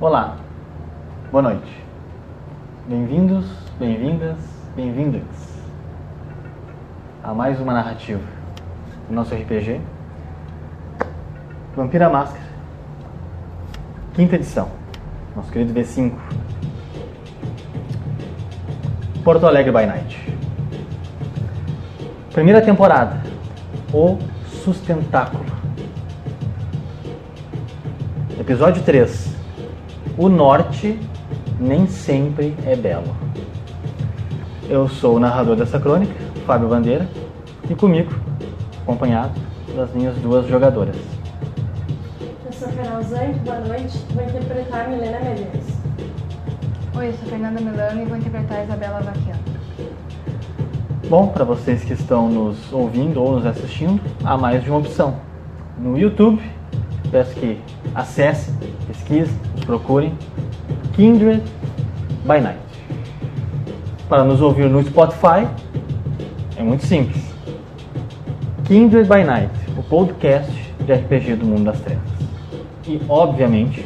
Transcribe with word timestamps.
Olá, 0.00 0.36
boa 1.30 1.40
noite. 1.40 1.84
Bem-vindos, 2.88 3.46
bem-vindas, 3.78 4.36
bem-vindas 4.74 5.22
a 7.22 7.32
mais 7.32 7.60
uma 7.60 7.72
narrativa 7.72 8.20
do 9.08 9.14
nosso 9.14 9.32
RPG 9.32 9.80
Vampira 11.76 12.10
Máscara, 12.10 12.44
quinta 14.14 14.34
edição, 14.34 14.68
nosso 15.36 15.52
querido 15.52 15.72
V5. 15.72 16.12
Porto 19.22 19.46
Alegre 19.46 19.70
by 19.70 19.86
Night. 19.86 20.36
Primeira 22.32 22.60
temporada, 22.60 23.22
O 23.92 24.18
Sustentáculo. 24.64 25.44
Episódio 28.40 28.82
3. 28.82 29.33
O 30.16 30.28
Norte 30.28 30.96
nem 31.58 31.88
sempre 31.88 32.54
é 32.64 32.76
belo. 32.76 33.16
Eu 34.68 34.88
sou 34.88 35.16
o 35.16 35.18
narrador 35.18 35.56
dessa 35.56 35.80
crônica, 35.80 36.14
Fábio 36.46 36.68
Bandeira, 36.68 37.08
e 37.68 37.74
comigo, 37.74 38.14
acompanhado 38.82 39.32
das 39.74 39.92
minhas 39.92 40.14
duas 40.18 40.46
jogadoras. 40.46 40.94
Eu 42.46 42.52
sou 42.52 42.68
a 42.68 42.72
Carol 42.72 43.02
Zank, 43.02 43.40
boa 43.40 43.58
noite, 43.58 43.98
vou 44.14 44.22
interpretar 44.22 44.86
a 44.86 44.88
Milena 44.88 45.18
Medeiros. 45.18 45.66
Oi, 46.96 47.08
eu 47.08 47.12
sou 47.14 47.28
Fernanda 47.28 47.60
Milano 47.60 48.02
e 48.02 48.04
vou 48.04 48.16
interpretar 48.16 48.58
a 48.58 48.64
Isabela 48.64 49.00
Vaquiano. 49.00 49.42
Bom, 51.10 51.26
para 51.26 51.44
vocês 51.44 51.82
que 51.82 51.92
estão 51.92 52.28
nos 52.28 52.72
ouvindo 52.72 53.20
ou 53.20 53.32
nos 53.32 53.44
assistindo, 53.44 54.00
há 54.24 54.36
mais 54.38 54.62
de 54.62 54.70
uma 54.70 54.78
opção. 54.78 55.16
No 55.76 55.98
YouTube, 55.98 56.40
peço 57.10 57.34
que 57.34 57.60
acessem, 57.92 58.54
pesquisem, 58.86 59.36
nos 59.42 59.43
procurem 59.64 60.14
Kindred 60.94 61.42
by 62.24 62.40
Night. 62.40 62.60
Para 64.08 64.24
nos 64.24 64.40
ouvir 64.40 64.68
no 64.68 64.82
Spotify, 64.82 65.48
é 66.56 66.62
muito 66.62 66.84
simples. 66.84 67.22
Kindred 68.64 69.08
by 69.08 69.24
Night, 69.24 69.52
o 69.76 69.82
podcast 69.82 70.52
de 70.80 70.92
RPG 70.92 71.36
do 71.36 71.46
Mundo 71.46 71.64
das 71.64 71.80
Trevas. 71.80 72.02
E, 72.86 73.00
obviamente, 73.08 73.84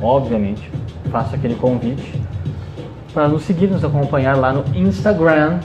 obviamente, 0.00 0.70
faço 1.10 1.34
aquele 1.34 1.54
convite 1.54 2.20
para 3.12 3.28
nos 3.28 3.42
seguir, 3.42 3.68
nos 3.68 3.84
acompanhar 3.84 4.36
lá 4.36 4.52
no 4.52 4.64
Instagram, 4.76 5.60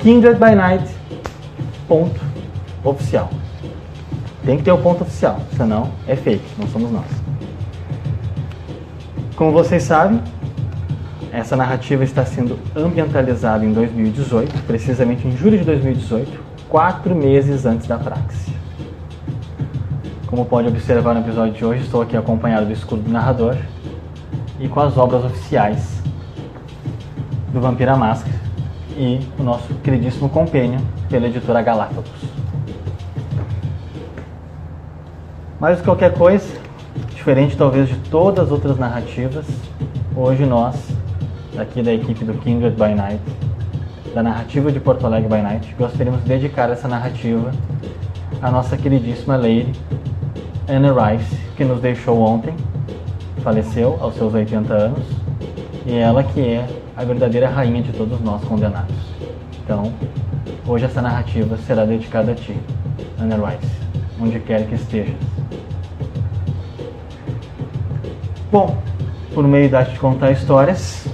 Kindred 0.00 0.38
by 0.38 0.54
Night, 0.54 0.84
ponto 1.86 2.20
oficial. 2.84 3.30
Tem 4.44 4.56
que 4.56 4.64
ter 4.64 4.72
o 4.72 4.78
ponto 4.78 5.02
oficial, 5.02 5.40
senão 5.56 5.90
é 6.06 6.16
fake, 6.16 6.44
não 6.58 6.66
somos 6.66 6.90
nós. 6.90 7.21
Como 9.36 9.50
vocês 9.50 9.82
sabem, 9.82 10.20
essa 11.32 11.56
narrativa 11.56 12.04
está 12.04 12.24
sendo 12.24 12.58
ambientalizada 12.76 13.64
em 13.64 13.72
2018, 13.72 14.62
precisamente 14.66 15.26
em 15.26 15.34
julho 15.34 15.56
de 15.56 15.64
2018, 15.64 16.38
quatro 16.68 17.14
meses 17.14 17.64
antes 17.64 17.86
da 17.86 17.96
praxe. 17.96 18.52
Como 20.26 20.44
pode 20.44 20.68
observar 20.68 21.14
no 21.14 21.20
episódio 21.20 21.54
de 21.54 21.64
hoje, 21.64 21.82
estou 21.84 22.02
aqui 22.02 22.16
acompanhado 22.16 22.66
do 22.66 22.72
escudo 22.72 23.02
do 23.02 23.10
narrador 23.10 23.56
e 24.60 24.68
com 24.68 24.80
as 24.80 24.96
obras 24.98 25.24
oficiais 25.24 26.02
do 27.52 27.60
Vampira 27.60 27.96
Máscara 27.96 28.36
e 28.96 29.20
o 29.38 29.42
nosso 29.42 29.72
queridíssimo 29.82 30.28
compênio 30.28 30.80
pela 31.08 31.26
editora 31.26 31.62
Galápagos. 31.62 32.10
Mais 35.58 35.78
do 35.78 35.80
que 35.80 35.86
qualquer 35.86 36.12
coisa, 36.12 36.61
diferente 37.22 37.56
talvez 37.56 37.88
de 37.88 37.94
todas 38.10 38.46
as 38.46 38.50
outras 38.50 38.76
narrativas, 38.76 39.46
hoje 40.16 40.44
nós, 40.44 40.74
aqui 41.56 41.80
da 41.80 41.94
equipe 41.94 42.24
do 42.24 42.34
Kindred 42.34 42.74
by 42.74 42.96
Night, 42.96 43.22
da 44.12 44.24
narrativa 44.24 44.72
de 44.72 44.80
Porto 44.80 45.06
Alegre 45.06 45.28
by 45.28 45.40
Night, 45.40 45.72
gostaríamos 45.78 46.20
de 46.24 46.28
dedicar 46.28 46.68
essa 46.68 46.88
narrativa 46.88 47.52
à 48.42 48.50
nossa 48.50 48.76
queridíssima 48.76 49.36
Lady 49.36 49.72
Anne 50.66 50.88
Rice, 50.88 51.36
que 51.56 51.64
nos 51.64 51.80
deixou 51.80 52.18
ontem, 52.18 52.56
faleceu 53.44 53.96
aos 54.00 54.16
seus 54.16 54.34
80 54.34 54.74
anos, 54.74 55.04
e 55.86 55.94
ela 55.94 56.24
que 56.24 56.40
é 56.40 56.66
a 56.96 57.04
verdadeira 57.04 57.48
rainha 57.48 57.82
de 57.82 57.92
todos 57.92 58.20
nós 58.20 58.42
condenados. 58.42 58.96
Então, 59.62 59.92
hoje 60.66 60.86
essa 60.86 61.00
narrativa 61.00 61.56
será 61.58 61.84
dedicada 61.84 62.32
a 62.32 62.34
ti, 62.34 62.58
Anne 63.16 63.34
Rice, 63.34 63.72
onde 64.20 64.40
quer 64.40 64.66
que 64.66 64.74
estejas. 64.74 65.41
Bom, 68.52 68.76
por 69.32 69.48
meio 69.48 69.70
da 69.70 69.78
arte 69.78 69.92
de 69.92 69.98
contar 69.98 70.30
histórias, 70.30 71.06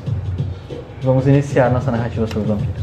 vamos 1.04 1.24
iniciar 1.28 1.70
nossa 1.70 1.88
narrativa 1.88 2.26
sobre 2.26 2.48
vampiros. 2.48 2.77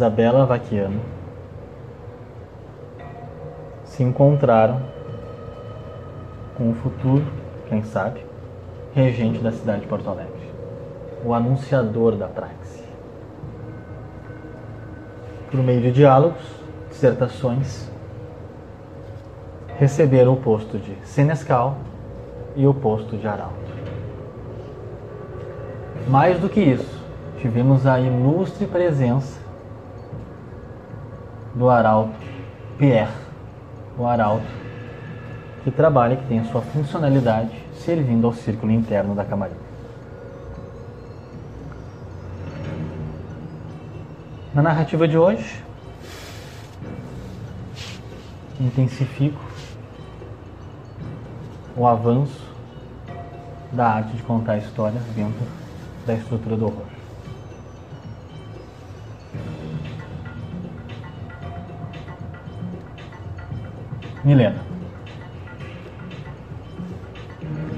Isabela 0.00 0.46
Vaquiano 0.46 0.98
se 3.84 4.02
encontraram 4.02 4.80
com 6.56 6.70
o 6.70 6.74
futuro, 6.74 7.26
quem 7.68 7.82
sabe, 7.82 8.24
regente 8.94 9.40
da 9.40 9.52
cidade 9.52 9.82
de 9.82 9.86
Porto 9.86 10.08
Alegre, 10.08 10.50
o 11.22 11.34
anunciador 11.34 12.16
da 12.16 12.26
praxe. 12.26 12.82
Por 15.50 15.62
meio 15.62 15.82
de 15.82 15.92
diálogos, 15.92 16.46
dissertações, 16.88 17.90
receberam 19.76 20.32
o 20.32 20.36
posto 20.38 20.78
de 20.78 20.96
senescal 21.04 21.76
e 22.56 22.66
o 22.66 22.72
posto 22.72 23.18
de 23.18 23.28
arauto. 23.28 23.52
Mais 26.08 26.40
do 26.40 26.48
que 26.48 26.60
isso, 26.60 27.04
tivemos 27.36 27.86
a 27.86 28.00
ilustre 28.00 28.66
presença 28.66 29.39
do 31.54 31.68
arauto 31.68 32.14
Pierre, 32.78 33.12
o 33.98 34.06
arauto 34.06 34.46
que 35.62 35.70
trabalha, 35.70 36.16
que 36.16 36.26
tem 36.26 36.40
a 36.40 36.44
sua 36.44 36.62
funcionalidade 36.62 37.50
servindo 37.74 38.26
ao 38.26 38.32
círculo 38.32 38.72
interno 38.72 39.14
da 39.14 39.24
camarinha. 39.24 39.70
Na 44.54 44.62
narrativa 44.62 45.06
de 45.06 45.18
hoje, 45.18 45.62
intensifico 48.58 49.40
o 51.76 51.86
avanço 51.86 52.48
da 53.72 53.88
arte 53.88 54.16
de 54.16 54.22
contar 54.22 54.58
histórias 54.58 55.02
dentro 55.14 55.46
da 56.06 56.14
estrutura 56.14 56.56
do 56.56 56.66
horror. 56.66 56.99
Milena. 64.24 64.62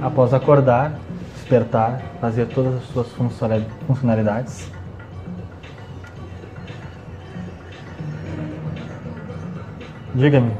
Após 0.00 0.34
acordar, 0.34 0.98
despertar, 1.34 2.02
fazer 2.20 2.46
todas 2.46 2.74
as 2.74 2.84
suas 2.84 3.08
funcionalidades. 3.86 4.70
Diga-me, 10.14 10.52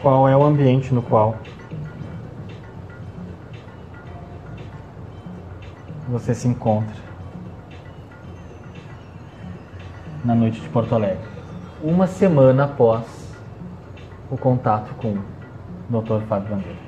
qual 0.00 0.28
é 0.28 0.36
o 0.36 0.44
ambiente 0.44 0.94
no 0.94 1.02
qual 1.02 1.36
você 6.08 6.34
se 6.34 6.48
encontra 6.48 6.94
na 10.24 10.34
noite 10.34 10.60
de 10.60 10.68
Porto 10.68 10.94
Alegre, 10.94 11.24
uma 11.82 12.06
semana 12.06 12.64
após 12.64 13.06
o 14.30 14.36
contato 14.36 14.94
com 14.96 15.14
o 15.14 16.02
Dr. 16.02 16.22
Fábio 16.26 16.54
Bandeira. 16.54 16.78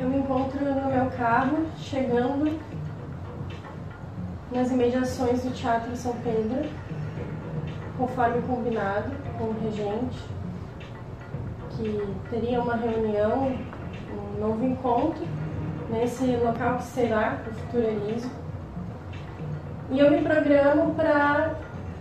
Eu 0.00 0.08
me 0.08 0.18
encontro 0.18 0.64
no 0.64 0.90
meu 0.90 1.06
carro, 1.16 1.64
chegando 1.78 2.58
nas 4.50 4.70
imediações 4.72 5.44
do 5.44 5.50
Teatro 5.52 5.94
São 5.96 6.14
Pedro, 6.24 6.68
conforme 7.96 8.42
combinado 8.42 9.12
com 9.38 9.44
o 9.44 9.56
regente, 9.62 10.18
que 11.70 12.14
teria 12.28 12.60
uma 12.60 12.74
reunião, 12.74 13.52
um 14.12 14.40
novo 14.40 14.64
encontro 14.64 15.24
nesse 15.90 16.24
local 16.36 16.78
que 16.78 16.84
será 16.84 17.38
o 17.48 17.54
Futuralismo. 17.54 18.32
E 19.90 20.00
eu 20.00 20.10
me 20.10 20.22
programo 20.22 20.94
para 20.94 21.54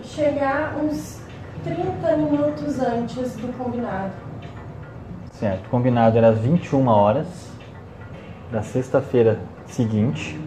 chegar 0.04 0.76
uns 0.78 1.22
30 1.64 2.18
minutos 2.18 2.80
antes 2.80 3.36
do 3.36 3.52
combinado. 3.58 4.12
Certo, 5.32 5.70
combinado 5.70 6.18
era 6.18 6.30
às 6.30 6.40
21 6.40 6.88
horas 6.88 7.52
da 8.52 8.62
sexta-feira 8.62 9.40
seguinte 9.66 10.40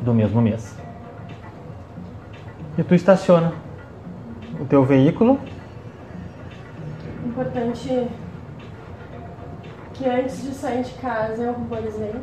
do 0.00 0.12
mesmo 0.12 0.40
mês. 0.40 0.76
E 2.76 2.82
tu 2.82 2.94
estaciona 2.94 3.52
o 4.60 4.64
teu 4.64 4.84
veículo. 4.84 5.40
Importante 7.24 8.08
que 9.94 10.08
antes 10.08 10.42
de 10.42 10.54
sair 10.54 10.82
de 10.82 10.92
casa 10.94 11.42
eu 11.42 11.52
ruborizei. 11.52 12.14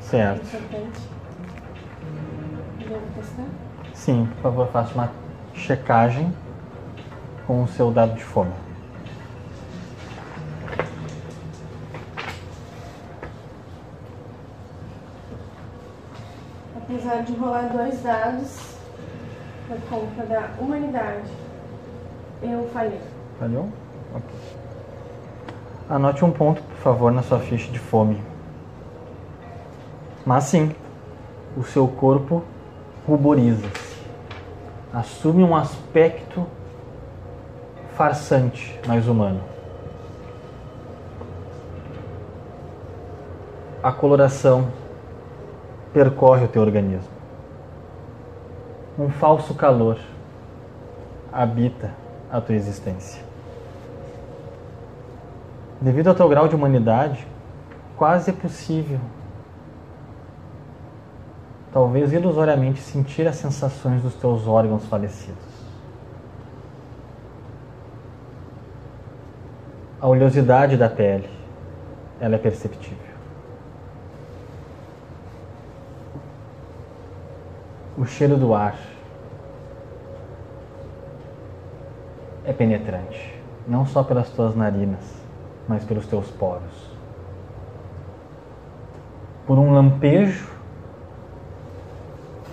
Certo. 0.00 0.44
Importante. 0.44 1.00
Devo 2.78 3.06
testar? 3.14 3.46
Sim, 3.92 4.28
por 4.34 4.42
favor, 4.42 4.68
faça 4.68 4.94
uma 4.94 5.10
checagem 5.54 6.32
com 7.46 7.62
o 7.62 7.68
seu 7.68 7.90
dado 7.90 8.14
de 8.14 8.22
fome. 8.22 8.52
Apesar 16.76 17.22
de 17.22 17.32
rolar 17.34 17.68
dois 17.72 18.02
dados 18.02 18.76
por 19.68 19.78
conta 19.88 20.26
da 20.26 20.50
humanidade, 20.58 21.30
eu 22.42 22.68
falhei. 22.72 23.00
Falhou? 23.38 23.68
Ok. 24.14 24.30
Anote 25.88 26.24
um 26.24 26.30
ponto, 26.30 26.62
por 26.62 26.76
favor, 26.76 27.12
na 27.12 27.22
sua 27.22 27.40
ficha 27.40 27.70
de 27.70 27.78
fome. 27.78 28.20
Mas 30.24 30.44
sim, 30.44 30.74
o 31.56 31.64
seu 31.64 31.88
corpo 31.88 32.44
ruboriza-se. 33.06 33.89
Assume 34.92 35.44
um 35.44 35.54
aspecto 35.54 36.46
farsante, 37.96 38.78
mais 38.86 39.06
humano. 39.06 39.40
A 43.82 43.92
coloração 43.92 44.68
percorre 45.92 46.44
o 46.44 46.48
teu 46.48 46.60
organismo. 46.60 47.08
Um 48.98 49.08
falso 49.08 49.54
calor 49.54 49.98
habita 51.32 51.94
a 52.30 52.40
tua 52.40 52.54
existência. 52.54 53.22
Devido 55.80 56.08
ao 56.08 56.14
teu 56.14 56.28
grau 56.28 56.46
de 56.46 56.54
humanidade, 56.54 57.26
quase 57.96 58.30
é 58.30 58.32
possível, 58.32 59.00
talvez 61.72 62.12
ilusoriamente, 62.12 62.80
sentir 62.80 63.26
as 63.26 63.36
sensações 63.36 64.02
dos 64.02 64.14
teus 64.14 64.46
órgãos 64.46 64.84
falecidos. 64.86 65.50
A 70.00 70.08
oleosidade 70.08 70.76
da 70.76 70.88
pele, 70.88 71.28
ela 72.20 72.34
é 72.34 72.38
perceptível. 72.38 73.10
O 77.98 78.06
cheiro 78.06 78.36
do 78.36 78.54
ar 78.54 78.76
é 82.46 82.52
penetrante, 82.52 83.38
não 83.68 83.84
só 83.84 84.02
pelas 84.02 84.30
tuas 84.30 84.56
narinas, 84.56 85.20
mas 85.68 85.84
pelos 85.84 86.06
teus 86.06 86.30
poros. 86.30 86.90
Por 89.46 89.58
um 89.58 89.72
lampejo, 89.72 90.59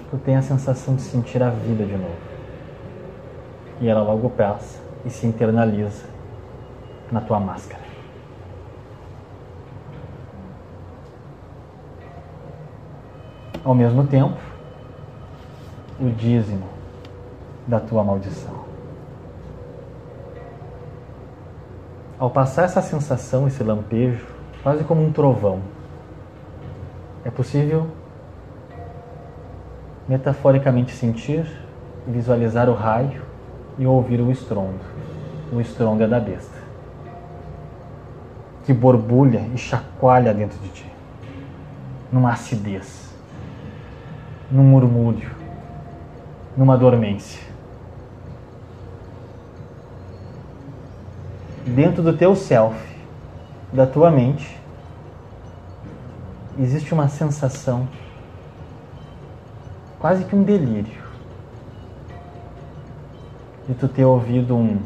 tu 0.09 0.17
tem 0.17 0.35
a 0.35 0.41
sensação 0.41 0.95
de 0.95 1.01
sentir 1.01 1.41
a 1.43 1.49
vida 1.49 1.85
de 1.85 1.97
novo. 1.97 2.17
E 3.79 3.87
ela 3.87 4.01
logo 4.01 4.29
passa 4.29 4.79
e 5.05 5.09
se 5.09 5.27
internaliza 5.27 6.05
na 7.11 7.21
tua 7.21 7.39
máscara. 7.39 7.83
Ao 13.63 13.75
mesmo 13.75 14.07
tempo, 14.07 14.37
o 15.99 16.09
dízimo 16.09 16.67
da 17.67 17.79
tua 17.79 18.03
maldição. 18.03 18.65
Ao 22.17 22.29
passar 22.29 22.63
essa 22.63 22.81
sensação, 22.81 23.47
esse 23.47 23.61
lampejo, 23.63 24.25
quase 24.63 24.83
como 24.83 25.05
um 25.05 25.11
trovão, 25.11 25.61
é 27.25 27.29
possível 27.29 27.87
metaforicamente 30.07 30.93
sentir 30.93 31.45
visualizar 32.05 32.69
o 32.69 32.73
raio 32.73 33.21
e 33.77 33.85
ouvir 33.85 34.21
o 34.21 34.31
estrondo. 34.31 34.79
O 35.51 35.59
estrondo 35.61 36.03
é 36.03 36.07
da 36.07 36.19
besta, 36.19 36.57
que 38.65 38.73
borbulha 38.73 39.41
e 39.53 39.57
chacoalha 39.57 40.33
dentro 40.33 40.57
de 40.59 40.69
ti, 40.69 40.85
numa 42.11 42.31
acidez, 42.31 43.13
num 44.51 44.63
murmúrio, 44.63 45.29
numa 46.55 46.77
dormência. 46.77 47.47
dentro 51.67 52.01
do 52.01 52.13
teu 52.13 52.35
self, 52.35 52.75
da 53.73 53.85
tua 53.85 54.09
mente, 54.09 54.57
existe 56.57 56.93
uma 56.93 57.09
sensação, 57.09 57.87
quase 59.99 60.25
que 60.25 60.35
um 60.35 60.43
delírio, 60.43 61.03
de 63.67 63.73
tu 63.75 63.87
ter 63.87 64.05
ouvido 64.05 64.55
um. 64.55 64.79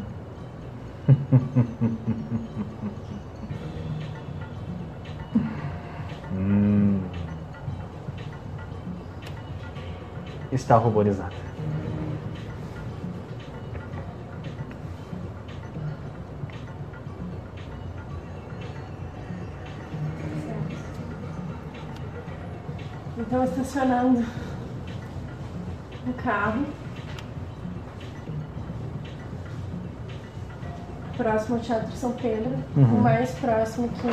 hum. 6.34 7.02
Está 10.52 10.76
ruborizada. 10.78 11.42
Então, 23.18 23.44
estacionando 23.44 24.26
o 26.08 26.14
carro. 26.14 26.66
Próximo 31.18 31.58
ao 31.58 31.62
Teatro 31.62 31.92
São 31.92 32.12
Pedro. 32.14 32.52
Uhum. 32.76 32.98
O 32.98 33.02
mais 33.02 33.32
próximo 33.36 33.90
que 33.90 34.08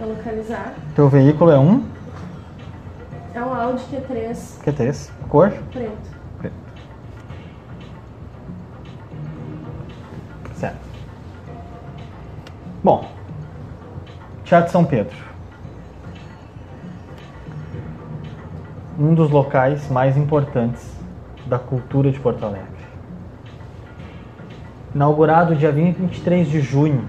eu 0.00 0.08
localizar. 0.08 0.74
Teu 0.94 1.08
veículo 1.08 1.50
é 1.50 1.58
um 1.58 1.84
É 3.34 3.42
um 3.42 3.52
Audi 3.52 3.84
Q3 3.84 4.62
Q3, 4.64 5.10
cor? 5.28 5.50
preto. 5.72 6.16
Preto. 6.38 6.54
Certo. 10.54 10.78
Bom, 12.82 13.10
Teatro 14.44 14.72
São 14.72 14.84
Pedro. 14.84 15.16
Um 18.98 19.12
dos 19.12 19.30
locais 19.30 19.90
mais 19.90 20.16
importantes 20.16 20.90
da 21.44 21.58
cultura 21.58 22.10
de 22.10 22.18
Porto 22.18 22.42
Alegre. 22.46 22.66
inaugurado 24.94 25.54
dia 25.54 25.70
23 25.70 26.48
de 26.48 26.62
junho 26.62 27.06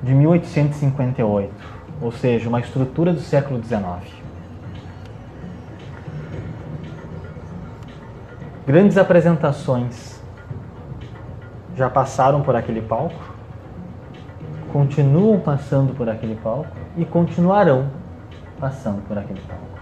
de 0.00 0.14
1858, 0.14 1.52
ou 2.00 2.12
seja, 2.12 2.48
uma 2.48 2.60
estrutura 2.60 3.12
do 3.12 3.18
século 3.18 3.60
XIX. 3.60 3.82
Grandes 8.64 8.96
apresentações 8.96 10.22
já 11.74 11.90
passaram 11.90 12.42
por 12.42 12.54
aquele 12.54 12.80
palco, 12.80 13.34
continuam 14.72 15.40
passando 15.40 15.92
por 15.96 16.08
aquele 16.08 16.36
palco 16.36 16.76
e 16.96 17.04
continuarão 17.04 17.90
passando 18.60 19.04
por 19.08 19.18
aquele 19.18 19.40
palco. 19.40 19.75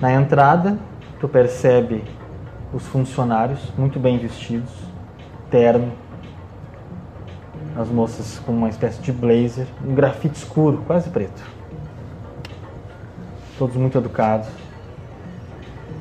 Na 0.00 0.14
entrada, 0.14 0.78
tu 1.20 1.28
percebe 1.28 2.02
os 2.72 2.86
funcionários 2.86 3.60
muito 3.76 3.98
bem 4.00 4.16
vestidos, 4.16 4.72
terno, 5.50 5.92
as 7.76 7.88
moças 7.90 8.38
com 8.38 8.52
uma 8.52 8.70
espécie 8.70 9.02
de 9.02 9.12
blazer, 9.12 9.66
um 9.84 9.94
grafite 9.94 10.38
escuro, 10.38 10.82
quase 10.86 11.10
preto. 11.10 11.42
Todos 13.58 13.76
muito 13.76 13.98
educados. 13.98 14.48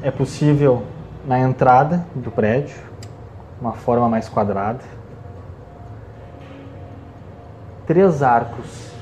É 0.01 0.09
possível 0.09 0.83
na 1.25 1.37
entrada 1.37 2.05
do 2.15 2.31
prédio, 2.31 2.77
uma 3.59 3.73
forma 3.73 4.07
mais 4.07 4.29
quadrada, 4.29 4.79
três 7.85 8.23
arcos, 8.23 8.93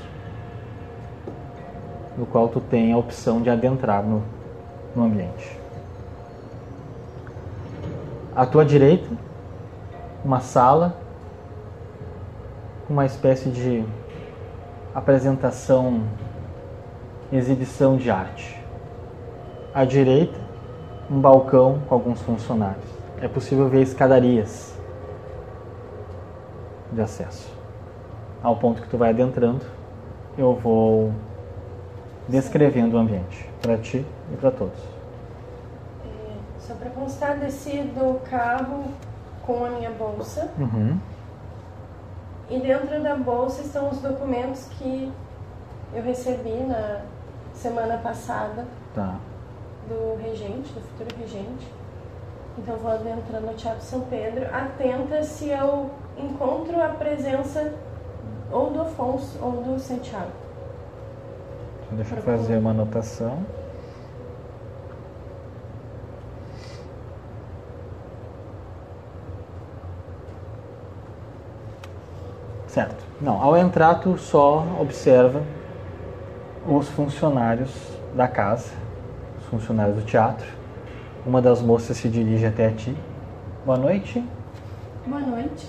no 2.16 2.26
qual 2.26 2.48
tu 2.48 2.60
tem 2.60 2.92
a 2.92 2.96
opção 2.96 3.40
de 3.40 3.48
adentrar 3.48 4.02
no, 4.02 4.24
no 4.94 5.04
ambiente. 5.04 5.58
À 8.34 8.46
tua 8.46 8.64
direita, 8.64 9.08
uma 10.24 10.40
sala 10.40 10.96
uma 12.88 13.04
espécie 13.04 13.50
de 13.50 13.84
apresentação, 14.94 16.04
exibição 17.30 17.96
de 17.96 18.10
arte. 18.10 18.58
À 19.74 19.84
direita, 19.84 20.38
um 21.10 21.20
balcão 21.20 21.80
com 21.86 21.94
alguns 21.94 22.20
funcionários. 22.22 22.84
É 23.20 23.28
possível 23.28 23.68
ver 23.68 23.82
escadarias 23.82 24.74
de 26.90 27.00
acesso. 27.02 27.52
Ao 28.42 28.56
ponto 28.56 28.80
que 28.80 28.88
tu 28.88 28.96
vai 28.96 29.10
adentrando, 29.10 29.64
eu 30.38 30.54
vou 30.54 31.12
descrevendo 32.28 32.96
o 32.96 33.00
ambiente 33.00 33.48
para 33.62 33.76
ti 33.78 34.04
e 34.32 34.36
para 34.36 34.50
todos. 34.50 34.78
É, 36.04 36.36
só 36.60 36.74
para 36.74 36.90
constar, 36.90 37.38
desci 37.38 37.78
do 37.82 38.20
carro 38.28 38.84
com 39.46 39.64
a 39.64 39.70
minha 39.70 39.90
bolsa. 39.90 40.50
Uhum. 40.58 40.98
E 42.50 42.58
dentro 42.60 43.02
da 43.02 43.14
bolsa 43.16 43.62
estão 43.62 43.88
os 43.90 43.98
documentos 44.00 44.66
que 44.78 45.10
eu 45.94 46.02
recebi 46.02 46.52
na 46.66 47.00
semana 47.54 47.96
passada 47.98 48.66
Tá. 48.94 49.16
do 49.88 50.16
regente, 50.22 50.72
do 50.72 50.80
futuro 50.80 51.16
regente. 51.20 51.66
Então 52.58 52.76
vou 52.76 52.90
adentrando 52.90 53.46
no 53.46 53.54
Teatro 53.54 53.82
São 53.82 54.00
Pedro, 54.02 54.46
atenta 54.52 55.22
se 55.22 55.48
eu 55.48 55.90
encontro 56.18 56.82
a 56.82 56.88
presença 56.88 57.72
ou 58.50 58.70
do 58.70 58.82
Afonso 58.82 59.38
ou 59.40 59.52
do 59.62 59.78
Santiago. 59.78 60.32
Deixa 61.92 62.14
eu 62.14 62.22
fazer 62.22 62.58
uma 62.58 62.70
anotação. 62.70 63.38
Certo. 72.66 73.04
Não, 73.20 73.42
ao 73.42 73.56
entrar 73.56 73.96
tu 73.96 74.18
só 74.18 74.64
observa 74.80 75.42
os 76.66 76.88
funcionários 76.90 77.70
da 78.14 78.28
casa, 78.28 78.70
os 79.40 79.46
funcionários 79.46 79.96
do 79.96 80.02
teatro. 80.02 80.46
Uma 81.26 81.40
das 81.40 81.62
moças 81.62 81.96
se 81.96 82.08
dirige 82.08 82.46
até 82.46 82.66
a 82.66 82.70
ti. 82.72 82.96
Boa 83.64 83.78
noite. 83.78 84.24
Boa 85.06 85.20
noite. 85.20 85.66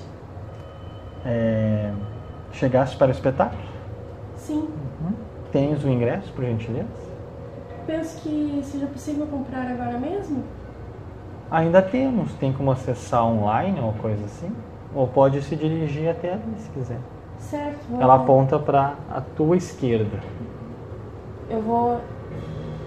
É, 1.25 1.91
chegaste 2.51 2.97
para 2.97 3.07
o 3.07 3.11
espetáculo? 3.11 3.61
Sim, 4.35 4.69
Tens 5.51 5.83
o 5.83 5.89
ingresso, 5.89 6.31
por 6.33 6.43
gentileza? 6.45 6.87
penso 7.87 8.21
que 8.21 8.61
seja 8.63 8.85
possível 8.85 9.25
comprar 9.25 9.65
agora 9.65 9.97
mesmo. 9.97 10.43
Ainda 11.49 11.81
temos, 11.81 12.31
tem 12.35 12.53
como 12.53 12.69
acessar 12.69 13.25
online 13.25 13.79
ou 13.79 13.93
coisa 13.93 14.23
assim. 14.25 14.51
Ou 14.93 15.07
pode 15.07 15.41
se 15.41 15.55
dirigir 15.55 16.07
até 16.07 16.33
ali 16.33 16.43
se 16.59 16.69
quiser. 16.69 16.99
Certo. 17.39 17.79
vou- 17.89 17.99
Ela 17.99 18.15
aponta 18.15 18.59
para 18.59 18.93
a 19.09 19.21
tua 19.21 19.57
esquerda. 19.57 20.19
Eu 21.49 21.61
vou 21.63 21.99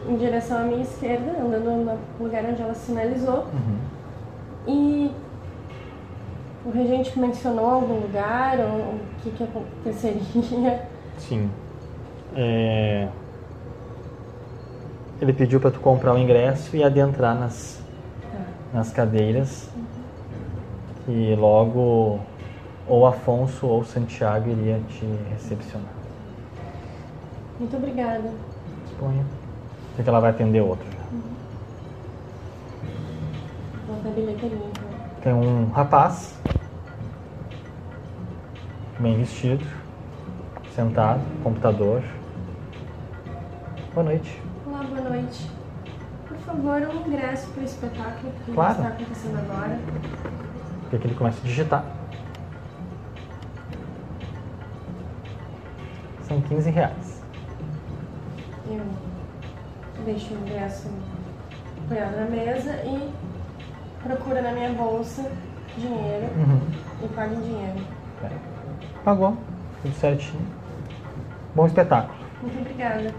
em 0.08 0.16
direção 0.16 0.58
à 0.58 0.60
minha 0.62 0.82
esquerda, 0.82 1.32
andando 1.40 1.64
no 1.64 2.24
lugar 2.24 2.44
onde 2.44 2.62
ela 2.62 2.74
sinalizou. 2.74 3.46
E 4.68 5.10
o 6.64 6.70
regente 6.70 7.18
mencionou 7.18 7.68
algum 7.68 7.94
lugar, 7.94 8.56
ou 8.60 8.94
o 8.94 9.00
que, 9.20 9.30
que 9.32 9.42
aconteceria. 9.42 10.82
Sim. 11.18 11.50
É, 12.34 13.08
Ele 15.20 15.32
pediu 15.32 15.60
para 15.60 15.70
tu 15.70 15.80
comprar 15.80 16.14
o 16.14 16.18
ingresso 16.18 16.76
e 16.76 16.82
adentrar 16.82 17.38
nas, 17.38 17.82
nas 18.72 18.90
cadeiras. 18.90 19.70
E 21.08 21.34
logo 21.34 22.20
ou 22.88 23.06
Afonso 23.06 23.66
ou 23.66 23.84
Santiago 23.84 24.50
iria 24.50 24.80
te 24.88 25.04
recepcionar. 25.30 25.92
Muito 27.58 27.76
obrigada. 27.76 28.30
Disponha. 28.84 29.24
Sei 29.94 30.02
que 30.02 30.08
ela 30.08 30.20
vai 30.20 30.30
atender 30.30 30.60
outro 30.60 30.86
já. 30.90 31.02
Dar 34.02 34.10
bilheteria 34.10 34.56
então. 34.56 34.88
Tem 35.22 35.32
um 35.32 35.66
rapaz, 35.70 36.36
bem 38.98 39.16
vestido, 39.18 39.64
sentado, 40.74 41.20
computador. 41.44 42.02
Boa 43.94 44.04
noite. 44.04 44.40
Olá, 44.66 44.82
boa 44.84 45.00
noite. 45.10 45.50
Por 46.28 46.36
favor, 46.38 46.80
um 46.82 47.06
ingresso 47.06 47.48
para 47.50 47.60
o 47.62 47.64
espetáculo 47.64 48.32
que 48.44 48.52
Claro. 48.52 48.72
está 48.72 48.88
acontecendo 48.88 49.38
agora. 49.38 49.78
Vê 50.90 50.98
que 50.98 51.06
ele 51.06 51.14
começa 51.14 51.38
a 51.40 51.44
digitar. 51.44 51.84
São 56.22 56.40
15 56.40 56.70
reais. 56.70 57.22
Eu 58.70 58.82
deixo 60.04 60.34
o 60.34 60.38
ingresso 60.38 60.88
apoiado 61.84 62.16
na 62.16 62.24
mesa 62.26 62.72
e 62.86 63.12
procuro 64.02 64.40
na 64.42 64.52
minha 64.52 64.72
bolsa 64.72 65.30
dinheiro 65.76 66.26
Uhum. 66.36 66.60
e 67.04 67.08
pago 67.08 67.34
em 67.34 67.40
dinheiro. 67.40 67.78
É. 68.24 68.30
Pagou, 69.04 69.36
tudo 69.82 69.94
certinho. 69.96 70.46
Bom 71.54 71.66
espetáculo. 71.66 72.14
Muito 72.40 72.58
obrigada. 72.58 73.12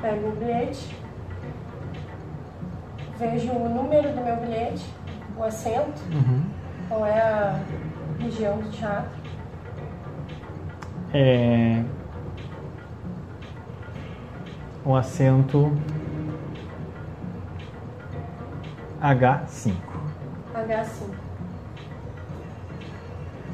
Pego 0.00 0.28
o 0.28 0.32
bilhete, 0.32 0.96
vejo 3.18 3.52
o 3.52 3.68
número 3.68 4.08
do 4.14 4.20
meu 4.22 4.36
bilhete, 4.36 4.86
o 5.36 5.44
assento, 5.44 6.00
qual 6.88 7.04
é 7.04 7.20
a 7.20 7.60
região 8.18 8.58
do 8.58 8.70
teatro. 8.70 9.10
É... 11.12 11.82
O 14.84 14.94
assento 14.94 15.70
H5. 19.02 19.74
H5. 20.54 21.30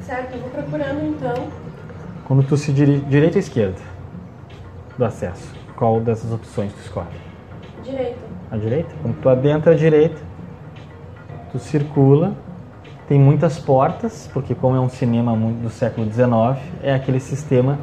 Certo, 0.01 0.35
eu 0.35 0.41
vou 0.41 0.49
procurando 0.49 1.05
então. 1.05 1.49
Quando 2.25 2.43
tu 2.43 2.55
se 2.55 2.71
dirige 2.71 3.01
direita 3.05 3.35
ou 3.35 3.39
esquerda 3.39 3.81
do 4.97 5.03
acesso, 5.03 5.56
qual 5.77 6.01
dessas 6.01 6.33
opções 6.33 6.73
tu 6.73 6.79
escolhe? 6.79 7.07
Direito. 7.83 8.17
À 8.51 8.57
direita? 8.57 8.89
Quando 9.01 9.21
tu 9.21 9.29
adentra 9.29 9.71
à 9.71 9.75
direita, 9.75 10.19
tu 11.51 11.59
circula, 11.59 12.35
tem 13.07 13.19
muitas 13.19 13.59
portas, 13.59 14.29
porque 14.33 14.55
como 14.55 14.75
é 14.75 14.79
um 14.79 14.89
cinema 14.89 15.35
muito 15.35 15.61
do 15.61 15.69
século 15.69 16.11
XIX, 16.11 16.57
é 16.81 16.93
aquele 16.93 17.19
sistema, 17.19 17.77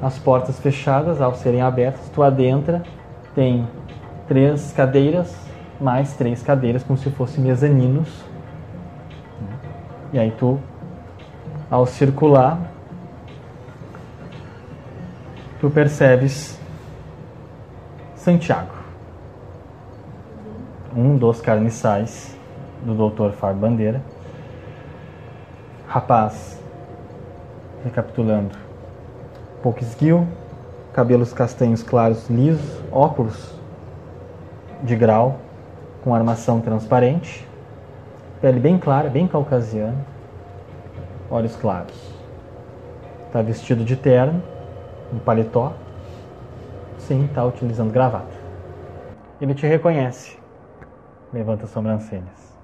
as 0.00 0.18
portas 0.18 0.58
fechadas, 0.60 1.20
ao 1.20 1.34
serem 1.34 1.60
abertas, 1.60 2.08
tu 2.10 2.22
adentra, 2.22 2.82
tem 3.34 3.66
três 4.28 4.72
cadeiras, 4.72 5.36
mais 5.80 6.14
três 6.14 6.42
cadeiras, 6.42 6.84
como 6.84 6.96
se 6.96 7.10
fossem 7.10 7.42
mezaninos. 7.42 8.08
E 10.12 10.18
aí 10.18 10.30
tu, 10.30 10.60
ao 11.68 11.86
circular, 11.86 12.58
tu 15.60 15.68
percebes 15.70 16.61
Santiago, 18.22 18.70
um 20.96 21.16
dos 21.16 21.40
carniçais 21.40 22.38
do 22.80 22.94
Dr. 22.94 23.32
Fábio 23.32 23.60
Bandeira. 23.60 24.00
Rapaz, 25.88 26.62
recapitulando, 27.82 28.56
pouco 29.60 29.80
esguio, 29.80 30.28
cabelos 30.92 31.32
castanhos 31.32 31.82
claros 31.82 32.30
lisos, 32.30 32.80
óculos 32.92 33.58
de 34.84 34.94
grau 34.94 35.38
com 36.04 36.14
armação 36.14 36.60
transparente, 36.60 37.44
pele 38.40 38.60
bem 38.60 38.78
clara, 38.78 39.10
bem 39.10 39.26
caucasiana, 39.26 39.98
olhos 41.28 41.56
claros. 41.56 41.96
Está 43.26 43.42
vestido 43.42 43.84
de 43.84 43.96
terno, 43.96 44.40
um 45.12 45.18
paletó, 45.18 45.72
sim, 47.12 47.26
está 47.26 47.44
utilizando 47.44 47.92
gravata. 47.92 48.32
Ele 49.38 49.54
te 49.54 49.66
reconhece. 49.66 50.38
Levanta 51.32 51.64
as 51.64 51.70
sobrancelhas. 51.70 52.56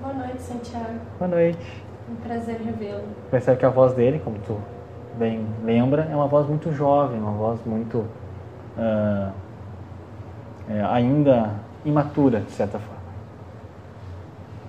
Boa 0.00 0.12
noite, 0.12 0.42
Santiago. 0.42 1.00
Boa 1.18 1.28
noite. 1.30 1.84
Um 2.10 2.16
prazer 2.16 2.60
revê-lo. 2.60 3.04
Percebe 3.30 3.58
que 3.58 3.64
a 3.64 3.70
voz 3.70 3.94
dele, 3.94 4.20
como 4.22 4.38
tu 4.40 4.60
bem 5.18 5.46
lembra, 5.64 6.06
é 6.10 6.14
uma 6.14 6.26
voz 6.26 6.46
muito 6.46 6.70
jovem, 6.72 7.18
uma 7.18 7.32
voz 7.32 7.60
muito 7.64 7.98
uh, 7.98 9.32
é, 10.68 10.82
ainda 10.90 11.54
imatura, 11.84 12.40
de 12.40 12.52
certa 12.52 12.78
forma. 12.78 12.98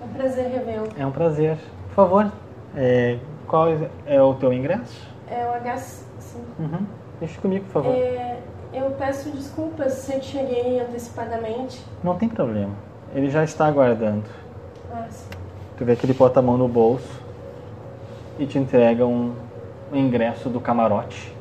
É 0.00 0.04
um 0.04 0.08
prazer 0.08 0.50
revê-lo. 0.50 0.88
É 0.98 1.06
um 1.06 1.12
prazer. 1.12 1.58
Por 1.88 1.94
favor, 1.94 2.32
é, 2.74 3.18
qual 3.46 3.66
é 4.06 4.22
o 4.22 4.34
teu 4.34 4.52
ingresso? 4.52 5.08
É 5.28 5.44
o 5.46 5.62
H5. 5.62 6.04
Uhum. 6.58 6.86
Deixa 7.20 7.40
comigo, 7.40 7.64
por 7.66 7.82
favor. 7.82 7.94
É, 7.94 8.40
eu 8.72 8.90
peço 8.92 9.30
desculpas 9.30 9.92
se 9.94 10.14
eu 10.14 10.22
cheguei 10.22 10.80
antecipadamente. 10.80 11.84
Não 12.02 12.16
tem 12.16 12.28
problema. 12.28 12.74
Ele 13.14 13.28
já 13.28 13.42
está 13.42 13.66
aguardando. 13.66 14.24
Ah, 14.92 15.06
sim. 15.10 15.28
Tu 15.76 15.84
vê 15.84 15.96
que 15.96 16.06
ele 16.06 16.14
bota 16.14 16.40
a 16.40 16.42
mão 16.42 16.56
no 16.56 16.68
bolso 16.68 17.20
e 18.38 18.46
te 18.46 18.58
entrega 18.58 19.06
um, 19.06 19.34
um 19.92 19.96
ingresso 19.96 20.48
do 20.48 20.60
camarote 20.60 21.34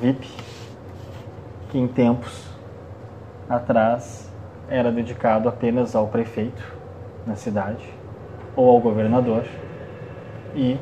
VIP, 0.00 0.28
que 1.70 1.78
em 1.78 1.86
tempos 1.86 2.48
atrás 3.48 4.30
era 4.68 4.90
dedicado 4.90 5.48
apenas 5.48 5.94
ao 5.94 6.06
prefeito 6.06 6.62
na 7.26 7.36
cidade 7.36 7.86
ou 8.56 8.70
ao 8.70 8.80
governador 8.80 9.44
e 10.54 10.78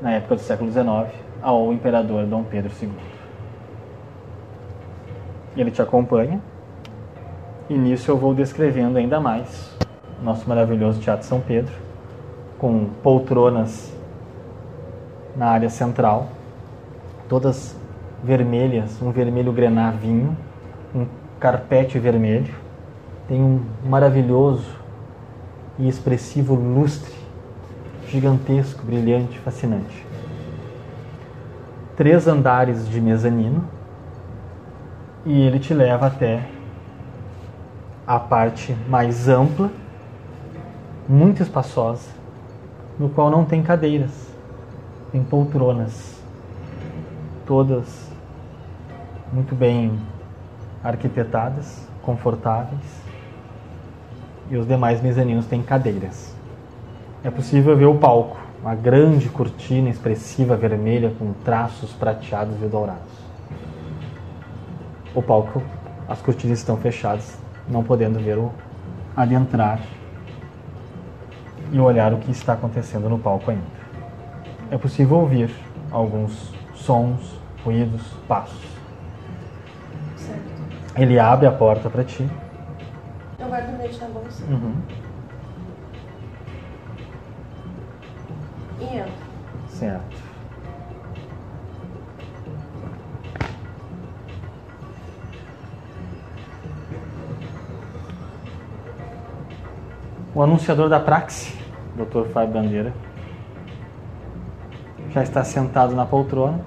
na 0.00 0.12
época 0.12 0.36
do 0.36 0.40
século 0.40 0.70
XIX 0.70 1.12
ao 1.42 1.72
imperador 1.72 2.26
Dom 2.26 2.44
Pedro 2.44 2.72
II. 2.80 3.07
Ele 5.58 5.72
te 5.72 5.82
acompanha 5.82 6.40
e 7.68 7.76
nisso 7.76 8.10
eu 8.10 8.16
vou 8.16 8.32
descrevendo 8.32 8.96
ainda 8.96 9.18
mais 9.18 9.76
nosso 10.22 10.48
maravilhoso 10.48 11.00
Teatro 11.00 11.26
São 11.26 11.40
Pedro 11.40 11.74
com 12.58 12.86
poltronas 13.02 13.92
na 15.36 15.46
área 15.46 15.68
central, 15.68 16.28
todas 17.28 17.76
vermelhas, 18.22 19.00
um 19.02 19.10
vermelho 19.10 19.52
grená 19.52 19.90
vinho, 19.90 20.36
um 20.94 21.06
carpete 21.38 21.98
vermelho, 21.98 22.54
tem 23.28 23.40
um 23.40 23.60
maravilhoso 23.84 24.76
e 25.78 25.88
expressivo 25.88 26.54
lustre, 26.54 27.14
gigantesco, 28.08 28.84
brilhante, 28.84 29.38
fascinante. 29.40 30.06
Três 31.96 32.26
andares 32.26 32.88
de 32.88 33.00
mezanino 33.00 33.77
e 35.28 35.42
ele 35.42 35.58
te 35.58 35.74
leva 35.74 36.06
até 36.06 36.42
a 38.06 38.18
parte 38.18 38.74
mais 38.88 39.28
ampla, 39.28 39.70
muito 41.06 41.42
espaçosa, 41.42 42.08
no 42.98 43.10
qual 43.10 43.30
não 43.30 43.44
tem 43.44 43.62
cadeiras, 43.62 44.32
tem 45.12 45.22
poltronas, 45.22 46.18
todas 47.46 48.10
muito 49.30 49.54
bem 49.54 50.00
arquitetadas, 50.82 51.86
confortáveis, 52.00 52.80
e 54.50 54.56
os 54.56 54.66
demais 54.66 55.02
mezaninos 55.02 55.44
têm 55.44 55.62
cadeiras. 55.62 56.34
É 57.22 57.30
possível 57.30 57.76
ver 57.76 57.84
o 57.84 57.98
palco, 57.98 58.38
uma 58.62 58.74
grande 58.74 59.28
cortina 59.28 59.90
expressiva 59.90 60.56
vermelha 60.56 61.12
com 61.18 61.34
traços 61.44 61.92
prateados 61.92 62.62
e 62.62 62.66
dourados. 62.66 63.17
O 65.18 65.22
palco, 65.22 65.60
as 66.08 66.22
cortinas 66.22 66.60
estão 66.60 66.76
fechadas, 66.76 67.36
não 67.68 67.82
podendo 67.82 68.20
ver 68.20 68.38
o 68.38 68.52
adentrar 69.16 69.80
e 71.72 71.80
olhar 71.80 72.14
o 72.14 72.18
que 72.18 72.30
está 72.30 72.52
acontecendo 72.52 73.08
no 73.08 73.18
palco 73.18 73.50
ainda. 73.50 73.64
É 74.70 74.78
possível 74.78 75.16
ouvir 75.16 75.50
alguns 75.90 76.52
sons, 76.72 77.34
ruídos, 77.64 78.00
passos. 78.28 78.64
Certo. 80.14 80.40
Ele 80.94 81.18
abre 81.18 81.48
a 81.48 81.50
porta 81.50 81.90
para 81.90 82.04
ti. 82.04 82.24
Eu 83.40 83.48
guardo 83.48 83.70
o 83.70 83.72
bilhete 83.72 83.98
na 83.98 84.06
bolsa 84.06 84.44
Uhum. 84.44 84.72
e 88.80 88.84
entro. 88.98 89.12
Certo. 89.68 90.27
O 100.38 100.42
anunciador 100.44 100.88
da 100.88 101.00
Praxe, 101.00 101.52
Dr. 101.96 102.28
Fábio 102.32 102.54
Bandeira, 102.54 102.94
já 105.10 105.20
está 105.20 105.42
sentado 105.42 105.96
na 105.96 106.06
poltrona. 106.06 106.60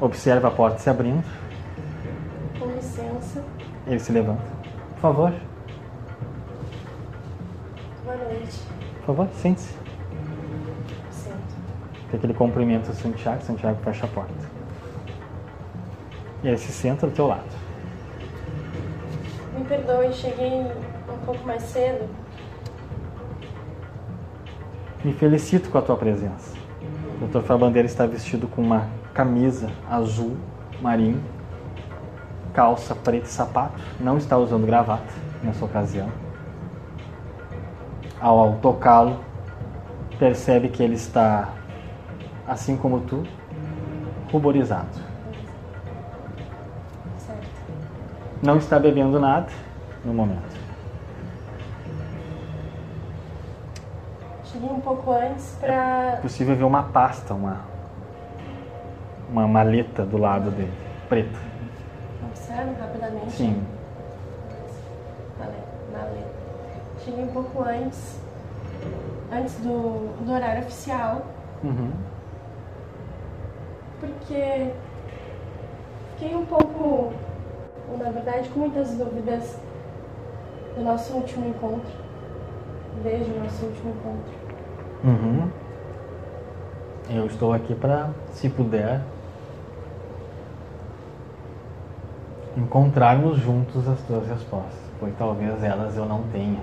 Observa 0.00 0.48
a 0.48 0.50
porta 0.50 0.80
se 0.80 0.90
abrindo. 0.90 1.22
Com 2.58 2.66
licença. 2.72 3.44
Ele 3.86 4.00
se 4.00 4.10
levanta. 4.10 4.42
Por 4.94 5.00
favor, 5.00 5.32
Boa 8.04 8.16
noite. 8.16 8.60
por 8.96 9.06
favor, 9.06 9.28
sente-se. 9.34 9.78
Sento. 11.08 11.36
Tem 12.10 12.18
aquele 12.18 12.34
cumprimento 12.34 12.92
Santiago, 12.92 13.42
Santiago 13.42 13.78
fecha 13.84 14.06
a 14.06 14.08
porta. 14.08 14.50
E 16.42 16.48
ele 16.48 16.58
se 16.58 16.72
senta 16.72 17.06
do 17.06 17.12
teu 17.12 17.28
lado. 17.28 17.61
Perdoe, 19.72 20.12
cheguei 20.12 20.50
um 20.50 21.24
pouco 21.24 21.46
mais 21.46 21.62
cedo. 21.62 22.06
Me 25.02 25.14
felicito 25.14 25.70
com 25.70 25.78
a 25.78 25.80
tua 25.80 25.96
presença. 25.96 26.54
O 27.18 27.26
Dr. 27.26 27.40
Fábio 27.40 27.66
Bandeira 27.66 27.86
está 27.86 28.04
vestido 28.04 28.46
com 28.46 28.60
uma 28.60 28.86
camisa 29.14 29.70
azul 29.88 30.36
marinho, 30.82 31.24
calça 32.52 32.94
preta 32.94 33.24
e 33.24 33.30
sapato. 33.30 33.80
Não 33.98 34.18
está 34.18 34.36
usando 34.36 34.66
gravata 34.66 35.10
nessa 35.42 35.64
ocasião. 35.64 36.10
Ao, 38.20 38.38
ao 38.40 38.52
tocá-lo, 38.56 39.24
percebe 40.18 40.68
que 40.68 40.82
ele 40.82 40.96
está, 40.96 41.48
assim 42.46 42.76
como 42.76 43.00
tu, 43.00 43.22
ruborizado. 44.30 45.00
Certo. 47.16 47.48
Não 48.42 48.58
está 48.58 48.78
bebendo 48.78 49.18
nada 49.18 49.61
no 50.04 50.12
momento. 50.12 50.60
Cheguei 54.44 54.68
um 54.68 54.80
pouco 54.80 55.12
antes 55.12 55.56
pra. 55.60 56.18
possível 56.20 56.54
ver 56.56 56.64
uma 56.64 56.82
pasta, 56.84 57.32
uma, 57.32 57.60
uma 59.30 59.48
maleta 59.48 60.04
do 60.04 60.18
lado 60.18 60.50
dele, 60.50 60.72
preta. 61.08 61.38
Observo 62.26 62.74
rapidamente. 62.78 63.32
Sim. 63.32 63.64
Maleta. 65.38 65.56
maleta. 65.92 66.30
Cheguei 67.04 67.24
um 67.24 67.28
pouco 67.28 67.62
antes. 67.62 68.20
Antes 69.32 69.54
do, 69.60 70.14
do 70.24 70.32
horário 70.32 70.60
oficial. 70.62 71.22
Uhum. 71.64 71.92
Porque 74.00 74.72
fiquei 76.10 76.36
um 76.36 76.44
pouco, 76.44 77.14
na 77.98 78.10
verdade, 78.10 78.48
com 78.50 78.60
muitas 78.60 78.90
dúvidas 78.90 79.58
do 80.76 80.82
nosso 80.82 81.14
último 81.14 81.48
encontro. 81.48 81.92
Desde 83.02 83.30
o 83.30 83.42
nosso 83.42 83.64
último 83.64 83.90
encontro. 83.90 84.32
Uhum. 85.04 85.50
Eu 87.10 87.26
estou 87.26 87.52
aqui 87.52 87.74
para, 87.74 88.10
se 88.32 88.48
puder, 88.48 89.02
encontrarmos 92.56 93.38
juntos 93.38 93.88
as 93.88 94.00
tuas 94.02 94.26
respostas, 94.28 94.78
pois 95.00 95.14
talvez 95.16 95.62
elas 95.62 95.96
eu 95.96 96.06
não 96.06 96.22
tenha. 96.32 96.60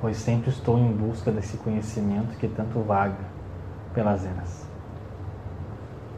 Pois 0.00 0.16
sempre 0.16 0.48
estou 0.48 0.78
em 0.78 0.90
busca 0.90 1.30
desse 1.30 1.58
conhecimento 1.58 2.38
que 2.38 2.48
tanto 2.48 2.80
vaga 2.80 3.18
pelas 3.92 4.24
eras. 4.24 4.66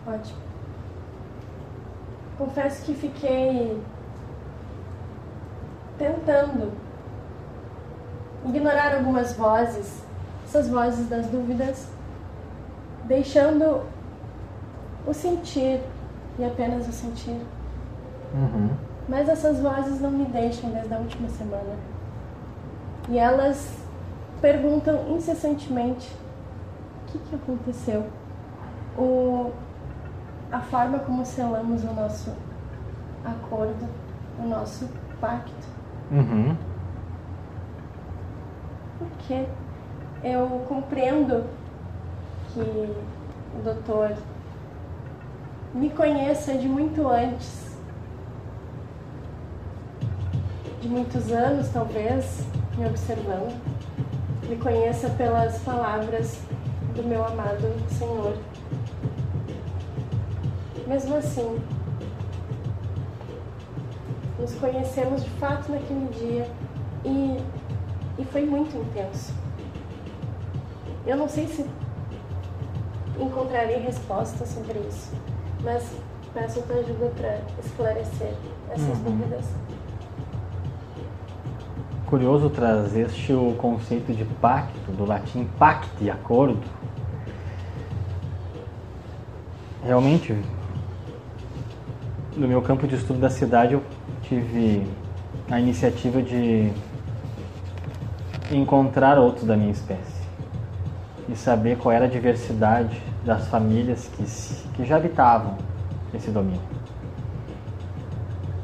Ótimo. 0.07 0.39
Confesso 2.39 2.85
que 2.85 2.95
fiquei 2.95 3.81
tentando 6.03 6.73
ignorar 8.45 8.97
algumas 8.97 9.35
vozes, 9.35 10.03
essas 10.45 10.69
vozes 10.69 11.09
das 11.09 11.27
dúvidas, 11.29 11.87
deixando 13.05 13.83
o 15.07 15.15
sentir 15.15 15.81
e 16.41 16.45
apenas 16.45 16.89
o 16.89 16.93
sentir. 16.93 17.41
Uhum. 18.35 18.71
Mas 19.09 19.29
essas 19.29 19.61
vozes 19.61 20.01
não 20.01 20.11
me 20.11 20.25
deixam 20.25 20.71
desde 20.71 20.93
a 20.93 20.99
última 20.99 21.29
semana. 21.29 21.77
E 23.09 23.17
elas 23.17 23.79
perguntam 24.41 25.09
incessantemente 25.11 26.13
o 26.97 27.13
que, 27.13 27.19
que 27.19 27.37
aconteceu. 27.37 28.07
O, 28.99 29.53
a 30.51 30.61
forma 30.61 30.99
como 30.99 31.25
selamos 31.25 31.85
o 31.85 31.93
nosso 31.93 32.33
acordo, 33.25 33.89
o 34.43 34.49
nosso 34.49 34.89
pacto. 35.21 35.72
Uhum. 36.13 36.55
Porque 38.99 39.47
eu 40.23 40.47
compreendo 40.69 41.47
que 42.53 42.61
o 42.61 43.63
doutor 43.65 44.15
me 45.73 45.89
conheça 45.89 46.53
de 46.53 46.69
muito 46.69 47.09
antes, 47.09 47.79
de 50.83 50.89
muitos 50.89 51.33
anos 51.33 51.71
talvez, 51.71 52.47
me 52.77 52.87
observando, 52.87 53.59
me 54.47 54.57
conheça 54.57 55.09
pelas 55.09 55.59
palavras 55.61 56.39
do 56.95 57.03
meu 57.05 57.25
amado 57.25 57.73
Senhor. 57.89 58.37
Mesmo 60.87 61.17
assim, 61.17 61.59
nos 64.43 64.55
conhecemos 64.55 65.23
de 65.23 65.31
fato 65.31 65.71
naquele 65.71 66.09
dia 66.19 66.51
e, 67.05 67.39
e 68.19 68.25
foi 68.25 68.45
muito 68.45 68.77
intenso. 68.77 69.33
Eu 71.07 71.17
não 71.17 71.29
sei 71.29 71.47
se 71.47 71.65
encontrarei 73.21 73.79
respostas 73.79 74.49
sobre 74.49 74.81
isso, 74.81 75.13
mas 75.63 75.97
peço 76.35 76.61
tua 76.63 76.77
ajuda 76.77 77.13
para 77.17 77.41
esclarecer 77.65 78.35
essas 78.71 78.99
Uhum. 78.99 79.05
dúvidas. 79.05 79.45
Curioso 82.07 82.51
trazeste 82.51 83.33
o 83.33 83.55
conceito 83.55 84.13
de 84.13 84.25
pacto, 84.25 84.91
do 84.93 85.05
latim 85.07 85.49
pacte, 85.59 86.11
acordo. 86.11 86.61
Realmente, 89.85 90.37
no 92.37 92.47
meu 92.47 92.61
campo 92.61 92.87
de 92.87 92.97
estudo 92.97 93.19
da 93.19 93.31
cidade, 93.31 93.75
eu 93.75 93.83
tive 94.23 94.87
a 95.51 95.59
iniciativa 95.61 96.23
de 96.23 96.73
encontrar 98.51 99.19
outros 99.19 99.45
da 99.45 99.57
minha 99.57 99.71
espécie 99.71 100.23
e 101.29 101.37
saber 101.37 101.79
qual 101.79 101.93
era 101.93 102.05
a 102.05 102.09
diversidade 102.09 103.01
das 103.25 103.47
famílias 103.49 104.09
que, 104.09 104.25
que 104.75 104.85
já 104.85 104.97
habitavam 104.97 105.57
esse 106.13 106.31
domínio. 106.31 106.61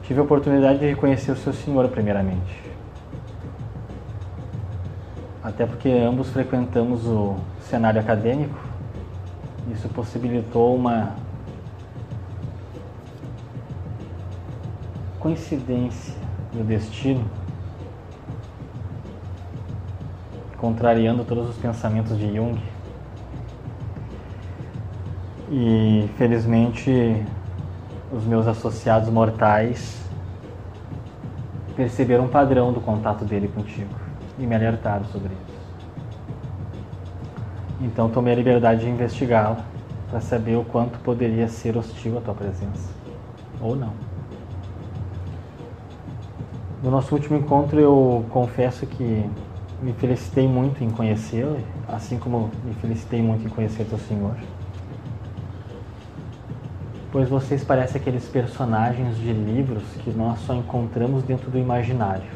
Tive 0.02 0.20
a 0.20 0.22
oportunidade 0.22 0.78
de 0.78 0.94
conhecer 0.96 1.32
o 1.32 1.36
seu 1.36 1.52
senhor, 1.52 1.88
primeiramente. 1.88 2.62
Até 5.42 5.66
porque 5.66 5.88
ambos 5.88 6.30
frequentamos 6.30 7.06
o 7.06 7.36
cenário 7.60 8.00
acadêmico, 8.00 8.58
isso 9.70 9.88
possibilitou 9.90 10.74
uma 10.74 11.14
coincidência 15.18 16.14
do 16.52 16.64
destino, 16.64 17.24
contrariando 20.56 21.24
todos 21.24 21.48
os 21.48 21.56
pensamentos 21.56 22.18
de 22.18 22.34
Jung. 22.34 22.60
E 25.50 26.08
felizmente 26.16 27.24
os 28.12 28.24
meus 28.24 28.46
associados 28.46 29.08
mortais 29.08 29.98
perceberam 31.74 32.24
um 32.24 32.28
padrão 32.28 32.72
do 32.72 32.80
contato 32.80 33.24
dele 33.24 33.48
contigo 33.48 33.94
e 34.38 34.46
me 34.46 34.54
alertaram 34.54 35.04
sobre 35.06 35.32
isso. 35.32 35.58
Então 37.80 38.10
tomei 38.10 38.32
a 38.32 38.36
liberdade 38.36 38.80
de 38.80 38.88
investigá-la 38.88 39.64
para 40.10 40.20
saber 40.20 40.56
o 40.56 40.64
quanto 40.64 40.98
poderia 41.00 41.48
ser 41.48 41.76
hostil 41.76 42.18
a 42.18 42.20
tua 42.20 42.34
presença 42.34 42.90
ou 43.60 43.76
não. 43.76 44.07
No 46.82 46.92
nosso 46.92 47.12
último 47.12 47.36
encontro 47.36 47.80
eu 47.80 48.24
confesso 48.30 48.86
que 48.86 49.28
me 49.82 49.92
felicitei 49.94 50.46
muito 50.46 50.82
em 50.84 50.90
conhecê-lo, 50.90 51.58
assim 51.88 52.18
como 52.18 52.50
me 52.64 52.72
felicitei 52.74 53.20
muito 53.20 53.44
em 53.44 53.48
conhecer 53.48 53.84
teu 53.84 53.98
senhor. 53.98 54.36
Pois 57.10 57.28
vocês 57.28 57.64
parecem 57.64 58.00
aqueles 58.00 58.28
personagens 58.28 59.16
de 59.16 59.32
livros 59.32 59.82
que 60.04 60.10
nós 60.10 60.38
só 60.40 60.54
encontramos 60.54 61.24
dentro 61.24 61.50
do 61.50 61.58
imaginário, 61.58 62.30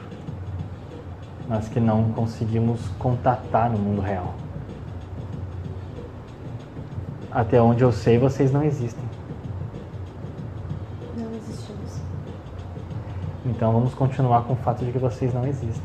mas 1.49 1.69
que 1.69 1.79
não 1.79 2.11
conseguimos 2.13 2.81
contatar 2.99 3.71
no 3.71 3.79
mundo 3.79 4.01
real. 4.01 4.35
Até 7.31 7.63
onde 7.63 7.85
eu 7.85 7.93
sei, 7.93 8.19
vocês 8.19 8.53
não 8.53 8.65
existem. 8.65 9.05
Não 11.17 11.31
existimos. 11.37 12.01
Então 13.55 13.71
vamos 13.71 13.93
continuar 13.93 14.45
com 14.45 14.55
o 14.55 14.57
fato 14.57 14.83
de 14.83 14.91
que 14.91 14.99
vocês 14.99 15.35
não 15.35 15.47
existem. 15.47 15.83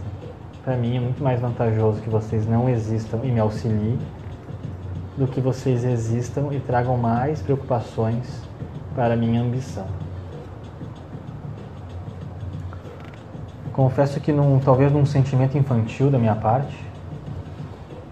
Para 0.64 0.78
mim 0.78 0.96
é 0.96 1.00
muito 1.02 1.22
mais 1.22 1.40
vantajoso 1.42 2.02
que 2.02 2.10
vocês 2.10 2.48
não 2.48 2.70
existam 2.70 3.20
e 3.24 3.28
me 3.30 3.42
auxiliem 3.42 4.00
do 5.18 5.28
que 5.28 5.42
vocês 5.42 5.84
existam 5.84 6.48
e 6.54 6.62
tragam 6.62 6.96
mais 6.96 7.42
preocupações 7.42 8.42
para 8.96 9.16
a 9.16 9.18
minha 9.18 9.42
ambição. 9.42 9.86
Confesso 13.74 14.22
que 14.22 14.32
num, 14.32 14.60
talvez 14.60 14.90
num 14.92 15.06
sentimento 15.06 15.58
infantil 15.58 16.10
da 16.10 16.18
minha 16.18 16.36
parte, 16.36 16.76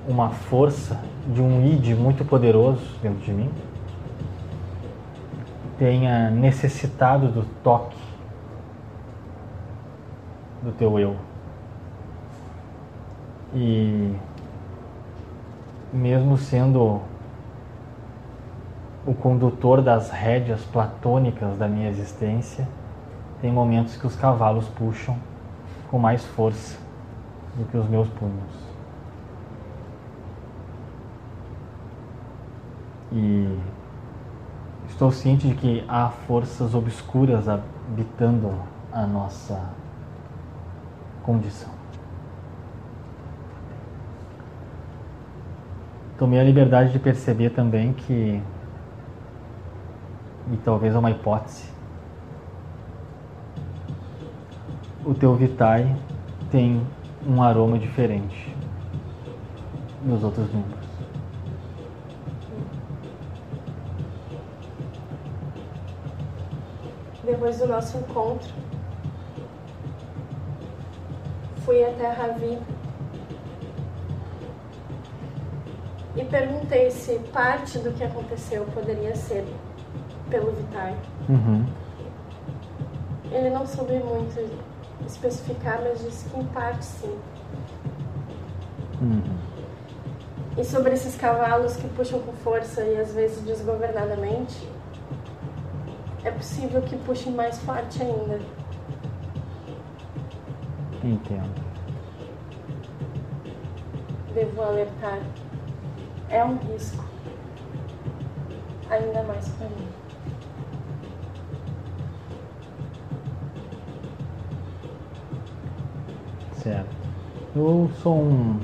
uma 0.05 0.31
força 0.31 0.99
de 1.33 1.41
um 1.41 1.65
id 1.65 1.97
muito 1.97 2.25
poderoso 2.25 2.83
dentro 3.01 3.23
de 3.23 3.31
mim 3.31 3.49
tenha 5.79 6.29
necessitado 6.29 7.29
do 7.29 7.43
toque 7.63 8.04
do 10.65 10.71
teu 10.71 10.99
eu. 10.99 11.15
E 13.53 14.15
mesmo 15.93 16.37
sendo 16.37 16.99
o 19.05 19.13
condutor 19.13 19.81
das 19.81 20.09
rédeas 20.09 20.65
platônicas 20.65 21.57
da 21.57 21.67
minha 21.67 21.87
existência, 21.89 22.67
tem 23.39 23.51
momentos 23.51 23.95
que 23.95 24.07
os 24.07 24.15
cavalos 24.15 24.67
puxam 24.69 25.15
com 25.89 25.99
mais 25.99 26.25
força 26.25 26.77
do 27.55 27.63
que 27.65 27.77
os 27.77 27.87
meus 27.87 28.07
punhos. 28.09 28.65
E 33.11 33.57
estou 34.87 35.11
ciente 35.11 35.47
de 35.47 35.53
que 35.53 35.85
há 35.87 36.09
forças 36.09 36.73
obscuras 36.73 37.47
habitando 37.47 38.51
a 38.91 39.05
nossa 39.05 39.61
condição. 41.25 41.73
Tomei 46.17 46.39
a 46.39 46.43
liberdade 46.43 46.93
de 46.93 46.99
perceber 46.99 47.49
também 47.49 47.91
que, 47.91 48.41
e 50.51 50.57
talvez 50.63 50.93
é 50.93 50.99
uma 50.99 51.09
hipótese, 51.09 51.69
o 55.03 55.13
teu 55.13 55.35
Vitae 55.35 55.95
tem 56.51 56.85
um 57.27 57.41
aroma 57.41 57.77
diferente 57.77 58.55
nos 60.03 60.23
outros 60.23 60.47
membros. 60.53 60.85
Depois 67.23 67.57
do 67.57 67.67
nosso 67.67 67.97
encontro, 67.97 68.64
fui 71.65 71.83
até 71.83 72.11
Ravi 72.11 72.59
e 76.15 76.23
perguntei 76.23 76.91
se 76.91 77.19
parte 77.33 77.79
do 77.79 77.91
que 77.91 78.03
aconteceu 78.03 78.65
poderia 78.73 79.15
ser 79.15 79.43
pelo 80.29 80.51
Vitar. 80.51 80.93
Uhum. 81.27 81.65
Ele 83.31 83.49
não 83.49 83.65
soube 83.65 83.93
muito 83.93 84.39
especificar, 85.05 85.81
mas 85.83 85.99
disse 85.99 86.29
que 86.29 86.39
em 86.39 86.45
parte 86.45 86.85
sim. 86.85 87.19
Uhum. 89.01 89.37
E 90.57 90.63
sobre 90.63 90.93
esses 90.93 91.15
cavalos 91.15 91.75
que 91.75 91.87
puxam 91.89 92.19
com 92.19 92.31
força 92.31 92.81
e 92.81 92.97
às 92.97 93.13
vezes 93.13 93.43
desgovernadamente, 93.43 94.69
é 96.23 96.31
possível 96.31 96.81
que 96.81 96.95
puxem 96.97 97.33
mais 97.33 97.57
forte 97.59 98.01
ainda. 98.01 98.39
Entendo. 101.05 101.53
Devo 104.33 104.63
alertar. 104.63 105.19
É 106.29 106.43
um 106.43 106.57
risco. 106.57 107.05
Ainda 108.89 109.21
mais 109.21 109.47
para 109.49 109.69
mim. 109.69 109.87
Certo. 116.53 116.95
Eu 117.55 117.91
sou 118.01 118.17
um. 118.17 118.59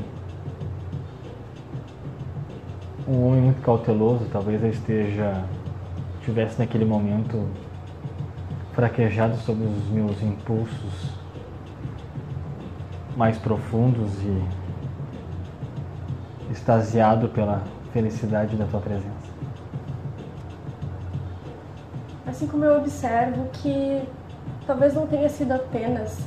Um 3.07 3.27
homem 3.27 3.41
muito 3.41 3.61
cauteloso, 3.61 4.25
talvez 4.31 4.63
eu 4.63 4.69
esteja. 4.71 5.45
estivesse 6.17 6.57
naquele 6.57 6.85
momento 6.85 7.47
fraquejado 8.73 9.37
sobre 9.37 9.65
os 9.65 9.89
meus 9.89 10.23
impulsos 10.23 11.20
mais 13.15 13.37
profundos 13.37 14.11
e 14.23 14.43
extasiado 16.51 17.29
pela 17.29 17.63
felicidade 17.91 18.55
da 18.55 18.65
tua 18.65 18.79
presença. 18.79 19.31
Assim 22.25 22.47
como 22.47 22.63
eu 22.63 22.77
observo 22.77 23.45
que 23.53 24.03
talvez 24.65 24.93
não 24.93 25.07
tenha 25.07 25.29
sido 25.29 25.51
apenas 25.51 26.19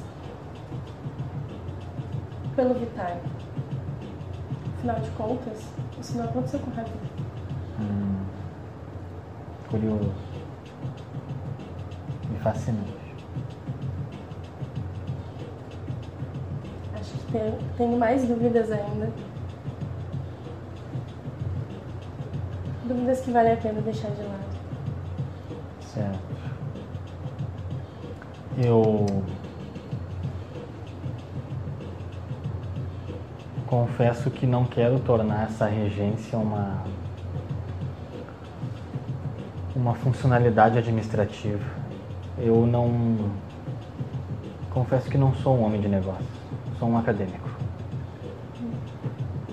pelo 2.54 2.74
Vitar. 2.74 3.18
Afinal 4.78 5.00
de 5.00 5.10
contas, 5.12 5.66
isso 6.00 6.16
não 6.18 6.24
aconteceu 6.24 6.60
com 6.60 6.70
o 6.70 6.74
Ravi. 6.74 6.90
Hum, 7.80 8.24
curioso. 9.70 10.12
E 12.34 12.38
fascinante. 12.40 13.03
Tem, 17.34 17.52
tenho 17.76 17.98
mais 17.98 18.24
dúvidas 18.28 18.70
ainda. 18.70 19.10
Dúvidas 22.84 23.22
que 23.22 23.32
vale 23.32 23.50
a 23.50 23.56
pena 23.56 23.80
deixar 23.80 24.10
de 24.12 24.22
lado. 24.22 24.56
Certo. 25.80 26.20
Eu 28.56 29.04
confesso 33.66 34.30
que 34.30 34.46
não 34.46 34.64
quero 34.64 35.00
tornar 35.00 35.46
essa 35.46 35.66
regência 35.66 36.38
uma 36.38 36.84
uma 39.74 39.96
funcionalidade 39.96 40.78
administrativa. 40.78 41.64
Eu 42.38 42.64
não 42.64 43.28
confesso 44.70 45.10
que 45.10 45.18
não 45.18 45.34
sou 45.34 45.56
um 45.56 45.64
homem 45.64 45.80
de 45.80 45.88
negócios, 45.88 46.43
sou 46.78 46.88
um 46.88 46.98
acadêmico. 46.98 47.48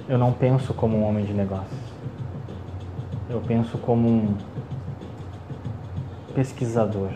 Eu 0.08 0.18
não 0.18 0.34
penso 0.34 0.74
como 0.74 0.98
um 0.98 1.08
homem 1.08 1.26
de 1.26 1.34
negócios. 1.34 1.80
Eu 3.30 3.40
penso 3.42 3.78
como 3.78 4.08
um 4.08 4.36
pesquisador. 6.34 7.12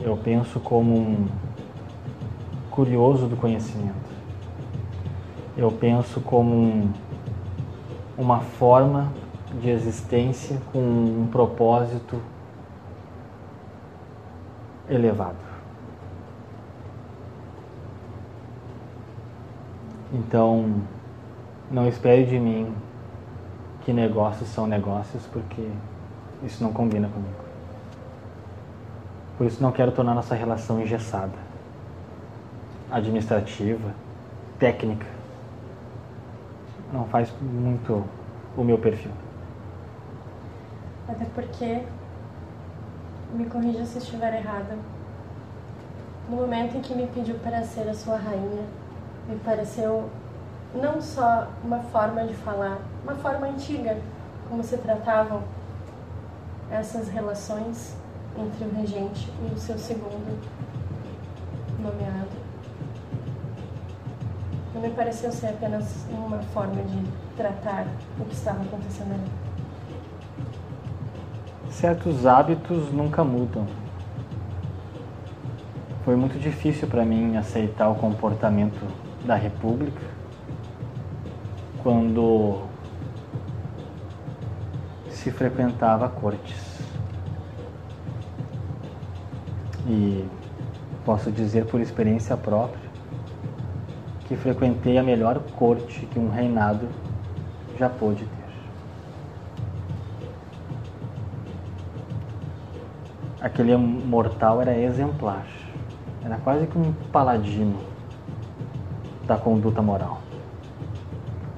Eu 0.00 0.16
penso 0.16 0.58
como 0.58 0.94
um 0.96 1.28
curioso 2.70 3.28
do 3.28 3.36
conhecimento. 3.36 3.94
Eu 5.56 5.70
penso 5.70 6.20
como 6.20 6.54
um, 6.54 6.92
uma 8.16 8.40
forma 8.40 9.12
de 9.60 9.68
existência 9.68 10.60
com 10.72 10.78
um 10.78 11.28
propósito 11.30 12.20
elevado. 14.88 15.51
Então, 20.12 20.82
não 21.70 21.88
espere 21.88 22.26
de 22.26 22.38
mim 22.38 22.74
que 23.82 23.94
negócios 23.94 24.46
são 24.50 24.66
negócios, 24.66 25.26
porque 25.32 25.66
isso 26.42 26.62
não 26.62 26.70
combina 26.70 27.08
comigo. 27.08 27.42
Por 29.38 29.46
isso 29.46 29.62
não 29.62 29.72
quero 29.72 29.90
tornar 29.90 30.14
nossa 30.14 30.34
relação 30.34 30.82
engessada, 30.82 31.32
administrativa, 32.90 33.90
técnica. 34.58 35.06
Não 36.92 37.06
faz 37.06 37.32
muito 37.40 38.04
o 38.54 38.62
meu 38.62 38.76
perfil. 38.76 39.12
Até 41.08 41.24
porque, 41.34 41.82
me 43.32 43.46
corrija 43.46 43.86
se 43.86 43.96
estiver 43.96 44.34
errada, 44.34 44.76
no 46.28 46.36
momento 46.36 46.76
em 46.76 46.82
que 46.82 46.94
me 46.94 47.06
pediu 47.06 47.36
para 47.36 47.62
ser 47.64 47.88
a 47.88 47.94
sua 47.94 48.16
rainha, 48.18 48.62
me 49.28 49.36
pareceu 49.36 50.08
não 50.74 51.00
só 51.00 51.48
uma 51.62 51.78
forma 51.78 52.24
de 52.24 52.34
falar, 52.34 52.78
uma 53.02 53.14
forma 53.14 53.46
antiga, 53.46 53.98
como 54.48 54.62
se 54.62 54.76
tratavam 54.78 55.42
essas 56.70 57.08
relações 57.08 57.94
entre 58.36 58.64
o 58.64 58.74
regente 58.74 59.30
e 59.42 59.54
o 59.54 59.58
seu 59.58 59.78
segundo 59.78 60.38
nomeado. 61.78 62.42
Não 64.74 64.80
me 64.80 64.90
pareceu 64.90 65.30
ser 65.30 65.48
apenas 65.48 66.06
uma 66.10 66.38
forma 66.38 66.82
de 66.82 67.04
tratar 67.36 67.86
o 68.18 68.24
que 68.24 68.34
estava 68.34 68.62
acontecendo 68.62 69.12
ali. 69.12 69.30
Certos 71.70 72.26
hábitos 72.26 72.90
nunca 72.90 73.22
mudam. 73.22 73.66
Foi 76.04 76.16
muito 76.16 76.38
difícil 76.38 76.88
para 76.88 77.04
mim 77.04 77.36
aceitar 77.36 77.88
o 77.88 77.94
comportamento 77.94 78.80
da 79.24 79.34
República 79.34 80.00
quando 81.82 82.62
se 85.08 85.30
frequentava 85.30 86.08
cortes. 86.08 86.80
E 89.86 90.24
posso 91.04 91.30
dizer 91.30 91.66
por 91.66 91.80
experiência 91.80 92.36
própria 92.36 92.90
que 94.26 94.36
frequentei 94.36 94.96
a 94.96 95.02
melhor 95.02 95.40
corte 95.56 96.06
que 96.06 96.18
um 96.18 96.30
reinado 96.30 96.88
já 97.78 97.88
pôde 97.88 98.24
ter. 98.24 98.42
Aquele 103.40 103.76
mortal 103.76 104.62
era 104.62 104.76
exemplar, 104.78 105.44
era 106.24 106.36
quase 106.38 106.66
que 106.68 106.78
um 106.78 106.92
paladino 107.12 107.91
da 109.32 109.38
conduta 109.38 109.80
moral. 109.80 110.20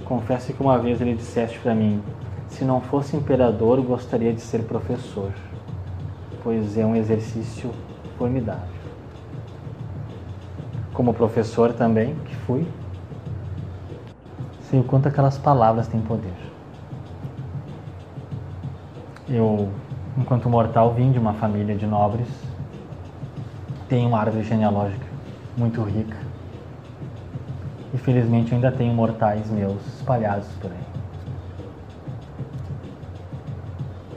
Confesso 0.04 0.52
que 0.52 0.62
uma 0.62 0.78
vez 0.78 1.00
ele 1.00 1.14
disseste 1.14 1.58
para 1.58 1.74
mim: 1.74 2.00
se 2.46 2.64
não 2.64 2.80
fosse 2.80 3.16
imperador, 3.16 3.82
gostaria 3.82 4.32
de 4.32 4.40
ser 4.40 4.62
professor, 4.62 5.32
pois 6.42 6.78
é 6.78 6.86
um 6.86 6.94
exercício 6.94 7.70
formidável. 8.16 8.74
Como 10.92 11.12
professor 11.12 11.72
também, 11.72 12.14
que 12.24 12.36
fui, 12.36 12.64
sei 14.70 14.78
o 14.78 14.84
quanto 14.84 15.08
aquelas 15.08 15.36
palavras 15.36 15.88
têm 15.88 16.00
poder. 16.00 16.32
Eu, 19.28 19.68
enquanto 20.16 20.48
mortal, 20.48 20.94
vim 20.94 21.10
de 21.10 21.18
uma 21.18 21.32
família 21.32 21.74
de 21.74 21.86
nobres, 21.86 22.28
tenho 23.88 24.08
uma 24.08 24.20
árvore 24.20 24.44
genealógica 24.44 25.06
muito 25.56 25.82
rica. 25.82 26.23
E 27.94 27.96
felizmente 27.96 28.52
ainda 28.52 28.72
tenho 28.72 28.92
mortais 28.92 29.48
meus 29.48 29.80
espalhados 29.86 30.48
por 30.60 30.68
aí. 30.68 30.76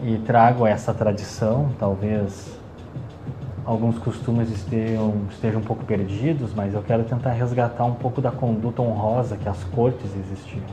E 0.01 0.17
trago 0.19 0.65
essa 0.65 0.93
tradição, 0.93 1.69
talvez 1.77 2.57
alguns 3.63 3.99
costumes 3.99 4.49
estejam, 4.49 5.25
estejam 5.29 5.59
um 5.59 5.63
pouco 5.63 5.85
perdidos, 5.85 6.53
mas 6.55 6.73
eu 6.73 6.81
quero 6.81 7.03
tentar 7.03 7.33
resgatar 7.33 7.83
um 7.83 7.93
pouco 7.93 8.19
da 8.19 8.31
conduta 8.31 8.81
honrosa 8.81 9.37
que 9.37 9.47
as 9.47 9.63
cortes 9.65 10.15
existiam, 10.15 10.63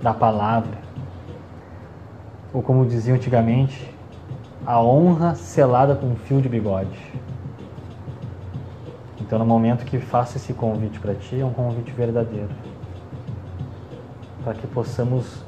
da 0.00 0.14
palavra. 0.14 0.78
Ou 2.54 2.62
como 2.62 2.86
diziam 2.86 3.16
antigamente, 3.16 3.92
a 4.64 4.80
honra 4.80 5.34
selada 5.34 5.94
com 5.94 6.06
um 6.06 6.16
fio 6.16 6.40
de 6.40 6.48
bigode. 6.48 6.98
Então, 9.28 9.38
no 9.38 9.44
momento 9.44 9.84
que 9.84 9.98
faço 9.98 10.38
esse 10.38 10.54
convite 10.54 10.98
para 10.98 11.14
ti, 11.14 11.38
é 11.38 11.44
um 11.44 11.52
convite 11.52 11.92
verdadeiro. 11.92 12.48
Para 14.42 14.54
que 14.54 14.66
possamos, 14.66 15.44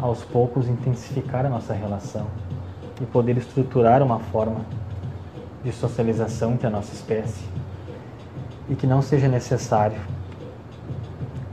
aos 0.00 0.24
poucos, 0.24 0.66
intensificar 0.66 1.46
a 1.46 1.48
nossa 1.48 1.72
relação 1.72 2.26
e 3.00 3.06
poder 3.06 3.38
estruturar 3.38 4.02
uma 4.02 4.18
forma 4.18 4.62
de 5.62 5.70
socialização 5.70 6.54
entre 6.54 6.66
a 6.66 6.70
nossa 6.70 6.92
espécie 6.92 7.44
e 8.68 8.74
que 8.74 8.84
não 8.84 9.00
seja 9.00 9.28
necessário 9.28 10.00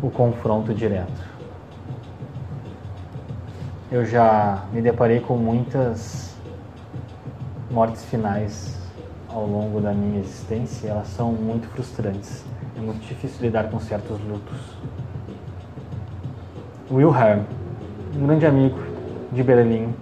o 0.02 0.10
confronto 0.10 0.74
direto. 0.74 1.30
Eu 3.92 4.04
já 4.04 4.66
me 4.74 4.82
deparei 4.82 5.20
com 5.20 5.38
muitas 5.38 6.36
mortes 7.70 8.04
finais 8.06 8.81
ao 9.34 9.46
longo 9.46 9.80
da 9.80 9.94
minha 9.94 10.20
existência, 10.20 10.90
elas 10.90 11.08
são 11.08 11.32
muito 11.32 11.68
frustrantes. 11.70 12.44
É 12.76 12.82
muito 12.82 13.06
difícil 13.08 13.42
lidar 13.42 13.70
com 13.70 13.80
certos 13.80 14.20
lutos. 14.22 14.58
Wilhelm, 16.92 17.44
um 18.16 18.26
grande 18.26 18.46
amigo 18.46 18.78
de 19.32 19.42
Berlim, 19.42 19.94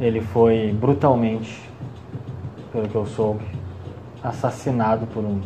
ele 0.00 0.20
foi 0.20 0.72
brutalmente, 0.72 1.68
pelo 2.72 2.88
que 2.88 2.94
eu 2.96 3.06
soube, 3.06 3.44
assassinado 4.22 5.06
por 5.06 5.24
um 5.24 5.40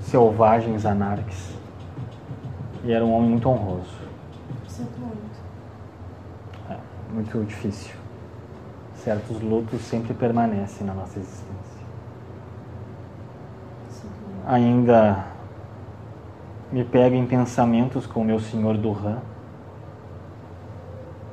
selvagens 0.00 0.84
anarques. 0.84 1.56
E 2.84 2.92
era 2.92 3.04
um 3.04 3.12
homem 3.12 3.30
muito 3.30 3.48
honroso. 3.48 3.90
Sinto 4.66 4.98
muito. 5.00 5.38
É, 6.70 6.76
muito 7.12 7.44
difícil. 7.44 7.97
Certos 9.04 9.40
lutos 9.40 9.80
sempre 9.82 10.12
permanecem 10.12 10.86
na 10.86 10.92
nossa 10.92 11.18
existência. 11.18 11.78
Ainda 14.46 15.26
me 16.72 16.84
pego 16.84 17.14
em 17.14 17.26
pensamentos 17.26 18.06
com 18.06 18.20
o 18.20 18.24
meu 18.24 18.40
senhor 18.40 18.76
Durran 18.76 19.18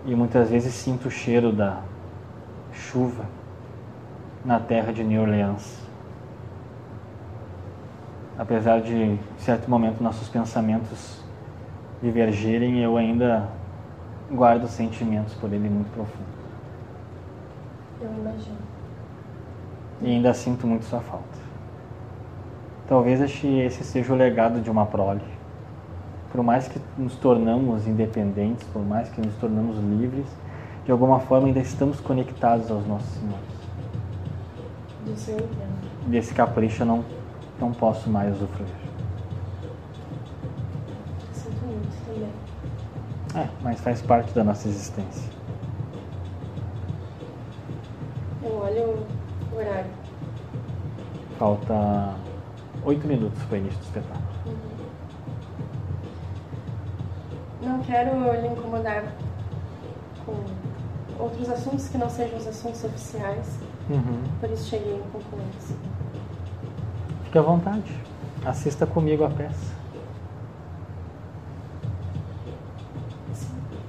e 0.05 0.15
muitas 0.15 0.49
vezes 0.49 0.73
sinto 0.73 1.07
o 1.07 1.11
cheiro 1.11 1.51
da 1.51 1.81
chuva 2.71 3.25
na 4.43 4.59
terra 4.59 4.93
de 4.93 5.03
New 5.03 5.21
Orleans. 5.21 5.83
Apesar 8.37 8.81
de, 8.81 8.93
em 8.93 9.19
certo 9.37 9.69
momento, 9.69 10.03
nossos 10.03 10.29
pensamentos 10.29 11.23
divergirem, 12.01 12.79
eu 12.79 12.95
ainda 12.95 13.49
guardo 14.31 14.67
sentimentos 14.67 15.33
por 15.33 15.51
ele 15.51 15.69
muito 15.69 15.89
profundos. 15.91 16.34
Eu 18.01 18.11
imagino. 18.11 18.57
E 20.01 20.07
ainda 20.07 20.33
sinto 20.33 20.67
muito 20.67 20.85
sua 20.85 20.99
falta. 20.99 21.45
Talvez 22.87 23.21
este- 23.21 23.47
esse 23.47 23.83
seja 23.83 24.13
o 24.13 24.15
legado 24.15 24.59
de 24.61 24.69
uma 24.69 24.85
prole. 24.85 25.21
Por 26.31 26.43
mais 26.43 26.67
que 26.67 26.79
nos 26.97 27.15
tornamos 27.15 27.87
independentes, 27.87 28.65
por 28.67 28.85
mais 28.85 29.09
que 29.09 29.21
nos 29.21 29.33
tornamos 29.35 29.77
livres, 29.77 30.27
de 30.85 30.91
alguma 30.91 31.19
forma 31.19 31.47
ainda 31.47 31.59
estamos 31.59 31.99
conectados 31.99 32.69
aos 32.69 32.85
nossos 32.85 33.09
senhores. 33.19 33.55
Desse 36.05 36.33
capricho 36.33 36.83
eu 36.83 36.87
não, 36.87 37.05
não 37.59 37.71
posso 37.71 38.09
mais 38.09 38.35
usufruir. 38.35 38.69
Sinto 41.33 41.65
muito 41.65 41.95
também. 42.05 43.43
É, 43.43 43.49
mas 43.63 43.79
faz 43.79 44.01
parte 44.01 44.33
da 44.33 44.43
nossa 44.43 44.67
existência. 44.67 45.34
Eu 48.65 48.71
olho 48.89 49.05
o 49.53 49.55
horário. 49.57 49.91
Falta 51.37 52.15
oito 52.83 53.07
minutos 53.07 53.41
para 53.43 53.55
o 53.55 53.57
início 53.57 53.77
do 53.77 53.83
espetáculo. 53.83 54.25
Não 57.61 57.79
quero 57.83 58.41
lhe 58.41 58.47
incomodar 58.47 59.03
com 60.25 60.33
outros 61.21 61.49
assuntos 61.49 61.87
que 61.89 61.97
não 61.97 62.09
sejam 62.09 62.37
os 62.37 62.47
assuntos 62.47 62.83
oficiais, 62.83 63.59
Uhum. 63.89 64.23
por 64.39 64.49
isso 64.49 64.69
cheguei 64.69 64.93
um 64.95 65.09
pouco 65.11 65.27
antes. 65.35 65.75
Fique 67.25 67.37
à 67.37 67.41
vontade. 67.41 67.93
Assista 68.45 68.85
comigo 68.87 69.23
a 69.23 69.29
peça. 69.29 69.73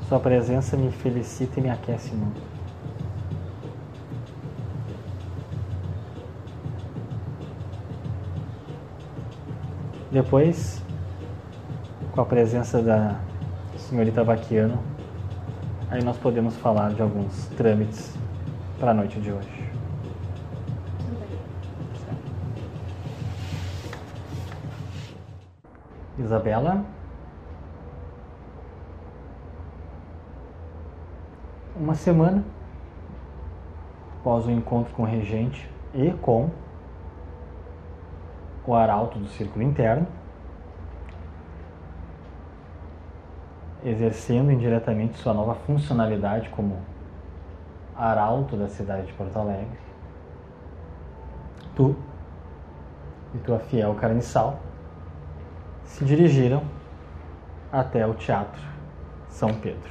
Sua 0.08 0.20
presença 0.20 0.76
me 0.76 0.90
felicita 0.92 1.58
e 1.58 1.62
me 1.62 1.70
aquece 1.70 2.14
muito. 2.14 2.45
Depois, 10.16 10.82
com 12.12 12.22
a 12.22 12.24
presença 12.24 12.80
da 12.80 13.20
senhorita 13.76 14.24
Vaquiano, 14.24 14.82
aí 15.90 16.02
nós 16.02 16.16
podemos 16.16 16.56
falar 16.56 16.94
de 16.94 17.02
alguns 17.02 17.48
trâmites 17.48 18.16
para 18.80 18.92
a 18.92 18.94
noite 18.94 19.20
de 19.20 19.30
hoje. 19.30 19.70
Isabela. 26.18 26.82
Uma 31.78 31.94
semana 31.94 32.42
após 34.18 34.46
o 34.46 34.50
encontro 34.50 34.94
com 34.94 35.02
o 35.02 35.06
regente 35.06 35.68
e 35.92 36.10
com 36.10 36.48
o 38.66 38.74
arauto 38.74 39.18
do 39.18 39.28
círculo 39.28 39.64
interno, 39.64 40.06
exercendo 43.84 44.50
indiretamente 44.50 45.16
sua 45.18 45.32
nova 45.32 45.54
funcionalidade 45.54 46.48
como 46.50 46.78
arauto 47.96 48.56
da 48.56 48.68
cidade 48.68 49.06
de 49.06 49.12
Porto 49.12 49.36
Alegre, 49.38 49.78
tu 51.74 51.94
e 53.34 53.38
tua 53.38 53.58
fiel 53.58 53.94
carniçal 53.94 54.58
se 55.84 56.04
dirigiram 56.04 56.62
até 57.72 58.06
o 58.06 58.14
Teatro 58.14 58.62
São 59.28 59.54
Pedro. 59.54 59.90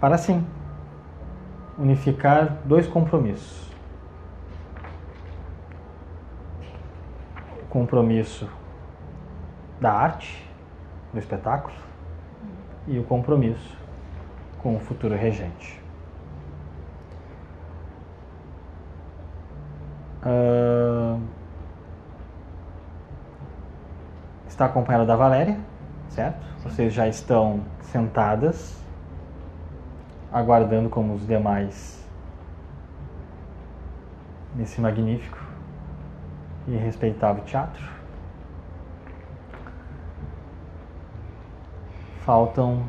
Para 0.00 0.16
assim 0.16 0.44
unificar 1.78 2.58
dois 2.64 2.86
compromissos. 2.86 3.73
Compromisso 7.74 8.48
da 9.80 9.92
arte, 9.92 10.48
do 11.12 11.18
espetáculo, 11.18 11.74
e 12.86 13.00
o 13.00 13.02
compromisso 13.02 13.76
com 14.58 14.76
o 14.76 14.78
futuro 14.78 15.16
regente. 15.16 15.82
Ahn, 20.22 21.20
está 24.46 24.66
acompanhada 24.66 25.04
da 25.04 25.16
Valéria, 25.16 25.58
certo? 26.10 26.46
Vocês 26.62 26.94
já 26.94 27.08
estão 27.08 27.60
sentadas, 27.80 28.80
aguardando 30.32 30.88
como 30.88 31.14
os 31.14 31.26
demais 31.26 32.08
nesse 34.54 34.80
magnífico 34.80 35.43
e 36.66 36.76
respeitável 36.76 37.44
teatro. 37.44 37.84
Faltam 42.20 42.84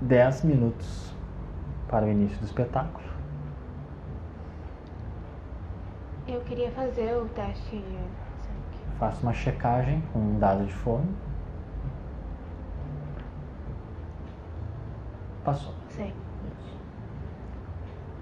10 0.00 0.44
minutos 0.44 1.14
para 1.88 2.06
o 2.06 2.08
início 2.08 2.38
do 2.38 2.44
espetáculo. 2.44 3.08
Eu 6.26 6.40
queria 6.42 6.70
fazer 6.72 7.16
o 7.16 7.26
teste 7.28 7.76
de 7.76 7.82
sangue. 7.82 8.98
Faça 8.98 9.22
uma 9.22 9.32
checagem 9.32 10.00
com 10.12 10.18
um 10.18 10.38
dado 10.38 10.64
de 10.64 10.72
fome. 10.72 11.14
Passou. 15.44 15.74
Sei. 15.88 16.12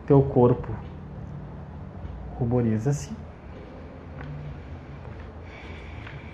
Teu 0.07 0.22
corpo 0.22 0.72
ruboriza-se. 2.38 3.12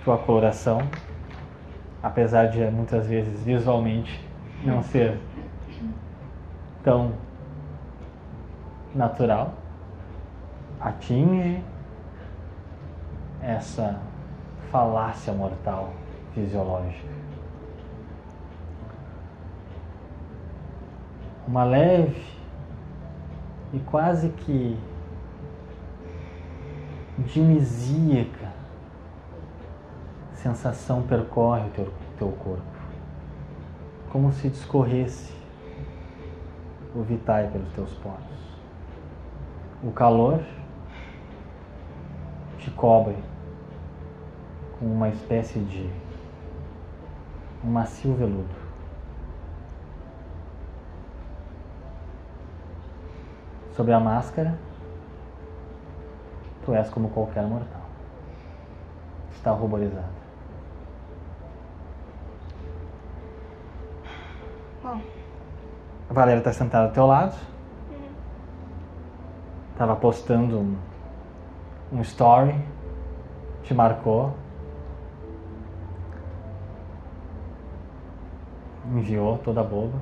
Tua 0.04 0.18
coloração, 0.18 0.80
apesar 2.02 2.46
de 2.46 2.62
muitas 2.66 3.06
vezes 3.06 3.42
visualmente 3.42 4.22
não 4.62 4.82
ser 4.82 5.18
tão 6.82 7.14
natural, 8.94 9.54
atinge 10.78 11.62
essa 13.40 13.98
falácia 14.70 15.32
mortal 15.32 15.92
fisiológica. 16.34 17.14
Uma 21.48 21.64
leve 21.64 22.22
e 23.72 23.78
quase 23.80 24.28
que 24.30 24.78
dimesíaca 27.18 28.52
sensação 30.34 31.02
percorre 31.02 31.66
o 31.68 31.70
teu, 31.70 31.94
teu 32.18 32.32
corpo, 32.32 32.62
como 34.10 34.32
se 34.32 34.50
discorresse 34.50 35.32
o 36.94 37.02
vitai 37.02 37.48
pelos 37.50 37.72
teus 37.72 37.92
poros. 37.94 38.18
O 39.82 39.90
calor 39.90 40.44
te 42.58 42.70
cobre 42.72 43.16
com 44.78 44.86
uma 44.86 45.08
espécie 45.08 45.60
de 45.60 45.90
um 47.64 47.70
macio 47.70 48.14
veludo. 48.14 48.64
Sobre 53.74 53.92
a 53.92 54.00
máscara 54.00 54.58
Tu 56.64 56.74
és 56.74 56.88
como 56.90 57.10
qualquer 57.10 57.44
mortal. 57.44 57.82
Está 59.34 59.50
ruborizada. 59.52 60.08
Bom, 64.82 65.00
A 66.08 66.12
Valéria 66.12 66.38
está 66.38 66.52
sentada 66.52 66.86
ao 66.86 66.92
teu 66.92 67.06
lado. 67.06 67.36
Tava 69.76 69.96
postando 69.96 70.58
um, 70.58 70.76
um 71.92 72.00
story. 72.00 72.54
Te 73.62 73.74
marcou. 73.74 74.32
Enviou 78.86 79.38
toda 79.38 79.62
boba. 79.62 79.98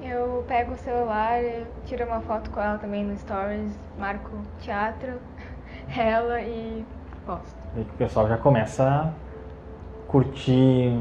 eu 0.00 0.33
pego 0.46 0.74
o 0.74 0.76
celular, 0.76 1.40
tiro 1.86 2.04
uma 2.06 2.20
foto 2.20 2.50
com 2.50 2.60
ela 2.60 2.78
também 2.78 3.04
no 3.04 3.16
Stories, 3.16 3.72
marco 3.98 4.38
teatro, 4.60 5.20
ela 5.96 6.40
e 6.40 6.84
posto. 7.26 7.56
Que 7.74 7.80
o 7.80 7.84
pessoal 7.96 8.28
já 8.28 8.36
começa 8.36 8.84
a 8.84 10.10
curtir, 10.10 10.92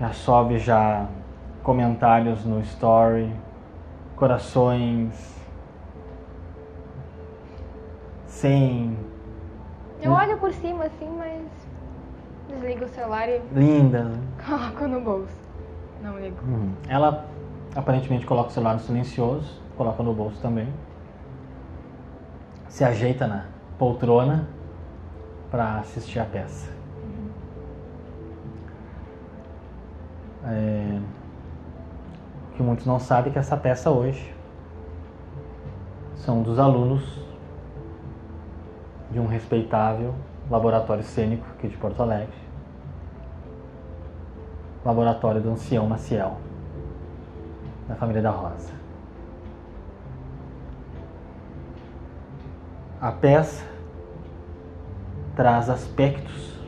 já 0.00 0.12
sobe 0.12 0.58
já 0.58 1.06
comentários 1.62 2.44
no 2.44 2.60
story, 2.60 3.32
corações, 4.16 5.36
sem 8.26 8.96
Eu 10.00 10.12
olho 10.12 10.38
por 10.38 10.52
cima 10.52 10.84
assim, 10.84 11.10
mas 11.16 11.42
desligo 12.48 12.84
o 12.84 12.88
celular 12.88 13.28
e 13.28 13.40
linda. 13.52 14.12
coloco 14.46 14.88
no 14.88 15.00
bolso. 15.00 15.48
Não 16.00 16.18
ligo. 16.18 16.36
Ela 16.88 17.26
aparentemente 17.78 18.26
coloca 18.26 18.50
o 18.50 18.52
celular 18.52 18.74
no 18.74 18.80
silencioso, 18.80 19.62
coloca 19.76 20.02
no 20.02 20.12
bolso 20.12 20.40
também. 20.42 20.68
Se 22.68 22.82
ajeita 22.82 23.28
na 23.28 23.44
poltrona 23.78 24.48
para 25.48 25.78
assistir 25.78 26.18
a 26.18 26.24
peça. 26.24 26.68
É, 30.44 31.00
O 32.50 32.56
que 32.56 32.62
muitos 32.64 32.84
não 32.84 32.98
sabem 32.98 33.30
é 33.30 33.32
que 33.32 33.38
essa 33.38 33.56
peça 33.56 33.90
hoje 33.90 34.34
são 36.16 36.42
dos 36.42 36.58
alunos 36.58 37.22
de 39.12 39.20
um 39.20 39.26
respeitável 39.26 40.16
laboratório 40.50 41.04
cênico 41.04 41.46
aqui 41.56 41.68
de 41.68 41.76
Porto 41.76 42.02
Alegre. 42.02 42.34
Laboratório 44.84 45.40
do 45.40 45.50
Ancião 45.50 45.86
Maciel, 45.86 46.38
da 47.88 47.94
família 47.94 48.20
da 48.20 48.30
Rosa. 48.30 48.72
A 53.00 53.10
peça 53.10 53.64
traz 55.34 55.70
aspectos 55.70 56.58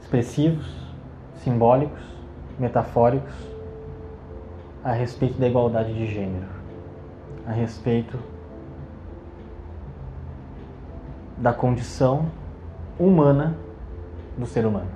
expressivos, 0.00 0.70
simbólicos, 1.36 2.02
metafóricos 2.58 3.34
a 4.84 4.92
respeito 4.92 5.38
da 5.38 5.48
igualdade 5.48 5.94
de 5.94 6.06
gênero, 6.06 6.48
a 7.46 7.52
respeito 7.52 8.18
da 11.38 11.52
condição 11.52 12.26
humana 12.98 13.56
do 14.36 14.44
ser 14.44 14.66
humano. 14.66 14.90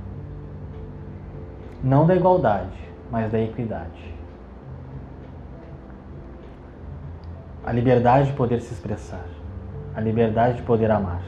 Não 1.83 2.07
da 2.07 2.15
igualdade, 2.15 2.86
mas 3.11 3.31
da 3.31 3.41
equidade. 3.41 4.15
A 7.65 7.73
liberdade 7.73 8.29
de 8.29 8.37
poder 8.37 8.61
se 8.61 8.73
expressar, 8.73 9.25
a 9.95 10.01
liberdade 10.01 10.59
de 10.59 10.63
poder 10.63 10.91
amar, 10.91 11.23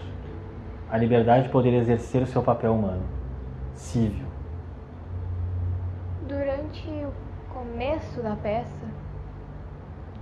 a 0.91 0.97
liberdade 0.97 1.45
de 1.45 1.49
poder 1.49 1.75
exercer 1.75 2.23
o 2.23 2.27
seu 2.27 2.43
papel 2.43 2.75
humano, 2.75 3.03
cívil. 3.75 4.27
Durante 6.29 6.89
o 6.89 7.13
começo 7.53 8.23
da 8.23 8.37
peça, 8.37 8.87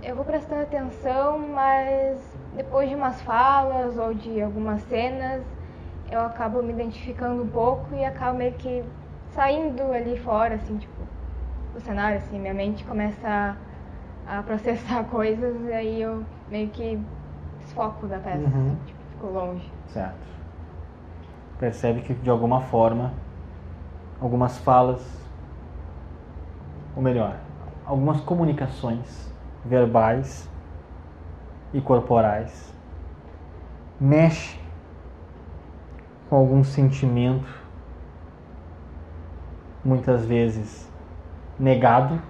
eu 0.01 0.15
vou 0.15 0.25
prestando 0.25 0.61
atenção, 0.61 1.37
mas 1.37 2.19
depois 2.55 2.89
de 2.89 2.95
umas 2.95 3.21
falas 3.21 3.97
ou 3.97 4.13
de 4.13 4.41
algumas 4.41 4.81
cenas, 4.83 5.43
eu 6.09 6.21
acabo 6.21 6.63
me 6.63 6.71
identificando 6.71 7.43
um 7.43 7.47
pouco 7.47 7.93
e 7.93 8.05
acabo 8.05 8.37
meio 8.37 8.53
que 8.53 8.83
saindo 9.31 9.91
ali 9.91 10.17
fora, 10.19 10.55
assim, 10.55 10.77
tipo, 10.77 10.93
do 11.77 11.81
cenário, 11.83 12.17
assim, 12.17 12.39
minha 12.39 12.53
mente 12.53 12.83
começa 12.83 13.55
a, 14.25 14.39
a 14.39 14.43
processar 14.43 15.03
coisas 15.09 15.61
e 15.63 15.71
aí 15.71 16.01
eu 16.01 16.25
meio 16.49 16.69
que 16.69 16.99
desfoco 17.59 18.07
da 18.07 18.17
peça, 18.17 18.37
Uhum. 18.39 18.47
assim, 18.47 18.77
tipo, 18.85 18.99
fico 19.11 19.27
longe. 19.27 19.71
Certo. 19.87 20.27
Percebe 21.59 22.01
que 22.01 22.13
de 22.15 22.29
alguma 22.29 22.61
forma, 22.61 23.13
algumas 24.19 24.57
falas, 24.57 25.01
ou 26.95 27.01
melhor, 27.01 27.37
algumas 27.85 28.19
comunicações 28.21 29.31
verbais 29.63 30.49
e 31.73 31.79
corporais 31.81 32.73
mexem 33.99 34.59
com 36.29 36.35
algum 36.37 36.63
sentimento, 36.63 37.47
muitas 39.83 40.25
vezes 40.25 40.87
negado, 41.59 42.21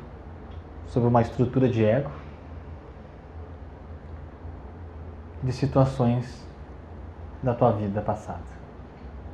sobre 0.88 1.10
uma 1.10 1.22
estrutura 1.22 1.68
de 1.68 1.84
ego, 1.84 2.10
de 5.44 5.52
situações 5.52 6.48
da 7.44 7.54
tua 7.54 7.72
vida 7.72 8.02
passada, 8.02 8.40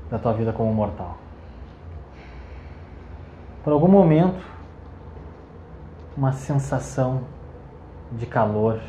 da 0.10 0.18
tua 0.18 0.34
vida 0.34 0.52
como 0.52 0.74
mortal. 0.74 1.18
Por 3.64 3.72
algum 3.72 3.88
momento, 3.88 4.44
uma 6.18 6.34
sensação 6.34 7.22
de 8.12 8.26
calor 8.26 8.80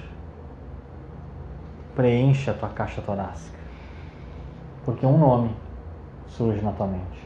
preenche 1.95 2.51
a 2.51 2.55
tua 2.55 2.69
caixa 2.69 3.01
torácica, 3.01 3.59
porque 4.85 5.07
um 5.07 5.17
nome 5.17 5.55
surge 6.27 6.61
na 6.61 6.73
tua 6.73 6.87
mente. 6.87 7.25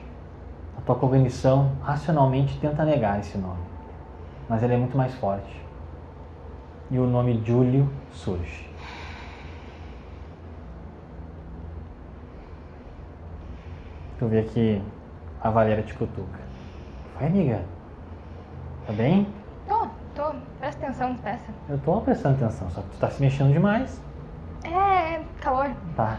A 0.76 0.80
tua 0.82 0.94
cognição 0.94 1.72
racionalmente 1.82 2.58
tenta 2.60 2.84
negar 2.84 3.18
esse 3.18 3.38
nome, 3.38 3.67
mas 4.48 4.62
ele 4.62 4.74
é 4.74 4.76
muito 4.76 4.96
mais 4.96 5.14
forte. 5.16 5.62
E 6.90 6.98
o 6.98 7.06
nome 7.06 7.42
Júlio 7.44 7.88
surge. 8.12 8.68
Tu 14.18 14.26
vê 14.26 14.42
que 14.42 14.82
a 15.40 15.50
Valéria 15.50 15.82
te 15.82 15.94
cutuca. 15.94 16.40
Vai, 17.14 17.26
amiga. 17.26 17.62
Tá 18.86 18.92
bem? 18.92 19.26
Tô, 19.68 19.86
tô, 20.14 20.34
presta 20.58 20.86
atenção 20.86 21.14
peça. 21.16 21.52
Eu 21.68 21.78
tô 21.78 22.00
prestando 22.00 22.42
atenção, 22.42 22.70
só 22.70 22.80
que 22.80 22.88
tu 22.88 22.98
tá 22.98 23.10
se 23.10 23.20
mexendo 23.20 23.52
demais. 23.52 24.00
É, 24.64 25.14
é 25.14 25.24
calor. 25.40 25.70
Tá. 25.94 26.18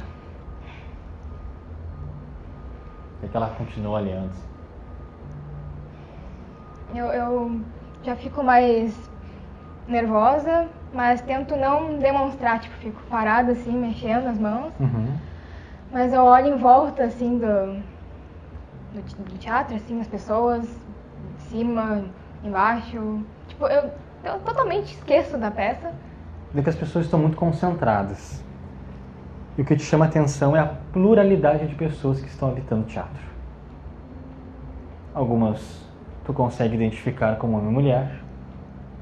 Vê 3.22 3.28
que 3.28 3.36
ela 3.36 3.50
continua 3.50 3.98
ali 3.98 4.14
antes. 4.14 4.38
Eu, 6.94 7.08
eu 7.08 7.62
já 8.04 8.16
fico 8.16 8.44
mais 8.44 8.96
nervosa, 9.88 10.68
mas 10.94 11.22
tento 11.22 11.56
não 11.56 11.98
demonstrar, 11.98 12.60
tipo, 12.60 12.76
fico 12.76 13.02
parada 13.10 13.52
assim, 13.52 13.72
mexendo 13.72 14.28
as 14.28 14.38
mãos. 14.38 14.74
Uhum. 14.80 15.18
Mas 15.92 16.14
eu 16.14 16.24
olho 16.24 16.54
em 16.54 16.58
volta, 16.58 17.04
assim, 17.04 17.38
do, 17.40 17.82
do, 18.94 19.24
do 19.24 19.38
teatro, 19.38 19.76
assim, 19.76 20.00
as 20.00 20.08
pessoas, 20.08 20.66
em 20.66 21.50
cima, 21.50 22.06
embaixo. 22.44 23.24
Tipo, 23.48 23.68
eu, 23.68 23.92
eu 24.24 24.40
totalmente 24.40 24.94
esqueço 24.94 25.38
da 25.38 25.50
peça. 25.50 25.92
Vê 26.54 26.62
que 26.62 26.70
as 26.70 26.76
pessoas 26.76 27.06
estão 27.06 27.20
muito 27.20 27.38
concentradas. 27.38 28.44
E 29.58 29.62
o 29.62 29.66
que 29.66 29.76
te 29.76 29.84
chama 29.84 30.06
a 30.06 30.08
atenção 30.08 30.56
é 30.56 30.60
a 30.60 30.74
pluralidade 30.94 31.68
de 31.68 31.76
pessoas 31.76 32.22
que 32.22 32.28
estão 32.28 32.50
habitando 32.50 32.84
o 32.84 32.86
teatro. 32.86 33.30
Algumas 35.14 35.89
tu 36.26 36.34
consegue 36.34 36.76
identificar 36.76 37.38
como 37.38 37.58
homem 37.58 37.70
e 37.70 37.74
mulher, 37.74 38.22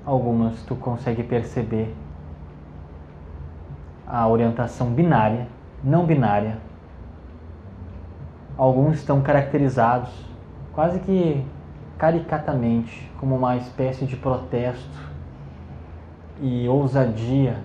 algumas 0.05 0.61
tu 0.63 0.76
consegue 0.76 1.24
perceber 1.24 1.93
a 4.07 4.28
orientação 4.28 4.91
binária, 4.91 5.47
não 5.84 6.05
binária. 6.05 6.57
Alguns 8.57 8.97
estão 8.97 9.22
caracterizados 9.22 10.09
quase 10.74 10.99
que 10.99 11.45
caricatamente 11.97 13.11
como 13.20 13.36
uma 13.36 13.57
espécie 13.57 14.05
de 14.05 14.15
protesto 14.15 15.07
e 16.39 16.68
ousadia 16.68 17.57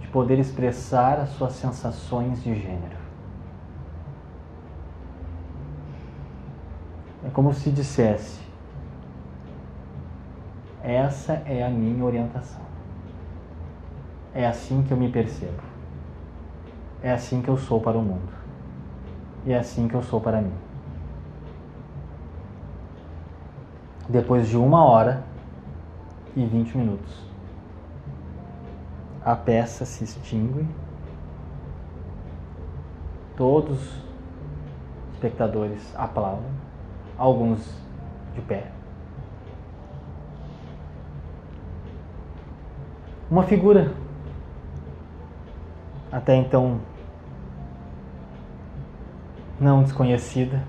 de 0.00 0.08
poder 0.08 0.38
expressar 0.38 1.20
as 1.20 1.30
suas 1.30 1.52
sensações 1.54 2.42
de 2.42 2.54
gênero. 2.54 3.03
É 7.24 7.30
como 7.30 7.54
se 7.54 7.70
dissesse: 7.70 8.40
essa 10.82 11.42
é 11.46 11.64
a 11.64 11.70
minha 11.70 12.04
orientação. 12.04 12.60
É 14.34 14.46
assim 14.46 14.82
que 14.82 14.92
eu 14.92 14.96
me 14.96 15.10
percebo. 15.10 15.62
É 17.02 17.12
assim 17.12 17.40
que 17.40 17.48
eu 17.48 17.56
sou 17.56 17.80
para 17.80 17.96
o 17.96 18.02
mundo. 18.02 18.32
E 19.46 19.52
é 19.52 19.58
assim 19.58 19.88
que 19.88 19.94
eu 19.94 20.02
sou 20.02 20.20
para 20.20 20.40
mim. 20.40 20.52
Depois 24.08 24.48
de 24.48 24.56
uma 24.56 24.84
hora 24.84 25.24
e 26.36 26.44
vinte 26.44 26.76
minutos, 26.76 27.24
a 29.24 29.34
peça 29.34 29.86
se 29.86 30.04
extingue. 30.04 30.66
Todos 33.36 33.80
os 33.80 35.14
espectadores 35.14 35.82
aplaudem, 35.96 36.50
alguns 37.18 37.60
de 38.34 38.40
pé. 38.42 38.70
Uma 43.30 43.44
figura 43.44 43.92
até 46.12 46.36
então 46.36 46.80
não 49.58 49.82
desconhecida, 49.82 50.62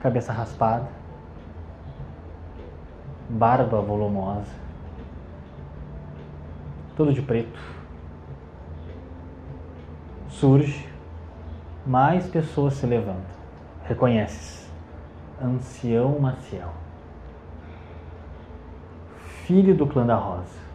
cabeça 0.00 0.32
raspada, 0.32 0.88
barba 3.28 3.80
volumosa, 3.80 4.52
todo 6.96 7.12
de 7.12 7.22
preto. 7.22 7.58
Surge, 10.28 10.88
mais 11.86 12.28
pessoas 12.28 12.74
se 12.74 12.86
levantam. 12.86 13.35
Reconheces, 13.88 14.70
ancião 15.42 16.18
Maciel, 16.18 16.70
filho 19.44 19.74
do 19.74 19.86
clã 19.86 20.04
da 20.04 20.16
Rosa 20.16 20.66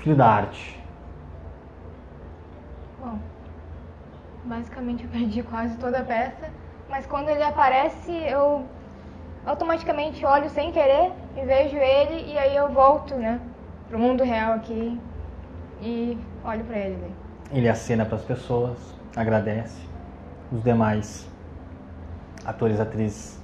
filho 0.00 0.16
da 0.16 0.26
arte? 0.26 0.80
Bom, 2.98 3.18
basicamente 4.44 5.04
eu 5.04 5.10
perdi 5.10 5.42
quase 5.42 5.76
toda 5.76 5.98
a 5.98 6.04
peça, 6.04 6.50
mas 6.88 7.06
quando 7.06 7.28
ele 7.28 7.42
aparece 7.42 8.10
eu 8.10 8.66
automaticamente 9.44 10.24
olho 10.24 10.48
sem 10.50 10.72
querer 10.72 11.12
e 11.36 11.44
vejo 11.44 11.76
ele 11.76 12.32
e 12.32 12.38
aí 12.38 12.56
eu 12.56 12.70
volto, 12.70 13.14
né, 13.14 13.40
pro 13.88 13.98
mundo 13.98 14.24
real 14.24 14.54
aqui 14.54 14.98
e 15.80 16.18
olho 16.44 16.64
para 16.64 16.78
ele. 16.78 16.96
Né? 16.96 17.10
Ele 17.52 17.68
acena 17.68 18.04
para 18.04 18.16
as 18.16 18.24
pessoas, 18.24 18.78
agradece. 19.16 19.88
Os 20.52 20.62
demais 20.62 21.29
atores 22.44 22.78
e 22.78 22.82
atrizes 22.82 23.40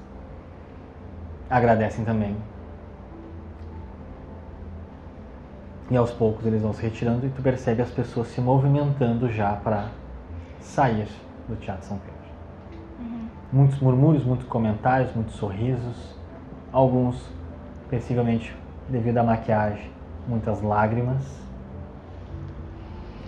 agradecem 1.49 2.05
também. 2.05 2.36
E 5.88 5.97
aos 5.97 6.11
poucos 6.11 6.44
eles 6.44 6.62
vão 6.62 6.72
se 6.72 6.82
retirando 6.82 7.26
e 7.26 7.30
tu 7.30 7.40
percebe 7.40 7.80
as 7.80 7.90
pessoas 7.90 8.28
se 8.28 8.40
movimentando 8.40 9.30
já 9.30 9.53
para 9.53 9.88
sair 10.61 11.07
do 11.49 11.55
Teatro 11.57 11.86
São 11.86 11.99
Pedro. 11.99 12.16
Uhum. 12.99 13.28
Muitos 13.53 13.78
murmúrios, 13.78 14.24
muitos 14.24 14.49
comentários, 14.49 15.14
muitos 15.14 15.36
sorrisos, 15.36 16.16
alguns, 16.72 17.30
possivelmente 17.88 18.55
devido 18.88 19.18
à 19.18 19.22
maquiagem, 19.22 19.90
muitas 20.26 20.61
lágrimas. 20.61 21.22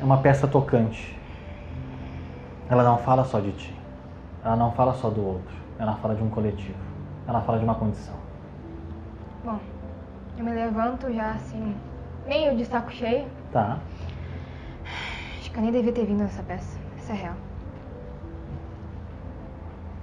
É 0.01 0.05
uma 0.05 0.19
peça 0.19 0.49
tocante. 0.49 1.17
Ela 2.69 2.83
não 2.83 2.99
fala 2.99 3.25
só 3.25 3.39
de 3.39 3.53
ti. 3.53 3.78
Ela 4.45 4.57
não 4.57 4.73
fala 4.73 4.95
só 4.95 5.11
do 5.11 5.25
outro. 5.25 5.57
Ela 5.79 5.95
fala 5.97 6.15
de 6.15 6.23
um 6.23 6.31
coletivo. 6.31 6.79
Ela 7.27 7.41
fala 7.43 7.59
de 7.59 7.65
uma 7.65 7.75
condição. 7.75 8.15
Bom, 9.45 9.59
eu 10.37 10.45
me 10.45 10.53
levanto 10.53 11.13
já 11.13 11.33
assim, 11.33 11.75
meio 12.27 12.57
de 12.57 12.65
saco 12.65 12.91
cheio. 12.91 13.27
Tá. 13.53 13.79
Acho 15.39 15.51
que 15.51 15.59
eu 15.59 15.63
nem 15.63 15.73
devia 15.73 15.93
ter 15.93 16.05
vindo 16.05 16.21
nessa 16.21 16.43
peça. 16.43 16.79
Isso 16.97 17.13
é 17.13 17.15
real. 17.15 17.35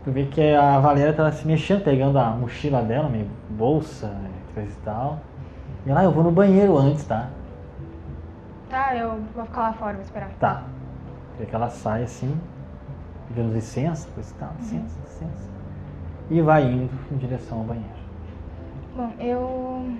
Tu 0.03 0.11
vê 0.11 0.25
que 0.25 0.53
a 0.53 0.79
Valéria 0.79 1.13
tá 1.13 1.31
se 1.31 1.47
mexendo, 1.47 1.83
pegando 1.83 2.19
a 2.19 2.29
mochila 2.29 2.83
dela, 2.83 3.09
meio 3.09 3.27
bolsa, 3.49 4.15
coisa 4.53 4.69
e 4.69 4.81
tal. 4.83 5.19
E 5.85 5.89
ela, 5.89 6.01
ah, 6.01 6.03
eu 6.03 6.11
vou 6.11 6.23
no 6.23 6.31
banheiro 6.31 6.77
antes, 6.77 7.05
tá? 7.05 7.29
Tá, 8.69 8.95
eu 8.95 9.19
vou 9.33 9.45
ficar 9.45 9.61
lá 9.61 9.73
fora, 9.73 9.93
vou 9.93 10.03
esperar. 10.03 10.29
Tá. 10.39 10.63
Vê 11.39 11.45
que 11.45 11.55
ela 11.55 11.69
sai 11.69 12.03
assim, 12.03 12.39
pedindo 13.27 13.53
licença, 13.53 14.07
coisa 14.13 14.33
e 14.33 14.37
tal, 14.39 14.51
licença, 14.59 14.99
licença. 15.03 15.49
E 16.29 16.41
vai 16.41 16.63
indo 16.63 16.93
em 17.11 17.17
direção 17.17 17.59
ao 17.59 17.63
banheiro. 17.65 17.89
Bom, 18.95 19.11
eu 19.19 19.97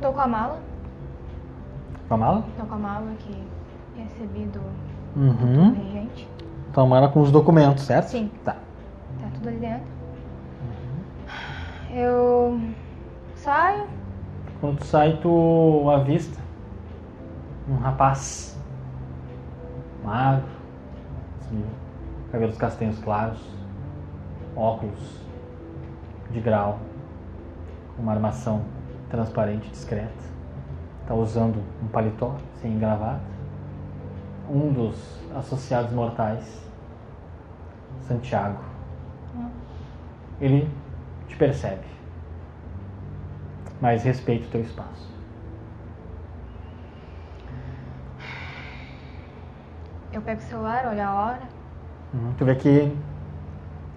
tô 0.00 0.12
com 0.12 0.20
a 0.20 0.26
mala 0.26 0.60
com 2.08 2.14
a 2.14 2.16
mala? 2.18 2.44
Tô 2.56 2.64
com 2.64 2.74
a 2.74 2.78
mala 2.78 3.12
que 3.18 3.34
recebi 3.96 4.44
do, 4.44 4.60
uhum. 5.16 5.70
do 5.70 5.82
regente. 5.82 6.28
Então 6.70 6.84
a 6.84 6.86
mala 6.86 7.08
com 7.08 7.20
os 7.20 7.32
documentos, 7.32 7.82
certo? 7.82 8.08
Sim. 8.08 8.30
Tá. 8.44 8.52
Tá 8.52 9.28
tudo 9.34 9.48
ali 9.48 9.58
dentro. 9.58 9.86
Uhum. 10.62 11.96
Eu 11.96 12.60
saio. 13.34 13.86
Quando 14.60 14.78
tu 14.78 14.84
sai, 14.84 15.18
tu 15.20 15.90
avista 15.90 16.40
um 17.68 17.74
rapaz 17.74 18.56
magro, 20.04 20.46
assim, 21.40 21.64
cabelos 22.36 22.58
castanhos 22.58 22.98
claros, 22.98 23.40
óculos 24.54 25.22
de 26.30 26.38
grau, 26.38 26.78
uma 27.98 28.12
armação 28.12 28.62
transparente 29.08 29.70
discreta 29.70 30.12
está 31.00 31.14
usando 31.14 31.64
um 31.82 31.88
paletó 31.88 32.36
sem 32.60 32.78
gravata. 32.78 33.24
Um 34.50 34.70
dos 34.70 35.18
associados 35.34 35.90
mortais, 35.92 36.62
Santiago, 38.02 38.62
ele 40.38 40.70
te 41.28 41.36
percebe, 41.36 41.86
mas 43.80 44.02
respeita 44.02 44.46
o 44.46 44.50
teu 44.50 44.60
espaço. 44.60 45.10
Eu 50.12 50.20
pego 50.20 50.40
o 50.40 50.44
celular, 50.44 50.86
olho 50.86 51.02
a 51.02 51.14
hora. 51.14 51.55
Uhum. 52.16 52.34
Tu 52.38 52.44
vê 52.44 52.54
que 52.54 52.96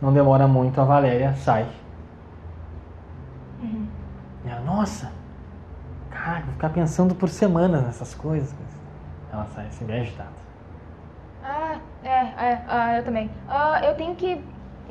não 0.01 0.13
demora 0.13 0.47
muito, 0.47 0.79
a 0.79 0.83
Valéria 0.83 1.33
sai. 1.35 1.65
Uhum. 3.61 3.87
E 4.45 4.49
ela, 4.49 4.61
nossa, 4.61 5.11
Cara, 6.23 6.41
vou 6.41 6.53
ficar 6.53 6.69
pensando 6.69 7.15
por 7.15 7.29
semanas 7.29 7.83
nessas 7.83 8.13
coisas. 8.13 8.53
Ela 9.31 9.45
sai 9.55 9.67
assim, 9.67 9.85
bem 9.85 10.01
agitada. 10.01 10.29
Ah, 11.43 11.77
é, 12.03 12.09
é, 12.09 12.61
ah, 12.67 12.97
eu 12.97 13.03
também. 13.03 13.29
Ah, 13.47 13.81
eu 13.83 13.95
tenho 13.95 14.15
que 14.15 14.43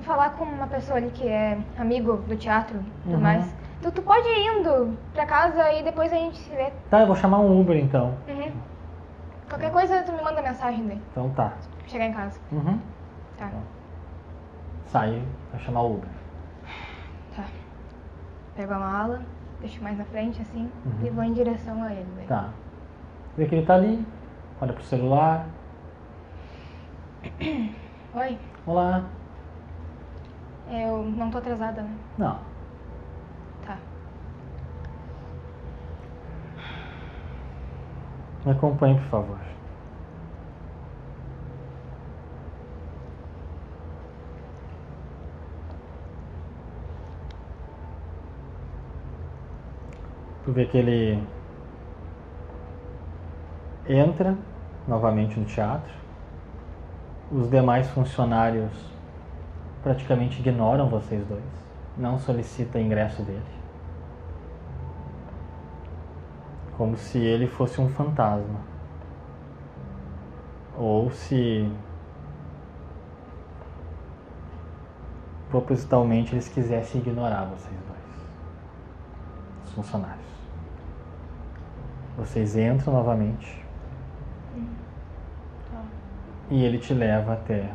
falar 0.02 0.30
com 0.30 0.44
uma 0.44 0.66
pessoa 0.66 0.96
ali 0.96 1.10
que 1.10 1.28
é 1.28 1.58
amigo 1.76 2.18
do 2.28 2.36
teatro 2.36 2.78
e 2.78 3.02
tudo 3.02 3.14
uhum. 3.16 3.20
mais. 3.20 3.44
Tu, 3.82 3.92
tu 3.92 4.02
pode 4.02 4.26
ir 4.26 4.58
indo 4.58 4.96
pra 5.12 5.26
casa 5.26 5.72
e 5.72 5.82
depois 5.82 6.12
a 6.12 6.16
gente 6.16 6.38
se 6.38 6.50
vê. 6.50 6.72
Tá, 6.88 7.00
eu 7.00 7.06
vou 7.06 7.16
chamar 7.16 7.40
um 7.40 7.60
Uber 7.60 7.76
então. 7.76 8.14
Uhum. 8.26 8.52
Qualquer 9.48 9.70
coisa 9.70 10.02
tu 10.02 10.12
me 10.12 10.22
manda 10.22 10.40
mensagem 10.40 10.86
daí. 10.86 11.02
Então 11.10 11.30
tá. 11.30 11.52
Chegar 11.86 12.06
em 12.06 12.12
casa. 12.12 12.38
Uhum. 12.50 12.78
Tá. 13.38 13.50
Sai, 14.86 15.22
vai 15.52 15.60
chamar 15.60 15.82
o 15.82 15.94
Uber. 15.94 16.10
Tá. 17.36 17.44
Pego 18.54 18.74
a 18.74 18.78
mala 18.78 19.22
deixo 19.60 19.82
mais 19.82 19.98
na 19.98 20.04
frente 20.04 20.40
assim 20.40 20.70
uhum. 20.84 21.06
e 21.06 21.10
vou 21.10 21.24
em 21.24 21.32
direção 21.32 21.82
a 21.82 21.92
ele. 21.92 22.26
Tá. 22.26 22.50
Vê 23.36 23.46
que 23.46 23.54
ele 23.54 23.66
tá 23.66 23.74
ali, 23.74 24.04
olha 24.60 24.72
pro 24.72 24.82
celular. 24.82 25.46
Oi. 28.14 28.38
Olá. 28.66 29.04
Eu 30.70 31.02
não 31.02 31.30
tô 31.30 31.38
atrasada, 31.38 31.82
né? 31.82 31.96
Não. 32.16 32.38
Tá. 33.64 33.78
Me 38.44 38.52
acompanhe, 38.52 38.98
por 39.00 39.08
favor. 39.08 39.38
Tu 50.48 50.52
vê 50.52 50.64
que 50.64 50.78
ele 50.78 51.22
entra 53.86 54.34
novamente 54.86 55.38
no 55.38 55.44
teatro. 55.44 55.92
Os 57.30 57.50
demais 57.50 57.86
funcionários 57.90 58.72
praticamente 59.82 60.40
ignoram 60.40 60.88
vocês 60.88 61.22
dois. 61.26 61.44
Não 61.98 62.18
solicita 62.18 62.80
ingresso 62.80 63.22
dele. 63.24 63.44
Como 66.78 66.96
se 66.96 67.18
ele 67.18 67.46
fosse 67.46 67.78
um 67.78 67.90
fantasma. 67.90 68.60
Ou 70.78 71.10
se 71.10 71.70
propositalmente 75.50 76.34
eles 76.34 76.48
quisessem 76.48 77.02
ignorar 77.02 77.44
vocês 77.44 77.78
dois. 77.86 78.26
Os 79.66 79.72
funcionários. 79.72 80.37
Vocês 82.18 82.56
entram 82.56 82.92
novamente. 82.92 83.64
E 86.50 86.64
ele 86.64 86.78
te 86.78 86.92
leva 86.92 87.34
até 87.34 87.70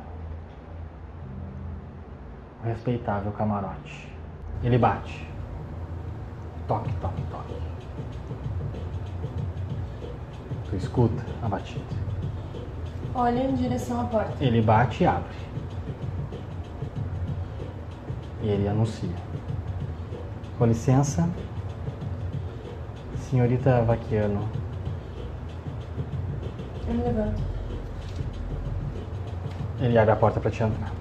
o 2.61 2.67
respeitável 2.67 3.31
camarote. 3.31 4.11
Ele 4.61 4.77
bate. 4.77 5.25
Toque, 6.67 6.93
toque, 6.95 7.23
toque. 7.31 7.53
Tu 10.69 10.75
escuta 10.75 11.23
a 11.41 11.47
batida. 11.47 11.85
Olha 13.15 13.43
em 13.43 13.55
direção 13.55 14.01
à 14.01 14.05
porta. 14.05 14.43
Ele 14.43 14.61
bate 14.61 15.03
e 15.03 15.07
abre. 15.07 15.37
E 18.41 18.49
ele 18.49 18.67
anuncia. 18.67 19.15
Com 20.57 20.65
licença, 20.65 21.29
senhorita 23.33 23.81
Vaquiano. 23.81 24.47
Eu 26.87 26.93
me 26.93 27.01
levanto. 27.01 27.41
Ele 29.81 29.97
abre 29.97 30.11
a 30.11 30.15
porta 30.15 30.39
para 30.39 30.51
te 30.51 30.61
entrar. 30.61 30.91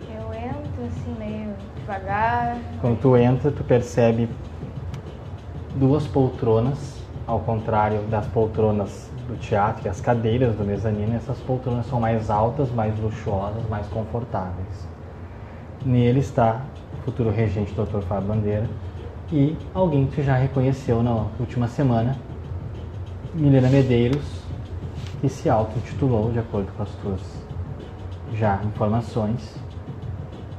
Eu 0.00 0.34
entro 0.34 0.84
assim 0.84 1.14
meio 1.16 1.54
devagar. 1.76 2.58
Quando 2.80 3.00
tu 3.00 3.16
entra, 3.16 3.52
tu 3.52 3.62
percebe 3.62 4.28
duas 5.76 6.04
poltronas, 6.08 7.00
ao 7.24 7.38
contrário 7.38 8.02
das 8.08 8.26
poltronas 8.26 9.08
do 9.28 9.36
teatro 9.36 9.86
e 9.86 9.88
as 9.88 10.00
cadeiras 10.00 10.56
do 10.56 10.64
mezanino, 10.64 11.14
essas 11.14 11.38
poltronas 11.38 11.86
são 11.86 12.00
mais 12.00 12.30
altas, 12.30 12.68
mais 12.72 12.98
luxuosas, 12.98 13.64
mais 13.68 13.86
confortáveis. 13.86 14.88
Nele 15.84 16.18
está 16.18 16.62
o 16.98 17.04
futuro 17.04 17.30
regente 17.30 17.72
Dr. 17.74 18.00
Fábio 18.08 18.26
Bandeira 18.26 18.66
e 19.32 19.56
alguém 19.74 20.06
que 20.06 20.16
tu 20.16 20.22
já 20.22 20.36
reconheceu 20.36 21.02
na 21.02 21.26
última 21.40 21.66
semana, 21.66 22.16
Milena 23.34 23.68
Medeiros, 23.68 24.24
que 25.20 25.28
se 25.28 25.48
auto-intitulou, 25.48 26.30
de 26.30 26.38
acordo 26.38 26.70
com 26.76 26.82
as 26.82 26.90
tuas 26.96 27.20
já 28.34 28.60
informações, 28.64 29.56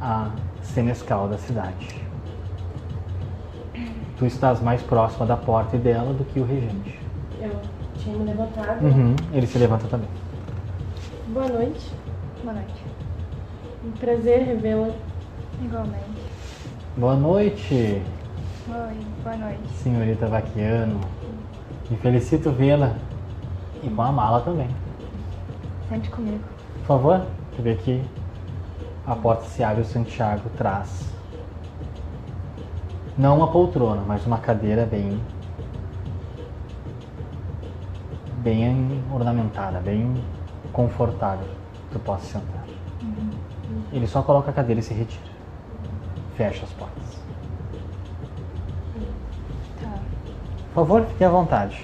a 0.02 0.32
senescal 0.62 1.28
da 1.28 1.38
cidade. 1.38 2.06
Tu 4.18 4.26
estás 4.26 4.60
mais 4.62 4.82
próxima 4.82 5.26
da 5.26 5.38
porta 5.38 5.76
e 5.76 5.80
dela 5.80 6.14
do 6.14 6.24
que 6.26 6.40
o 6.40 6.46
regente. 6.46 7.00
Eu 7.40 7.52
tinha 7.98 8.18
me 8.18 8.26
levantado. 8.26 8.84
Uhum, 8.84 9.16
Ele 9.32 9.46
se 9.46 9.58
levanta 9.60 9.88
também. 9.88 10.10
Boa 11.28 11.48
noite. 11.48 11.92
Boa 12.44 12.54
noite. 12.54 12.84
Um 13.86 13.92
prazer 13.92 14.44
revê-la. 14.44 14.90
Igualmente. 15.64 16.28
Boa 16.98 17.16
noite, 17.16 18.02
Oi, 18.70 18.98
boa 19.24 19.38
noite. 19.38 19.70
senhorita 19.82 20.28
Vaquiano. 20.28 21.00
Me 21.90 21.98
felicito 21.98 22.52
vê-la. 22.52 22.96
E 23.82 23.90
com 23.90 24.02
a 24.02 24.12
mala 24.12 24.42
também. 24.42 24.68
Sente 25.88 26.10
comigo. 26.10 26.44
Por 26.80 26.86
favor, 26.86 27.26
tu 27.56 27.62
vê 27.62 27.76
que 27.76 28.04
a 29.06 29.16
porta 29.16 29.46
se 29.46 29.64
abre 29.64 29.82
o 29.82 29.86
Santiago 29.86 30.50
traz. 30.58 31.14
Não 33.18 33.38
uma 33.38 33.48
poltrona, 33.52 34.04
mas 34.06 34.26
uma 34.26 34.38
cadeira 34.38 34.86
bem. 34.86 35.20
bem 38.40 39.04
ornamentada, 39.12 39.80
bem 39.80 40.14
confortável. 40.72 41.48
que 41.90 41.94
Tu 41.94 42.00
possa 42.00 42.40
sentar. 42.40 42.66
Ele 43.92 44.08
só 44.08 44.22
coloca 44.22 44.52
a 44.52 44.54
cadeira 44.54 44.80
e 44.80 44.84
se 44.84 44.94
retira. 44.94 45.32
Fecha 46.36 46.64
as 46.66 46.72
portas. 46.72 47.22
Tá. 49.82 50.00
Por 50.78 50.86
favor, 50.86 51.06
fiquem 51.08 51.26
à 51.26 51.30
vontade. 51.32 51.76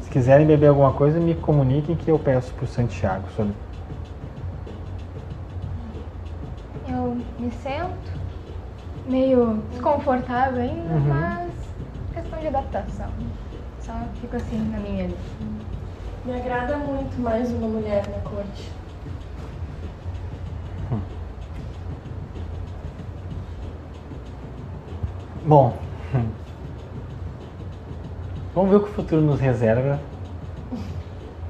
Se 0.00 0.08
quiserem 0.08 0.46
beber 0.46 0.68
alguma 0.68 0.94
coisa, 0.94 1.20
me 1.20 1.34
comuniquem 1.34 1.94
que 1.94 2.10
eu 2.10 2.18
peço 2.18 2.54
pro 2.54 2.66
Santiago. 2.66 3.28
sobre- 3.36 3.52
Eu 6.88 7.20
me 7.38 7.50
sento 7.50 8.10
meio 9.06 9.56
desconfortável 9.72 10.62
ainda, 10.62 10.94
Uhum. 10.94 11.00
mas 11.00 11.52
questão 12.14 12.40
de 12.40 12.46
adaptação. 12.46 13.10
Só 13.80 13.92
fico 14.22 14.36
assim 14.36 14.56
na 14.56 14.78
minha. 14.78 15.10
Me 16.24 16.32
agrada 16.32 16.78
muito 16.78 17.20
mais 17.20 17.52
uma 17.52 17.68
mulher 17.68 18.08
na 18.08 18.20
corte. 18.20 18.72
Bom, 25.44 25.74
vamos 28.54 28.70
ver 28.70 28.76
o 28.76 28.80
que 28.80 28.90
o 28.90 28.92
futuro 28.92 29.20
nos 29.22 29.40
reserva. 29.40 29.98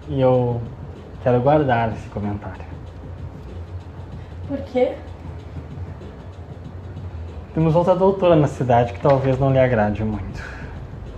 E 0.09 0.21
eu 0.21 0.61
quero 1.23 1.41
guardar 1.41 1.93
esse 1.93 2.09
comentário. 2.09 2.65
Por 4.49 4.59
quê? 4.63 4.97
Temos 7.55 7.75
outra 7.77 7.95
doutora 7.95 8.35
na 8.37 8.49
cidade 8.49 8.93
que 8.93 9.01
talvez 9.01 9.39
não 9.39 9.53
lhe 9.53 9.59
agrade 9.59 10.03
muito. 10.05 10.43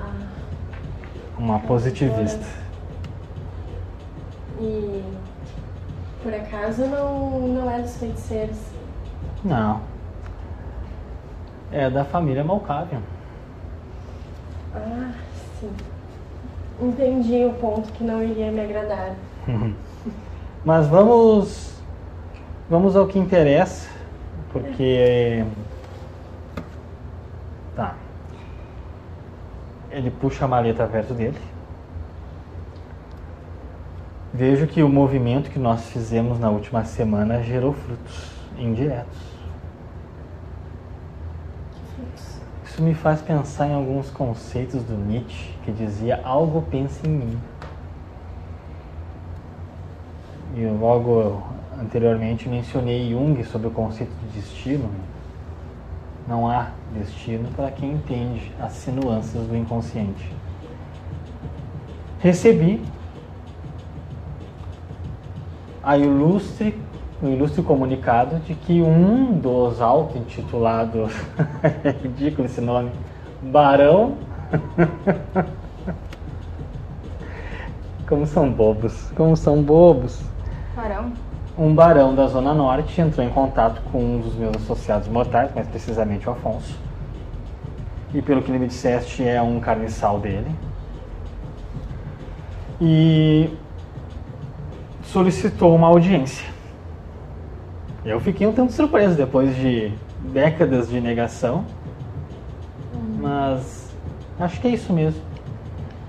Ah, 0.00 0.10
Uma 1.38 1.58
positivista. 1.60 2.44
e 4.60 5.02
por 6.22 6.32
acaso 6.32 6.86
não, 6.86 7.40
não 7.48 7.70
é 7.70 7.80
dos 7.80 7.96
feiticeiros. 7.96 8.58
Não. 9.44 9.80
É 11.72 11.90
da 11.90 12.04
família 12.04 12.44
Malkavian. 12.44 13.00
Ah, 14.74 15.10
sim. 15.62 15.70
Entendi 16.80 17.44
o 17.44 17.52
ponto 17.54 17.92
que 17.92 18.02
não 18.02 18.22
iria 18.22 18.50
me 18.50 18.60
agradar. 18.60 19.14
Mas 20.64 20.86
vamos 20.86 21.72
vamos 22.68 22.96
ao 22.96 23.06
que 23.06 23.18
interessa, 23.18 23.88
porque 24.52 25.44
tá. 27.76 27.94
Ele 29.90 30.10
puxa 30.10 30.44
a 30.44 30.48
maleta 30.48 30.86
perto 30.86 31.14
dele. 31.14 31.38
Vejo 34.32 34.66
que 34.66 34.82
o 34.82 34.88
movimento 34.88 35.50
que 35.50 35.58
nós 35.58 35.84
fizemos 35.90 36.38
na 36.38 36.48
última 36.48 36.84
semana 36.84 37.42
gerou 37.42 37.74
frutos 37.74 38.30
indiretos. 38.58 39.18
Que 41.74 41.94
frutos. 41.94 42.40
Isso 42.72 42.82
me 42.82 42.94
faz 42.94 43.20
pensar 43.20 43.68
em 43.68 43.74
alguns 43.74 44.08
conceitos 44.08 44.82
do 44.84 44.94
Nietzsche 44.94 45.52
que 45.62 45.70
dizia 45.70 46.18
algo 46.24 46.62
pensa 46.70 47.06
em 47.06 47.10
mim. 47.10 47.38
E 50.56 50.64
logo 50.80 51.42
anteriormente 51.78 52.48
mencionei 52.48 53.10
Jung 53.10 53.44
sobre 53.44 53.68
o 53.68 53.70
conceito 53.70 54.10
de 54.22 54.40
destino. 54.40 54.90
Não 56.26 56.48
há 56.48 56.70
destino 56.94 57.46
para 57.54 57.70
quem 57.70 57.92
entende 57.92 58.50
as 58.58 58.86
nuances 58.86 59.46
do 59.46 59.54
inconsciente. 59.54 60.32
Recebi 62.20 62.82
a 65.82 65.98
ilustre, 65.98 66.80
o 67.22 67.28
ilustre 67.28 67.62
comunicado 67.62 68.40
de 68.40 68.54
que 68.54 68.82
um 68.82 69.38
dos 69.38 69.80
auto-intitulados, 69.80 71.12
é 71.62 71.90
ridículo 71.90 72.46
esse 72.46 72.60
nome, 72.60 72.90
Barão. 73.40 74.16
Como 78.08 78.26
são 78.26 78.50
bobos, 78.50 79.10
como 79.16 79.34
são 79.34 79.62
bobos. 79.62 80.20
Barão? 80.76 81.12
Um 81.56 81.74
barão 81.74 82.14
da 82.14 82.26
Zona 82.26 82.52
Norte 82.52 83.00
entrou 83.00 83.26
em 83.26 83.30
contato 83.30 83.80
com 83.90 83.98
um 83.98 84.20
dos 84.20 84.34
meus 84.34 84.54
associados 84.56 85.08
mortais, 85.08 85.50
mais 85.54 85.66
precisamente 85.66 86.28
o 86.28 86.32
Afonso. 86.32 86.78
E 88.12 88.20
pelo 88.20 88.42
que 88.42 88.50
ele 88.50 88.58
me 88.58 88.66
disseste, 88.66 89.26
é 89.26 89.40
um 89.40 89.58
carniçal 89.60 90.18
dele. 90.18 90.54
E 92.78 93.48
solicitou 95.04 95.74
uma 95.74 95.86
audiência. 95.86 96.51
Eu 98.04 98.18
fiquei 98.20 98.46
um 98.46 98.52
tanto 98.52 98.72
surpreso 98.72 99.16
depois 99.16 99.54
de 99.56 99.92
décadas 100.18 100.88
de 100.88 101.00
negação. 101.00 101.64
Mas 103.18 103.94
acho 104.38 104.60
que 104.60 104.68
é 104.68 104.70
isso 104.70 104.92
mesmo. 104.92 105.22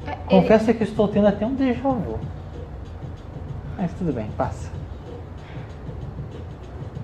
É, 0.05 0.11
Confesso 0.27 0.73
que 0.73 0.83
estou 0.83 1.07
tendo 1.07 1.27
até 1.27 1.45
um 1.45 1.55
déjà 1.55 1.89
vu. 1.89 2.19
Mas 3.77 3.93
tudo 3.93 4.11
bem, 4.11 4.29
passa. 4.37 4.69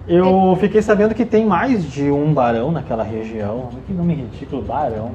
Eu 0.07 0.55
fiquei 0.59 0.81
sabendo 0.81 1.13
que 1.13 1.23
tem 1.25 1.45
mais 1.45 1.83
de 1.83 2.09
um 2.09 2.33
barão 2.33 2.71
naquela 2.71 3.03
região. 3.03 3.69
Que 3.85 3.93
nome 3.93 4.15
ridículo, 4.15 4.63
barão. 4.63 5.11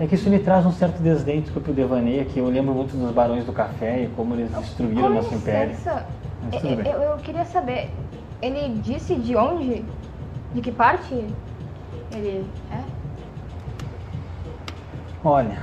É 0.00 0.06
que 0.06 0.14
isso 0.14 0.28
me 0.30 0.38
traz 0.38 0.64
um 0.66 0.72
certo 0.72 1.00
desdém, 1.02 1.40
desculpe 1.40 1.70
o 1.70 1.74
devaneio, 1.74 2.24
que 2.26 2.38
eu 2.38 2.48
lembro 2.48 2.72
muito 2.74 2.96
dos 2.96 3.12
barões 3.12 3.44
do 3.44 3.52
café 3.52 4.02
e 4.04 4.08
como 4.08 4.34
eles 4.34 4.50
destruíram 4.50 5.08
Com 5.08 5.14
nosso 5.14 5.34
império. 5.34 5.76
Mas 6.42 6.60
tudo 6.60 6.70
eu, 6.72 6.76
bem. 6.76 6.92
eu- 6.92 7.02
eu 7.02 7.18
queria 7.18 7.44
saber, 7.44 7.90
ele 8.40 8.80
disse 8.80 9.14
de 9.14 9.36
onde? 9.36 9.84
De 10.54 10.60
que 10.60 10.72
parte 10.72 11.14
ele 12.12 12.46
é? 12.70 12.98
Olha, 15.24 15.58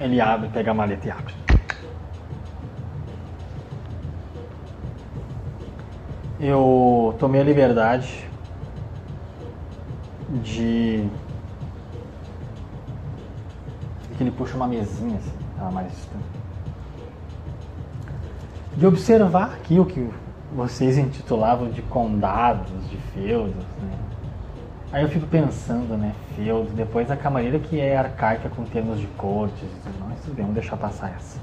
Ele 0.00 0.20
abre, 0.20 0.48
pega 0.48 0.70
a 0.70 0.74
maleta 0.74 1.08
e 1.08 1.10
abre. 1.10 1.34
Eu 6.38 7.14
tomei 7.18 7.42
a 7.42 7.44
liberdade 7.44 8.26
de. 10.42 11.06
que 14.16 14.22
ele 14.22 14.30
puxa 14.30 14.56
uma 14.56 14.66
mesinha 14.66 15.18
assim, 15.18 15.30
ela 15.58 15.70
mais. 15.70 16.08
De 18.74 18.86
observar 18.86 19.52
aqui 19.52 19.78
o 19.78 19.84
que 19.84 20.08
vocês 20.54 20.98
intitulavam 20.98 21.70
de 21.70 21.82
condados, 21.82 22.70
de 22.88 22.96
feudos, 22.96 23.64
né? 23.82 23.98
Aí 24.92 25.04
eu 25.04 25.08
fico 25.08 25.26
pensando, 25.26 25.96
né, 25.96 26.12
feudo, 26.34 26.72
depois 26.74 27.08
a 27.12 27.16
camareira 27.16 27.60
que 27.60 27.78
é 27.78 27.96
arcaica 27.96 28.48
com 28.48 28.64
termos 28.64 28.98
de 28.98 29.06
cortes 29.06 29.62
e 29.62 29.88
tudo 29.88 30.04
mais, 30.04 30.20
tudo 30.20 30.34
bem, 30.34 30.44
vamos 30.44 30.60
deixar 30.60 30.76
passar 30.76 31.14
essa. 31.16 31.38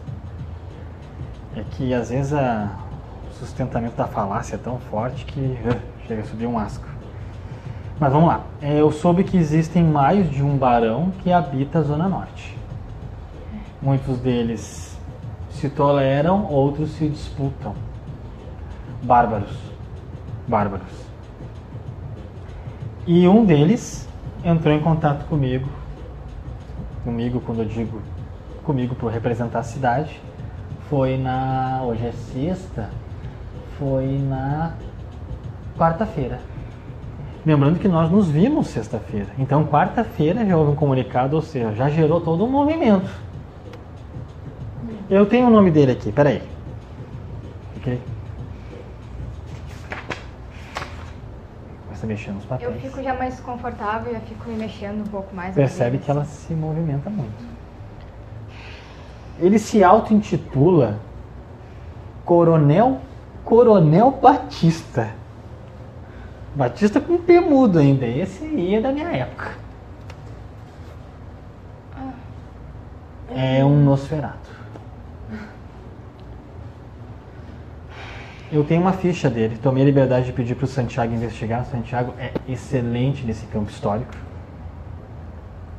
É 1.56 1.64
que 1.72 1.94
às 1.94 2.10
vezes 2.10 2.34
a, 2.34 2.78
o 3.32 3.34
sustentamento 3.36 3.96
da 3.96 4.06
falácia 4.06 4.56
é 4.56 4.58
tão 4.58 4.78
forte 4.80 5.24
que 5.24 5.58
chega 6.06 6.24
a 6.24 6.26
subir 6.26 6.46
um 6.46 6.60
asco. 6.60 6.86
Mas 7.98 8.12
vamos 8.12 8.28
lá. 8.28 8.42
É, 8.62 8.80
eu 8.80 8.92
soube 8.92 9.24
que 9.24 9.38
existem 9.38 9.84
mais 9.84 10.30
de 10.30 10.44
um 10.44 10.58
barão 10.58 11.12
que 11.24 11.32
habita 11.32 11.80
a 11.80 11.82
Zona 11.82 12.08
Norte. 12.10 12.56
Muitos 13.82 14.20
deles 14.20 15.00
se 15.52 15.70
toleram, 15.70 16.46
outros 16.46 16.92
se 16.92 17.08
disputam. 17.08 17.74
Bárbaros. 19.04 19.56
Bárbaros. 20.48 21.08
E 23.06 23.28
um 23.28 23.46
deles 23.46 24.08
entrou 24.44 24.74
em 24.74 24.80
contato 24.80 25.26
comigo, 25.28 25.70
comigo 27.04 27.40
quando 27.42 27.60
eu 27.60 27.66
digo 27.66 28.02
comigo 28.64 28.96
por 28.96 29.12
representar 29.12 29.60
a 29.60 29.64
cidade, 29.64 30.20
foi 30.90 31.18
na. 31.18 31.82
hoje 31.84 32.06
é 32.06 32.12
sexta, 32.12 32.90
foi 33.80 34.18
na 34.20 34.74
quarta-feira. 35.78 36.40
Lembrando 37.46 37.80
que 37.80 37.88
nós 37.88 38.12
nos 38.12 38.28
vimos 38.28 38.68
sexta-feira. 38.68 39.28
Então, 39.40 39.66
quarta-feira 39.66 40.46
já 40.46 40.58
houve 40.58 40.72
um 40.72 40.76
comunicado, 40.76 41.38
ou 41.38 41.42
seja, 41.42 41.72
já 41.74 41.88
gerou 41.88 42.20
todo 42.20 42.44
um 42.44 42.50
movimento. 42.50 43.10
Eu 45.10 45.26
tenho 45.26 45.48
o 45.48 45.50
nome 45.50 45.72
dele 45.72 45.94
aqui, 45.94 46.12
peraí. 46.12 46.42
Ok? 47.78 48.02
A 52.02 52.06
mexer 52.06 52.32
nos 52.32 52.44
Eu 52.44 52.50
papéis. 52.50 52.82
fico 52.82 53.02
já 53.02 53.14
mais 53.16 53.40
confortável, 53.40 54.14
já 54.14 54.20
fico 54.20 54.50
me 54.50 54.56
mexendo 54.58 55.02
um 55.02 55.08
pouco 55.08 55.36
mais. 55.36 55.56
Percebe 55.56 55.98
que 55.98 56.10
ela 56.12 56.26
se 56.26 56.54
movimenta 56.54 57.10
muito. 57.10 57.44
Ele 59.40 59.58
se 59.58 59.84
auto-intitula 59.84 61.00
Coronel 62.24 63.00
Coronel 63.44 64.12
Batista. 64.12 65.10
Batista 66.54 67.00
com 67.00 67.18
P 67.18 67.40
mudo 67.40 67.80
ainda. 67.80 68.06
Esse 68.06 68.44
aí 68.44 68.76
é 68.76 68.82
da 68.82 68.92
minha 68.92 69.10
época. 69.10 69.52
É 73.34 73.64
um 73.64 73.84
Nosferato. 73.84 74.47
Eu 78.52 78.64
tenho 78.64 78.82
uma 78.82 78.94
ficha 78.94 79.30
dele. 79.30 79.58
Tomei 79.62 79.84
a 79.84 79.86
liberdade 79.86 80.28
de 80.28 80.32
pedir 80.32 80.56
para 80.56 80.66
o 80.66 80.68
Santiago 80.68 81.14
investigar. 81.14 81.66
Santiago 81.66 82.14
é 82.18 82.32
excelente 82.48 83.26
nesse 83.26 83.46
campo 83.48 83.70
histórico. 83.70 84.12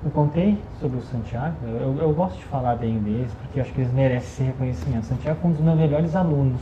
Eu 0.05 0.11
contei 0.11 0.59
sobre 0.79 0.99
o 0.99 1.03
Santiago. 1.03 1.57
Eu, 1.65 1.97
eu 1.99 2.13
gosto 2.13 2.37
de 2.37 2.45
falar 2.45 2.77
bem 2.77 2.99
deles 2.99 3.33
porque 3.41 3.61
acho 3.61 3.73
que 3.73 3.81
eles 3.81 3.93
merecem 3.93 4.29
esse 4.29 4.43
reconhecimento. 4.43 5.07
Santiago 5.07 5.39
foi 5.41 5.51
um 5.51 5.55
dos 5.55 5.63
meus 5.63 5.79
melhores 5.79 6.15
alunos. 6.15 6.61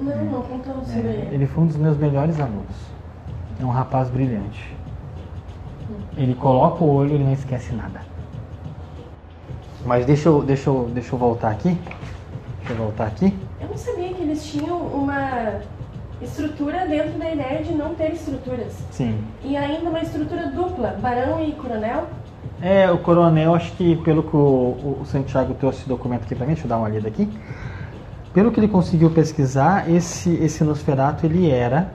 Não, 0.00 0.24
não 0.24 0.42
contamos 0.42 0.90
É, 0.90 0.94
sobre 0.94 1.08
ele. 1.08 1.34
ele 1.34 1.46
foi 1.46 1.64
um 1.64 1.66
dos 1.66 1.76
meus 1.76 1.96
melhores 1.98 2.40
alunos. 2.40 2.76
É 3.60 3.64
um 3.64 3.70
rapaz 3.70 4.08
brilhante. 4.08 4.74
Ele 6.16 6.34
coloca 6.34 6.82
o 6.82 6.88
olho 6.90 7.16
e 7.16 7.18
não 7.18 7.32
esquece 7.32 7.72
nada. 7.74 8.00
Mas 9.84 10.06
deixa 10.06 10.28
eu, 10.28 10.42
deixa 10.42 10.70
eu, 10.70 10.90
deixa 10.92 11.14
eu 11.14 11.18
voltar 11.18 11.50
aqui. 11.50 11.78
Deixa 12.60 12.72
eu 12.72 12.76
voltar 12.76 13.06
aqui. 13.06 13.36
Eu 13.62 13.68
não 13.68 13.76
sabia 13.76 14.12
que 14.12 14.22
eles 14.22 14.44
tinham 14.44 14.76
uma 14.76 15.60
estrutura 16.20 16.84
dentro 16.86 17.16
da 17.18 17.30
ideia 17.30 17.62
de 17.62 17.72
não 17.72 17.94
ter 17.94 18.12
estruturas. 18.12 18.76
Sim. 18.90 19.18
E 19.44 19.56
ainda 19.56 19.88
uma 19.88 20.00
estrutura 20.00 20.48
dupla, 20.50 20.96
barão 21.00 21.40
e 21.42 21.52
coronel. 21.52 22.08
É, 22.60 22.90
o 22.90 22.98
coronel, 22.98 23.54
acho 23.54 23.72
que 23.72 23.96
pelo 23.96 24.24
que 24.24 24.36
o, 24.36 24.98
o 25.00 25.04
Santiago 25.06 25.54
trouxe 25.54 25.80
esse 25.80 25.88
documento 25.88 26.24
aqui 26.24 26.34
pra 26.34 26.44
mim, 26.44 26.54
deixa 26.54 26.66
eu 26.66 26.68
dar 26.68 26.78
uma 26.78 26.88
lida 26.88 27.06
aqui. 27.06 27.28
Pelo 28.34 28.50
que 28.50 28.58
ele 28.58 28.68
conseguiu 28.68 29.10
pesquisar, 29.10 29.88
esse, 29.88 30.34
esse 30.36 30.64
Nosferato, 30.64 31.24
ele 31.24 31.48
era, 31.48 31.92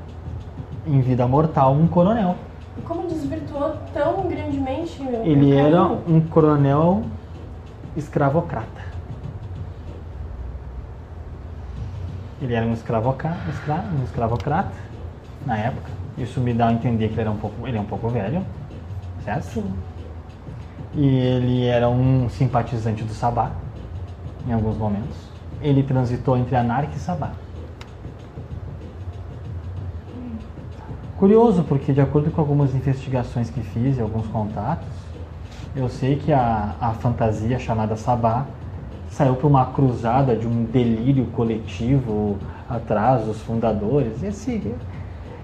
em 0.85 1.01
vida 1.01 1.27
mortal, 1.27 1.73
um 1.73 1.87
coronel. 1.87 2.35
E 2.77 2.81
como 2.81 3.07
desvirtuou 3.07 3.73
tão 3.93 4.27
grandemente 4.27 5.01
o 5.01 5.25
Ele 5.25 5.53
era 5.53 5.83
um 5.83 6.21
coronel 6.21 7.03
escravocrata. 7.95 8.86
Ele 12.41 12.53
era 12.53 12.65
um, 12.65 12.73
escravoca, 12.73 13.41
escra, 13.47 13.81
um 13.91 14.03
escravocrata 14.03 14.77
na 15.45 15.57
época. 15.57 15.91
Isso 16.17 16.41
me 16.41 16.53
dá 16.53 16.67
a 16.69 16.73
entender 16.73 17.07
que 17.09 17.13
ele 17.15 17.21
era 17.21 17.31
um 17.31 17.37
pouco, 17.37 17.67
ele 17.67 17.77
é 17.77 17.81
um 17.81 17.85
pouco 17.85 18.09
velho, 18.09 18.45
certo? 19.19 19.53
Sim. 19.53 19.83
E 20.93 21.05
ele 21.05 21.65
era 21.65 21.89
um 21.89 22.29
simpatizante 22.29 23.03
do 23.03 23.13
Sabá, 23.13 23.51
em 24.45 24.53
alguns 24.53 24.77
momentos. 24.77 25.17
Ele 25.61 25.83
transitou 25.83 26.37
entre 26.37 26.55
anarca 26.55 26.95
e 26.95 26.99
Sabá. 26.99 27.37
Curioso, 31.15 31.63
porque 31.63 31.91
de 31.93 32.01
acordo 32.01 32.29
com 32.31 32.39
algumas 32.41 32.75
investigações 32.75 33.49
que 33.49 33.61
fiz 33.63 33.97
e 33.97 34.01
alguns 34.01 34.27
contatos, 34.27 34.93
eu 35.75 35.89
sei 35.89 36.17
que 36.17 36.31
a, 36.31 36.75
a 36.79 36.93
fantasia 36.93 37.57
chamada 37.59 37.95
Sabá 37.95 38.47
saiu 39.09 39.35
para 39.35 39.47
uma 39.47 39.65
cruzada 39.67 40.35
de 40.35 40.47
um 40.47 40.63
delírio 40.65 41.25
coletivo 41.27 42.37
atrás 42.69 43.23
dos 43.25 43.41
fundadores. 43.41 44.21
Esse, 44.23 44.73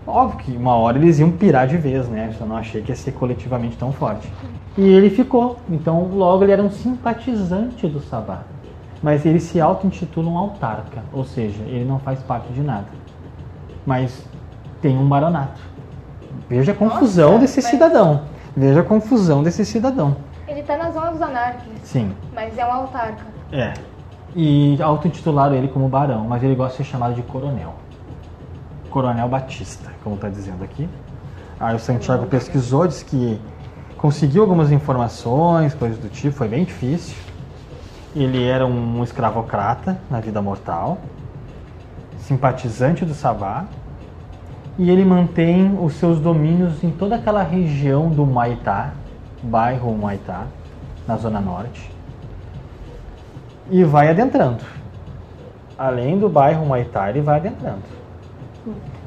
óbvio 0.06 0.40
que 0.40 0.52
uma 0.58 0.76
hora 0.76 0.98
eles 0.98 1.20
iam 1.20 1.32
pirar 1.32 1.68
de 1.68 1.78
vez, 1.78 2.08
né? 2.08 2.34
Eu 2.40 2.46
não 2.48 2.58
achei 2.58 2.82
que 2.82 2.92
ia 2.92 2.96
ser 2.96 3.12
coletivamente 3.14 3.78
tão 3.78 3.92
forte. 3.92 4.32
E 4.78 4.82
ele 4.82 5.10
ficou. 5.10 5.58
Então, 5.70 6.10
logo 6.14 6.44
ele 6.44 6.52
era 6.52 6.62
um 6.64 6.72
simpatizante 6.72 7.88
do 7.88 8.00
Sabá. 8.02 8.40
Mas 9.02 9.26
ele 9.26 9.40
se 9.40 9.60
auto-intitula 9.60 10.30
um 10.30 10.38
autarca, 10.38 11.04
ou 11.12 11.26
seja, 11.26 11.62
ele 11.64 11.84
não 11.84 12.00
faz 12.00 12.20
parte 12.24 12.52
de 12.54 12.62
nada. 12.62 12.88
Mas 13.86 14.26
tem 14.82 14.98
um 14.98 15.08
baronato. 15.08 15.60
Veja 16.48 16.72
a 16.72 16.76
confusão 16.76 17.32
Nossa, 17.34 17.42
desse 17.42 17.62
mas- 17.62 17.70
cidadão. 17.72 18.22
Veja 18.56 18.80
a 18.82 18.84
confusão 18.84 19.44
desse 19.44 19.66
cidadão. 19.66 20.16
Ele 20.48 20.62
tá 20.64 20.78
na 20.78 20.92
zona 20.92 21.12
dos 21.12 21.22
anarquistas, 21.22 21.82
Sim. 21.90 22.14
mas 22.34 22.58
é 22.58 22.66
um 22.66 22.72
autarca. 22.72 23.33
É. 23.54 23.72
E 24.36 24.82
auto-intitularam 24.82 25.56
ele 25.56 25.68
como 25.68 25.88
barão, 25.88 26.26
mas 26.28 26.42
ele 26.42 26.56
gosta 26.56 26.78
de 26.78 26.84
ser 26.84 26.92
chamado 26.92 27.14
de 27.14 27.22
coronel. 27.22 27.76
Coronel 28.90 29.30
Batista, 29.30 29.92
como 30.04 30.16
está 30.16 30.28
dizendo 30.28 30.64
aqui. 30.64 30.90
Aí 31.60 31.76
o 31.76 31.80
Santiago 31.80 32.26
pesquisou, 32.26 32.88
disse 32.88 33.06
que 33.06 33.40
conseguiu 33.96 34.42
algumas 34.42 34.72
informações, 34.72 35.76
coisas 35.76 36.00
do 36.00 36.10
tipo, 36.10 36.36
foi 36.36 36.48
bem 36.48 36.64
difícil. 36.64 37.16
Ele 38.16 38.44
era 38.44 38.66
um 38.66 39.04
escravocrata 39.04 40.00
na 40.10 40.20
vida 40.20 40.42
mortal, 40.42 40.98
simpatizante 42.18 43.06
do 43.06 43.14
Sabá, 43.14 43.66
e 44.80 44.90
ele 44.90 45.06
mantém 45.06 45.78
os 45.80 45.94
seus 45.94 46.20
domínios 46.20 46.84
em 46.84 46.90
toda 46.90 47.16
aquela 47.18 47.44
região 47.44 48.10
do 48.10 48.26
Maitá, 48.26 48.94
bairro 49.44 49.96
Maitá, 49.96 50.48
na 51.08 51.18
Zona 51.18 51.40
Norte 51.40 51.93
e 53.70 53.84
vai 53.84 54.10
adentrando. 54.10 54.64
Além 55.78 56.18
do 56.18 56.30
bairro 56.30 56.66
Maitá, 56.66 57.10
ele 57.10 57.22
vai 57.22 57.40
adentrando. 57.40 57.82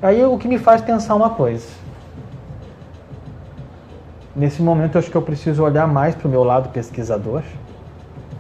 Aí 0.03 0.23
o 0.25 0.37
que 0.37 0.49
me 0.49 0.59
faz 0.59 0.83
pensar 0.83 1.15
uma 1.15 1.31
coisa. 1.31 1.67
Nesse 4.35 4.61
momento, 4.61 4.97
eu 4.97 4.99
acho 4.99 5.11
que 5.11 5.17
eu 5.17 5.23
preciso 5.23 5.63
olhar 5.63 5.87
mais 5.87 6.15
para 6.15 6.29
o 6.29 6.31
meu 6.31 6.45
lado 6.45 6.69
pesquisador 6.69 7.43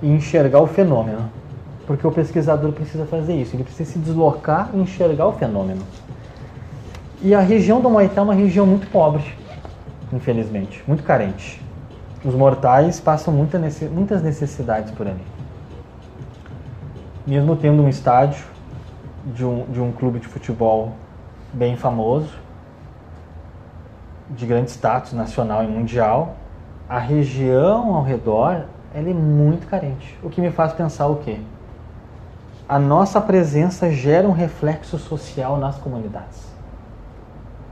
e 0.02 0.08
enxergar 0.08 0.60
o 0.60 0.66
fenômeno. 0.66 1.30
Porque 1.86 2.06
o 2.06 2.12
pesquisador 2.12 2.72
precisa 2.72 3.06
fazer 3.06 3.34
isso, 3.34 3.54
ele 3.56 3.64
precisa 3.64 3.92
se 3.92 3.98
deslocar 3.98 4.70
e 4.74 4.78
enxergar 4.78 5.26
o 5.26 5.32
fenômeno. 5.32 5.82
E 7.22 7.34
a 7.34 7.40
região 7.40 7.80
do 7.80 7.88
Maitá 7.88 8.20
é 8.20 8.24
uma 8.24 8.34
região 8.34 8.66
muito 8.66 8.90
pobre, 8.90 9.24
infelizmente, 10.12 10.82
muito 10.86 11.02
carente. 11.02 11.62
Os 12.24 12.34
mortais 12.34 13.00
passam 13.00 13.32
muita 13.32 13.58
muitas 13.90 14.22
necessidades 14.22 14.90
por 14.90 15.06
ali 15.06 15.36
mesmo 17.26 17.56
tendo 17.56 17.82
um 17.82 17.88
estádio 17.88 18.44
de 19.34 19.44
um, 19.44 19.64
de 19.64 19.80
um 19.80 19.90
clube 19.90 20.20
de 20.20 20.28
futebol 20.28 20.92
bem 21.52 21.76
famoso, 21.76 22.32
de 24.30 24.46
grande 24.46 24.70
status 24.70 25.12
nacional 25.12 25.64
e 25.64 25.66
mundial, 25.66 26.36
a 26.88 26.98
região 26.98 27.94
ao 27.94 28.02
redor 28.02 28.64
ela 28.94 29.10
é 29.10 29.14
muito 29.14 29.66
carente. 29.66 30.16
O 30.22 30.30
que 30.30 30.40
me 30.40 30.50
faz 30.50 30.72
pensar 30.72 31.06
o 31.08 31.16
quê? 31.16 31.38
A 32.68 32.78
nossa 32.78 33.20
presença 33.20 33.90
gera 33.90 34.26
um 34.26 34.32
reflexo 34.32 34.98
social 34.98 35.58
nas 35.58 35.76
comunidades. 35.76 36.46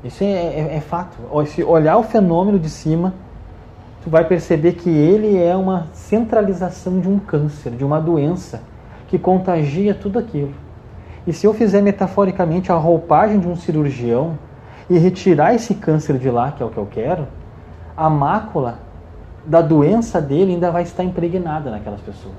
Isso 0.02 0.22
é, 0.22 0.26
é, 0.26 0.76
é 0.76 0.80
fato. 0.80 1.16
Se 1.46 1.62
olhar 1.62 1.96
o 1.96 2.02
fenômeno 2.02 2.59
de 2.59 2.68
cima, 2.68 3.14
tu 4.02 4.11
vai 4.11 4.24
perceber 4.24 4.72
que 4.72 4.90
ele 4.90 5.42
é 5.42 5.57
uma 5.57 5.86
centralização 5.92 7.00
de 7.00 7.09
um 7.09 7.18
câncer, 7.18 7.70
de 7.70 7.84
uma 7.84 8.00
doença 8.00 8.61
que 9.15 9.19
contagia 9.21 9.95
tudo 9.95 10.19
aquilo. 10.19 10.53
E 11.25 11.33
se 11.33 11.47
eu 11.47 11.55
fizer 11.55 11.81
metaforicamente 11.81 12.73
a 12.73 12.75
roupagem 12.75 13.39
de 13.39 13.47
um 13.47 13.55
cirurgião 13.55 14.37
e 14.91 14.99
retirar 14.99 15.55
esse 15.55 15.73
câncer 15.77 16.19
de 16.19 16.29
lá, 16.29 16.51
que 16.51 16.61
é 16.61 16.67
o 16.67 16.69
que 16.69 16.79
eu 16.79 16.87
quero, 16.87 17.29
a 17.97 18.11
mácula 18.11 18.81
da 19.47 19.62
doença 19.62 20.21
dele 20.21 20.55
ainda 20.55 20.73
vai 20.73 20.83
estar 20.83 21.05
impregnada 21.05 21.71
naquelas 21.71 22.01
pessoas. 22.01 22.35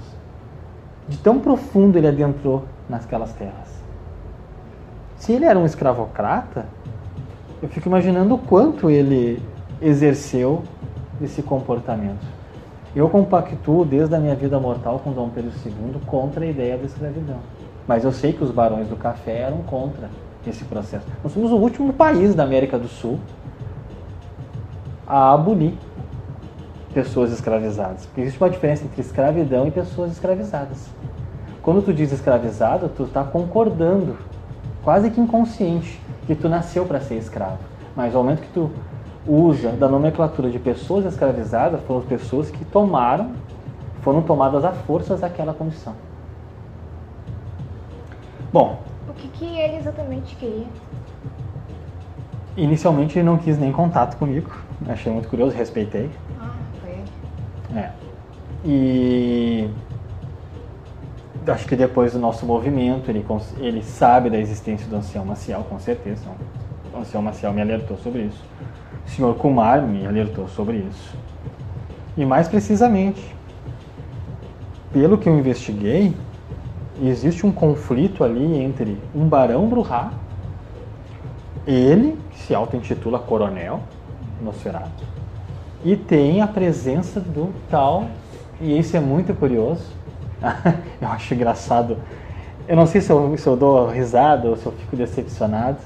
De 1.07 1.17
tão 1.17 1.39
profundo 1.39 1.97
ele 1.97 2.07
adentrou 2.07 2.65
naquelas 2.89 3.31
terras. 3.31 3.73
Se 5.15 5.31
ele 5.31 5.45
era 5.45 5.57
um 5.57 5.65
escravocrata, 5.65 6.65
eu 7.63 7.69
fico 7.69 7.87
imaginando 7.87 8.35
o 8.35 8.37
quanto 8.37 8.89
ele 8.89 9.41
exerceu 9.81 10.61
esse 11.21 11.41
comportamento. 11.41 12.34
Eu 12.95 13.09
compactuo 13.09 13.83
desde 13.83 14.15
a 14.15 14.19
minha 14.19 14.35
vida 14.35 14.57
mortal 14.57 14.99
com 14.99 15.11
Dom 15.11 15.29
Pedro 15.29 15.51
II 15.65 15.99
contra 16.05 16.45
a 16.45 16.47
ideia 16.47 16.77
da 16.77 16.85
escravidão. 16.85 17.39
Mas 17.85 18.05
eu 18.05 18.11
sei 18.11 18.31
que 18.31 18.43
os 18.43 18.51
barões 18.51 18.87
do 18.87 18.95
café 18.95 19.39
eram 19.39 19.57
contra 19.63 20.09
esse 20.47 20.63
processo. 20.63 21.05
Nós 21.21 21.33
somos 21.33 21.51
o 21.51 21.57
último 21.57 21.91
país 21.91 22.33
da 22.33 22.43
América 22.43 22.79
do 22.79 22.87
Sul 22.87 23.19
a 25.05 25.33
abolir 25.33 25.73
pessoas 26.93 27.33
escravizadas. 27.33 28.05
Porque 28.05 28.21
existe 28.21 28.41
uma 28.41 28.49
diferença 28.49 28.85
entre 28.85 29.01
escravidão 29.01 29.67
e 29.67 29.71
pessoas 29.71 30.13
escravizadas. 30.13 30.89
Quando 31.61 31.83
tu 31.83 31.93
diz 31.93 32.13
escravizado, 32.13 32.87
tu 32.87 33.03
está 33.03 33.23
concordando, 33.23 34.15
quase 34.83 35.09
que 35.09 35.19
inconsciente, 35.19 35.99
que 36.25 36.33
tu 36.33 36.47
nasceu 36.47 36.85
para 36.85 37.01
ser 37.01 37.15
escravo. 37.15 37.57
Mas 37.93 38.15
ao 38.15 38.23
momento 38.23 38.41
que 38.41 38.53
tu 38.53 38.71
usa 39.27 39.71
da 39.71 39.87
nomenclatura 39.87 40.49
de 40.49 40.59
pessoas 40.59 41.05
escravizadas, 41.05 41.81
foram 41.81 42.01
pessoas 42.01 42.51
que 42.51 42.63
tomaram, 42.63 43.31
foram 44.01 44.21
tomadas 44.21 44.63
a 44.63 44.71
forças 44.71 45.21
daquela 45.21 45.53
condição. 45.53 45.95
Bom. 48.53 48.79
O 49.09 49.13
que, 49.13 49.27
que 49.29 49.45
ele 49.45 49.77
exatamente 49.77 50.35
queria? 50.35 50.67
Inicialmente 52.55 53.17
ele 53.17 53.25
não 53.25 53.37
quis 53.37 53.57
nem 53.57 53.71
contato 53.71 54.17
comigo. 54.17 54.49
Achei 54.87 55.11
muito 55.11 55.27
curioso, 55.27 55.55
respeitei. 55.55 56.09
Ah, 56.39 56.51
foi 56.81 56.91
ele. 56.91 57.79
É. 57.79 57.91
E 58.63 59.69
acho 61.51 61.67
que 61.67 61.75
depois 61.75 62.13
do 62.13 62.19
nosso 62.19 62.45
movimento 62.45 63.09
ele, 63.09 63.25
ele 63.57 63.83
sabe 63.83 64.29
da 64.29 64.37
existência 64.37 64.87
do 64.87 64.95
ancião 64.95 65.25
Maciel, 65.25 65.65
com 65.69 65.79
certeza. 65.79 66.23
O 66.93 66.97
ancião 66.99 67.21
Maciel 67.21 67.51
me 67.53 67.61
alertou 67.61 67.97
sobre 67.97 68.23
isso. 68.23 68.43
O 69.05 69.09
senhor 69.09 69.35
Kumar 69.35 69.81
me 69.81 70.05
alertou 70.05 70.47
sobre 70.47 70.77
isso. 70.77 71.15
E 72.17 72.25
mais 72.25 72.47
precisamente, 72.47 73.35
pelo 74.91 75.17
que 75.17 75.27
eu 75.27 75.37
investiguei, 75.37 76.13
existe 77.03 77.45
um 77.45 77.51
conflito 77.51 78.23
ali 78.23 78.57
entre 78.57 78.97
um 79.13 79.27
barão 79.27 79.67
Bruhá, 79.67 80.11
ele, 81.67 82.17
que 82.31 82.39
se 82.39 82.55
auto-intitula 82.55 83.19
coronel, 83.19 83.81
Nosferatu, 84.41 85.03
e 85.83 85.95
tem 85.95 86.41
a 86.41 86.47
presença 86.47 87.19
do 87.19 87.53
tal, 87.69 88.07
e 88.61 88.77
isso 88.77 88.95
é 88.95 88.99
muito 88.99 89.33
curioso, 89.33 89.83
eu 91.01 91.07
acho 91.09 91.33
engraçado, 91.33 91.97
eu 92.67 92.75
não 92.75 92.85
sei 92.85 93.01
se 93.01 93.11
eu, 93.11 93.37
se 93.37 93.47
eu 93.47 93.55
dou 93.55 93.87
risada 93.89 94.47
ou 94.49 94.55
se 94.55 94.65
eu 94.65 94.71
fico 94.71 94.95
decepcionado, 94.95 95.77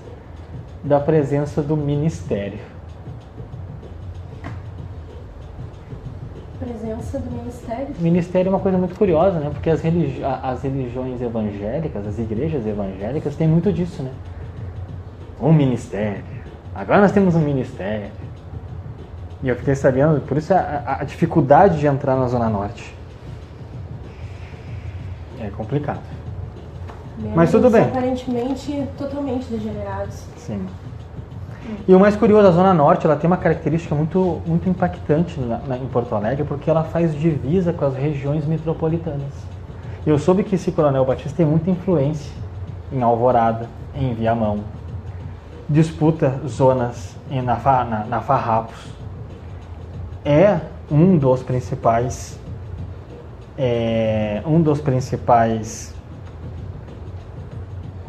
da 0.83 0.99
presença 0.99 1.61
do 1.61 1.75
ministério. 1.75 2.59
Presença 6.59 7.19
do 7.19 7.31
ministério? 7.31 7.87
Ministério 7.99 8.49
é 8.49 8.51
uma 8.51 8.59
coisa 8.59 8.77
muito 8.77 8.95
curiosa, 8.95 9.39
né? 9.39 9.49
Porque 9.51 9.69
as, 9.69 9.81
religi 9.81 10.21
as 10.23 10.61
religiões 10.61 11.21
evangélicas, 11.21 12.05
as 12.05 12.19
igrejas 12.19 12.65
evangélicas 12.67 13.35
têm 13.35 13.47
muito 13.47 13.71
disso, 13.71 14.03
né? 14.03 14.11
Um 15.41 15.53
ministério. 15.53 16.23
Agora 16.75 17.01
nós 17.01 17.11
temos 17.11 17.35
um 17.35 17.39
ministério. 17.39 18.11
E 19.41 19.47
eu 19.47 19.55
fiquei 19.55 19.73
sabendo, 19.73 20.19
por 20.21 20.37
isso 20.37 20.53
a, 20.53 20.97
a 20.99 21.03
dificuldade 21.03 21.79
de 21.79 21.87
entrar 21.87 22.15
na 22.15 22.27
Zona 22.27 22.49
Norte. 22.49 22.93
É 25.39 25.49
complicado. 25.49 26.01
Mas 27.35 27.51
tudo 27.51 27.69
bem. 27.69 27.83
Aparentemente 27.83 28.87
totalmente 28.97 29.45
degenerados. 29.45 30.23
Sim. 30.37 30.65
E 31.87 31.93
o 31.93 31.99
mais 31.99 32.15
curioso, 32.15 32.47
a 32.47 32.51
Zona 32.51 32.73
Norte 32.73 33.05
ela 33.05 33.15
tem 33.15 33.27
uma 33.27 33.37
característica 33.37 33.95
muito, 33.95 34.41
muito 34.45 34.69
impactante 34.69 35.39
na, 35.39 35.57
na, 35.59 35.77
em 35.77 35.85
Porto 35.87 36.13
Alegre, 36.15 36.43
porque 36.43 36.69
ela 36.69 36.83
faz 36.83 37.15
divisa 37.15 37.73
com 37.73 37.85
as 37.85 37.95
regiões 37.95 38.45
metropolitanas. 38.45 39.33
Eu 40.05 40.17
soube 40.17 40.43
que 40.43 40.55
esse 40.55 40.71
Coronel 40.71 41.05
Batista 41.05 41.37
tem 41.37 41.45
muita 41.45 41.69
influência 41.69 42.31
em 42.91 43.01
Alvorada, 43.01 43.67
em 43.95 44.13
Viamão. 44.13 44.59
Disputa 45.67 46.39
zonas 46.47 47.15
em, 47.29 47.41
na, 47.41 47.55
na, 47.57 48.05
na 48.05 48.21
Farrapos. 48.21 48.93
É 50.23 50.59
um 50.89 51.17
dos 51.17 51.43
principais 51.43 52.39
é, 53.57 54.41
um 54.45 54.61
dos 54.61 54.79
principais 54.79 55.93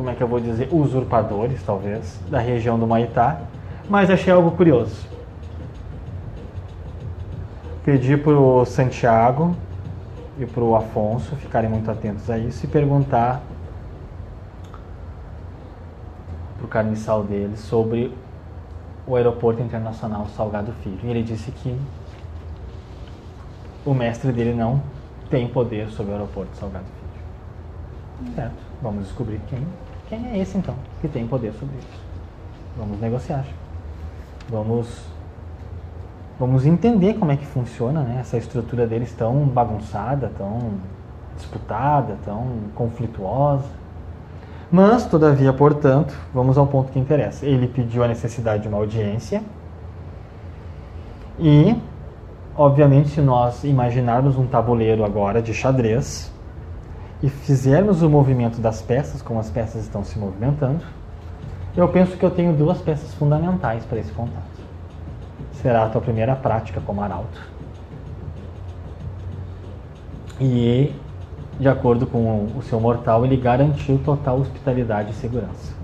como 0.01 0.09
é 0.09 0.15
que 0.15 0.23
eu 0.23 0.29
vou 0.29 0.41
dizer, 0.41 0.67
usurpadores, 0.73 1.63
talvez, 1.63 2.19
da 2.31 2.39
região 2.39 2.79
do 2.79 2.87
Maitá, 2.87 3.43
mas 3.91 4.09
achei 4.09 4.33
algo 4.33 4.53
curioso. 4.53 5.05
Pedi 7.85 8.17
para 8.17 8.39
o 8.39 8.65
Santiago 8.65 9.57
e 10.39 10.47
para 10.47 10.63
o 10.63 10.77
Afonso 10.77 11.35
ficarem 11.35 11.69
muito 11.69 11.91
atentos 11.91 12.31
a 12.31 12.39
isso 12.39 12.65
e 12.65 12.69
perguntar 12.69 13.43
para 16.57 16.65
o 16.65 16.69
carniçal 16.69 17.25
dele 17.25 17.57
sobre 17.57 18.15
o 19.09 19.17
aeroporto 19.17 19.61
internacional 19.61 20.29
Salgado 20.37 20.73
Filho. 20.85 21.01
E 21.03 21.11
ele 21.11 21.25
disse 21.25 21.51
que 21.51 21.77
o 23.85 23.93
mestre 23.93 24.31
dele 24.31 24.55
não 24.55 24.81
tem 25.29 25.49
poder 25.49 25.89
sobre 25.89 26.13
o 26.13 26.15
aeroporto 26.15 26.57
Salgado 26.57 26.85
Filho. 26.85 28.35
Certo, 28.37 28.63
vamos 28.81 29.05
descobrir 29.07 29.41
quem 29.49 29.67
quem 30.09 30.29
é 30.29 30.39
esse 30.39 30.59
então 30.59 30.75
que 31.01 31.09
tem 31.09 31.27
poder 31.27 31.53
sobre 31.55 31.77
isso? 31.77 32.01
Vamos 32.77 33.01
negociar. 33.01 33.45
Vamos 34.49 35.11
vamos 36.39 36.65
entender 36.65 37.15
como 37.15 37.31
é 37.31 37.37
que 37.37 37.45
funciona 37.45 38.01
né, 38.01 38.17
essa 38.19 38.39
estrutura 38.39 38.87
deles 38.87 39.13
tão 39.13 39.45
bagunçada, 39.45 40.33
tão 40.39 40.73
disputada, 41.37 42.17
tão 42.25 42.47
conflituosa. 42.75 43.69
Mas, 44.73 45.05
todavia, 45.05 45.53
portanto, 45.53 46.15
vamos 46.33 46.57
ao 46.57 46.67
ponto 46.67 46.91
que 46.93 46.99
interessa. 46.99 47.45
Ele 47.45 47.69
pediu 47.69 48.03
a 48.03 48.09
necessidade 48.09 48.63
de 48.63 48.69
uma 48.69 48.79
audiência 48.79 49.43
e, 51.39 51.77
obviamente, 52.57 53.11
se 53.11 53.21
nós 53.21 53.63
imaginarmos 53.65 54.39
um 54.39 54.47
tabuleiro 54.47 55.05
agora 55.05 55.43
de 55.43 55.53
xadrez, 55.53 56.33
e 57.23 57.29
fizermos 57.29 58.03
o 58.03 58.09
movimento 58.09 58.61
das 58.61 58.81
peças, 58.81 59.21
como 59.21 59.39
as 59.39 59.51
peças 59.51 59.83
estão 59.83 60.03
se 60.03 60.19
movimentando, 60.19 60.83
eu 61.77 61.89
penso 61.89 62.17
que 62.17 62.25
eu 62.25 62.31
tenho 62.31 62.53
duas 62.53 62.79
peças 62.81 63.15
fundamentais 63.15 63.85
para 63.85 63.99
esse 63.99 64.13
contato. 64.13 64.61
Será 65.53 65.85
a 65.85 65.89
tua 65.89 66.01
primeira 66.01 66.35
prática 66.35 66.81
como 66.81 67.03
arauto. 67.03 67.41
E, 70.41 70.95
de 71.59 71.69
acordo 71.69 72.07
com 72.07 72.47
o 72.57 72.63
seu 72.63 72.81
mortal, 72.81 73.25
ele 73.25 73.37
garantiu 73.37 73.99
total 74.05 74.39
hospitalidade 74.39 75.11
e 75.11 75.15
segurança. 75.15 75.81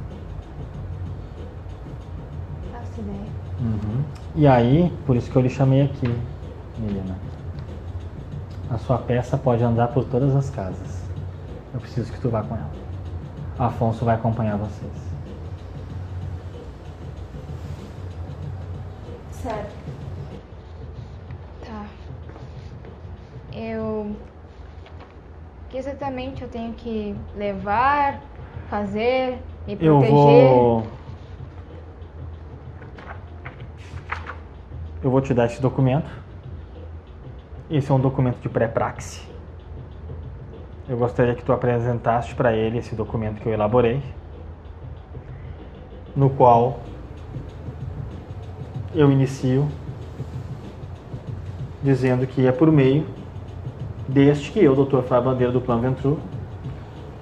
Ideia. 2.99 3.18
Uhum. 3.61 4.03
E 4.34 4.47
aí, 4.47 4.91
por 5.05 5.16
isso 5.16 5.30
que 5.30 5.37
eu 5.37 5.43
lhe 5.43 5.51
chamei 5.51 5.82
aqui, 5.82 6.09
menina. 6.78 7.14
A 8.70 8.78
sua 8.78 8.97
peça 8.97 9.37
pode 9.37 9.62
andar 9.62 9.89
por 9.89 10.05
todas 10.05 10.34
as 10.34 10.49
casas. 10.49 11.03
Eu 11.74 11.80
preciso 11.80 12.11
que 12.11 12.18
tu 12.18 12.30
vá 12.30 12.43
com 12.43 12.55
ela. 12.55 12.70
Afonso 13.59 14.05
vai 14.05 14.14
acompanhar 14.14 14.57
vocês. 14.57 14.93
Certo. 19.30 19.74
Tá. 21.64 21.87
Eu. 23.53 24.16
O 25.66 25.68
exatamente 26.37 26.43
eu 26.43 26.49
tenho 26.49 26.72
que 26.74 27.16
levar, 27.34 28.20
fazer, 28.68 29.39
me 29.66 29.76
Eu 29.80 29.99
proteger? 29.99 30.12
vou. 30.12 30.87
Eu 35.03 35.11
vou 35.11 35.20
te 35.20 35.32
dar 35.32 35.47
esse 35.47 35.61
documento. 35.61 36.11
esse 37.70 37.91
é 37.91 37.95
um 37.95 38.01
documento 38.01 38.39
de 38.41 38.49
pré-praxe. 38.49 39.26
Eu 40.89 40.97
gostaria 40.97 41.34
que 41.34 41.43
tu 41.43 41.53
apresentasse 41.53 42.34
para 42.34 42.53
ele 42.53 42.78
esse 42.78 42.95
documento 42.95 43.41
que 43.41 43.49
eu 43.49 43.53
elaborei, 43.53 44.01
no 46.14 46.30
qual 46.30 46.78
eu 48.95 49.11
inicio 49.11 49.68
dizendo 51.82 52.26
que 52.26 52.47
é 52.47 52.53
por 52.53 52.70
meio 52.70 53.16
deste 54.09 54.53
que 54.53 54.61
eu, 54.61 54.75
Dr. 54.75 55.03
Fábio 55.03 55.31
Bandeira 55.31 55.53
do 55.53 55.61
Plano 55.61 55.83
Ventru, 55.83 56.19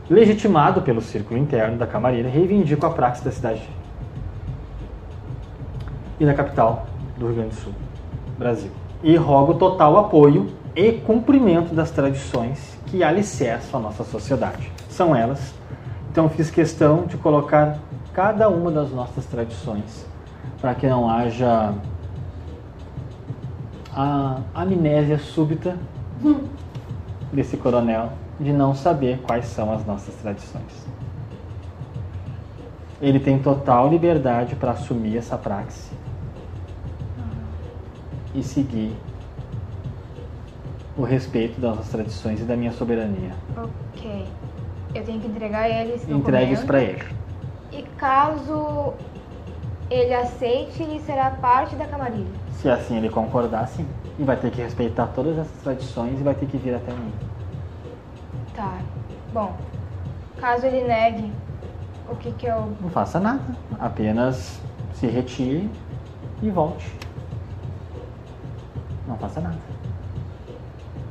legitimado 0.08 0.82
pelo 0.82 1.00
círculo 1.00 1.38
interno 1.38 1.78
da 1.78 1.86
Camarilha, 1.86 2.28
reivindico 2.28 2.84
a 2.84 2.90
praxe 2.90 3.24
da 3.24 3.30
cidade 3.30 3.68
e 6.20 6.26
da 6.26 6.34
capital 6.34 6.86
do 7.16 7.26
Rio 7.26 7.36
Grande 7.36 7.50
do 7.50 7.54
Sul, 7.56 7.72
Brasil. 8.38 8.70
E 9.02 9.16
rogo 9.16 9.54
total 9.54 9.98
apoio 9.98 10.48
e 10.74 10.92
cumprimento 10.92 11.74
das 11.74 11.90
tradições 11.90 12.78
que 12.86 13.02
alicerçam 13.02 13.80
a 13.80 13.82
nossa 13.82 14.04
sociedade. 14.04 14.70
São 14.88 15.14
elas. 15.14 15.54
Então 16.10 16.28
fiz 16.28 16.50
questão 16.50 17.06
de 17.06 17.16
colocar 17.16 17.78
cada 18.12 18.48
uma 18.48 18.70
das 18.70 18.90
nossas 18.90 19.26
tradições 19.26 20.06
para 20.60 20.74
que 20.74 20.86
não 20.86 21.10
haja 21.10 21.74
a 23.92 24.38
amnésia 24.54 25.18
súbita 25.18 25.76
desse 27.34 27.56
coronel 27.56 28.12
de 28.40 28.52
não 28.52 28.74
saber 28.74 29.20
quais 29.22 29.46
são 29.46 29.72
as 29.72 29.84
nossas 29.84 30.14
tradições. 30.16 30.86
Ele 33.00 33.20
tem 33.20 33.38
total 33.38 33.88
liberdade 33.88 34.54
para 34.54 34.70
assumir 34.72 35.18
essa 35.18 35.36
praxe 35.36 35.92
e 38.34 38.42
seguir 38.42 38.92
o 40.96 41.02
respeito 41.02 41.60
das 41.60 41.76
nossas 41.76 41.90
tradições 41.90 42.40
e 42.40 42.44
da 42.44 42.56
minha 42.56 42.72
soberania. 42.72 43.32
Ok. 43.56 44.26
Eu 44.94 45.04
tenho 45.04 45.20
que 45.20 45.26
entregar 45.26 45.68
ele 45.68 45.94
esse 45.94 46.10
Entregue 46.10 46.52
isso 46.52 46.66
para 46.66 46.82
ele. 46.82 47.02
E 47.72 47.82
caso 47.98 48.94
ele 49.90 50.14
aceite, 50.14 50.82
ele 50.82 51.00
será 51.00 51.30
parte 51.30 51.74
da 51.76 51.84
camarilha. 51.84 52.26
Se 52.52 52.68
assim 52.68 52.96
ele 52.96 53.08
concordar, 53.08 53.66
sim. 53.66 53.86
E 54.18 54.22
vai 54.22 54.36
ter 54.36 54.50
que 54.50 54.62
respeitar 54.62 55.06
todas 55.08 55.36
essas 55.38 55.62
tradições 55.62 56.20
e 56.20 56.22
vai 56.22 56.34
ter 56.34 56.46
que 56.46 56.56
vir 56.56 56.74
até 56.74 56.92
mim. 56.92 57.12
Tá. 58.54 58.78
Bom, 59.32 59.56
caso 60.40 60.66
ele 60.66 60.84
negue, 60.86 61.32
o 62.08 62.14
que 62.14 62.30
que 62.32 62.46
eu... 62.46 62.72
Não 62.80 62.90
faça 62.90 63.18
nada. 63.18 63.42
Apenas 63.80 64.60
se 64.94 65.08
retire 65.08 65.68
e 66.40 66.50
volte. 66.50 66.92
Não 69.08 69.16
faça 69.18 69.40
nada. 69.40 69.58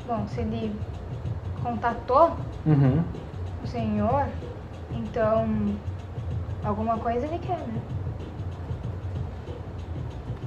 Bom, 0.07 0.25
se 0.27 0.39
ele 0.39 0.73
contatou 1.61 2.31
Uhum. 2.65 3.03
o 3.61 3.67
senhor, 3.67 4.25
então 4.93 5.45
alguma 6.63 6.97
coisa 6.97 7.25
ele 7.25 7.39
quer, 7.39 7.57
né? 7.59 7.81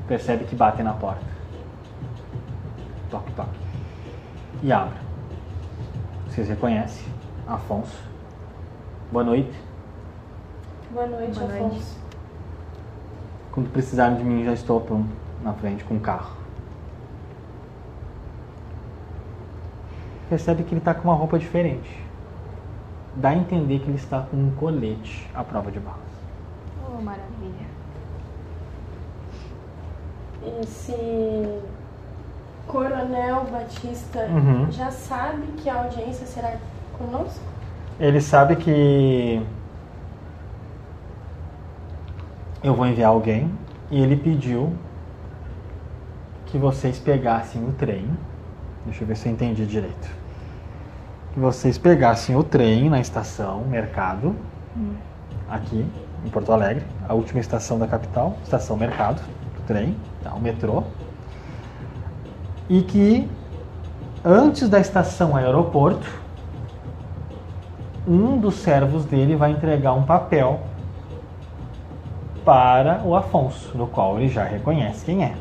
Percebe 0.09 0.44
que 0.44 0.57
batem 0.57 0.84
na 0.84 0.94
porta. 0.94 1.36
Toque, 3.11 3.32
toque. 3.32 3.59
E 4.62 4.72
abre. 4.72 4.98
Vocês 6.28 6.48
reconhecem? 6.48 7.07
Afonso. 7.46 8.02
Boa 9.12 9.24
noite. 9.24 9.57
Boa 10.90 11.07
noite, 11.07 11.38
Boa 11.38 11.46
noite. 11.46 11.64
Afonso. 11.64 11.98
Quando 13.52 13.70
precisarem 13.70 14.18
de 14.18 14.24
mim, 14.24 14.44
já 14.44 14.52
estou 14.52 14.80
pronto 14.80 15.09
na 15.42 15.52
frente 15.52 15.84
com 15.84 15.94
o 15.94 16.00
carro. 16.00 16.36
Percebe 20.28 20.64
que 20.64 20.72
ele 20.72 20.80
está 20.80 20.92
com 20.92 21.09
uma 21.09 21.14
roupa 21.14 21.38
diferente. 21.38 22.04
Dá 23.14 23.30
a 23.30 23.34
entender 23.34 23.78
que 23.78 23.86
ele 23.86 23.96
está 23.96 24.20
com 24.22 24.36
um 24.36 24.50
colete 24.57 25.30
à 25.32 25.44
prova 25.44 25.70
de 25.70 25.78
balas. 25.78 26.00
Oh, 26.86 27.00
maravilha. 27.00 27.66
Esse 30.61 30.92
Coronel 32.67 33.45
Batista 33.51 34.21
Uhum. 34.31 34.71
já 34.71 34.91
sabe 34.91 35.47
que 35.59 35.69
a 35.69 35.83
audiência 35.83 36.27
será 36.27 36.57
conosco? 36.99 37.41
Ele 37.99 38.21
sabe 38.21 38.57
que 38.57 39.41
eu 42.62 42.75
vou 42.75 42.87
enviar 42.87 43.11
alguém 43.11 43.51
e 43.91 44.01
ele 44.03 44.17
pediu 44.17 44.73
que 46.47 46.59
vocês 46.59 46.99
pegassem 46.99 47.62
o 47.64 47.73
trem. 47.73 48.07
Deixa 48.85 49.03
eu 49.03 49.09
ver 49.09 49.17
se 49.17 49.29
eu 49.29 49.33
entendi 49.33 49.64
direito. 49.67 50.09
Que 51.33 51.41
vocês 51.41 51.77
pegassem 51.79 52.37
o 52.37 52.43
trem 52.43 52.89
na 52.89 53.01
estação 53.01 53.62
Mercado, 53.62 54.35
aqui 55.49 55.87
em 56.25 56.29
Porto 56.31 56.53
Alegre, 56.53 56.85
a 57.09 57.14
última 57.14 57.41
estação 57.41 57.79
da 57.79 57.87
capital, 57.87 58.37
estação 58.43 58.77
Mercado, 58.77 59.21
do 59.55 59.62
trem, 59.67 59.97
tá, 60.23 60.35
o 60.35 60.41
metrô. 60.41 60.83
E 62.69 62.83
que 62.83 63.29
antes 64.25 64.69
da 64.69 64.81
estação 64.81 65.37
aeroporto, 65.37 66.09
um 68.07 68.39
dos 68.39 68.57
servos 68.57 69.05
dele 69.05 69.37
vai 69.37 69.53
entregar 69.53 69.93
um 69.93 70.03
papel 70.03 70.61
para 72.45 73.03
o 73.05 73.17
Afonso, 73.17 73.77
no 73.77 73.87
qual 73.87 74.19
ele 74.19 74.29
já 74.29 74.45
reconhece 74.45 75.05
quem 75.05 75.25
é. 75.25 75.35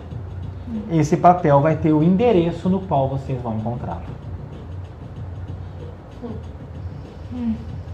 Esse 0.91 1.15
papel 1.15 1.61
vai 1.61 1.75
ter 1.75 1.93
o 1.93 2.01
endereço 2.01 2.67
no 2.67 2.79
qual 2.81 3.07
vocês 3.07 3.39
vão 3.41 3.57
encontrá-lo. 3.57 4.01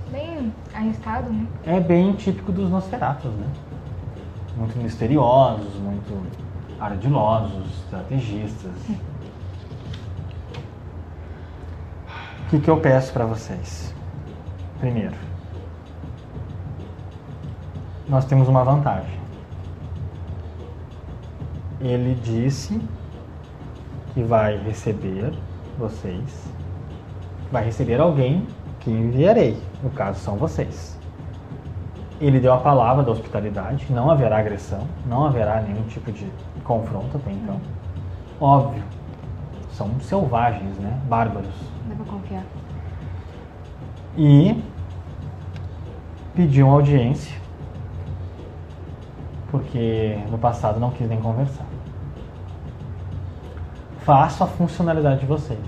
Bem 0.09 0.53
arriscado, 0.73 1.29
né? 1.29 1.47
É 1.65 1.79
bem 1.79 2.13
típico 2.13 2.51
dos 2.51 2.69
Nosferatos, 2.69 3.31
né? 3.31 3.47
Muito 4.57 4.77
misteriosos, 4.77 5.73
muito 5.75 6.25
ardilosos, 6.79 7.65
estrategistas. 7.83 8.71
O 12.39 12.40
que, 12.51 12.59
que 12.59 12.69
eu 12.69 12.81
peço 12.81 13.13
para 13.13 13.25
vocês? 13.25 13.95
Primeiro, 14.81 15.15
nós 18.09 18.25
temos 18.25 18.49
uma 18.49 18.61
vantagem. 18.61 19.21
Ele 21.79 22.13
disse 22.15 22.81
que 24.13 24.21
vai 24.21 24.57
receber 24.57 25.33
vocês, 25.79 26.51
vai 27.49 27.63
receber 27.63 28.01
alguém 28.01 28.45
que 28.81 28.91
enviarei, 28.91 29.57
no 29.81 29.89
caso 29.89 30.19
são 30.19 30.35
vocês. 30.35 30.99
Ele 32.19 32.37
deu 32.37 32.53
a 32.53 32.57
palavra 32.57 33.01
da 33.01 33.11
hospitalidade, 33.11 33.87
não 33.89 34.11
haverá 34.11 34.39
agressão, 34.39 34.85
não 35.05 35.23
haverá 35.25 35.61
nenhum 35.61 35.83
tipo 35.83 36.11
de 36.11 36.29
confronto 36.65 37.15
até 37.15 37.31
então. 37.31 37.61
Óbvio, 38.41 38.83
são 39.71 39.89
selvagens, 40.01 40.77
né? 40.79 40.99
Bárbaros. 41.07 41.70
Confiar. 42.05 42.43
E 44.17 44.61
pediu 46.35 46.67
uma 46.67 46.75
audiência, 46.75 47.37
porque 49.49 50.17
no 50.29 50.37
passado 50.37 50.79
não 50.79 50.91
quis 50.91 51.07
nem 51.07 51.19
conversar. 51.21 51.65
Faço 53.99 54.43
a 54.43 54.47
funcionalidade 54.47 55.21
de 55.21 55.25
vocês. 55.25 55.59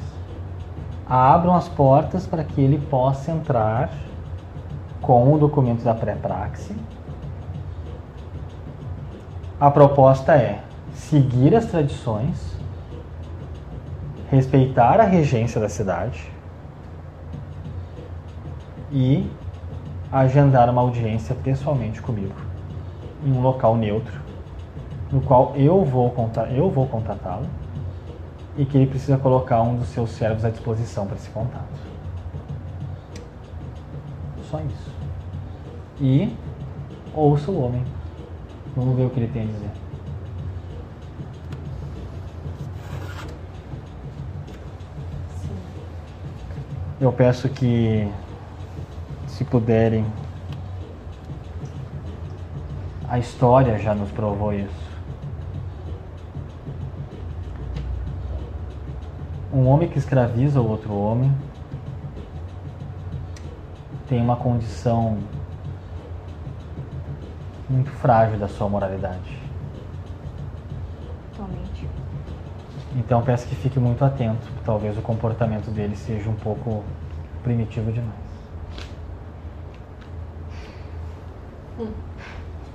Abram 1.07 1.53
as 1.53 1.69
portas 1.69 2.25
para 2.25 2.43
que 2.43 2.59
ele 2.59 2.79
possa 2.79 3.31
entrar 3.31 3.91
com 5.01 5.33
o 5.33 5.37
documento 5.37 5.83
da 5.83 5.93
pré-praxe. 5.93 6.75
A 9.59 9.69
proposta 9.69 10.35
é 10.35 10.63
seguir 10.93 11.55
as 11.55 11.65
tradições, 11.67 12.52
respeitar 14.35 14.99
a 14.99 15.03
regência 15.03 15.61
da 15.61 15.69
cidade 15.69 16.31
e 18.91 19.29
agendar 20.11 20.69
uma 20.69 20.81
audiência 20.81 21.35
pessoalmente 21.35 22.01
comigo 22.01 22.33
em 23.25 23.31
um 23.31 23.41
local 23.41 23.77
neutro, 23.77 24.21
no 25.11 25.21
qual 25.21 25.53
eu 25.55 25.85
vou 25.85 26.09
contar, 26.09 26.51
eu 26.51 26.69
vou 26.69 26.87
contatá-lo 26.87 27.47
e 28.57 28.65
que 28.65 28.77
ele 28.77 28.87
precisa 28.87 29.17
colocar 29.17 29.61
um 29.61 29.75
dos 29.75 29.89
seus 29.89 30.09
servos 30.11 30.43
à 30.43 30.49
disposição 30.49 31.05
para 31.05 31.15
esse 31.15 31.29
contato. 31.29 31.63
Só 34.49 34.59
isso. 34.59 34.91
E 35.99 36.35
ouça 37.13 37.49
o 37.49 37.63
homem. 37.63 37.83
Vamos 38.75 38.95
ver 38.95 39.05
o 39.05 39.09
que 39.09 39.19
ele 39.19 39.31
tem 39.31 39.43
a 39.43 39.45
dizer. 39.45 39.82
Eu 47.03 47.11
peço 47.11 47.49
que, 47.49 48.09
se 49.27 49.43
puderem, 49.43 50.05
a 53.09 53.19
história 53.19 53.77
já 53.77 53.93
nos 53.93 54.09
provou 54.09 54.53
isso. 54.53 54.89
Um 59.51 59.67
homem 59.67 59.89
que 59.89 59.99
escraviza 59.99 60.61
o 60.61 60.69
outro 60.69 60.93
homem 60.93 61.29
tem 64.07 64.21
uma 64.21 64.37
condição 64.37 65.17
muito 67.69 67.89
frágil 67.91 68.39
da 68.39 68.47
sua 68.47 68.69
moralidade. 68.69 69.37
Totalmente. 71.33 71.85
Então 72.95 73.23
peço 73.23 73.47
que 73.47 73.55
fique 73.55 73.79
muito 73.79 74.05
atento, 74.05 74.47
talvez 74.63 74.97
o 74.97 75.01
comportamento 75.01 75.71
dele 75.71 75.95
seja 75.95 76.29
um 76.29 76.35
pouco 76.35 76.83
primitivo 77.43 77.91
demais. 77.91 78.13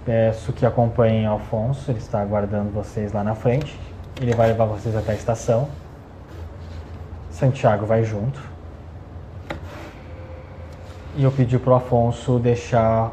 Peço 0.04 0.52
que 0.52 0.66
acompanhem 0.66 1.26
Alfonso, 1.26 1.90
ele 1.90 1.98
está 1.98 2.20
aguardando 2.20 2.70
vocês 2.70 3.12
lá 3.12 3.22
na 3.22 3.34
frente. 3.34 3.78
Ele 4.20 4.34
vai 4.34 4.48
levar 4.48 4.64
vocês 4.64 4.96
até 4.96 5.12
a 5.12 5.14
estação. 5.14 5.68
Santiago 7.30 7.86
vai 7.86 8.02
junto. 8.02 8.40
E 11.14 11.22
eu 11.22 11.30
pedi 11.30 11.58
pro 11.58 11.74
Afonso 11.74 12.38
deixar 12.38 13.12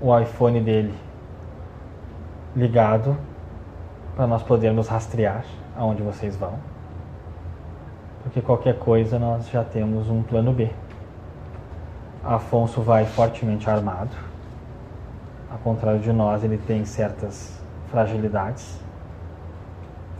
o 0.00 0.16
iPhone 0.16 0.60
dele 0.60 0.94
ligado 2.54 3.16
para 4.20 4.26
nós 4.26 4.42
podermos 4.42 4.86
rastrear 4.86 5.46
aonde 5.74 6.02
vocês 6.02 6.36
vão. 6.36 6.52
Porque 8.22 8.42
qualquer 8.42 8.78
coisa 8.78 9.18
nós 9.18 9.48
já 9.48 9.64
temos 9.64 10.10
um 10.10 10.22
plano 10.22 10.52
B. 10.52 10.68
Afonso 12.22 12.82
vai 12.82 13.06
fortemente 13.06 13.70
armado. 13.70 14.10
Ao 15.50 15.56
contrário 15.60 16.00
de 16.00 16.12
nós, 16.12 16.44
ele 16.44 16.58
tem 16.58 16.84
certas 16.84 17.58
fragilidades. 17.86 18.78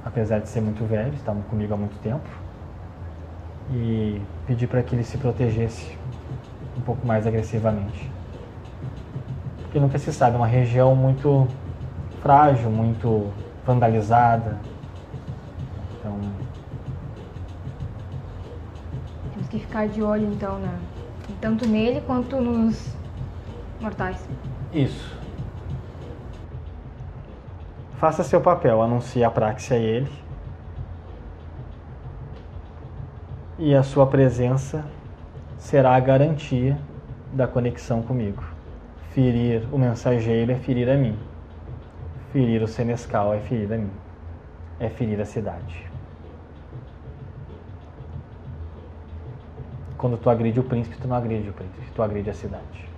Apesar 0.03 0.39
de 0.39 0.49
ser 0.49 0.63
muito 0.63 0.83
velho, 0.89 1.13
está 1.13 1.35
comigo 1.51 1.75
há 1.75 1.77
muito 1.77 2.01
tempo. 2.01 2.27
E 3.71 4.23
pedi 4.47 4.67
para 4.67 4.83
que 4.83 4.95
ele 4.95 5.05
se 5.05 5.19
protegesse 5.19 5.95
um 6.75 6.81
pouco 6.81 7.07
mais 7.07 7.27
agressivamente. 7.27 8.11
Porque 9.61 9.79
nunca 9.79 9.99
se 9.99 10.11
sabe, 10.11 10.37
é 10.37 10.39
uma 10.39 10.47
região 10.47 10.97
muito 10.97 11.47
frágil, 12.23 12.71
muito 12.71 13.31
vandalizada. 13.71 14.59
Então, 15.99 16.19
Temos 19.33 19.49
que 19.49 19.61
ficar 19.61 19.87
de 19.87 20.03
olho 20.03 20.27
então, 20.33 20.59
né? 20.59 20.77
Tanto 21.41 21.69
nele 21.69 22.01
quanto 22.01 22.41
nos 22.41 22.95
mortais. 23.81 24.29
Isso. 24.73 25.17
Faça 27.97 28.25
seu 28.25 28.41
papel, 28.41 28.83
anuncie 28.83 29.23
a 29.23 29.31
praxe 29.31 29.73
a 29.73 29.77
ele. 29.77 30.11
E 33.59 33.75
a 33.75 33.83
sua 33.83 34.07
presença 34.07 34.85
será 35.59 35.95
a 35.95 36.01
garantia 36.01 36.77
da 37.33 37.47
conexão 37.47 38.03
comigo. 38.03 38.43
Ferir 39.11 39.69
o 39.71 39.79
mensageiro 39.79 40.51
é 40.51 40.57
ferir 40.57 40.89
a 40.89 40.97
mim. 40.97 41.17
Ferir 42.33 42.63
o 42.63 42.69
senescal 42.69 43.35
é 43.35 43.41
ferir 43.41 43.73
a 43.73 43.77
mim. 43.77 43.91
É 44.79 44.89
ferir 44.89 45.21
a 45.21 45.25
cidade. 45.25 45.85
Quando 49.99 50.17
tu 50.17 50.31
agride 50.31 50.61
o 50.61 50.65
príncipe, 50.65 50.97
tu 50.97 51.09
não 51.09 51.17
agride 51.17 51.51
o 51.51 51.53
príncipe, 51.53 51.91
tu 51.95 52.03
agride 52.03 52.31
a 52.31 52.35
cidade. 52.35 52.89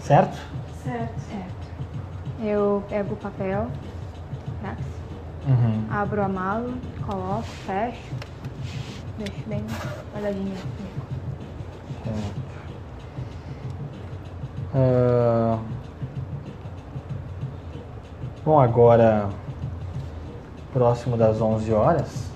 Certo? 0.00 0.38
Certo. 0.82 1.20
Certo. 1.20 1.68
Eu 2.40 2.84
pego 2.88 3.14
o 3.14 3.16
papel, 3.16 3.68
praxe, 4.60 4.82
Uhum. 5.46 5.86
abro 5.90 6.22
a 6.22 6.28
mala, 6.28 6.72
coloco, 7.04 7.42
fecho, 7.66 8.14
deixo 9.18 9.48
bem 9.48 9.64
guardadinho 10.12 10.54
comigo. 10.76 12.47
Ah, 14.74 15.58
Bom, 18.48 18.58
agora, 18.58 19.28
próximo 20.72 21.18
das 21.18 21.38
11 21.38 21.70
horas, 21.70 22.30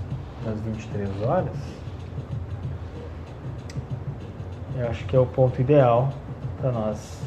das 0.45 0.61
23 0.61 1.23
horas, 1.23 1.57
eu 4.77 4.89
acho 4.89 5.07
que 5.07 5.17
é 5.17 5.19
o 5.19 5.25
ponto 5.25 5.59
ideal 5.59 6.13
para 6.61 6.71
nós 6.71 7.19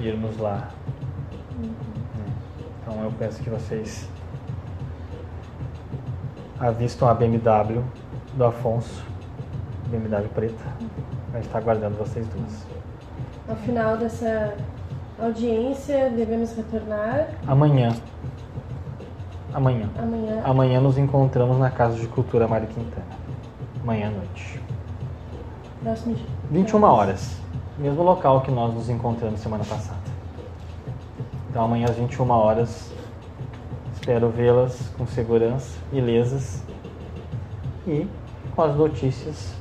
irmos 0.00 0.36
lá. 0.36 0.68
Né? 1.60 1.70
Então 2.82 3.04
eu 3.04 3.12
peço 3.12 3.40
que 3.40 3.50
vocês 3.50 4.08
avistam 6.58 7.08
a 7.08 7.14
BMW 7.14 7.84
do 8.34 8.44
Afonso, 8.44 9.00
BMW 9.86 10.28
preta, 10.34 10.64
vai 11.30 11.40
estar 11.40 11.58
aguardando 11.58 11.96
vocês 11.96 12.26
duas. 12.26 12.77
Ao 13.48 13.56
final 13.56 13.96
dessa 13.96 14.54
audiência, 15.18 16.10
devemos 16.10 16.54
retornar 16.54 17.28
Amanhã. 17.46 17.94
Amanhã. 19.54 19.88
amanhã. 19.98 20.42
Amanhã 20.44 20.80
nos 20.82 20.98
encontramos 20.98 21.58
na 21.58 21.70
Casa 21.70 21.96
de 21.96 22.06
Cultura 22.08 22.46
Mário 22.46 22.68
Quintana. 22.68 23.06
Amanhã 23.82 24.08
à 24.08 24.10
noite. 24.10 24.62
Próximo 25.82 26.14
dia. 26.14 26.26
21 26.50 26.82
horas. 26.82 27.36
Mesmo 27.78 28.02
local 28.02 28.42
que 28.42 28.50
nós 28.50 28.74
nos 28.74 28.90
encontramos 28.90 29.40
semana 29.40 29.64
passada. 29.64 29.98
Então 31.48 31.64
amanhã 31.64 31.86
às 31.88 31.96
21 31.96 32.30
horas 32.30 32.92
espero 33.94 34.28
vê-las 34.28 34.90
com 34.98 35.06
segurança, 35.06 35.78
ilesas 35.90 36.62
e 37.86 38.06
com 38.54 38.62
as 38.62 38.76
notícias 38.76 39.54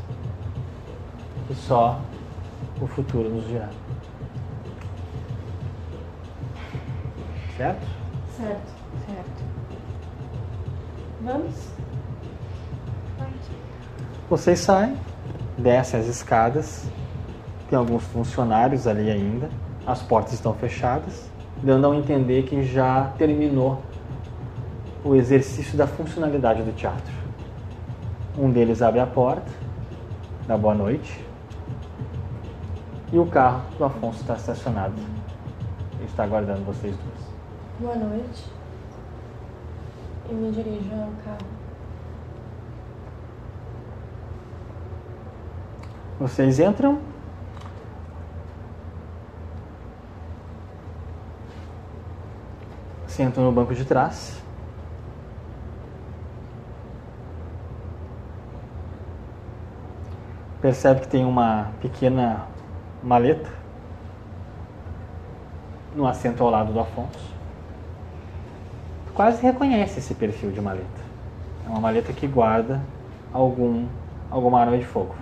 que 1.48 1.56
só 1.56 2.02
o 2.82 2.88
futuro 2.88 3.30
nos 3.30 3.48
dirá. 3.48 3.70
Certo? 7.56 7.88
Certo. 8.38 8.72
Certo. 9.06 9.44
Vamos? 11.22 11.56
Vocês 14.30 14.60
saem, 14.60 14.96
descem 15.58 16.00
as 16.00 16.08
escadas, 16.08 16.86
tem 17.70 17.80
alguns 17.80 18.04
funcionários 18.04 18.86
ali 18.86 19.10
ainda, 19.10 19.50
as 19.86 20.02
portas 20.02 20.34
estão 20.34 20.54
fechadas, 20.54 21.30
dando 21.64 21.90
a 21.90 21.96
entender 21.96 22.44
que 22.44 22.62
já 22.64 23.14
terminou 23.18 23.82
o 25.04 25.16
exercício 25.16 25.78
da 25.78 25.88
funcionalidade 25.88 26.62
do 26.62 26.76
teatro. 26.76 27.14
Um 28.38 28.52
deles 28.52 28.82
abre 28.82 29.00
a 29.00 29.08
porta, 29.08 29.50
dá 30.46 30.58
boa 30.58 30.76
noite, 30.76 31.27
e 33.12 33.18
o 33.18 33.26
carro 33.26 33.62
do 33.78 33.86
Afonso 33.86 34.22
está 34.22 34.36
estacionado. 34.36 34.96
Ele 35.94 36.06
está 36.06 36.24
aguardando 36.24 36.62
vocês 36.64 36.96
duas. 36.96 37.28
Boa 37.80 37.96
noite. 37.96 38.46
Eu 40.30 40.36
me 40.36 40.52
dirijo 40.52 40.92
ao 40.94 41.12
carro. 41.24 41.48
Vocês 46.20 46.60
entram. 46.60 47.00
Sentam 53.08 53.44
no 53.44 53.52
banco 53.52 53.74
de 53.74 53.86
trás. 53.86 54.42
Percebe 60.62 61.02
que 61.02 61.08
tem 61.08 61.24
uma 61.24 61.72
pequena 61.82 62.48
maleta 63.04 63.50
no 65.96 66.06
assento 66.06 66.44
ao 66.44 66.50
lado 66.50 66.72
do 66.72 66.80
Afonso. 66.80 67.36
Quase 69.14 69.42
reconhece 69.42 70.00
esse 70.00 70.14
perfil 70.14 70.52
de 70.52 70.62
maleta. 70.62 71.02
É 71.66 71.70
uma 71.70 71.80
maleta 71.80 72.14
que 72.14 72.28
guarda 72.28 72.82
algum, 73.34 73.86
alguma 74.30 74.62
arma 74.62 74.78
de 74.78 74.86
fogo. 74.86 75.16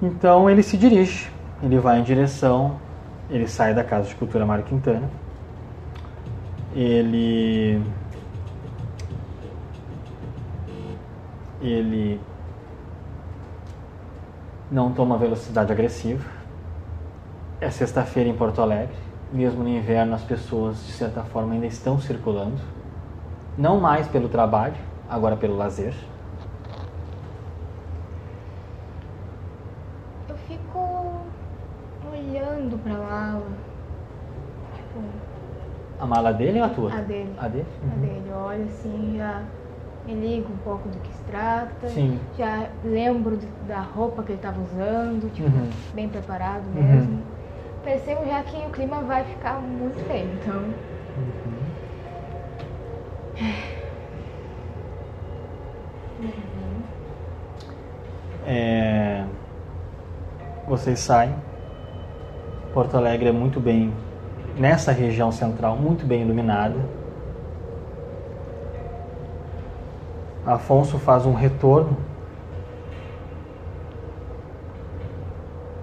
Então 0.00 0.48
ele 0.48 0.62
se 0.62 0.76
dirige, 0.76 1.30
ele 1.62 1.78
vai 1.78 1.98
em 1.98 2.02
direção, 2.02 2.78
ele 3.30 3.48
sai 3.48 3.74
da 3.74 3.82
Casa 3.82 4.08
de 4.08 4.14
Cultura 4.14 4.46
Mário 4.46 4.64
Quintana, 4.64 5.08
ele. 6.74 7.82
Ele 11.60 12.20
não 14.70 14.92
toma 14.92 15.16
velocidade 15.16 15.72
agressiva. 15.72 16.24
É 17.60 17.70
sexta-feira 17.70 18.28
em 18.28 18.36
Porto 18.36 18.60
Alegre, 18.60 18.96
mesmo 19.32 19.62
no 19.62 19.68
inverno 19.68 20.14
as 20.14 20.22
pessoas 20.22 20.76
de 20.84 20.92
certa 20.92 21.22
forma 21.22 21.54
ainda 21.54 21.66
estão 21.66 21.98
circulando, 21.98 22.60
não 23.56 23.80
mais 23.80 24.06
pelo 24.08 24.28
trabalho, 24.28 24.76
agora 25.08 25.36
pelo 25.36 25.56
lazer. 25.56 25.94
Eu 30.28 30.36
fico 30.36 31.22
olhando 32.12 32.78
para 32.82 32.92
mala. 32.94 33.46
tipo... 34.74 35.00
A 35.98 36.06
mala 36.06 36.32
dele 36.32 36.58
ou 36.58 36.64
a 36.66 36.68
tua? 36.68 36.92
A 36.92 37.00
dele. 37.00 37.34
A 37.38 37.48
dele? 37.48 37.66
Uhum. 37.82 37.90
A 37.90 37.94
dele, 37.94 38.32
olha 38.32 38.64
assim, 38.64 39.14
já 39.16 39.42
ligo 40.14 40.52
um 40.52 40.58
pouco 40.58 40.88
do 40.88 40.98
que 40.98 41.12
se 41.12 41.22
trata. 41.24 41.88
Sim. 41.88 42.18
Já 42.38 42.68
lembro 42.84 43.38
da 43.66 43.80
roupa 43.80 44.22
que 44.22 44.32
ele 44.32 44.38
estava 44.38 44.60
usando, 44.60 45.30
tipo, 45.30 45.48
Uhum. 45.48 45.68
bem 45.94 46.08
preparado 46.08 46.66
Uhum. 46.66 46.82
mesmo. 46.82 47.22
Percebo 47.82 48.26
já 48.26 48.42
que 48.42 48.56
o 48.56 48.70
clima 48.70 49.00
vai 49.02 49.24
ficar 49.24 49.60
muito 49.60 49.98
feio, 50.04 50.30
então. 50.34 50.74
É, 58.44 59.24
Vocês 60.66 60.98
saem. 61.00 61.34
Porto 62.72 62.96
Alegre 62.96 63.28
é 63.28 63.32
muito 63.32 63.58
bem, 63.60 63.92
nessa 64.58 64.92
região 64.92 65.32
central, 65.32 65.76
muito 65.76 66.04
bem 66.04 66.22
iluminada. 66.22 66.74
Afonso 70.46 70.98
faz 70.98 71.26
um 71.26 71.34
retorno. 71.34 71.96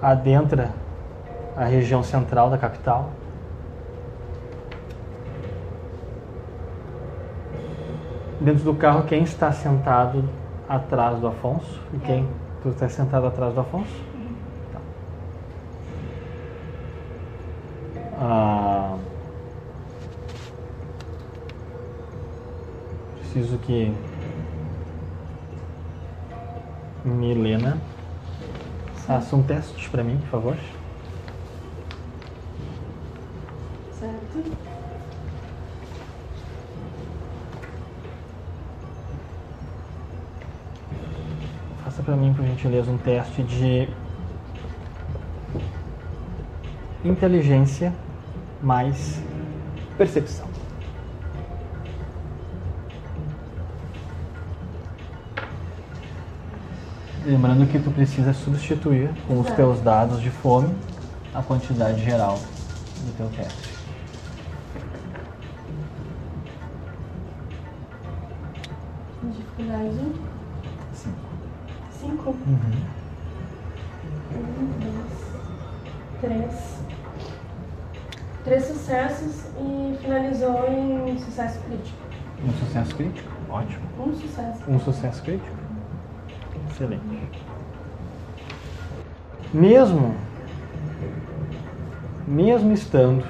Adentra 0.02 0.74
a 1.56 1.66
região 1.66 2.02
central 2.04 2.50
da 2.50 2.58
capital. 2.58 3.10
Dentro 8.40 8.64
do 8.64 8.76
carro, 8.76 9.06
quem 9.06 9.24
está 9.24 9.52
sentado 9.52 10.30
atrás 10.68 11.20
do 11.20 11.28
Afonso? 11.28 11.82
E 11.94 12.00
quem? 12.00 12.28
Tu 12.62 12.70
está 12.70 12.88
sentado 12.90 13.26
atrás 13.28 13.54
do 13.54 13.60
Afonso? 13.60 14.06
Tá. 14.72 14.80
Ah, 18.12 18.98
preciso 23.16 23.58
que 23.60 23.98
Milena 27.04 27.78
faça 29.06 29.36
um 29.36 29.44
teste 29.44 29.90
para 29.90 30.04
mim, 30.04 30.18
por 30.18 30.30
favor. 30.30 30.58
Certo? 34.00 34.44
Faça 41.84 42.02
para 42.04 42.16
mim, 42.16 42.34
por 42.34 42.46
gentileza, 42.46 42.90
um 42.90 42.98
teste 42.98 43.44
de 43.44 43.90
inteligência 47.04 47.94
mais 48.62 49.22
percepção. 49.98 50.53
Lembrando 57.26 57.66
que 57.72 57.80
tu 57.80 57.90
precisa 57.90 58.34
substituir 58.34 59.10
com 59.26 59.40
os 59.40 59.50
teus 59.52 59.80
dados 59.80 60.22
de 60.22 60.30
fome 60.30 60.76
a 61.34 61.42
quantidade 61.42 62.04
geral 62.04 62.38
do 62.38 63.18
teu 63.18 63.30
teste. 63.30 63.70
Dificuldade 69.24 70.34
Cinco. 70.94 71.18
5. 72.02 72.30
Uhum. 72.30 72.94
1, 74.36 74.80
2, 76.20 76.50
3. 76.52 76.74
Três 78.44 78.66
sucessos 78.66 79.46
e 79.58 79.98
finalizou 80.02 80.68
em 80.68 81.18
sucesso 81.20 81.58
crítico. 81.62 81.98
Um 82.46 82.52
sucesso 82.66 82.96
crítico? 82.96 83.32
Ótimo. 83.50 83.84
Um 83.98 84.14
sucesso. 84.14 84.62
Um 84.68 84.80
sucesso 84.80 85.24
crítico? 85.24 85.73
Excelente. 86.74 87.04
Mesmo, 89.54 90.16
mesmo 92.28 92.74
estando 92.74 93.24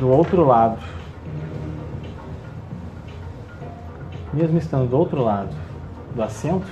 do 0.00 0.08
outro 0.08 0.44
lado, 0.44 0.82
mesmo 4.34 4.58
estando 4.58 4.88
do 4.88 4.98
outro 4.98 5.22
lado 5.22 5.54
do 6.12 6.22
assento, 6.24 6.66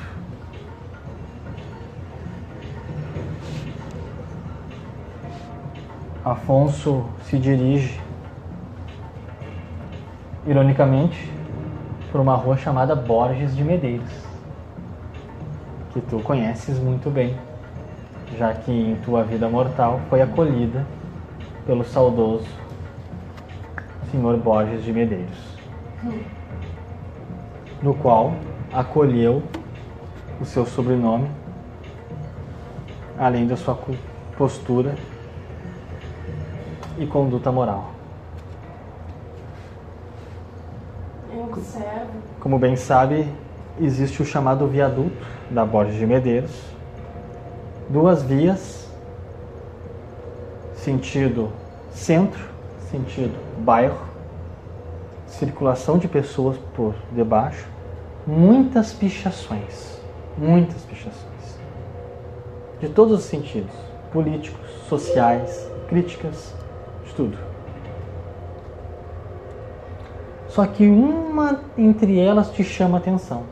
Afonso 6.25 7.07
se 7.23 7.39
dirige 7.39 8.01
ironicamente, 10.45 11.38
por 12.11 12.21
uma 12.21 12.35
rua 12.35 12.57
chamada 12.57 12.95
Borges 12.95 13.55
de 13.55 13.63
Medeiros, 13.63 14.13
que 15.93 16.01
tu 16.01 16.21
conheces 16.21 16.79
muito 16.79 17.11
bem, 17.11 17.37
já 18.39 18.55
que 18.55 18.73
em 18.73 18.97
tua 18.97 19.25
vida 19.25 19.49
mortal 19.49 20.01
foi 20.09 20.23
acolhida 20.23 20.87
pelo 21.67 21.85
saudoso 21.85 22.47
senhor 24.11 24.37
Borges 24.39 24.83
de 24.83 24.93
Medeiros, 24.93 25.59
no 27.83 27.95
qual 27.95 28.33
acolheu 28.73 29.43
o 30.41 30.45
seu 30.45 30.65
sobrenome, 30.65 31.29
além 33.19 33.47
da 33.47 33.57
sua 33.57 33.79
postura 34.37 34.95
e 36.99 37.07
conduta 37.07 37.53
moral. 37.53 37.93
Eu 41.33 41.47
Como 42.41 42.59
bem 42.59 42.77
sabe, 42.77 43.27
existe 43.81 44.23
o 44.23 44.25
chamado 44.25 44.67
viaduto 44.67 45.27
da 45.51 45.65
Borges 45.65 45.97
de 45.97 46.07
Medeiros. 46.07 46.63
Duas 47.89 48.23
vias, 48.23 48.89
sentido 50.75 51.51
centro, 51.91 52.43
sentido 52.91 53.35
bairro, 53.59 54.07
circulação 55.27 55.99
de 55.99 56.09
pessoas 56.09 56.57
por 56.75 56.95
debaixo, 57.13 57.67
muitas 58.27 58.93
pichações, 58.93 60.01
muitas 60.37 60.83
pichações. 60.83 61.59
De 62.81 62.89
todos 62.89 63.21
os 63.21 63.25
sentidos, 63.25 63.75
políticos, 64.13 64.71
sociais, 64.89 65.69
críticas, 65.89 66.55
de 67.05 67.15
tudo. 67.15 67.48
Só 70.59 70.67
que 70.67 70.89
uma 70.89 71.61
entre 71.77 72.19
elas 72.19 72.51
te 72.51 72.65
chama 72.65 72.99
atenção. 72.99 73.45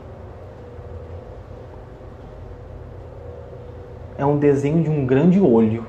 É 4.17 4.25
um 4.25 4.37
desenho 4.37 4.83
de 4.83 4.89
um 4.89 5.05
grande 5.05 5.39
olho, 5.39 5.87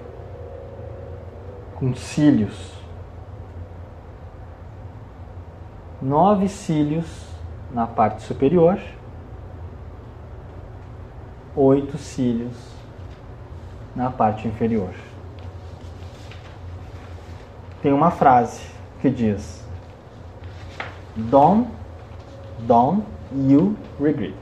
com 1.74 1.92
cílios. 1.92 2.72
Nove 6.00 6.48
cílios 6.48 7.26
na 7.74 7.84
parte 7.84 8.22
superior, 8.22 8.78
oito 11.56 11.98
cílios 11.98 12.56
na 13.96 14.08
parte 14.08 14.46
inferior. 14.46 14.94
Tem 17.82 17.92
uma 17.92 18.12
frase 18.12 18.62
que 19.00 19.10
diz: 19.10 19.57
Don't, 21.18 21.68
don't 22.68 23.04
you 23.32 23.76
regret. 23.98 24.32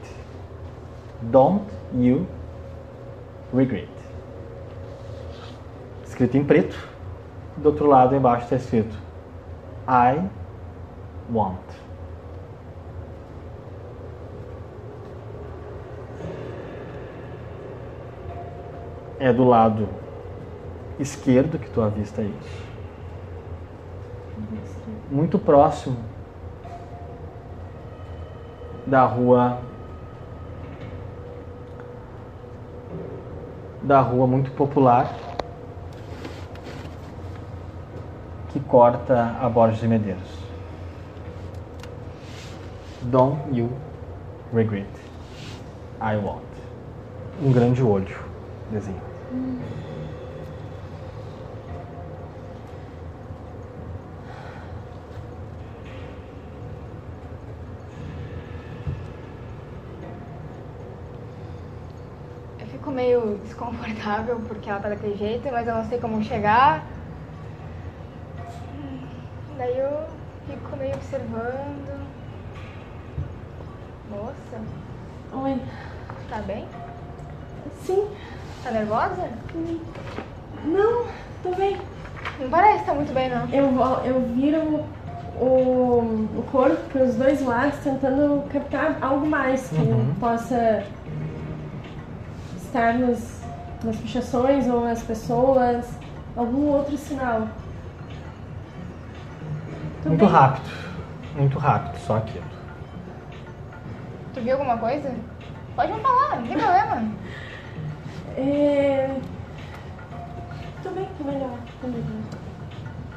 Don't 1.31 1.63
you 1.91 2.27
regret. 3.51 3.89
Escrito 6.05 6.37
em 6.37 6.43
preto. 6.43 6.77
Do 7.57 7.69
outro 7.69 7.87
lado, 7.87 8.15
embaixo, 8.15 8.43
está 8.43 8.57
escrito 8.57 8.95
I 9.87 10.29
want. 11.33 11.57
É 19.19 19.33
do 19.33 19.43
lado 19.43 19.89
esquerdo 20.99 21.57
que 21.57 21.67
tu 21.71 21.81
avista 21.81 22.21
isso. 22.21 22.67
Muito 25.09 25.39
próximo 25.39 25.97
da 28.87 29.05
rua 29.05 29.59
da 33.83 33.99
rua 33.99 34.25
muito 34.25 34.49
popular 34.51 35.13
que 38.49 38.59
corta 38.61 39.35
a 39.41 39.49
Borges 39.49 39.79
de 39.79 39.87
Medeiros. 39.87 40.37
Don't 43.03 43.37
you 43.51 43.69
regret. 44.53 44.87
I 46.01 46.15
want. 46.17 46.43
Um 47.41 47.51
grande 47.51 47.83
olho 47.83 48.17
desenho. 48.71 49.01
Meio 62.97 63.39
desconfortável 63.43 64.41
porque 64.47 64.67
ela 64.67 64.79
tá 64.79 64.89
daquele 64.89 65.15
jeito, 65.15 65.47
mas 65.51 65.67
eu 65.67 65.75
não 65.75 65.85
sei 65.87 65.99
como 65.99 66.23
chegar. 66.23 66.83
Daí 69.55 69.77
eu 69.77 70.05
fico 70.47 70.75
meio 70.77 70.95
observando. 70.95 72.07
Moça, 74.09 74.61
Oi. 75.33 75.61
tá 76.29 76.37
bem? 76.39 76.65
Sim. 77.83 78.07
Tá 78.63 78.71
nervosa? 78.71 79.29
Não, 80.65 81.05
tô 81.43 81.53
bem. 81.55 81.77
Não 82.39 82.49
parece 82.49 82.79
estar 82.79 82.93
muito 82.95 83.13
bem, 83.13 83.29
não. 83.29 83.47
Eu, 83.49 84.05
eu 84.05 84.21
viro 84.33 84.83
o, 85.39 86.27
o 86.35 86.43
corpo 86.51 86.77
para 86.91 87.03
os 87.03 87.15
dois 87.15 87.45
lados, 87.45 87.77
tentando 87.83 88.43
captar 88.51 88.97
algo 89.01 89.27
mais 89.27 89.69
que 89.69 89.75
Uhum. 89.75 90.15
possa 90.19 90.83
estar 92.67 92.93
nos, 92.93 93.41
nas 93.83 93.95
pichações 93.97 94.67
ou 94.67 94.83
nas 94.83 95.01
pessoas, 95.01 95.85
algum 96.35 96.67
outro 96.67 96.97
sinal. 96.97 97.47
Muito 100.05 100.19
bem. 100.19 100.29
rápido. 100.29 100.69
Muito 101.35 101.59
rápido, 101.59 101.97
só 101.99 102.17
aquilo. 102.17 102.45
Tu 104.33 104.41
viu 104.41 104.53
alguma 104.53 104.77
coisa? 104.77 105.13
Pode 105.75 105.93
me 105.93 105.99
falar, 106.01 106.39
não 106.39 106.47
tem 106.47 106.57
problema. 106.57 107.11
É... 108.39 109.19
Tô 110.83 110.91
bem, 110.91 111.07
tô 111.17 111.23
melhor, 111.23 111.57
tô 111.81 111.87
melhor. 111.87 112.05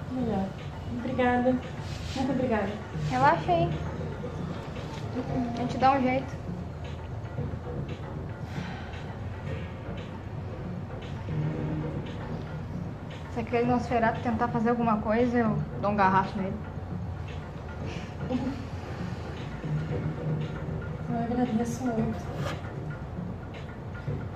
Tô 0.09 0.15
melhor. 0.15 0.47
Obrigada. 0.99 1.51
Muito 2.17 2.33
obrigada. 2.33 2.71
Relaxa 3.11 3.53
aí. 3.53 3.71
A 5.59 5.61
gente 5.61 5.77
dá 5.77 5.93
um 5.93 6.01
jeito. 6.01 6.40
Se 13.33 13.41
aquele 13.41 13.67
Nosferatu 13.67 14.21
tentar 14.23 14.49
fazer 14.49 14.71
alguma 14.71 14.97
coisa, 14.97 15.39
eu 15.39 15.59
dou 15.81 15.93
um 15.93 15.97
garraço 15.97 16.37
nele. 16.37 16.55
Eu 21.09 21.17
agradeço 21.17 21.85
muito. 21.85 22.19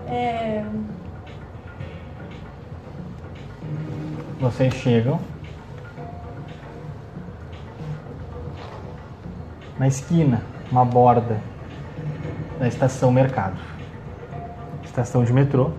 É... 0.06 0.64
Vocês 4.40 4.74
chegam 4.74 5.18
na 9.78 9.88
esquina, 9.88 10.42
uma 10.70 10.84
borda 10.84 11.40
da 12.58 12.68
estação 12.68 13.10
Mercado. 13.10 13.56
Estação 14.84 15.24
de 15.24 15.32
metrô, 15.32 15.72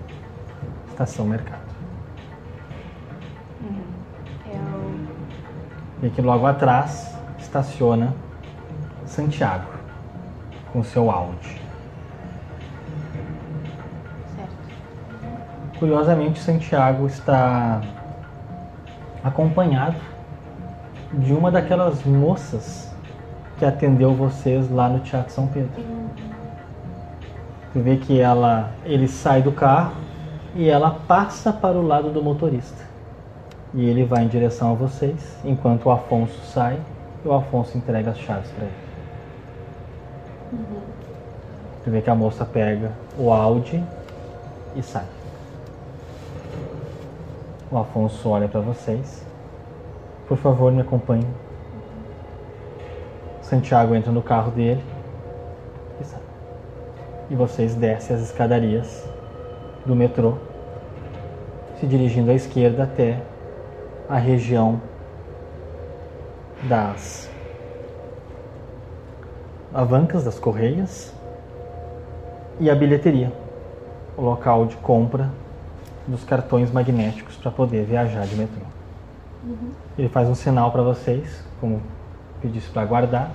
estação 0.90 1.26
Mercado. 1.26 1.65
E 6.06 6.08
aqui 6.08 6.22
logo 6.22 6.46
atrás 6.46 7.18
estaciona 7.40 8.14
Santiago 9.08 9.66
com 10.72 10.84
seu 10.84 11.10
Audi. 11.10 11.60
Certo. 14.36 15.80
Curiosamente, 15.80 16.38
Santiago 16.38 17.08
está 17.08 17.82
acompanhado 19.24 19.96
de 21.12 21.34
uma 21.34 21.50
daquelas 21.50 22.04
moças 22.04 22.94
que 23.58 23.66
atendeu 23.66 24.14
vocês 24.14 24.70
lá 24.70 24.88
no 24.88 25.00
Teatro 25.00 25.34
São 25.34 25.48
Pedro. 25.48 25.84
Tu 27.74 27.80
vê 27.80 27.98
que 27.98 28.20
ela, 28.20 28.70
ele 28.84 29.08
sai 29.08 29.42
do 29.42 29.52
carro 29.52 29.96
e 30.54 30.70
ela 30.70 31.00
passa 31.08 31.52
para 31.52 31.76
o 31.76 31.82
lado 31.82 32.12
do 32.12 32.22
motorista. 32.22 32.85
E 33.76 33.90
ele 33.90 34.06
vai 34.06 34.24
em 34.24 34.28
direção 34.30 34.72
a 34.72 34.74
vocês, 34.74 35.38
enquanto 35.44 35.88
o 35.88 35.92
Afonso 35.92 36.40
sai 36.46 36.80
e 37.26 37.28
o 37.28 37.34
Afonso 37.34 37.78
entrega 37.78 38.12
as 38.12 38.18
chaves 38.18 38.50
para 38.52 38.64
ele. 38.64 38.86
Tu 41.84 41.92
vê 41.92 42.02
que 42.02 42.10
a 42.10 42.16
moça 42.16 42.46
pega 42.46 42.94
o 43.18 43.30
Audi 43.34 43.84
e 44.78 44.82
sai. 44.82 45.04
O 47.70 47.78
Afonso 47.78 48.30
olha 48.30 48.48
para 48.48 48.62
vocês. 48.62 49.26
Por 50.26 50.38
favor, 50.38 50.72
me 50.72 50.80
acompanhe. 50.80 51.28
Santiago 53.42 53.94
entra 53.94 54.12
no 54.12 54.22
carro 54.22 54.52
dele 54.52 54.84
e 56.00 56.04
sai. 56.06 56.22
E 57.30 57.36
vocês 57.36 57.76
descem 57.76 58.16
as 58.16 58.22
escadarias 58.22 59.06
do 59.86 59.94
metrô, 59.94 60.36
se 61.78 61.86
dirigindo 61.86 62.32
à 62.32 62.34
esquerda 62.34 62.84
até 62.84 63.22
a 64.10 64.18
região 64.18 64.82
das 66.64 67.30
avancas 69.74 70.24
das 70.24 70.40
correias 70.40 71.14
e 72.60 72.70
a 72.70 72.76
bilheteria, 72.76 73.32
o 74.16 74.22
local 74.22 74.66
de 74.66 74.76
compra 74.78 75.30
dos 76.08 76.24
cartões 76.24 76.72
magnéticos 76.72 77.36
para 77.36 77.52
poder 77.52 77.84
viajar 77.86 78.26
de 78.26 78.36
metrô. 78.36 78.62
Ele 79.98 80.08
faz 80.10 80.30
um 80.30 80.36
sinal 80.36 80.72
para 80.72 80.82
vocês, 80.82 81.44
como 81.60 81.82
pedisse 82.42 82.70
para 82.70 82.84
aguardar. 82.84 83.32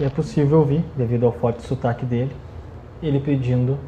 E 0.00 0.04
é 0.04 0.08
possível 0.08 0.58
ouvir, 0.58 0.84
devido 0.96 1.26
ao 1.26 1.32
forte 1.32 1.62
sotaque 1.62 2.04
dele, 2.04 2.34
ele 3.02 3.20
pedindo 3.20 3.78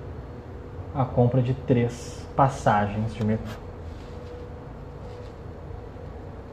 a 0.95 1.05
compra 1.05 1.43
de 1.43 1.55
três 1.55 2.27
passagens 2.37 3.15
de 3.15 3.25
metrô. 3.25 3.64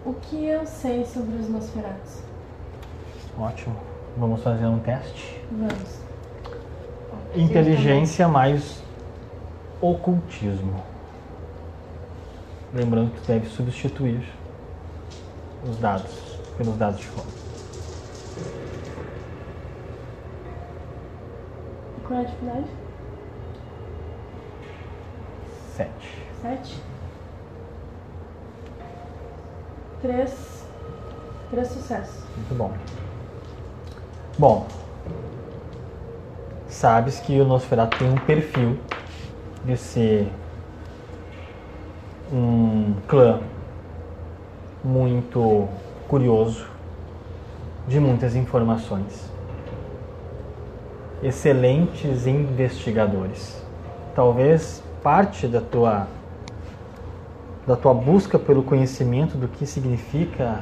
O 0.03 0.14
que 0.14 0.45
eu 0.45 0.65
sei 0.65 1.06
sobre 1.06 1.36
os 1.36 1.48
Nosferatus? 1.48 2.23
Ótimo. 3.38 3.76
Vamos 4.18 4.41
fazer 4.41 4.65
um 4.65 4.80
teste. 4.80 5.40
Vamos. 5.52 5.99
Inteligência 7.36 8.28
mais 8.28 8.84
ocultismo. 9.80 10.84
Lembrando 12.73 13.11
que 13.11 13.22
tu 13.22 13.28
deve 13.28 13.48
substituir 13.48 14.28
os 15.64 15.78
dados 15.78 16.40
pelos 16.57 16.76
dados 16.78 16.99
de. 16.99 17.07
E 21.98 22.02
qual 22.07 22.19
é 22.19 22.22
a 22.22 22.26
dificuldade? 22.26 22.68
Sete. 25.76 26.26
Sete. 26.41 26.91
Três. 30.02 30.65
Três 31.52 31.68
sucessos. 31.68 32.23
Muito 32.36 32.56
bom. 32.56 32.72
Bom, 34.40 34.68
sabes 36.68 37.19
que 37.19 37.40
o 37.40 37.45
Nosferatu 37.45 37.99
tem 37.99 38.10
um 38.10 38.15
perfil 38.15 38.80
de 39.65 39.78
ser 39.78 40.32
um 42.32 42.95
clã 43.07 43.41
muito 44.84 45.68
curioso, 46.07 46.65
de 47.88 47.99
muitas 47.99 48.36
informações, 48.36 49.30
excelentes 51.22 52.26
investigadores. 52.26 53.64
Talvez 54.15 54.82
parte 55.03 55.48
da 55.48 55.61
tua 55.61 56.07
da 57.66 57.76
tua 57.76 57.94
busca 57.94 58.40
pelo 58.40 58.64
conhecimento 58.64 59.38
do 59.38 59.48
que 59.48 59.66
significa 59.66 60.60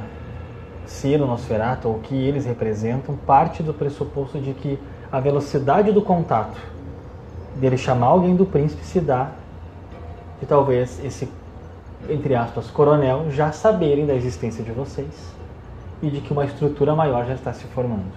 ser 0.85 1.21
o 1.21 1.27
Nosferatu 1.27 1.87
ou 1.87 1.95
o 1.95 1.99
que 1.99 2.15
eles 2.15 2.45
representam 2.45 3.15
parte 3.15 3.63
do 3.63 3.73
pressuposto 3.73 4.39
de 4.39 4.53
que 4.53 4.79
a 5.11 5.19
velocidade 5.19 5.91
do 5.91 6.01
contato 6.01 6.59
dele 7.55 7.77
chamar 7.77 8.07
alguém 8.07 8.35
do 8.35 8.45
príncipe 8.45 8.83
se 8.83 8.99
dá 8.99 9.31
de 10.39 10.45
talvez 10.45 11.03
esse 11.03 11.29
entre 12.09 12.33
aspas 12.35 12.69
coronel 12.71 13.29
já 13.29 13.51
saberem 13.51 14.05
da 14.05 14.13
existência 14.13 14.63
de 14.63 14.71
vocês 14.71 15.33
e 16.01 16.09
de 16.09 16.21
que 16.21 16.31
uma 16.31 16.45
estrutura 16.45 16.95
maior 16.95 17.25
já 17.25 17.33
está 17.33 17.51
se 17.51 17.65
formando. 17.67 18.11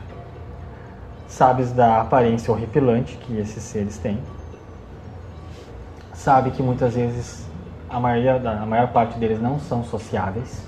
Sabes 1.27 1.73
da 1.73 2.01
aparência 2.01 2.53
horripilante 2.53 3.17
que 3.17 3.39
esses 3.39 3.63
seres 3.63 3.99
têm. 3.99 4.19
Sabe 6.13 6.53
que 6.53 6.63
muitas 6.63 6.95
vezes 6.95 7.42
a 7.93 8.01
maior, 8.01 8.45
a 8.47 8.65
maior 8.65 8.89
parte 8.89 9.19
deles 9.19 9.41
não 9.41 9.59
são 9.59 9.85
sociáveis, 9.85 10.67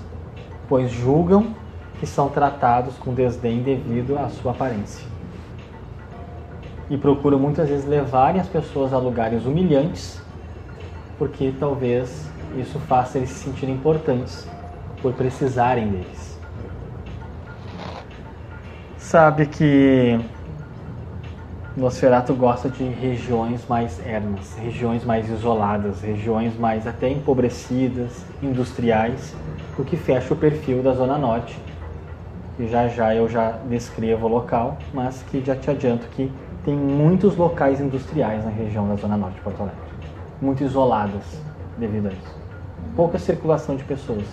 pois 0.69 0.91
julgam 0.91 1.55
que 1.99 2.05
são 2.05 2.29
tratados 2.29 2.95
com 2.97 3.13
desdém 3.13 3.63
devido 3.63 4.17
à 4.17 4.29
sua 4.29 4.51
aparência. 4.51 5.03
E 6.87 6.97
procuram 6.97 7.39
muitas 7.39 7.67
vezes 7.67 7.85
levarem 7.85 8.39
as 8.39 8.47
pessoas 8.47 8.93
a 8.93 8.99
lugares 8.99 9.43
humilhantes, 9.45 10.21
porque 11.17 11.51
talvez 11.59 12.29
isso 12.55 12.77
faça 12.81 13.17
eles 13.17 13.31
se 13.31 13.45
sentirem 13.45 13.73
importantes 13.73 14.47
por 15.01 15.13
precisarem 15.13 15.89
deles. 15.89 16.39
Sabe 18.97 19.47
que 19.47 20.19
Nosferatu 21.77 22.33
gosta 22.33 22.69
de 22.69 22.85
regiões 22.85 23.67
mais 23.67 23.99
ermas, 24.05 24.55
regiões 24.55 25.03
mais 25.03 25.29
isoladas, 25.29 26.01
regiões 26.01 26.57
mais 26.57 26.87
até 26.87 27.09
empobrecidas, 27.09 28.23
industriais, 28.41 29.35
o 29.77 29.83
que 29.83 29.97
fecha 29.97 30.33
o 30.33 30.37
perfil 30.37 30.81
da 30.81 30.93
Zona 30.93 31.17
Norte. 31.17 31.59
E 32.57 32.65
já 32.69 32.87
já 32.87 33.13
eu 33.13 33.27
já 33.27 33.51
descrevo 33.67 34.25
o 34.25 34.29
local, 34.29 34.77
mas 34.93 35.21
que 35.23 35.43
já 35.43 35.53
te 35.53 35.69
adianto 35.69 36.07
que 36.07 36.31
tem 36.63 36.73
muitos 36.73 37.35
locais 37.35 37.81
industriais 37.81 38.45
na 38.45 38.51
região 38.51 38.87
da 38.87 38.95
Zona 38.95 39.17
Norte 39.17 39.35
de 39.35 39.41
Porto 39.41 39.61
Alegre, 39.61 39.81
muito 40.41 40.63
isoladas 40.63 41.23
devido 41.77 42.07
a 42.07 42.11
isso. 42.13 42.39
Pouca 42.95 43.19
circulação 43.19 43.75
de 43.75 43.83
pessoas, 43.83 44.25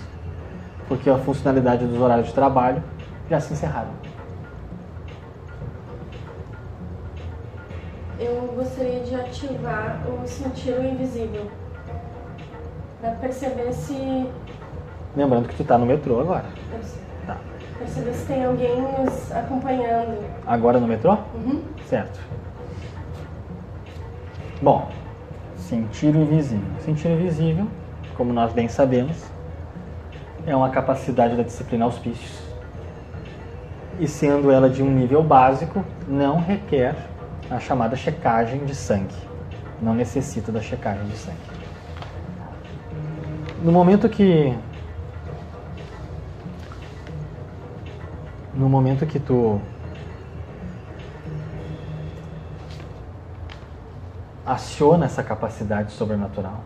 porque 0.86 1.10
a 1.10 1.18
funcionalidade 1.18 1.84
dos 1.86 2.00
horários 2.00 2.28
de 2.28 2.34
trabalho 2.34 2.80
já 3.28 3.40
se 3.40 3.52
encerraram. 3.52 4.01
Eu 8.24 8.54
gostaria 8.54 9.00
de 9.00 9.16
ativar 9.16 10.00
o 10.06 10.24
sentir 10.28 10.74
o 10.74 10.84
invisível. 10.84 11.50
Pra 13.00 13.10
perceber 13.12 13.72
se. 13.72 14.28
Lembrando 15.16 15.48
que 15.48 15.56
tu 15.56 15.62
está 15.62 15.76
no 15.76 15.84
metrô 15.84 16.20
agora. 16.20 16.44
Tá. 17.26 17.36
Perceber 17.80 18.14
se 18.14 18.26
tem 18.26 18.44
alguém 18.44 18.80
nos 18.80 19.32
acompanhando. 19.32 20.24
Agora 20.46 20.78
no 20.78 20.86
metrô? 20.86 21.18
Uhum. 21.34 21.62
Certo. 21.88 22.20
Bom, 24.62 24.88
sentir 25.56 26.14
o 26.14 26.22
invisível. 26.22 26.80
Sentir 26.84 27.08
o 27.08 27.10
invisível, 27.10 27.66
como 28.16 28.32
nós 28.32 28.52
bem 28.52 28.68
sabemos, 28.68 29.16
é 30.46 30.54
uma 30.54 30.70
capacidade 30.70 31.34
da 31.34 31.42
disciplina 31.42 31.86
auspícios. 31.86 32.40
E 33.98 34.06
sendo 34.06 34.48
ela 34.48 34.70
de 34.70 34.80
um 34.80 34.90
nível 34.90 35.24
básico, 35.24 35.84
não 36.06 36.38
requer 36.38 36.94
a 37.54 37.60
chamada 37.60 37.96
checagem 37.96 38.64
de 38.64 38.74
sangue. 38.74 39.14
Não 39.80 39.94
necessita 39.94 40.50
da 40.50 40.60
checagem 40.60 41.06
de 41.06 41.16
sangue. 41.16 41.38
No 43.62 43.70
momento 43.70 44.08
que 44.08 44.56
no 48.54 48.68
momento 48.68 49.06
que 49.06 49.18
tu 49.18 49.60
aciona 54.44 55.06
essa 55.06 55.22
capacidade 55.22 55.92
sobrenatural, 55.92 56.60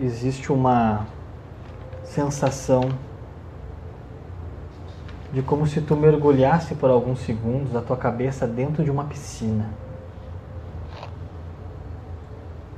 existe 0.00 0.50
uma 0.52 1.06
sensação 2.04 2.88
de 5.36 5.42
como 5.42 5.66
se 5.66 5.82
tu 5.82 5.94
mergulhasse 5.94 6.74
por 6.76 6.88
alguns 6.88 7.18
segundos 7.18 7.76
a 7.76 7.82
tua 7.82 7.98
cabeça 7.98 8.46
dentro 8.46 8.82
de 8.82 8.90
uma 8.90 9.04
piscina 9.04 9.68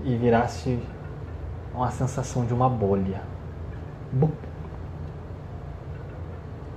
e 0.02 0.16
virasse 0.16 0.82
uma 1.72 1.88
sensação 1.92 2.44
de 2.44 2.52
uma 2.52 2.68
bolha. 2.68 3.22
Bup. 4.10 4.34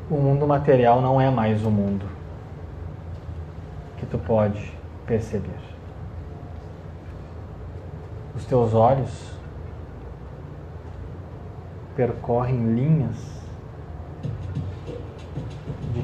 O 0.08 0.18
mundo 0.18 0.46
material 0.46 1.02
não 1.02 1.20
é 1.20 1.32
mais 1.32 1.66
o 1.66 1.72
mundo 1.72 2.06
que 3.98 4.06
tu 4.06 4.20
pode 4.20 4.72
perceber. 5.08 5.50
Os 8.36 8.46
teus 8.46 8.76
olhos 8.76 9.32
percorrem 11.96 12.72
linhas 12.76 13.41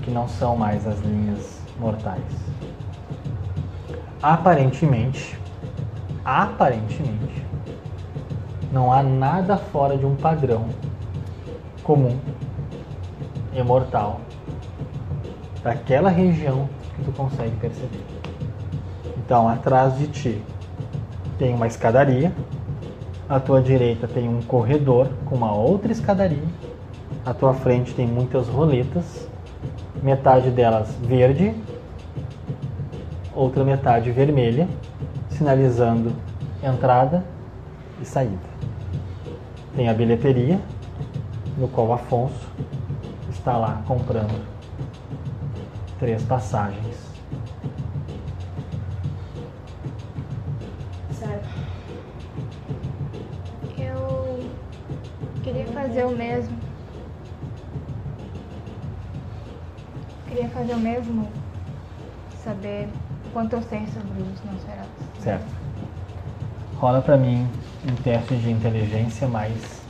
que 0.08 0.12
não 0.14 0.26
são 0.26 0.56
mais 0.56 0.88
as 0.88 0.98
linhas 1.02 1.60
mortais. 1.78 2.24
Aparentemente, 4.24 5.38
aparentemente, 6.24 7.46
não 8.72 8.90
há 8.90 9.04
nada 9.04 9.58
fora 9.58 9.98
de 9.98 10.06
um 10.06 10.16
padrão 10.16 10.70
comum 11.84 12.18
e 13.54 13.62
mortal 13.62 14.22
daquela 15.62 16.10
região 16.10 16.70
que 16.96 17.04
tu 17.04 17.12
consegue 17.12 17.58
perceber. 17.58 18.06
Então, 19.18 19.50
atrás 19.50 19.98
de 19.98 20.08
ti 20.08 20.42
tem 21.38 21.54
uma 21.54 21.68
escadaria, 21.68 22.32
à 23.28 23.42
tua 23.42 23.62
direita 23.62 24.08
tem 24.08 24.30
um 24.30 24.42
corredor 24.42 25.10
com 25.26 25.36
uma 25.36 25.54
outra 25.54 25.92
escadaria, 25.92 26.48
à 27.26 27.34
tua 27.34 27.54
frente 27.54 27.94
tem 27.94 28.08
muitas 28.08 28.48
roletas, 28.48 29.27
metade 30.02 30.49
delas 30.49 30.94
verde, 31.02 31.53
outra 33.34 33.64
metade 33.64 34.11
vermelha, 34.11 34.68
sinalizando 35.30 36.14
entrada 36.64 37.24
e 38.02 38.06
saída. 38.06 38.57
Tem 39.76 39.90
a 39.90 39.94
bilheteria, 39.94 40.60
no 41.57 41.68
qual 41.68 41.94
Afonso 41.94 42.48
está 43.30 43.57
lá 43.57 43.82
comprando 43.88 44.45
três 45.99 46.24
passagens. 46.24 47.07
Certo. 51.11 51.48
Eu 53.78 54.40
queria 55.44 55.65
fazer 55.68 56.06
o 56.06 56.11
mesmo. 56.11 56.66
Queria 60.38 60.51
fazer 60.51 60.73
o 60.73 60.80
mesmo, 60.80 61.27
saber 62.43 62.88
quanto 63.34 63.53
eu 63.53 63.61
sei 63.64 63.88
sobre 63.88 64.22
os 64.22 64.43
Nosferatus. 64.43 64.91
Certo. 65.19 65.47
Rola 66.76 67.01
pra 67.01 67.18
mim 67.18 67.49
um 67.84 67.95
teste 68.03 68.35
de 68.35 68.51
inteligência 68.51 69.27
mais 69.27 69.81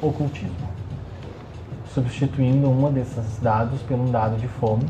ocultismo. 0.00 0.54
Substituindo 1.92 2.70
um 2.70 2.92
desses 2.92 3.40
dados 3.40 3.82
por 3.82 3.98
um 3.98 4.12
dado 4.12 4.36
de 4.36 4.46
fome. 4.46 4.86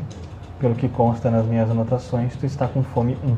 Pelo 0.59 0.75
que 0.75 0.87
consta 0.87 1.31
nas 1.31 1.47
minhas 1.47 1.71
anotações, 1.71 2.35
tu 2.35 2.45
está 2.45 2.67
com 2.67 2.83
fome 2.83 3.17
1. 3.23 3.37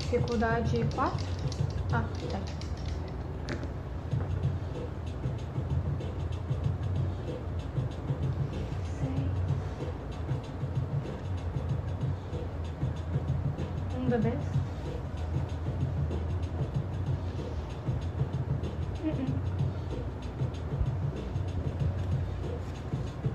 Dificuldade 0.00 0.84
4? 0.94 1.26
Ah, 1.94 2.04
tá. 2.30 2.67
Um 14.08 14.10
bebê? 14.10 14.32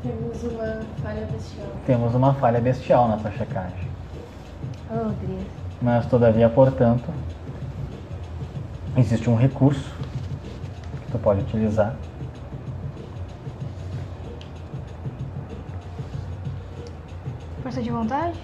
Temos 0.01 0.43
uma 0.43 0.81
falha 1.03 1.27
bestial. 1.27 1.67
Temos 1.85 2.15
uma 2.15 2.33
falha 2.33 2.59
bestial 2.59 3.07
na 3.07 3.17
tua 3.17 3.29
checagem. 3.33 3.87
Oh, 4.89 5.09
Deus. 5.09 5.45
Mas, 5.79 6.07
todavia, 6.07 6.49
portanto, 6.49 7.13
existe 8.97 9.29
um 9.29 9.35
recurso 9.35 9.93
que 11.05 11.11
tu 11.11 11.19
pode 11.19 11.41
utilizar. 11.41 11.95
Força 17.61 17.79
de 17.79 17.91
vontade? 17.91 18.39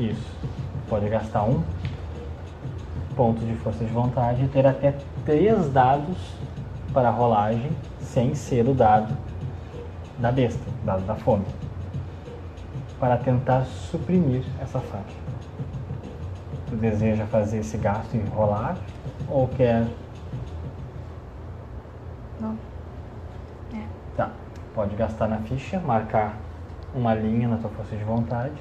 Isso. 0.00 0.55
Pode 0.88 1.08
gastar 1.08 1.42
um 1.44 1.62
ponto 3.16 3.44
de 3.44 3.54
força 3.56 3.84
de 3.84 3.90
vontade 3.90 4.44
e 4.44 4.48
ter 4.48 4.66
até 4.66 4.94
três 5.24 5.70
dados 5.70 6.16
para 6.92 7.08
a 7.08 7.10
rolagem, 7.10 7.70
sem 8.00 8.34
ser 8.34 8.68
o 8.68 8.74
dado 8.74 9.16
da 10.18 10.30
besta, 10.30 10.62
o 10.82 10.86
dado 10.86 11.04
da 11.06 11.14
fome, 11.14 11.44
para 13.00 13.16
tentar 13.16 13.64
suprimir 13.64 14.44
essa 14.60 14.80
falha. 14.80 15.04
Tu 16.68 16.76
deseja 16.76 17.26
fazer 17.26 17.58
esse 17.58 17.76
gasto 17.76 18.14
e 18.14 18.20
rolar 18.30 18.76
ou 19.28 19.48
quer 19.48 19.86
Não. 22.40 22.56
É. 23.74 23.86
Tá. 24.16 24.30
Pode 24.74 24.94
gastar 24.94 25.26
na 25.26 25.38
ficha, 25.38 25.80
marcar 25.80 26.36
uma 26.94 27.14
linha 27.14 27.48
na 27.48 27.56
tua 27.56 27.70
força 27.70 27.96
de 27.96 28.04
vontade 28.04 28.54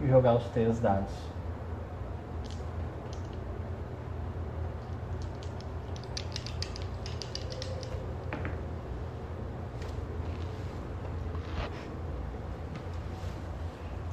e 0.00 0.08
jogar 0.08 0.34
os 0.34 0.44
três 0.50 0.78
dados. 0.78 1.12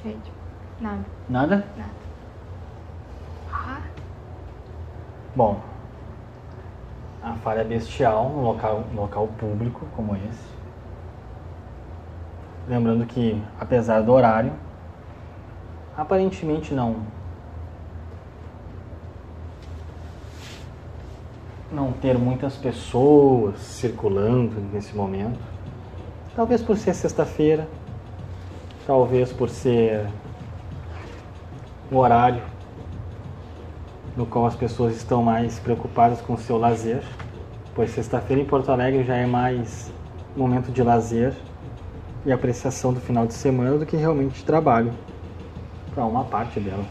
Gente, 0.02 0.32
nada, 0.84 1.04
Nada? 1.28 1.64
nada. 1.76 1.90
Ah, 3.50 3.80
Bom, 5.34 5.58
a 7.22 7.32
falha 7.36 7.64
bestial 7.64 8.28
num 8.28 8.42
local, 8.42 8.84
local 8.94 9.28
público 9.38 9.86
como 9.96 10.14
esse. 10.14 10.54
Lembrando 12.68 13.06
que, 13.06 13.42
apesar 13.58 14.02
do 14.02 14.12
horário, 14.12 14.52
aparentemente 15.96 16.74
não. 16.74 16.96
Não 21.72 21.92
ter 21.92 22.16
muitas 22.18 22.56
pessoas 22.56 23.58
circulando 23.58 24.60
nesse 24.72 24.94
momento. 24.94 25.40
Talvez 26.36 26.62
por 26.62 26.76
ser 26.76 26.94
sexta-feira, 26.94 27.66
talvez 28.86 29.32
por 29.32 29.48
ser 29.48 30.06
o 31.94 31.98
horário 31.98 32.42
no 34.16 34.26
qual 34.26 34.46
as 34.46 34.56
pessoas 34.56 34.96
estão 34.96 35.22
mais 35.22 35.60
preocupadas 35.60 36.20
com 36.20 36.34
o 36.34 36.38
seu 36.38 36.58
lazer, 36.58 37.04
pois 37.72 37.90
sexta-feira 37.90 38.42
em 38.42 38.44
Porto 38.44 38.72
Alegre 38.72 39.04
já 39.04 39.14
é 39.14 39.26
mais 39.26 39.92
momento 40.36 40.72
de 40.72 40.82
lazer 40.82 41.32
e 42.26 42.32
apreciação 42.32 42.92
do 42.92 43.00
final 43.00 43.26
de 43.26 43.34
semana 43.34 43.78
do 43.78 43.86
que 43.86 43.96
realmente 43.96 44.38
de 44.38 44.44
trabalho 44.44 44.92
para 45.94 46.04
uma 46.04 46.24
parte 46.24 46.58
dela. 46.58 46.84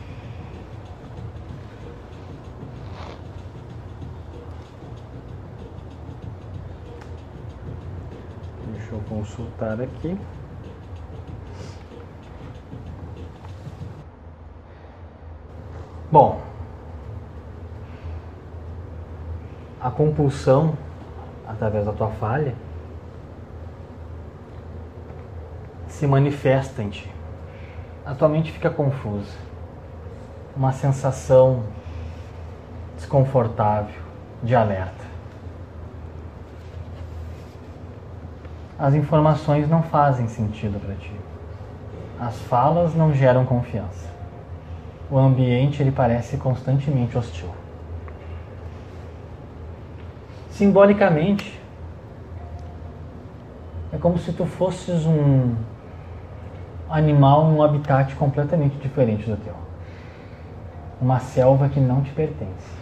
Deixa 8.72 8.94
eu 8.94 9.02
consultar 9.10 9.82
aqui. 9.82 10.18
Bom, 16.14 16.40
a 19.82 19.90
compulsão 19.90 20.78
através 21.48 21.88
da 21.88 21.92
tua 21.92 22.10
falha 22.10 22.54
se 25.88 26.06
manifesta 26.06 26.84
em 26.84 26.90
ti. 26.90 27.12
A 28.06 28.14
tua 28.14 28.30
mente 28.30 28.52
fica 28.52 28.70
confusa. 28.70 29.36
Uma 30.56 30.72
sensação 30.72 31.64
desconfortável, 32.96 34.00
de 34.44 34.56
alerta. 34.56 35.04
As 38.78 38.94
informações 38.94 39.68
não 39.68 39.82
fazem 39.82 40.28
sentido 40.28 40.80
para 40.80 40.94
ti. 40.94 41.20
As 42.20 42.38
falas 42.42 42.94
não 42.94 43.12
geram 43.16 43.48
confiança 43.48 44.13
o 45.14 45.20
ambiente 45.20 45.80
ele 45.80 45.92
parece 45.92 46.38
constantemente 46.38 47.16
hostil. 47.16 47.48
Simbolicamente, 50.50 51.62
é 53.92 53.98
como 54.00 54.18
se 54.18 54.34
tu 54.34 54.44
fosses 54.48 55.06
um 55.06 55.56
animal 56.90 57.46
num 57.46 57.62
habitat 57.62 58.16
completamente 58.16 58.76
diferente 58.78 59.30
do 59.30 59.38
teu. 59.38 59.54
Uma 61.00 61.20
selva 61.20 61.70
que 61.70 61.80
não 61.80 62.02
te 62.02 62.12
pertence. 62.12 62.74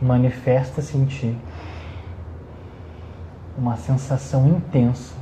Manifesta-se 0.00 0.96
em 0.96 1.06
ti 1.06 1.36
uma 3.56 3.76
sensação 3.76 4.46
intensa 4.46 5.16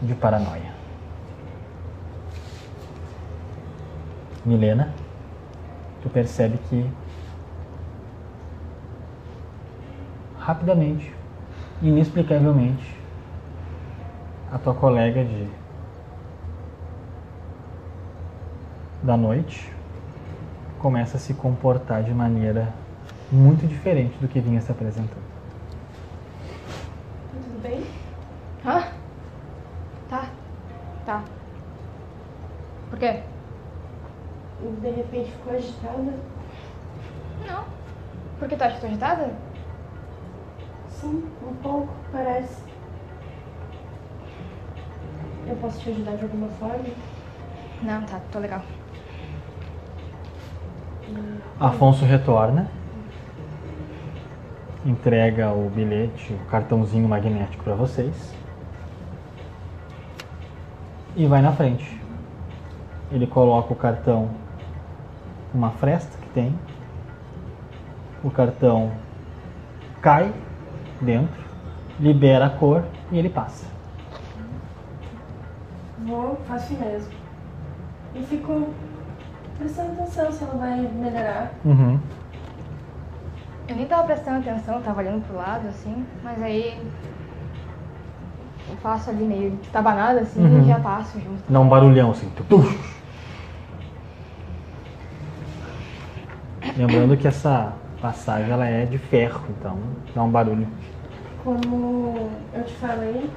de 0.00 0.14
paranoia. 0.14 0.75
Milena, 4.46 4.94
tu 6.00 6.08
percebe 6.08 6.56
que 6.68 6.88
rapidamente, 10.38 11.12
inexplicavelmente, 11.82 12.96
a 14.52 14.58
tua 14.58 14.74
colega 14.74 15.24
de 15.24 15.48
da 19.02 19.16
noite 19.16 19.72
começa 20.78 21.16
a 21.16 21.20
se 21.20 21.34
comportar 21.34 22.02
de 22.04 22.14
maneira 22.14 22.72
muito 23.30 23.66
diferente 23.66 24.16
do 24.18 24.28
que 24.28 24.40
vinha 24.40 24.60
se 24.60 24.70
apresentando. 24.70 25.26
Tudo 27.32 27.62
bem? 27.62 27.84
Hã? 28.64 28.84
Tá. 30.08 30.28
Tá. 31.04 31.24
Por 32.90 32.98
quê? 32.98 33.22
De 34.80 34.90
repente 34.90 35.30
ficou 35.30 35.45
agitada? 35.56 36.14
Não. 37.46 37.64
Por 38.38 38.48
que 38.48 38.56
tu 38.56 38.62
acha 38.62 38.74
que 38.74 38.80
tô 38.80 38.86
agitada? 38.86 39.34
Sim, 40.90 41.30
um 41.42 41.54
pouco, 41.62 41.94
parece. 42.12 42.62
Eu 45.48 45.56
posso 45.56 45.80
te 45.80 45.90
ajudar 45.90 46.16
de 46.16 46.24
alguma 46.24 46.48
forma? 46.48 46.84
Não, 47.82 48.02
tá, 48.02 48.20
tô 48.32 48.38
legal. 48.38 48.62
Afonso 51.60 52.04
retorna, 52.04 52.68
entrega 54.84 55.52
o 55.52 55.70
bilhete, 55.70 56.32
o 56.32 56.50
cartãozinho 56.50 57.08
magnético 57.08 57.64
para 57.64 57.74
vocês 57.74 58.34
e 61.16 61.26
vai 61.26 61.40
na 61.40 61.52
frente. 61.52 61.98
Ele 63.10 63.26
coloca 63.26 63.72
o 63.72 63.76
cartão 63.76 64.28
uma 65.56 65.70
fresta 65.70 66.18
que 66.20 66.28
tem, 66.28 66.54
o 68.22 68.30
cartão 68.30 68.92
cai 70.02 70.30
dentro, 71.00 71.40
libera 71.98 72.46
a 72.46 72.50
cor 72.50 72.84
e 73.10 73.18
ele 73.18 73.30
passa. 73.30 73.64
Vou, 76.06 76.36
faço 76.46 76.74
mesmo. 76.74 77.10
E 78.14 78.22
fico 78.22 78.74
prestando 79.58 79.92
atenção 79.92 80.30
se 80.30 80.44
ela 80.44 80.54
vai 80.54 80.80
melhorar. 80.80 81.50
Uhum. 81.64 81.98
Eu 83.68 83.76
nem 83.76 83.86
tava 83.86 84.04
prestando 84.04 84.38
atenção, 84.40 84.80
tava 84.82 85.00
olhando 85.00 85.24
pro 85.26 85.36
lado, 85.36 85.66
assim, 85.68 86.06
mas 86.22 86.40
aí 86.42 86.86
eu 88.68 88.76
faço 88.76 89.10
ali 89.10 89.24
meio 89.24 89.58
tabanada, 89.72 90.20
assim, 90.20 90.40
Uhum. 90.40 90.62
e 90.62 90.66
já 90.68 90.78
passo 90.78 91.18
junto. 91.18 91.42
Dá 91.48 91.58
um 91.58 91.68
barulhão 91.68 92.10
assim. 92.10 92.30
tu- 92.48 92.62
Lembrando 96.76 97.16
que 97.16 97.26
essa 97.26 97.72
passagem 98.02 98.50
ela 98.50 98.66
é 98.66 98.84
de 98.84 98.98
ferro, 98.98 99.42
então 99.48 99.78
dá 100.14 100.22
um 100.22 100.30
barulho. 100.30 100.68
Como 101.42 102.30
eu 102.52 102.64
te 102.64 102.74
falei, 102.74 103.30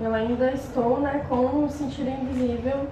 eu 0.00 0.14
ainda 0.14 0.52
estou 0.52 1.00
né, 1.00 1.22
com 1.28 1.64
o 1.64 1.68
sentido 1.68 2.08
invisível 2.08 2.86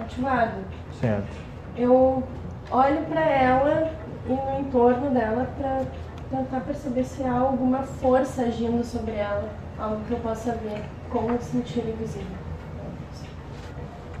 ativado. 0.00 0.64
Certo. 1.00 1.28
Eu 1.76 2.24
olho 2.72 3.02
para 3.08 3.20
ela 3.20 3.92
e 4.26 4.32
no 4.32 4.60
entorno 4.60 5.10
dela 5.10 5.48
para 5.56 5.82
tentar 6.28 6.60
perceber 6.60 7.04
se 7.04 7.22
há 7.22 7.38
alguma 7.38 7.82
força 7.82 8.42
agindo 8.42 8.82
sobre 8.84 9.12
ela, 9.12 9.48
algo 9.78 10.00
que 10.08 10.12
eu 10.12 10.18
possa 10.18 10.52
ver 10.56 10.82
com 11.08 11.32
o 11.32 11.40
sentido 11.40 11.88
invisível. 11.88 12.36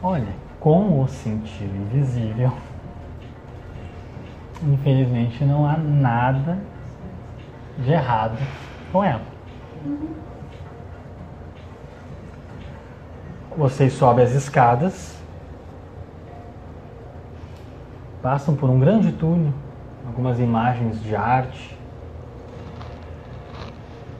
Olha, 0.00 0.34
com 0.60 1.02
o 1.02 1.08
sentido 1.08 1.74
invisível, 1.74 2.52
infelizmente 4.62 5.44
não 5.44 5.66
há 5.66 5.76
nada 5.76 6.58
de 7.78 7.90
errado 7.90 8.38
com 8.90 9.02
ela. 9.02 9.22
Vocês 13.56 13.92
sobem 13.92 14.24
as 14.24 14.32
escadas, 14.32 15.18
passam 18.22 18.54
por 18.54 18.70
um 18.70 18.78
grande 18.78 19.12
túnel, 19.12 19.52
algumas 20.06 20.38
imagens 20.38 21.02
de 21.02 21.14
arte. 21.14 21.76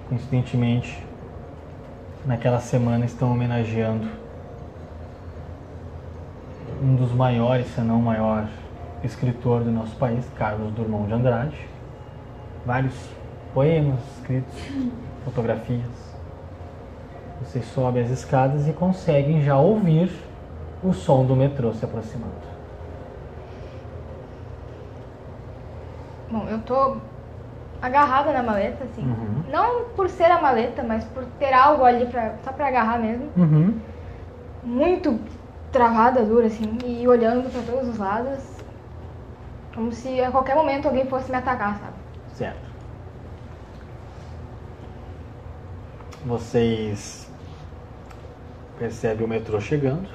Coincidentemente, 0.09 1.02
naquela 2.27 2.60
semana 2.60 3.06
estão 3.06 3.32
homenageando 3.32 4.06
um 6.82 6.97
dos 6.97 7.12
maiores, 7.12 7.69
se 7.69 7.81
não 7.81 8.01
o 8.01 8.02
maior, 8.02 8.47
escritor 9.04 9.62
do 9.62 9.70
nosso 9.70 9.96
país, 9.96 10.28
Carlos 10.36 10.72
Drummond 10.72 11.08
de 11.08 11.14
Andrade. 11.14 11.68
Vários 12.64 12.94
poemas 13.52 14.00
escritos, 14.16 14.54
fotografias. 15.24 16.12
Vocês 17.40 17.64
sobem 17.66 18.02
as 18.04 18.10
escadas 18.10 18.68
e 18.68 18.72
conseguem 18.72 19.42
já 19.42 19.56
ouvir 19.56 20.10
o 20.82 20.92
som 20.92 21.24
do 21.24 21.34
metrô 21.34 21.72
se 21.72 21.84
aproximando. 21.84 22.52
Bom, 26.30 26.46
eu 26.48 26.58
tô 26.60 26.96
agarrada 27.82 28.32
na 28.32 28.42
maleta, 28.42 28.84
assim. 28.84 29.02
Uhum. 29.02 29.42
Não 29.50 29.84
por 29.96 30.08
ser 30.08 30.30
a 30.30 30.40
maleta, 30.40 30.82
mas 30.82 31.04
por 31.04 31.24
ter 31.38 31.52
algo 31.52 31.84
ali 31.84 32.06
pra, 32.06 32.36
só 32.44 32.52
pra 32.52 32.68
agarrar 32.68 32.98
mesmo. 32.98 33.28
Uhum. 33.36 33.74
Muito 34.62 35.18
travada, 35.72 36.22
dura, 36.22 36.46
assim, 36.46 36.78
e 36.84 37.06
olhando 37.08 37.50
pra 37.50 37.60
todos 37.62 37.88
os 37.88 37.98
lados. 37.98 38.51
Como 39.74 39.90
se 39.92 40.20
a 40.20 40.30
qualquer 40.30 40.54
momento 40.54 40.86
alguém 40.86 41.06
fosse 41.06 41.30
me 41.30 41.36
atacar, 41.38 41.78
sabe? 41.78 41.94
Certo. 42.34 42.72
Vocês 46.26 47.30
percebem 48.78 49.24
o 49.24 49.28
metrô 49.28 49.60
chegando. 49.60 50.08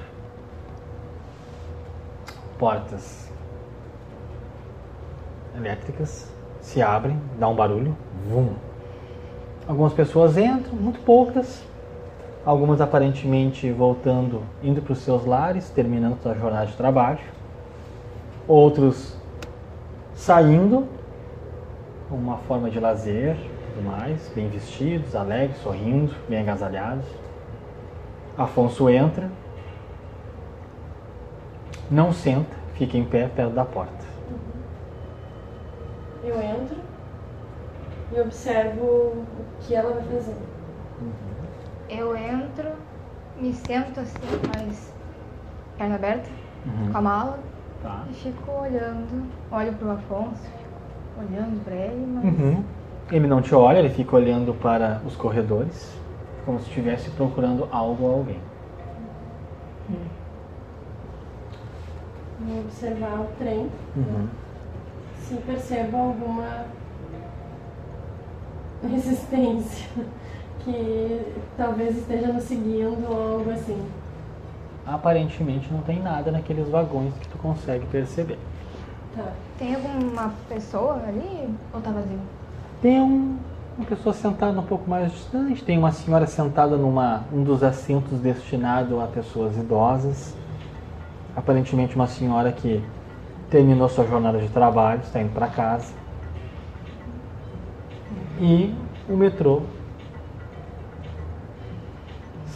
Portas 2.58 3.30
elétricas 5.56 6.32
se 6.60 6.80
abrem, 6.80 7.20
dá 7.38 7.48
um 7.48 7.54
barulho. 7.54 7.96
Vum. 8.28 8.54
Algumas 9.66 9.92
pessoas 9.92 10.38
entram, 10.38 10.74
muito 10.74 11.00
poucas. 11.00 11.62
Algumas 12.44 12.80
aparentemente 12.80 13.70
voltando, 13.70 14.42
indo 14.62 14.80
para 14.80 14.92
os 14.92 15.00
seus 15.00 15.26
lares, 15.26 15.68
terminando 15.70 16.18
sua 16.22 16.34
jornada 16.34 16.66
de 16.66 16.76
trabalho. 16.76 17.18
Outros 18.46 19.17
saindo, 20.18 20.84
uma 22.10 22.38
forma 22.38 22.68
de 22.68 22.80
lazer, 22.80 23.36
tudo 23.74 23.86
mais, 23.86 24.28
bem 24.34 24.48
vestidos, 24.48 25.14
alegres, 25.14 25.56
sorrindo, 25.58 26.12
bem 26.28 26.40
agasalhados. 26.40 27.04
Afonso 28.36 28.90
entra, 28.90 29.30
não 31.90 32.12
senta, 32.12 32.54
fica 32.74 32.96
em 32.98 33.04
pé 33.04 33.28
perto 33.28 33.52
da 33.52 33.64
porta. 33.64 34.04
Eu 36.24 36.42
entro 36.42 36.76
e 38.12 38.20
observo 38.20 38.82
o 38.84 39.24
que 39.60 39.74
ela 39.74 39.92
vai 39.94 40.02
fazer. 40.04 40.36
Eu 41.88 42.16
entro, 42.16 42.70
me 43.40 43.52
sento 43.54 44.00
assim, 44.00 44.18
mas 44.56 44.92
perna 45.78 45.94
aberta, 45.94 46.28
Uhum. 46.66 46.92
com 46.92 46.98
a 46.98 47.00
mala, 47.00 47.38
Tá. 47.82 48.04
e 48.10 48.14
fico 48.14 48.50
olhando. 48.50 49.26
Olho 49.52 49.72
pro 49.74 49.90
Afonso, 49.92 50.42
fico 50.42 51.20
olhando 51.20 51.62
pra 51.64 51.74
ele, 51.74 52.06
mas. 52.06 52.24
Uhum. 52.24 52.64
Ele 53.10 53.26
não 53.26 53.40
te 53.40 53.54
olha, 53.54 53.78
ele 53.78 53.90
fica 53.90 54.16
olhando 54.16 54.52
para 54.54 55.00
os 55.06 55.16
corredores, 55.16 55.96
como 56.44 56.58
se 56.60 56.66
estivesse 56.68 57.08
procurando 57.10 57.68
algo 57.72 58.04
ou 58.04 58.14
alguém. 58.18 58.40
Vou 62.40 62.60
observar 62.60 63.20
o 63.20 63.26
trem, 63.38 63.68
Uhum. 63.96 64.28
se 65.20 65.34
percebo 65.36 65.96
alguma 65.96 66.64
resistência 68.88 69.88
que 70.60 71.32
talvez 71.56 71.96
esteja 71.98 72.32
nos 72.32 72.44
seguindo 72.44 73.06
ou 73.10 73.38
algo 73.38 73.50
assim. 73.50 73.80
Aparentemente 74.88 75.72
não 75.72 75.82
tem 75.82 76.00
nada 76.00 76.30
naqueles 76.32 76.68
vagões 76.68 77.12
que 77.14 77.28
tu 77.28 77.38
consegue 77.38 77.86
perceber. 77.86 78.38
Tá. 79.14 79.32
Tem 79.56 79.74
alguma 79.74 80.30
pessoa 80.48 80.94
ali 81.06 81.48
ou 81.72 81.80
tá 81.80 81.90
vazio? 81.90 82.18
Tem 82.80 83.00
um- 83.00 83.38
uma 83.76 83.86
pessoa 83.86 84.12
sentada 84.12 84.58
um 84.58 84.64
pouco 84.64 84.88
mais 84.88 85.12
distante, 85.12 85.64
tem 85.64 85.78
uma 85.78 85.92
senhora 85.92 86.26
sentada 86.26 86.76
numa 86.76 87.24
um 87.32 87.42
dos 87.42 87.62
assentos 87.62 88.18
destinado 88.20 89.00
a 89.00 89.06
pessoas 89.06 89.56
idosas. 89.56 90.34
Aparentemente 91.36 91.94
uma 91.94 92.06
senhora 92.06 92.52
que 92.52 92.82
terminou 93.50 93.88
sua 93.88 94.06
jornada 94.06 94.38
de 94.38 94.48
trabalho, 94.48 95.00
está 95.00 95.20
indo 95.20 95.32
para 95.32 95.48
casa. 95.48 95.92
E 98.40 98.72
o 99.08 99.16
metrô 99.16 99.62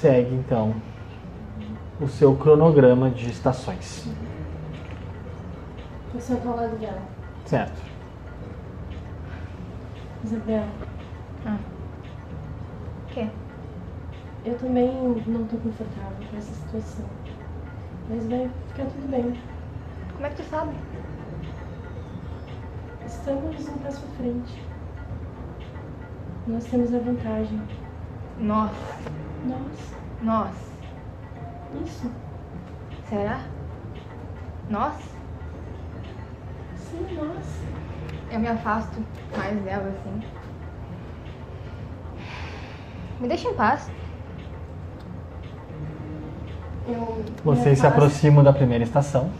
segue 0.00 0.34
então 0.34 0.74
o 2.02 2.08
seu 2.08 2.34
cronograma 2.36 3.10
de 3.10 3.30
estações. 3.30 4.08
Eu 6.12 6.20
sento 6.20 6.48
ao 6.48 6.56
lado 6.56 6.76
dela. 6.78 7.00
Certo. 7.46 7.80
Isabel, 10.24 10.64
O 11.46 13.14
quê? 13.14 13.28
eu 14.44 14.58
também 14.58 14.90
não 15.26 15.44
tô 15.46 15.56
confortável 15.58 16.26
com 16.30 16.36
essa 16.36 16.52
situação. 16.52 17.04
Mas 18.08 18.26
vai 18.26 18.50
ficar 18.68 18.84
tudo 18.86 19.08
bem. 19.10 19.40
Como 20.14 20.26
é 20.26 20.30
que 20.30 20.42
tu 20.42 20.48
sabe? 20.48 20.72
Estamos 23.06 23.68
um 23.68 23.78
passo 23.78 24.04
à 24.04 24.16
frente. 24.16 24.62
Nós 26.46 26.64
temos 26.64 26.92
a 26.94 26.98
vantagem. 26.98 27.62
Nós. 28.38 28.72
Nós. 29.44 29.94
Nós. 30.22 30.71
Isso. 31.84 32.10
Será? 33.08 33.40
Nós? 34.68 34.94
Sim, 36.76 37.06
nós. 37.14 37.62
Eu 38.30 38.40
me 38.40 38.48
afasto 38.48 39.02
mais 39.36 39.58
dela 39.62 39.88
assim. 39.88 40.22
Me 43.20 43.28
deixa 43.28 43.48
em 43.48 43.54
paz. 43.54 43.90
Eu 46.88 47.24
Vocês 47.44 47.78
se 47.78 47.86
aproximam 47.86 48.42
da 48.42 48.52
primeira 48.52 48.82
estação. 48.82 49.30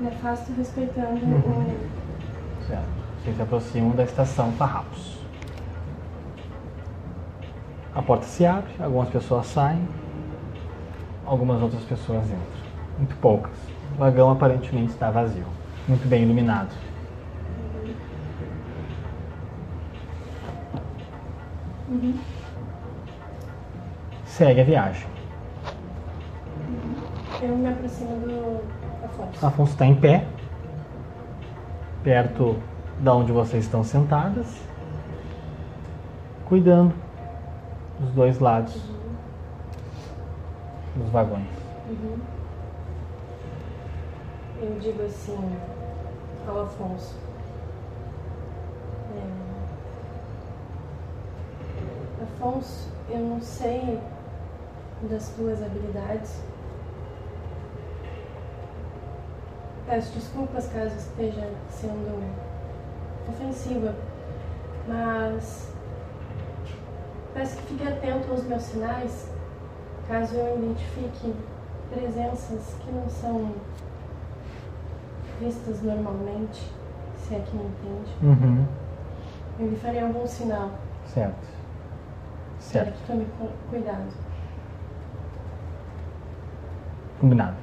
Me 0.00 0.08
afasto 0.08 0.52
respeitando 0.52 1.24
Uhum. 1.24 1.76
Certo. 2.66 2.84
Vocês 3.22 3.36
se 3.36 3.42
aproximam 3.42 3.90
da 3.90 4.04
estação 4.04 4.52
Farrapos. 4.52 5.19
A 8.00 8.02
porta 8.02 8.24
se 8.24 8.46
abre, 8.46 8.72
algumas 8.80 9.10
pessoas 9.10 9.44
saem, 9.44 9.86
algumas 11.26 11.60
outras 11.60 11.82
pessoas 11.82 12.24
entram. 12.24 12.38
Muito 12.96 13.14
poucas. 13.16 13.52
O 13.94 13.98
vagão 13.98 14.30
aparentemente 14.30 14.92
está 14.92 15.10
vazio. 15.10 15.44
Muito 15.86 16.08
bem 16.08 16.22
iluminado. 16.22 16.70
Uhum. 21.90 22.18
Segue 24.24 24.62
a 24.62 24.64
viagem. 24.64 25.06
Eu 27.42 27.54
me 27.54 27.68
aproximo 27.68 28.16
do 28.20 28.60
Afonso. 29.04 29.46
Afonso 29.46 29.72
está 29.72 29.84
em 29.84 29.94
pé, 29.94 30.24
perto 32.02 32.56
da 33.00 33.12
onde 33.12 33.30
vocês 33.30 33.64
estão 33.64 33.84
sentadas, 33.84 34.46
cuidando 36.46 36.94
dos 38.00 38.10
dois 38.12 38.38
lados 38.38 38.80
dos 40.96 41.10
vagões. 41.10 41.46
Uhum. 41.88 42.18
Eu 44.62 44.78
digo 44.80 45.02
assim 45.02 45.38
ao 46.48 46.62
Afonso. 46.62 47.14
é, 49.16 49.20
Afonso, 52.22 52.88
eu 53.08 53.20
não 53.20 53.40
sei 53.40 54.00
das 55.08 55.30
tuas 55.30 55.62
habilidades. 55.62 56.42
Peço 59.86 60.12
desculpas 60.12 60.68
caso 60.68 60.94
esteja 60.96 61.50
sendo 61.68 62.22
ofensiva, 63.28 63.94
mas 64.86 65.69
peço 67.34 67.56
que 67.56 67.62
fique 67.68 67.86
atento 67.88 68.30
aos 68.30 68.44
meus 68.44 68.62
sinais 68.62 69.30
caso 70.08 70.34
eu 70.34 70.58
identifique 70.58 71.34
presenças 71.90 72.74
que 72.80 72.90
não 72.90 73.08
são 73.08 73.52
vistas 75.40 75.80
normalmente, 75.82 76.70
se 77.16 77.34
é 77.34 77.40
que 77.40 77.56
me 77.56 77.64
entende, 77.64 78.10
Uhum. 78.22 78.66
eu 79.58 79.70
lhe 79.70 79.76
farei 79.76 80.00
algum 80.02 80.26
sinal 80.26 80.70
Certo. 81.06 81.46
Certo. 82.60 82.92
que 83.00 83.06
tome 83.06 83.24
cu- 83.38 83.48
cuidado. 83.70 84.12
Combinado. 87.20 87.56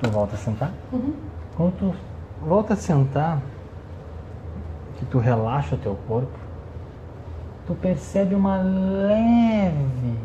Tu 0.00 0.08
volta 0.10 0.34
a 0.34 0.38
sentar? 0.38 0.72
Uhum. 0.92 1.31
Quando 1.62 1.78
tu 1.78 1.94
volta 2.44 2.74
a 2.74 2.76
sentar, 2.76 3.40
que 4.98 5.04
tu 5.04 5.20
relaxa 5.20 5.76
o 5.76 5.78
teu 5.78 5.96
corpo, 6.08 6.36
tu 7.68 7.74
percebe 7.76 8.34
uma 8.34 8.56
leve 8.56 10.18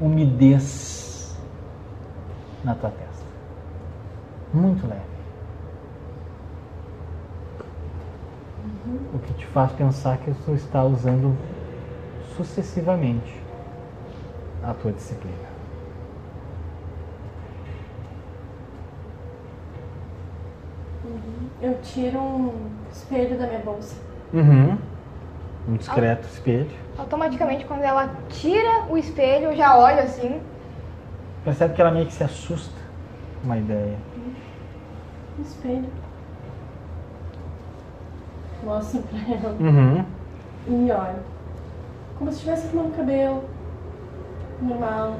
umidez 0.00 1.36
na 2.62 2.76
tua 2.76 2.90
testa. 2.90 3.26
Muito 4.52 4.86
leve. 4.86 5.02
O 9.12 9.18
que 9.18 9.34
te 9.34 9.46
faz 9.46 9.72
pensar 9.72 10.18
que 10.18 10.32
tu 10.44 10.52
está 10.52 10.84
usando 10.84 11.36
sucessivamente 12.36 13.42
a 14.62 14.72
tua 14.72 14.92
disciplina. 14.92 15.53
Eu 21.64 21.78
tiro 21.80 22.18
um 22.18 22.52
espelho 22.92 23.38
da 23.38 23.46
minha 23.46 23.60
bolsa. 23.60 23.96
Uhum. 24.34 24.76
Um 25.66 25.76
discreto 25.76 26.28
espelho. 26.28 26.70
Automaticamente, 26.98 27.64
quando 27.64 27.80
ela 27.80 28.10
tira 28.28 28.84
o 28.90 28.98
espelho, 28.98 29.46
eu 29.46 29.56
já 29.56 29.74
olho 29.74 30.00
assim. 30.00 30.42
Percebe 31.42 31.72
que 31.72 31.80
ela 31.80 31.90
meio 31.90 32.04
que 32.04 32.12
se 32.12 32.22
assusta 32.22 32.78
com 33.40 33.46
uma 33.46 33.56
ideia. 33.56 33.96
Espelho. 35.40 35.88
Mostro 38.62 39.00
pra 39.00 39.18
ela. 39.18 39.56
Uhum. 39.58 40.04
E 40.68 40.90
olha. 40.90 41.16
Como 42.18 42.30
se 42.30 42.36
estivesse 42.36 42.66
arrumando 42.66 42.94
cabelo. 42.94 43.44
Normal. 44.60 45.16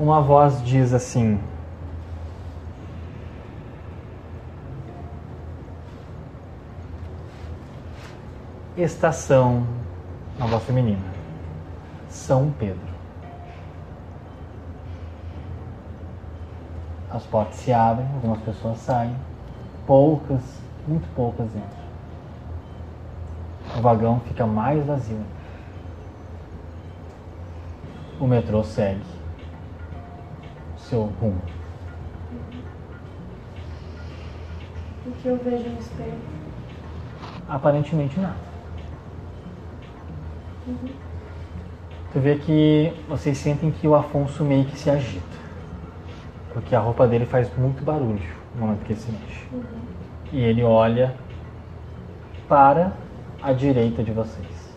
Uma 0.00 0.22
voz 0.22 0.62
diz 0.64 0.94
assim: 0.94 1.38
Estação, 8.74 9.66
uma 10.38 10.46
voz 10.46 10.64
feminina, 10.64 11.04
São 12.08 12.50
Pedro. 12.50 12.80
As 17.10 17.26
portas 17.26 17.56
se 17.56 17.70
abrem, 17.70 18.08
algumas 18.14 18.40
pessoas 18.40 18.78
saem, 18.78 19.14
poucas, 19.86 20.62
muito 20.88 21.06
poucas 21.14 21.48
entram. 21.48 21.90
O 23.76 23.82
vagão 23.82 24.18
fica 24.20 24.46
mais 24.46 24.82
vazio. 24.86 25.22
O 28.18 28.26
metrô 28.26 28.64
segue 28.64 29.19
seu 30.90 31.02
rumo. 31.20 31.40
O 35.06 35.10
que 35.12 35.28
eu 35.28 35.36
vejo 35.38 35.68
no 35.70 35.78
espelho? 35.78 36.18
Aparentemente 37.48 38.18
nada. 38.18 38.50
Tu 42.12 42.18
vê 42.18 42.36
que 42.36 42.92
vocês 43.08 43.38
sentem 43.38 43.70
que 43.70 43.86
o 43.86 43.94
Afonso 43.94 44.44
meio 44.44 44.64
que 44.64 44.76
se 44.76 44.90
agita. 44.90 45.24
Porque 46.52 46.74
a 46.74 46.80
roupa 46.80 47.06
dele 47.06 47.24
faz 47.24 47.56
muito 47.56 47.84
barulho 47.84 48.20
no 48.54 48.62
momento 48.62 48.84
que 48.84 48.92
ele 48.92 49.00
se 49.00 49.12
mexe. 49.12 49.46
E 50.32 50.40
ele 50.40 50.64
olha 50.64 51.14
para 52.48 52.92
a 53.40 53.52
direita 53.52 54.02
de 54.02 54.10
vocês. 54.10 54.76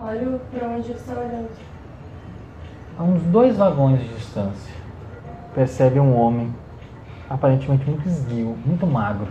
Olho 0.00 0.40
pra 0.50 0.68
onde 0.68 0.90
ele 0.90 0.98
está 0.98 1.12
olhando. 1.12 1.71
A 2.98 3.02
uns 3.02 3.22
dois 3.24 3.56
vagões 3.56 4.00
de 4.00 4.08
distância, 4.08 4.74
percebe 5.54 5.98
um 5.98 6.14
homem, 6.14 6.54
aparentemente 7.28 7.88
muito 7.88 8.06
esguio, 8.06 8.56
muito 8.66 8.86
magro, 8.86 9.28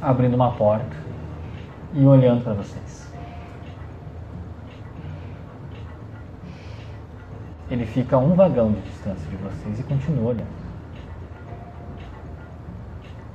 abrindo 0.00 0.34
uma 0.34 0.52
porta 0.52 0.96
e 1.92 2.04
olhando 2.04 2.44
para 2.44 2.54
vocês. 2.54 3.12
Ele 7.68 7.84
fica 7.84 8.14
a 8.14 8.18
um 8.18 8.34
vagão 8.34 8.70
de 8.70 8.80
distância 8.82 9.28
de 9.28 9.36
vocês 9.36 9.80
e 9.80 9.82
continua 9.82 10.30
olhando. 10.30 10.66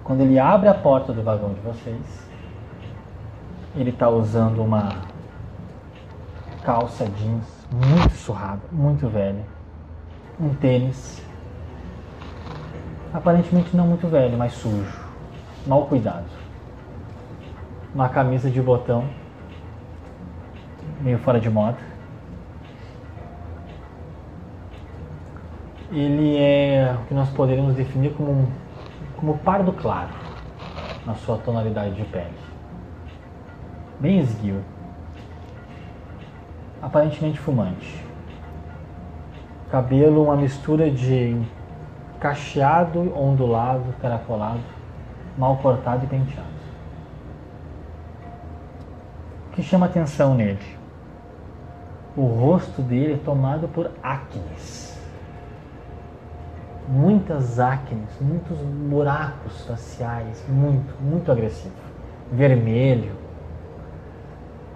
Quando 0.06 0.22
ele 0.22 0.40
abre 0.40 0.70
a 0.70 0.74
porta 0.74 1.12
do 1.12 1.22
vagão 1.22 1.54
de 1.54 1.60
vocês, 1.62 2.28
ele 3.76 3.90
está 3.90 4.10
usando 4.10 4.64
uma 4.64 5.11
calça 6.64 7.06
jeans 7.06 7.68
muito 7.72 8.14
surrada, 8.14 8.62
muito 8.72 9.08
velha, 9.08 9.44
um 10.40 10.54
tênis, 10.54 11.26
aparentemente 13.14 13.76
não 13.76 13.88
muito 13.88 14.08
velho, 14.08 14.38
mas 14.38 14.54
sujo, 14.54 15.00
mal 15.66 15.86
cuidado, 15.86 16.26
uma 17.94 18.10
camisa 18.10 18.50
de 18.50 18.62
botão, 18.62 19.06
meio 21.02 21.18
fora 21.20 21.40
de 21.40 21.50
moda. 21.50 21.92
Ele 25.92 26.38
é 26.38 26.96
o 27.02 27.06
que 27.06 27.14
nós 27.14 27.30
poderíamos 27.32 27.76
definir 27.76 28.14
como 28.14 28.32
um, 28.32 28.48
como 29.18 29.38
pardo 29.40 29.74
claro 29.74 30.10
na 31.06 31.16
sua 31.16 31.38
tonalidade 31.38 31.96
de 31.96 32.04
pele, 32.06 32.34
bem 34.00 34.20
esguio 34.20 34.64
aparentemente 36.82 37.40
fumante. 37.40 38.04
Cabelo, 39.70 40.24
uma 40.24 40.36
mistura 40.36 40.90
de 40.90 41.40
cacheado, 42.20 43.18
ondulado, 43.18 43.94
caracolado, 44.02 44.60
mal 45.38 45.58
cortado 45.58 46.06
e 46.06 46.08
penteado. 46.08 46.50
O 49.48 49.54
que 49.54 49.64
chama 49.64 49.86
atenção 49.86 50.36
nele? 50.36 50.60
O 52.16 52.26
rosto 52.26 52.82
dele 52.82 53.14
é 53.14 53.18
tomado 53.18 53.68
por 53.68 53.92
acnes. 54.04 55.00
Muitas 56.88 57.60
acnes, 57.60 58.10
muitos 58.20 58.58
buracos 58.58 59.66
faciais, 59.66 60.44
muito, 60.50 60.94
muito 61.02 61.32
agressivo. 61.32 61.74
Vermelho, 62.32 63.21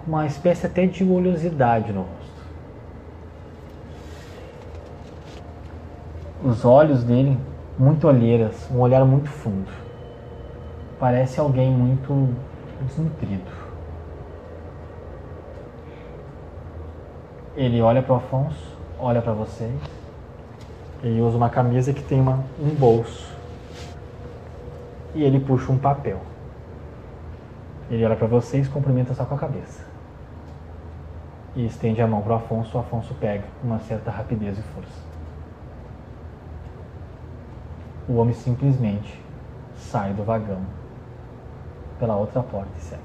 uma 0.06 0.24
espécie 0.24 0.66
até 0.66 0.86
de 0.86 1.02
oleosidade 1.02 1.92
no 1.92 2.02
rosto. 2.02 2.36
Os 6.44 6.64
olhos 6.64 7.02
dele, 7.02 7.36
muito 7.76 8.06
olheiras, 8.06 8.70
um 8.70 8.78
olhar 8.78 9.04
muito 9.04 9.28
fundo. 9.28 9.68
Parece 11.00 11.40
alguém 11.40 11.70
muito 11.70 12.28
desnutrido. 12.82 13.50
Ele 17.56 17.80
olha 17.80 18.02
para 18.02 18.12
o 18.12 18.16
Afonso, 18.16 18.76
olha 18.98 19.20
para 19.20 19.32
vocês. 19.32 19.74
Ele 21.02 21.20
usa 21.20 21.36
uma 21.36 21.50
camisa 21.50 21.92
que 21.92 22.02
tem 22.02 22.20
uma, 22.20 22.44
um 22.60 22.68
bolso. 22.74 23.34
E 25.14 25.24
ele 25.24 25.40
puxa 25.40 25.72
um 25.72 25.78
papel. 25.78 26.20
Ele 27.90 28.04
olha 28.04 28.16
para 28.16 28.26
vocês 28.26 28.68
cumprimenta 28.68 29.14
só 29.14 29.24
com 29.24 29.34
a 29.34 29.38
cabeça 29.38 29.85
e 31.56 31.64
estende 31.64 32.02
a 32.02 32.06
mão 32.06 32.20
para 32.20 32.34
o 32.34 32.36
Afonso, 32.36 32.76
o 32.76 32.80
Afonso 32.80 33.14
pega 33.14 33.44
com 33.60 33.66
uma 33.66 33.78
certa 33.80 34.10
rapidez 34.10 34.58
e 34.58 34.62
força. 34.62 35.06
O 38.06 38.16
homem 38.16 38.34
simplesmente 38.34 39.20
sai 39.74 40.12
do 40.12 40.22
vagão 40.22 40.60
pela 41.98 42.14
outra 42.14 42.42
porta 42.42 42.70
e 42.76 42.80
segue. 42.80 43.02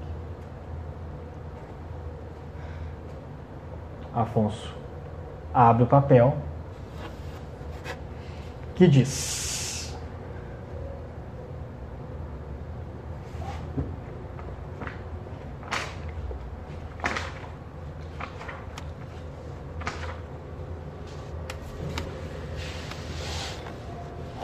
Afonso 4.14 4.76
abre 5.54 5.84
o 5.84 5.88
papel 5.88 6.36
que 8.76 8.86
diz: 8.86 9.61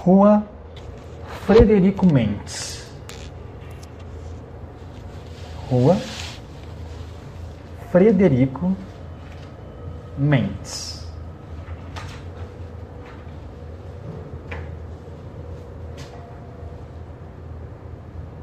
Rua 0.07 0.41
Frederico 1.45 2.05
Mendes. 2.05 2.89
Rua 5.69 5.97
Frederico 7.91 8.73
Mendes. 10.17 11.05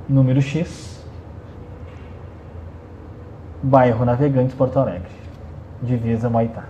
Número 0.06 0.42
X. 0.42 1.02
Bairro 3.62 4.04
Navegantes, 4.04 4.54
Porto 4.54 4.78
Alegre. 4.78 5.08
Divisa 5.80 6.28
Moitá. 6.28 6.66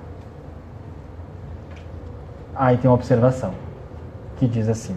Aí 2.54 2.78
tem 2.78 2.88
uma 2.88 2.94
observação 2.94 3.63
que 4.36 4.46
diz 4.46 4.68
assim: 4.68 4.96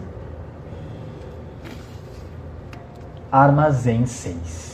Armazém 3.30 4.06
6. 4.06 4.68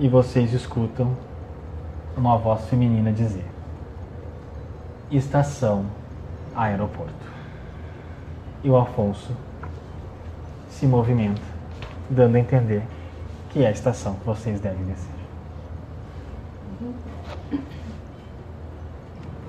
E 0.00 0.08
vocês 0.08 0.52
escutam 0.52 1.16
uma 2.16 2.36
voz 2.36 2.64
feminina 2.68 3.12
dizer: 3.12 3.46
Estação 5.10 5.86
Aeroporto. 6.54 7.12
E 8.62 8.68
o 8.68 8.76
Afonso 8.76 9.32
se 10.68 10.86
movimenta, 10.86 11.40
dando 12.10 12.36
a 12.36 12.40
entender 12.40 12.82
que 13.50 13.62
é 13.62 13.68
a 13.68 13.70
estação 13.70 14.14
que 14.14 14.24
vocês 14.24 14.60
devem 14.60 14.84
descer. 14.84 15.18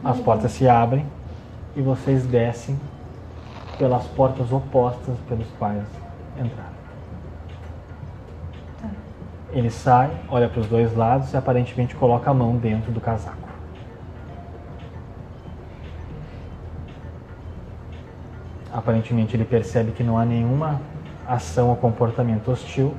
As 0.04 0.20
portas 0.20 0.52
se 0.52 0.68
abrem 0.68 1.06
e 1.76 1.82
vocês 1.82 2.26
descem 2.26 2.80
pelas 3.78 4.06
portas 4.08 4.52
opostas 4.52 5.16
pelos 5.28 5.48
quais 5.58 5.84
entraram. 6.38 6.80
Tá. 8.82 8.90
Ele 9.52 9.70
sai, 9.70 10.12
olha 10.30 10.48
para 10.48 10.62
os 10.62 10.68
dois 10.68 10.96
lados 10.96 11.34
e 11.34 11.38
aparentemente 11.38 11.96
coloca 11.96 12.30
a 12.30 12.34
mão 12.34 12.56
dentro 12.58 12.92
do 12.92 13.02
casaco. 13.02 13.38
Aparentemente 18.72 19.36
ele 19.36 19.46
percebe 19.46 19.92
que 19.92 20.04
não 20.04 20.18
há 20.18 20.26
nenhuma 20.26 20.80
ação 21.28 21.70
ou 21.70 21.76
comportamento 21.76 22.50
hostil 22.50 22.96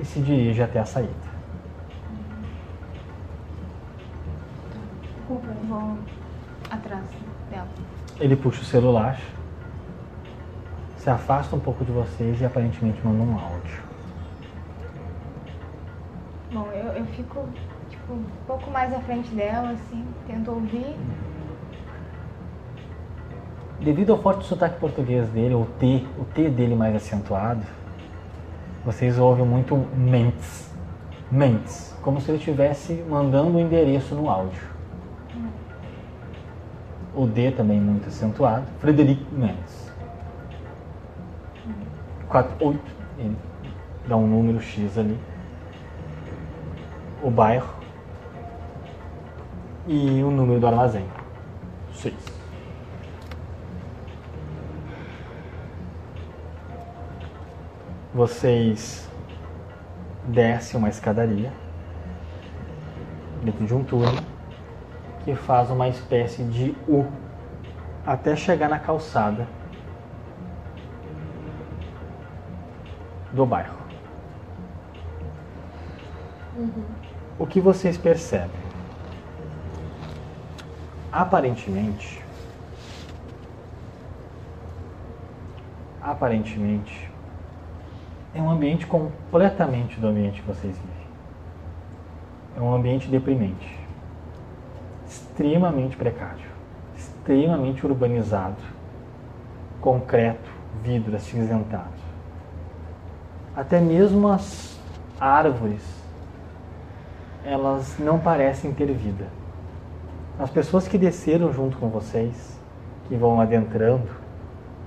e 0.00 0.04
se 0.04 0.20
dirige 0.20 0.62
até 0.62 0.80
a 0.80 0.84
saída. 0.84 1.31
Vou 5.72 5.98
atrás 6.70 7.04
dela. 7.50 7.68
Ele 8.20 8.36
puxa 8.36 8.60
o 8.60 8.64
celular, 8.64 9.18
se 10.98 11.08
afasta 11.08 11.56
um 11.56 11.60
pouco 11.60 11.84
de 11.84 11.90
vocês 11.90 12.40
e 12.40 12.44
aparentemente 12.44 13.00
manda 13.04 13.22
um 13.22 13.38
áudio. 13.38 13.82
Bom, 16.52 16.68
eu, 16.72 16.92
eu 16.92 17.06
fico 17.06 17.48
tipo, 17.88 18.12
um 18.12 18.24
pouco 18.46 18.70
mais 18.70 18.92
à 18.92 19.00
frente 19.00 19.34
dela, 19.34 19.70
assim, 19.70 20.04
tento 20.26 20.50
ouvir. 20.50 20.94
Devido 23.80 24.12
ao 24.12 24.18
forte 24.22 24.44
sotaque 24.44 24.78
português 24.78 25.28
dele, 25.30 25.54
o 25.54 25.66
T, 25.80 26.06
o 26.18 26.24
T 26.24 26.48
dele 26.50 26.76
mais 26.76 26.94
acentuado, 26.94 27.62
vocês 28.84 29.18
ouvem 29.18 29.44
muito 29.44 29.74
mentes. 29.96 30.70
Mentes. 31.30 31.96
Como 32.02 32.20
se 32.20 32.30
ele 32.30 32.38
estivesse 32.38 32.92
mandando 33.08 33.56
o 33.56 33.60
endereço 33.60 34.14
no 34.14 34.28
áudio. 34.28 34.71
O 37.14 37.26
D 37.26 37.50
também 37.52 37.80
muito 37.80 38.08
acentuado. 38.08 38.66
Frederic 38.80 39.22
Mendes. 39.32 39.92
48. 42.28 42.80
Ele 43.18 43.36
dá 44.08 44.16
um 44.16 44.26
número 44.26 44.60
X 44.60 44.96
ali. 44.96 45.18
O 47.22 47.30
bairro. 47.30 47.74
E 49.86 50.22
o 50.22 50.30
número 50.30 50.58
do 50.58 50.66
armazém. 50.66 51.06
6. 51.92 52.14
Vocês 58.14 59.10
descem 60.28 60.78
uma 60.78 60.88
escadaria 60.88 61.52
dentro 63.42 63.66
de 63.66 63.74
um 63.74 63.82
túnel 63.82 64.22
que 65.24 65.34
faz 65.34 65.70
uma 65.70 65.88
espécie 65.88 66.42
de 66.44 66.74
U 66.88 67.06
até 68.04 68.34
chegar 68.34 68.68
na 68.68 68.78
calçada 68.78 69.46
do 73.32 73.46
bairro. 73.46 73.76
O 77.38 77.46
que 77.46 77.60
vocês 77.60 77.96
percebem? 77.96 78.60
Aparentemente, 81.10 82.22
aparentemente, 86.00 87.10
é 88.34 88.40
um 88.40 88.50
ambiente 88.50 88.86
completamente 88.86 90.00
do 90.00 90.08
ambiente 90.08 90.40
que 90.40 90.46
vocês 90.46 90.76
vivem. 90.76 91.06
É 92.56 92.60
um 92.60 92.74
ambiente 92.74 93.08
deprimente, 93.08 93.81
extremamente 95.32 95.96
precário, 95.96 96.46
extremamente 96.94 97.86
urbanizado, 97.86 98.56
concreto, 99.80 100.50
vidro 100.82 101.16
acinzentado. 101.16 102.02
Até 103.56 103.80
mesmo 103.80 104.28
as 104.28 104.78
árvores, 105.18 105.82
elas 107.44 107.98
não 107.98 108.18
parecem 108.18 108.72
ter 108.72 108.92
vida. 108.92 109.26
As 110.38 110.50
pessoas 110.50 110.86
que 110.86 110.98
desceram 110.98 111.52
junto 111.52 111.78
com 111.78 111.88
vocês, 111.88 112.58
que 113.08 113.16
vão 113.16 113.40
adentrando 113.40 114.08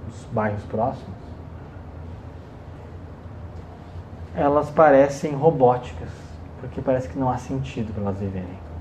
os 0.07 0.25
bairros 0.25 0.63
próximos, 0.65 1.25
elas 4.35 4.69
parecem 4.69 5.33
robóticas, 5.33 6.09
porque 6.59 6.81
parece 6.81 7.09
que 7.09 7.17
não 7.17 7.29
há 7.29 7.37
sentido 7.37 7.91
para 7.93 8.03
elas 8.03 8.19
viverem. 8.19 8.74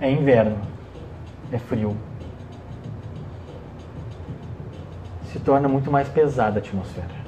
É 0.00 0.10
inverno, 0.10 0.58
é 1.52 1.58
frio. 1.58 1.96
Se 5.24 5.38
torna 5.40 5.68
muito 5.68 5.90
mais 5.90 6.08
pesada 6.08 6.58
a 6.58 6.62
atmosfera. 6.62 7.18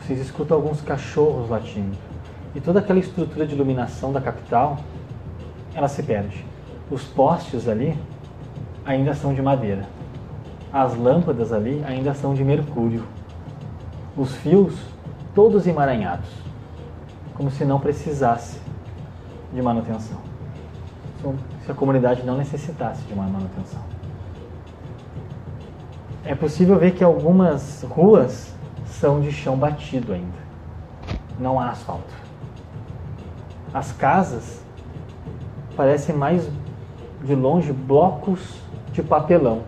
Vocês 0.00 0.20
escutam 0.20 0.56
alguns 0.56 0.80
cachorros 0.80 1.48
latindo. 1.48 1.96
E 2.54 2.60
toda 2.60 2.78
aquela 2.78 2.98
estrutura 2.98 3.46
de 3.46 3.54
iluminação 3.54 4.12
da 4.12 4.20
capital, 4.20 4.78
ela 5.74 5.88
se 5.88 6.02
perde. 6.02 6.44
Os 6.90 7.04
postes 7.04 7.68
ali 7.68 7.98
ainda 8.84 9.14
são 9.14 9.34
de 9.34 9.42
madeira. 9.42 9.86
As 10.72 10.96
lâmpadas 10.96 11.52
ali 11.52 11.82
ainda 11.86 12.14
são 12.14 12.34
de 12.34 12.44
mercúrio 12.44 13.04
os 14.16 14.34
fios 14.36 14.74
todos 15.34 15.66
emaranhados, 15.66 16.28
como 17.34 17.50
se 17.50 17.64
não 17.64 17.80
precisasse 17.80 18.60
de 19.52 19.60
manutenção. 19.60 20.33
Se 21.64 21.70
a 21.70 21.74
comunidade 21.74 22.24
não 22.24 22.36
necessitasse 22.36 23.02
de 23.02 23.12
uma 23.12 23.24
manutenção. 23.24 23.80
É 26.24 26.34
possível 26.34 26.78
ver 26.78 26.92
que 26.92 27.04
algumas 27.04 27.82
ruas 27.82 28.54
são 28.86 29.20
de 29.20 29.30
chão 29.30 29.56
batido 29.56 30.12
ainda. 30.12 30.44
Não 31.38 31.58
há 31.60 31.70
asfalto. 31.70 32.14
As 33.72 33.92
casas 33.92 34.62
parecem 35.76 36.14
mais 36.14 36.48
de 37.22 37.34
longe 37.34 37.72
blocos 37.72 38.60
de 38.92 39.02
papelão, 39.02 39.62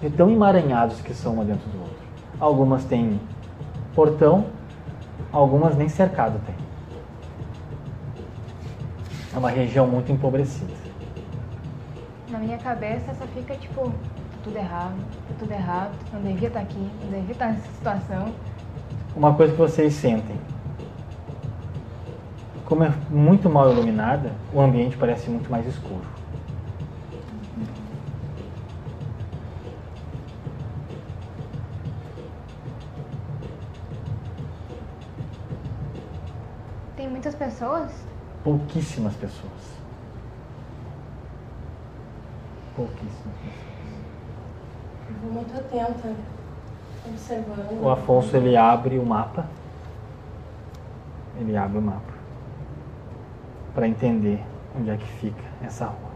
de 0.00 0.10
tão 0.10 0.30
emaranhados 0.30 1.00
que 1.00 1.14
são 1.14 1.34
uma 1.34 1.44
dentro 1.44 1.68
do 1.70 1.78
outro. 1.80 1.96
Algumas 2.38 2.84
têm 2.84 3.18
portão, 3.94 4.46
algumas 5.32 5.74
nem 5.76 5.88
cercado 5.88 6.38
tem. 6.44 6.54
É 9.34 9.38
uma 9.38 9.50
região 9.50 9.86
muito 9.86 10.12
empobrecida. 10.12 10.85
Na 12.28 12.40
minha 12.40 12.58
cabeça 12.58 13.14
só 13.14 13.24
fica 13.28 13.54
tipo, 13.54 13.88
tá 13.88 14.38
tudo 14.42 14.56
errado, 14.56 14.96
tá 15.28 15.34
tudo 15.38 15.52
errado, 15.52 15.92
não 16.12 16.20
devia 16.22 16.48
estar 16.48 16.60
aqui, 16.60 16.90
não 17.04 17.20
devia 17.20 17.32
estar 17.32 17.52
nessa 17.52 17.70
situação. 17.70 18.34
Uma 19.14 19.32
coisa 19.34 19.52
que 19.52 19.58
vocês 19.58 19.94
sentem. 19.94 20.36
Como 22.64 22.82
é 22.82 22.92
muito 23.08 23.48
mal 23.48 23.70
iluminada, 23.70 24.32
o 24.52 24.60
ambiente 24.60 24.96
parece 24.96 25.30
muito 25.30 25.48
mais 25.48 25.64
escuro. 25.68 26.02
Tem 36.96 37.08
muitas 37.08 37.36
pessoas? 37.36 37.92
Pouquíssimas 38.42 39.14
pessoas. 39.14 39.85
Pouquíssimas 42.76 43.34
pessoas. 43.42 43.76
Eu 45.08 45.16
vou 45.22 45.32
muito 45.32 45.58
atenta, 45.58 46.14
observando. 47.08 47.82
O 47.82 47.88
Afonso 47.88 48.36
ele 48.36 48.56
abre 48.56 48.98
o 48.98 49.06
mapa. 49.06 49.46
Ele 51.40 51.56
abre 51.56 51.78
o 51.78 51.82
mapa 51.82 52.16
para 53.74 53.86
entender 53.86 54.42
onde 54.78 54.90
é 54.90 54.96
que 54.96 55.06
fica 55.06 55.42
essa 55.62 55.84
rua. 55.84 56.10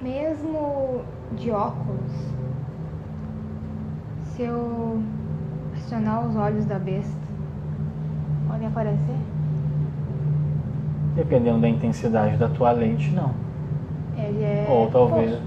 Mesmo 0.00 1.02
de 1.32 1.50
óculos, 1.50 2.12
se 4.24 4.42
eu 4.42 5.02
acionar 5.74 6.26
os 6.26 6.36
olhos 6.36 6.64
da 6.64 6.78
besta, 6.78 7.12
podem 8.48 8.66
aparecer? 8.66 9.16
Dependendo 11.14 11.60
da 11.60 11.68
intensidade 11.68 12.36
da 12.38 12.48
tua 12.48 12.72
lente, 12.72 13.10
não. 13.10 13.41
Ele 14.16 14.42
é. 14.42 14.66
Ou 14.68 14.90
talvez 14.90 15.38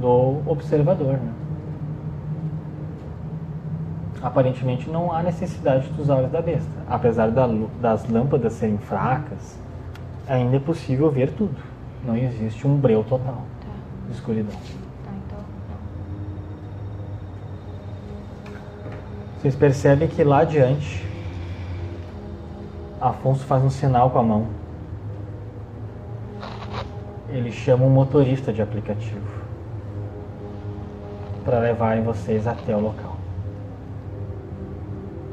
do 0.00 0.40
observador, 0.46 1.14
né? 1.14 1.32
Aparentemente 4.22 4.88
não 4.88 5.12
há 5.12 5.22
necessidade 5.22 5.88
dos 5.90 6.08
olhos 6.08 6.30
da 6.30 6.40
besta. 6.40 6.70
Apesar 6.88 7.30
da 7.30 7.48
das 7.80 8.08
lâmpadas 8.08 8.52
serem 8.52 8.78
fracas, 8.78 9.58
ainda 10.28 10.56
é 10.56 10.60
possível 10.60 11.10
ver 11.10 11.30
tudo. 11.32 11.56
Não 12.04 12.16
existe 12.16 12.66
um 12.66 12.76
breu 12.76 13.04
total 13.04 13.42
Tá, 13.60 13.68
de 14.08 14.12
escuridão. 14.14 14.52
tá, 15.04 15.10
então. 15.26 15.38
Vocês 19.40 19.54
percebem 19.56 20.08
que 20.08 20.22
lá 20.22 20.40
adiante, 20.40 21.04
Afonso 23.00 23.44
faz 23.44 23.64
um 23.64 23.70
sinal 23.70 24.10
com 24.10 24.18
a 24.18 24.22
mão 24.22 24.46
ele 27.32 27.50
chama 27.50 27.84
um 27.84 27.90
motorista 27.90 28.52
de 28.52 28.60
aplicativo 28.60 29.26
para 31.44 31.58
levarem 31.58 32.04
vocês 32.04 32.46
até 32.46 32.76
o 32.76 32.80
local. 32.80 33.16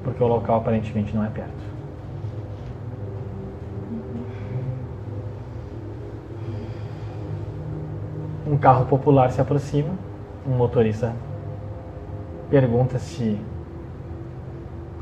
Porque 0.04 0.24
o 0.24 0.28
local 0.28 0.58
aparentemente 0.58 1.16
não 1.16 1.26
é 1.26 1.30
perto. 1.30 1.70
Um 8.48 8.58
carro 8.58 8.86
popular 8.86 9.30
se 9.32 9.40
aproxima, 9.40 9.94
um 10.48 10.56
motorista 10.56 11.14
pergunta 12.50 12.98
se 12.98 13.40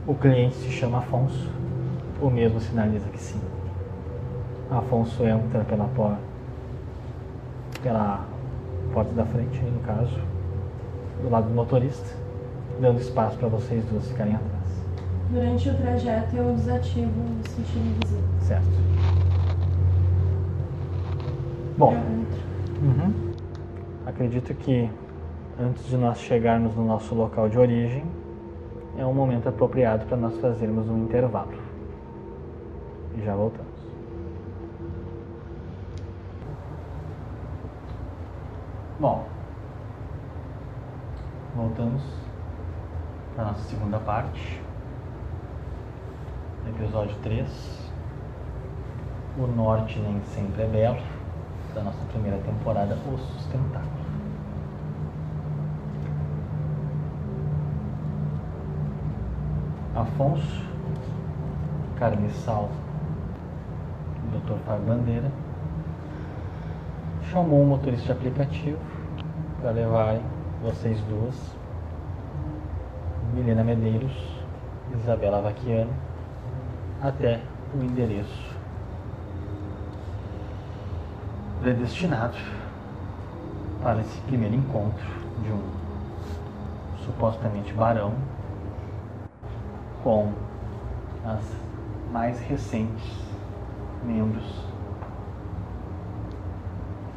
o 0.06 0.14
cliente 0.14 0.56
se 0.56 0.70
chama 0.70 0.98
Afonso, 0.98 1.50
o 2.22 2.30
mesmo 2.30 2.60
sinaliza 2.60 3.08
que 3.08 3.20
sim. 3.20 3.40
Afonso 4.70 5.24
entra 5.26 5.64
pela 5.64 5.86
porta, 5.86 6.27
pela 7.88 8.26
porta 8.94 9.14
da 9.14 9.26
frente, 9.26 9.62
no 9.62 9.80
caso, 9.80 10.20
do 11.24 11.30
lado 11.30 11.48
do 11.48 11.56
motorista, 11.56 12.18
dando 12.82 13.00
espaço 13.00 13.38
para 13.38 13.48
vocês 13.48 13.86
duas 13.86 14.06
ficarem 14.10 14.36
atrás. 14.36 14.58
Durante 15.32 15.70
o 15.70 15.78
trajeto 15.78 16.36
eu 16.36 16.54
desativo 16.54 17.10
o 17.10 17.50
sentido 17.50 17.86
invisível. 17.86 18.28
Certo. 18.42 18.68
Bom, 21.78 21.94
uhum. 22.82 23.32
acredito 24.06 24.54
que 24.54 24.90
antes 25.58 25.86
de 25.86 25.96
nós 25.96 26.20
chegarmos 26.20 26.76
no 26.76 26.86
nosso 26.86 27.16
local 27.16 27.48
de 27.48 27.58
origem, 27.58 28.04
é 28.98 29.06
um 29.06 29.14
momento 29.14 29.48
apropriado 29.48 30.06
para 30.08 30.18
nós 30.18 30.38
fazermos 30.40 30.90
um 30.90 31.04
intervalo. 31.04 31.54
E 33.18 33.24
já 33.24 33.34
voltamos. 33.34 33.78
Bom, 39.00 39.24
voltamos 41.58 42.04
para 43.36 43.46
nossa 43.46 43.64
segunda 43.64 43.98
parte, 43.98 44.62
episódio 46.70 47.16
3. 47.24 47.92
O 49.40 49.48
Norte 49.48 50.00
Nem 50.00 50.22
Sempre 50.22 50.64
é 50.64 50.68
Belo, 50.68 51.02
da 51.74 51.82
nossa 51.82 52.04
primeira 52.12 52.38
temporada, 52.38 52.96
O 53.08 53.18
Sustentáculo. 53.18 54.08
Afonso, 59.96 60.64
Carniçal, 61.98 62.70
Dr. 64.32 64.58
Fábio 64.64 64.86
Bandeira, 64.86 65.32
chamou 67.32 67.64
um 67.64 67.66
motorista 67.66 68.06
de 68.06 68.12
aplicativo 68.12 68.78
para 69.60 69.72
levarem 69.72 70.37
vocês 70.62 71.00
duas, 71.02 71.36
Milena 73.34 73.64
Medeiros, 73.64 74.12
Isabela 74.94 75.42
Vaquiano, 75.42 75.94
até 77.02 77.42
o 77.76 77.84
endereço. 77.84 78.56
Predestinado 81.62 82.38
para 83.82 84.02
esse 84.02 84.20
primeiro 84.22 84.56
encontro 84.56 85.06
de 85.44 85.52
um 85.52 85.62
supostamente 87.06 87.74
barão 87.74 88.14
com 90.04 90.32
as 91.26 91.44
mais 92.12 92.40
recentes 92.40 93.28
membros 94.04 94.68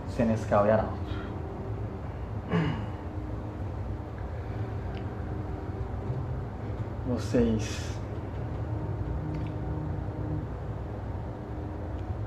Senescal 0.09 0.67
e 0.67 0.71
Arauto. 0.71 1.01
Vocês 7.11 7.99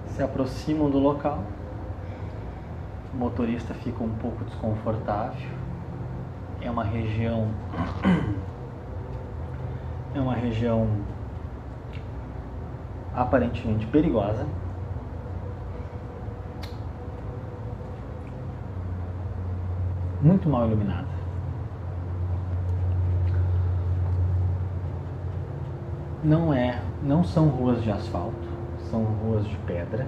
se 0.07 0.21
aproximam 0.21 0.89
do 0.89 0.99
local. 0.99 1.41
O 3.13 3.17
motorista 3.17 3.73
fica 3.75 4.03
um 4.03 4.13
pouco 4.15 4.43
desconfortável. 4.43 5.49
É 6.59 6.69
uma 6.69 6.83
região 6.83 7.47
é 10.13 10.19
uma 10.19 10.35
região 10.35 10.89
aparentemente 13.15 13.87
perigosa. 13.87 14.45
Muito 20.21 20.49
mal 20.49 20.67
iluminada. 20.67 21.12
Não 26.23 26.53
é, 26.53 26.81
não 27.03 27.21
são 27.21 27.49
ruas 27.49 27.83
de 27.83 27.91
asfalto, 27.91 28.47
são 28.89 29.03
ruas 29.03 29.45
de 29.45 29.57
pedra. 29.67 30.07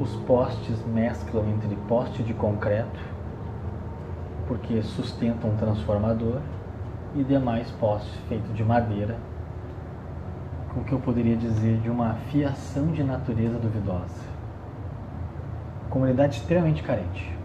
Os 0.00 0.14
postes 0.26 0.84
mesclam 0.86 1.48
entre 1.48 1.74
poste 1.88 2.22
de 2.22 2.32
concreto 2.32 3.14
porque 4.46 4.82
sustentam 4.82 5.50
um 5.50 5.56
transformador 5.56 6.40
e 7.14 7.24
demais 7.24 7.70
postes 7.72 8.14
feitos 8.28 8.54
de 8.54 8.64
madeira, 8.64 9.16
com 10.72 10.80
o 10.80 10.84
que 10.84 10.92
eu 10.92 11.00
poderia 11.00 11.36
dizer 11.36 11.78
de 11.80 11.88
uma 11.88 12.14
fiação 12.30 12.86
de 12.88 13.02
natureza 13.02 13.58
duvidosa. 13.58 14.22
Comunidade 15.88 16.36
extremamente 16.38 16.82
carente. 16.82 17.36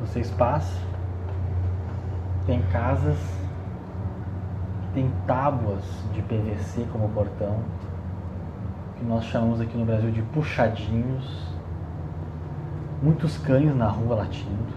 Vocês 0.00 0.30
passam, 0.30 0.78
tem 2.46 2.62
casas, 2.72 3.18
tem 4.94 5.10
tábuas 5.26 5.82
de 6.14 6.22
PVC 6.22 6.86
como 6.92 7.08
portão, 7.08 7.58
que 8.96 9.04
nós 9.04 9.24
chamamos 9.24 9.60
aqui 9.60 9.76
no 9.76 9.84
Brasil 9.84 10.10
de 10.10 10.22
puxadinhos 10.22 11.56
muitos 13.02 13.36
cães 13.38 13.74
na 13.76 13.88
rua 13.88 14.16
latindo. 14.16 14.74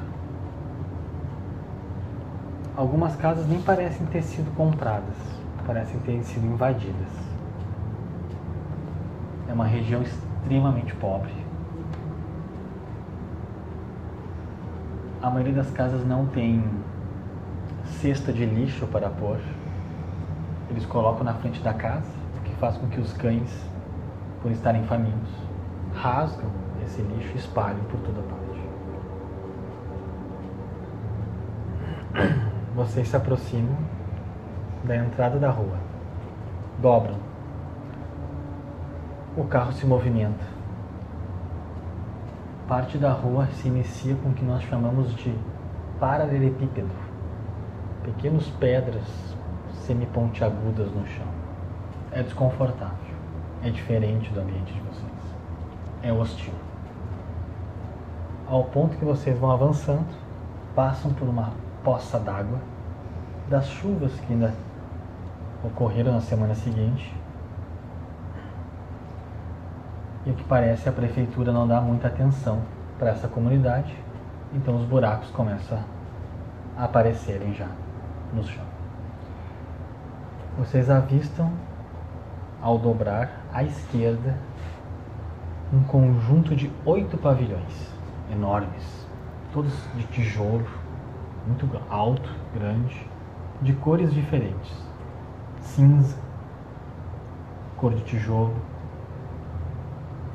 Algumas 2.76 3.16
casas 3.16 3.48
nem 3.48 3.62
parecem 3.62 4.06
ter 4.08 4.22
sido 4.22 4.54
compradas, 4.56 5.16
parecem 5.66 6.00
ter 6.02 6.22
sido 6.24 6.46
invadidas. 6.46 7.10
É 9.50 9.54
uma 9.54 9.66
região 9.66 10.02
extremamente 10.02 10.94
pobre. 10.96 11.34
A 15.22 15.30
maioria 15.30 15.54
das 15.54 15.70
casas 15.72 16.06
não 16.08 16.28
tem 16.28 16.64
cesta 17.90 18.32
de 18.32 18.45
lixo 18.45 18.88
para 18.88 19.10
pôr. 19.10 19.40
Eles 20.70 20.86
colocam 20.86 21.24
na 21.24 21.34
frente 21.34 21.60
da 21.61 21.74
casa, 21.74 22.11
o 22.38 22.44
que 22.44 22.56
faz 22.56 22.78
com 22.78 22.88
que 22.88 22.99
os 22.99 23.11
cães, 23.14 23.49
por 24.41 24.52
estarem 24.52 24.84
famintos, 24.86 25.32
rasgam 25.94 26.49
esse 26.84 27.02
lixo 27.02 27.32
e 27.36 27.38
espalhem 27.38 27.84
por 27.90 27.99
toda 28.02 28.22
parte. 28.22 28.40
Vocês 32.76 33.07
se 33.07 33.16
aproximam 33.16 33.78
da 34.84 34.95
entrada 34.95 35.38
da 35.38 35.49
rua, 35.49 35.78
dobram. 36.80 37.18
O 39.36 39.44
carro 39.44 39.74
se 39.74 39.86
movimenta. 39.86 40.45
Parte 42.68 42.98
da 42.98 43.11
rua 43.11 43.48
se 43.48 43.68
inicia 43.68 44.16
com 44.16 44.30
o 44.30 44.34
que 44.34 44.45
nós 44.45 44.61
chamamos 44.64 45.14
de 45.16 45.34
paralelepípedo 45.99 47.09
pequenas 48.10 48.48
pedras 48.60 49.03
semipontiagudas 49.86 50.91
no 50.91 51.06
chão. 51.06 51.27
É 52.11 52.23
desconfortável, 52.23 53.15
é 53.64 53.69
diferente 53.69 54.31
do 54.31 54.40
ambiente 54.40 54.73
de 54.73 54.80
vocês, 54.81 55.36
é 56.02 56.11
hostil. 56.11 56.53
Ao 58.48 58.64
ponto 58.64 58.98
que 58.98 59.06
vocês 59.06 59.38
vão 59.38 59.52
avançando, 59.52 60.07
passam 60.76 61.14
por 61.14 61.27
uma 61.27 61.52
poça 61.84 62.19
d'água. 62.19 62.57
Das 63.48 63.68
chuvas 63.68 64.11
que 64.22 64.34
ainda 64.34 64.53
ocorreram 65.64 66.14
na 66.14 66.22
semana 66.22 66.56
seguinte. 66.56 67.15
E 70.26 70.31
o 70.31 70.34
que 70.34 70.44
parece 70.44 70.90
a 70.90 70.91
prefeitura 70.91 71.52
não 71.52 71.68
dá 71.68 71.80
muita 71.80 72.07
atenção 72.07 72.61
para 72.98 73.10
essa 73.10 73.27
comunidade, 73.27 73.95
então 74.53 74.76
os 74.76 74.84
buracos 74.84 75.30
começam 75.31 75.80
a 76.77 76.84
aparecerem 76.84 77.53
já 77.53 77.68
no 78.34 78.43
chão. 78.43 78.65
Vocês 80.57 80.89
avistam 80.89 81.51
ao 82.61 82.77
dobrar 82.77 83.45
à 83.53 83.64
esquerda 83.64 84.38
um 85.72 85.84
conjunto 85.84 86.56
de 86.56 86.72
oito 86.85 87.18
pavilhões 87.18 87.93
enormes, 88.31 89.07
todos 89.53 89.73
de 89.95 90.03
tijolo, 90.07 90.68
muito 91.47 91.69
alto, 91.89 92.30
grande, 92.53 93.07
de 93.61 93.73
cores 93.73 94.14
diferentes: 94.14 94.72
cinza, 95.61 96.18
cor 97.77 97.93
de 97.93 98.01
tijolo, 98.03 98.56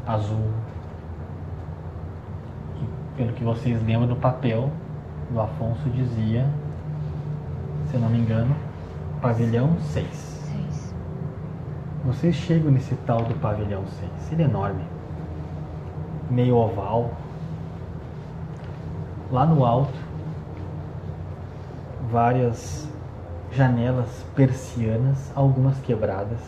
azul. 0.07 0.51
E, 2.81 3.17
pelo 3.17 3.33
que 3.33 3.45
vocês 3.45 3.83
lembram 3.85 4.09
do 4.09 4.17
papel, 4.17 4.71
o 5.33 5.41
Afonso 5.41 5.89
dizia, 5.91 6.49
se 7.95 7.99
eu 7.99 8.03
não 8.03 8.11
me 8.11 8.19
engano, 8.19 8.57
pavilhão 9.23 9.77
6. 9.79 10.09
Seis. 10.11 10.95
Vocês 12.05 12.35
chegam 12.35 12.73
nesse 12.73 12.97
tal 13.07 13.23
do 13.23 13.35
pavilhão 13.35 13.85
6. 13.87 14.33
Ele 14.33 14.43
é 14.43 14.47
enorme. 14.47 14.83
Meio 16.29 16.57
oval. 16.57 17.13
Lá 19.31 19.47
no 19.47 19.65
alto, 19.65 19.97
várias 22.11 22.91
janelas 23.53 24.27
persianas, 24.35 25.33
algumas 25.37 25.79
quebradas. 25.79 26.41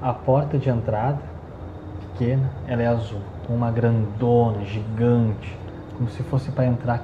A 0.00 0.12
porta 0.12 0.56
de 0.56 0.70
entrada, 0.70 1.20
pequena, 2.12 2.48
ela 2.68 2.82
é 2.82 2.86
azul, 2.86 3.22
com 3.44 3.56
uma 3.56 3.72
grandona, 3.72 4.64
gigante, 4.64 5.58
como 5.96 6.08
se 6.10 6.22
fosse 6.22 6.52
para 6.52 6.66
entrar 6.66 7.02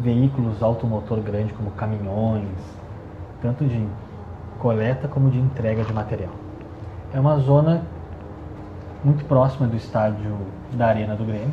veículos 0.00 0.62
automotor 0.62 1.20
grande, 1.20 1.52
como 1.52 1.70
caminhões, 1.72 2.48
tanto 3.42 3.64
de 3.64 3.86
coleta 4.58 5.06
como 5.06 5.30
de 5.30 5.38
entrega 5.38 5.84
de 5.84 5.92
material. 5.92 6.32
É 7.12 7.20
uma 7.20 7.38
zona 7.38 7.82
muito 9.04 9.24
próxima 9.24 9.66
do 9.66 9.76
estádio 9.76 10.36
da 10.72 10.86
Arena 10.86 11.14
do 11.14 11.24
Grêmio, 11.24 11.52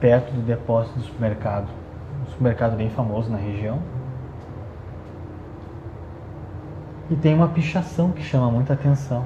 perto 0.00 0.32
do 0.32 0.42
depósito 0.42 0.98
do 0.98 1.04
supermercado, 1.04 1.68
um 2.26 2.30
supermercado 2.30 2.76
bem 2.76 2.90
famoso 2.90 3.30
na 3.30 3.38
região. 3.38 3.78
E 7.10 7.16
tem 7.16 7.34
uma 7.34 7.48
pichação 7.48 8.10
que 8.10 8.22
chama 8.22 8.50
muita 8.50 8.72
atenção. 8.72 9.24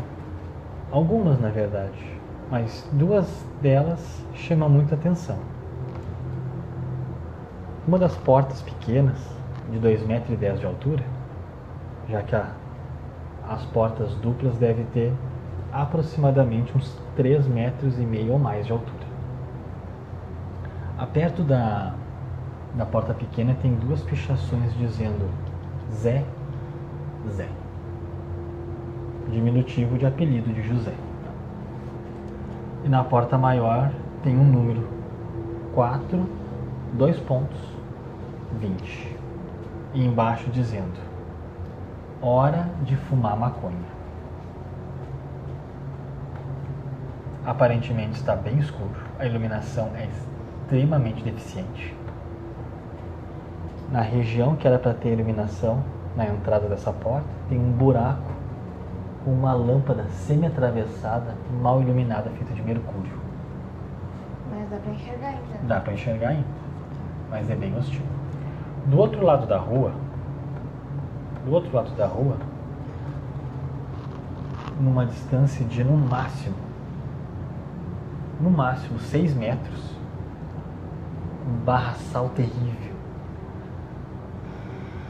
Algumas, 0.91 1.41
na 1.41 1.49
verdade, 1.49 2.17
mas 2.51 2.89
duas 2.93 3.45
delas 3.61 4.25
chamam 4.35 4.69
muita 4.69 4.95
atenção. 4.95 5.56
Uma 7.87 8.01
das 8.01 8.17
portas 8.17 8.61
pequenas, 8.63 9.17
de 9.71 9.79
2,10 9.79 10.07
metros 10.07 10.61
de 10.61 10.67
altura, 10.67 11.05
já 12.09 12.21
que 12.23 12.35
a, 12.35 12.51
as 13.49 13.65
portas 13.67 14.13
duplas 14.17 14.57
devem 14.57 14.85
ter 14.87 15.13
aproximadamente 15.73 16.77
uns 16.77 16.99
3 17.15 17.47
metros 17.47 17.97
e 17.97 18.03
meio 18.03 18.33
ou 18.33 18.39
mais 18.41 18.67
de 18.67 18.73
altura. 18.73 19.07
Aperto 20.99 21.45
da, 21.45 21.95
da 22.75 22.85
porta 22.85 23.15
pequena 23.15 23.55
tem 23.63 23.75
duas 23.75 24.03
pichações 24.03 24.75
dizendo 24.75 25.31
Zé, 25.93 26.25
Zé. 27.31 27.49
Diminutivo 29.31 29.97
de 29.97 30.07
apelido 30.07 30.53
de 30.53 30.63
José. 30.63 30.95
E 32.85 32.89
na 32.89 33.05
porta 33.05 33.39
maior 33.39 33.93
tem 34.25 34.37
um 34.37 34.45
número 34.45 34.89
4, 35.75 36.27
dois 36.95 37.19
pontos, 37.21 37.76
20. 38.57 39.17
E 39.95 40.05
embaixo 40.05 40.51
dizendo 40.51 40.99
Hora 42.21 42.69
de 42.83 42.97
fumar 42.97 43.37
maconha. 43.37 43.97
Aparentemente 47.45 48.15
está 48.15 48.35
bem 48.35 48.59
escuro, 48.59 48.97
a 49.19 49.27
iluminação 49.27 49.91
é 49.95 50.07
extremamente 50.07 51.23
deficiente. 51.23 51.95
Na 53.93 54.01
região 54.01 54.57
que 54.57 54.67
era 54.67 54.79
para 54.79 54.95
ter 54.95 55.13
iluminação, 55.13 55.85
na 56.17 56.27
entrada 56.27 56.69
dessa 56.69 56.93
porta, 56.93 57.29
tem 57.49 57.59
um 57.59 57.71
buraco 57.71 58.33
com 59.25 59.31
uma 59.33 59.53
lâmpada 59.53 60.05
semi-atravessada, 60.11 61.35
mal 61.63 61.81
iluminada, 61.81 62.31
feita 62.31 62.55
de 62.55 62.63
mercúrio. 62.63 63.13
Mas 64.51 64.69
dá 64.71 64.79
pra 64.79 64.93
enxergar 64.93 65.29
ainda. 65.29 65.41
né? 65.41 65.61
Dá 65.69 65.81
para 65.81 65.93
enxergar 65.93 66.29
ainda, 66.31 66.47
mas 67.31 67.51
é 67.51 67.55
bem 67.55 67.77
hostil. 67.77 68.16
Do 68.87 68.99
outro 68.99 69.25
lado 69.25 69.47
da 69.47 69.59
rua, 69.59 69.93
do 71.45 71.53
outro 71.53 71.75
lado 71.75 71.91
da 71.97 72.07
rua, 72.07 72.37
numa 74.81 75.05
distância 75.05 75.65
de 75.65 75.83
no 75.83 75.97
máximo, 75.97 76.55
no 78.41 78.49
máximo 78.49 78.99
6 79.01 79.35
metros, 79.35 79.91
um 81.49 81.65
barraçal 81.65 82.29
terrível. 82.29 82.95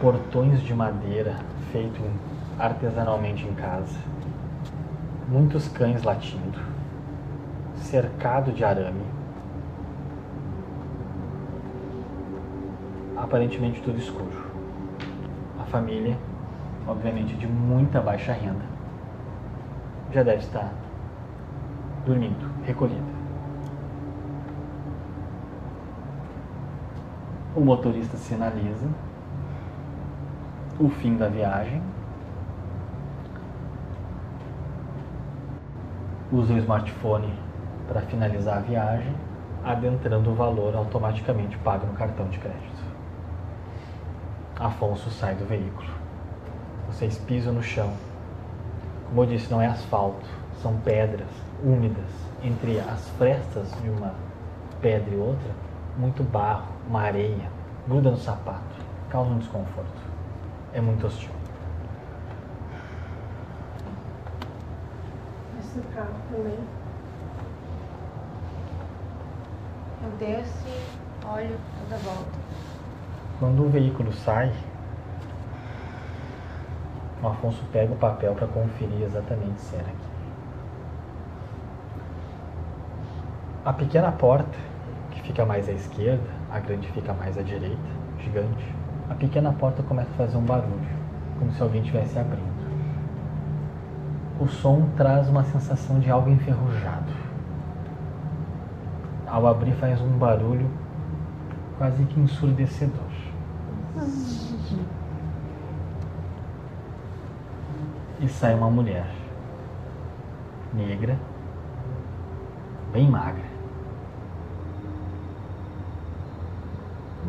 Portões 0.01 0.63
de 0.63 0.75
madeira 0.75 1.37
feito 1.71 2.01
artesanalmente 2.59 3.45
em 3.45 3.55
casa. 3.55 3.99
Muitos 5.29 5.69
cães 5.69 6.03
latindo. 6.03 6.59
Cercado 7.77 8.53
de 8.53 8.65
arame. 8.65 9.16
Aparentemente 13.17 13.81
tudo 13.81 13.99
escuro. 13.99 14.47
A 15.59 15.65
família, 15.65 16.17
obviamente 16.87 17.35
de 17.35 17.47
muita 17.47 18.01
baixa 18.01 18.33
renda, 18.33 18.65
já 20.13 20.23
deve 20.23 20.43
estar 20.43 20.73
dormindo, 22.05 22.49
recolhida. 22.65 23.17
O 27.57 27.61
motorista 27.61 28.17
sinaliza 28.17 28.87
o 30.79 30.89
fim 30.89 31.17
da 31.17 31.29
viagem. 31.29 31.83
Usa 36.31 36.53
o 36.53 36.59
smartphone 36.59 37.33
para 37.89 38.03
finalizar 38.03 38.59
a 38.59 38.61
viagem, 38.61 39.15
adentrando 39.65 40.31
o 40.31 40.35
valor 40.35 40.77
automaticamente 40.77 41.57
pago 41.59 41.87
no 41.87 41.95
cartão 41.95 42.29
de 42.29 42.39
crédito. 42.39 42.86
Afonso 44.59 45.11
sai 45.11 45.35
do 45.35 45.45
veículo. 45.45 45.91
Vocês 46.87 47.19
pisam 47.19 47.53
no 47.53 47.63
chão. 47.63 47.93
Como 49.09 49.23
eu 49.23 49.27
disse, 49.27 49.51
não 49.51 49.61
é 49.61 49.67
asfalto, 49.67 50.27
são 50.63 50.79
pedras 50.79 51.29
úmidas. 51.63 52.07
Entre 52.43 52.81
as 52.81 53.07
frestas 53.11 53.71
de 53.83 53.91
uma 53.91 54.15
pedra 54.81 55.15
e 55.15 55.19
outra, 55.19 55.51
muito 55.99 56.23
barro, 56.23 56.69
uma 56.89 57.03
areia, 57.03 57.51
gruda 57.87 58.11
no 58.11 58.17
sapato, 58.17 58.77
causa 59.11 59.31
um 59.31 59.39
desconforto. 59.39 60.01
É 60.73 60.81
muito 60.81 61.07
hostil. 61.07 61.31
Esse 65.61 65.81
carro 65.95 66.15
também. 66.31 66.59
Eu 70.03 70.11
desço, 70.19 70.67
olho 71.27 71.59
toda 71.83 71.97
volta. 71.99 72.66
Quando 73.39 73.67
o 73.67 73.69
veículo 73.69 74.13
sai, 74.13 74.51
o 77.23 77.27
Afonso 77.27 77.63
pega 77.71 77.93
o 77.93 77.97
papel 77.97 78.35
para 78.35 78.47
conferir 78.47 79.03
exatamente 79.03 79.61
se 79.61 79.77
era 79.77 79.85
aqui. 79.85 80.17
A 83.63 83.73
pequena 83.75 84.11
porta, 84.13 84.57
que 85.11 85.21
fica 85.21 85.45
mais 85.45 85.69
à 85.69 85.73
esquerda, 85.73 86.25
a 86.51 86.61
grande 86.61 86.89
fica 86.93 87.13
mais 87.13 87.37
à 87.37 87.43
direita, 87.43 87.77
gigante. 88.21 88.75
A 89.11 89.15
pequena 89.15 89.53
porta 89.53 89.83
começa 89.83 90.11
a 90.13 90.15
fazer 90.15 90.37
um 90.39 90.45
barulho, 90.45 90.89
como 91.39 91.53
se 91.53 91.63
alguém 91.63 91.83
estivesse 91.83 92.19
abrindo. 92.19 92.57
O 94.41 94.47
som 94.47 94.89
traz 94.97 95.29
uma 95.29 95.45
sensação 95.45 95.99
de 95.99 96.11
algo 96.11 96.31
enferrujado. 96.31 97.13
Ao 99.27 99.47
abrir, 99.47 99.73
faz 99.73 100.01
um 100.01 100.17
barulho 100.17 100.71
quase 101.77 102.05
que 102.05 102.21
ensurdecedor. 102.21 103.06
E 108.21 108.29
sai 108.29 108.55
uma 108.55 108.71
mulher 108.71 109.07
negra, 110.73 111.19
bem 112.93 113.09
magra. 113.09 113.45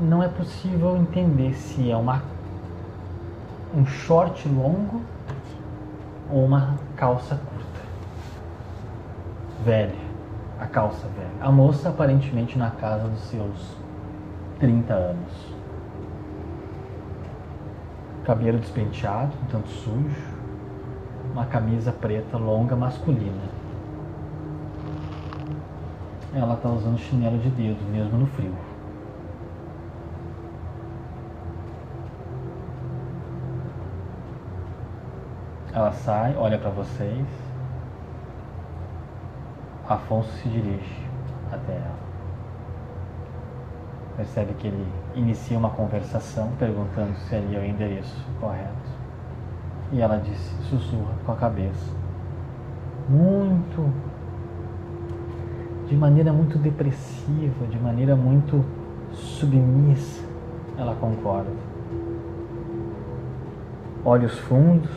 Não 0.02 0.22
é 0.22 0.27
possível 0.27 0.95
entender 0.98 1.53
se 1.53 1.89
é 1.89 1.95
uma 1.95 2.22
um 3.76 3.85
short 3.85 4.48
longo 4.48 5.02
ou 6.30 6.45
uma 6.45 6.76
calça 6.95 7.35
curta. 7.35 7.81
Velha, 9.64 9.95
a 10.60 10.65
calça 10.65 11.07
velha. 11.07 11.27
A 11.41 11.52
moça 11.52 11.89
aparentemente 11.89 12.57
na 12.57 12.72
casa 12.72 13.07
dos 13.07 13.22
seus 13.22 13.76
30 14.60 14.94
anos. 14.94 15.57
Cabelo 18.28 18.60
despenteado, 18.60 19.32
um 19.41 19.45
tanto 19.45 19.70
sujo, 19.70 20.36
uma 21.32 21.45
camisa 21.45 21.94
preta 21.94 22.38
longa 22.38 22.76
masculina. 22.76 23.41
Ela 26.36 26.56
está 26.56 26.68
usando 26.68 26.98
chinelo 26.98 27.38
de 27.40 27.49
dedo, 27.49 27.82
mesmo 27.90 28.18
no 28.18 28.28
frio. 28.28 28.54
Ela 35.72 35.94
sai, 35.94 36.36
olha 36.36 36.58
para 36.58 36.72
vocês. 36.72 37.26
Afonso 39.88 40.30
se 40.34 40.49
dirige 40.49 41.08
até 41.49 41.76
ela. 41.76 42.07
Percebe 44.18 44.53
que 44.56 44.68
ele 44.68 44.88
inicia 45.15 45.56
uma 45.56 45.69
conversação 45.69 46.49
perguntando 46.57 47.15
se 47.19 47.35
ali 47.35 47.56
é 47.56 47.60
o 47.60 47.64
endereço 47.64 48.26
correto. 48.41 48.89
E 49.91 50.02
ela 50.02 50.18
disse, 50.18 50.56
sussurra 50.64 51.14
com 51.23 51.31
a 51.31 51.35
cabeça. 51.35 51.95
Muito. 53.07 53.94
De 55.88 55.95
maneira 55.95 56.34
muito 56.34 56.57
depressiva, 56.57 57.68
de 57.69 57.80
maneira 57.80 58.15
muito 58.15 58.65
submissa, 59.14 60.26
ela 60.77 60.95
concorda. 60.95 61.52
Olhos 64.03 64.38
fundos, 64.39 64.89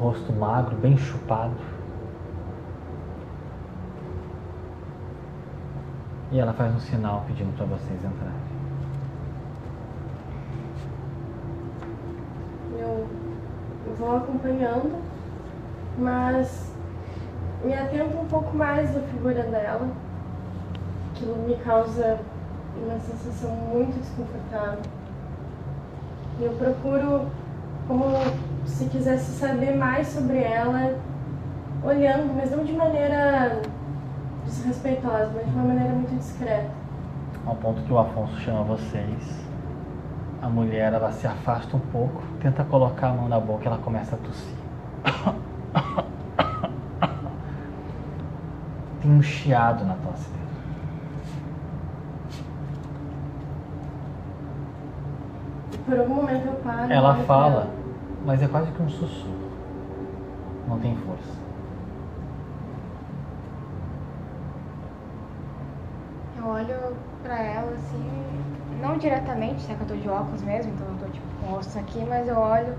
rosto 0.00 0.32
magro, 0.32 0.76
bem 0.76 0.96
chupado. 0.96 1.71
E 6.32 6.38
ela 6.38 6.54
faz 6.54 6.74
um 6.74 6.80
sinal 6.80 7.24
pedindo 7.26 7.54
para 7.54 7.66
vocês 7.66 8.00
entrarem. 8.02 8.32
Eu 12.78 13.06
vou 13.98 14.16
acompanhando, 14.16 14.98
mas 15.98 16.74
me 17.62 17.74
atento 17.74 18.16
um 18.16 18.24
pouco 18.24 18.56
mais 18.56 18.94
da 18.94 19.00
figura 19.00 19.42
dela. 19.42 19.86
Aquilo 21.10 21.36
me 21.46 21.54
causa 21.56 22.18
uma 22.82 22.98
sensação 22.98 23.50
muito 23.50 24.00
desconfortável. 24.00 24.80
Eu 26.40 26.52
procuro 26.54 27.30
como 27.86 28.06
se 28.64 28.86
quisesse 28.86 29.32
saber 29.32 29.76
mais 29.76 30.06
sobre 30.06 30.42
ela, 30.42 30.98
olhando, 31.84 32.34
mas 32.34 32.50
não 32.50 32.64
de 32.64 32.72
maneira 32.72 33.60
desrespeitosa, 34.44 35.30
mas 35.34 35.46
de 35.46 35.52
uma 35.52 35.64
maneira 35.64 35.92
muito 35.94 36.16
discreta. 36.16 36.70
Ao 37.44 37.56
ponto 37.56 37.82
que 37.82 37.92
o 37.92 37.98
Afonso 37.98 38.36
chama 38.40 38.62
vocês. 38.62 39.42
A 40.40 40.48
mulher 40.48 40.92
ela 40.92 41.12
se 41.12 41.26
afasta 41.26 41.76
um 41.76 41.80
pouco, 41.80 42.22
tenta 42.40 42.64
colocar 42.64 43.10
a 43.10 43.12
mão 43.12 43.28
na 43.28 43.38
boca 43.38 43.64
e 43.64 43.66
ela 43.68 43.78
começa 43.78 44.16
a 44.16 44.18
tossir. 44.18 44.56
Tem 49.00 49.10
um 49.10 49.22
chiado 49.22 49.84
na 49.84 49.94
tosse 49.94 50.28
dela. 50.30 50.42
Por 55.84 55.98
algum 55.98 56.14
momento 56.14 56.46
eu 56.46 56.54
paro. 56.54 56.92
Ela 56.92 57.14
pra 57.14 57.24
fala, 57.24 57.70
mas 58.24 58.42
é 58.42 58.48
quase 58.48 58.70
que 58.70 58.82
um 58.82 58.88
sussurro. 58.88 59.50
Não 60.68 60.78
tem 60.78 60.96
força. 60.96 61.42
Eu 66.38 66.51
olho 66.62 66.96
pra 67.22 67.38
ela 67.40 67.72
assim, 67.72 68.10
não 68.80 68.96
diretamente, 68.98 69.66
já 69.66 69.74
que 69.74 69.80
eu 69.82 69.86
tô 69.88 69.94
de 69.96 70.08
óculos 70.08 70.42
mesmo, 70.42 70.72
então 70.72 70.86
eu 70.88 70.96
tô 70.98 71.06
tipo 71.06 71.26
com 71.40 71.46
o 71.46 71.56
rosto 71.56 71.78
aqui, 71.78 72.04
mas 72.08 72.28
eu 72.28 72.38
olho 72.38 72.74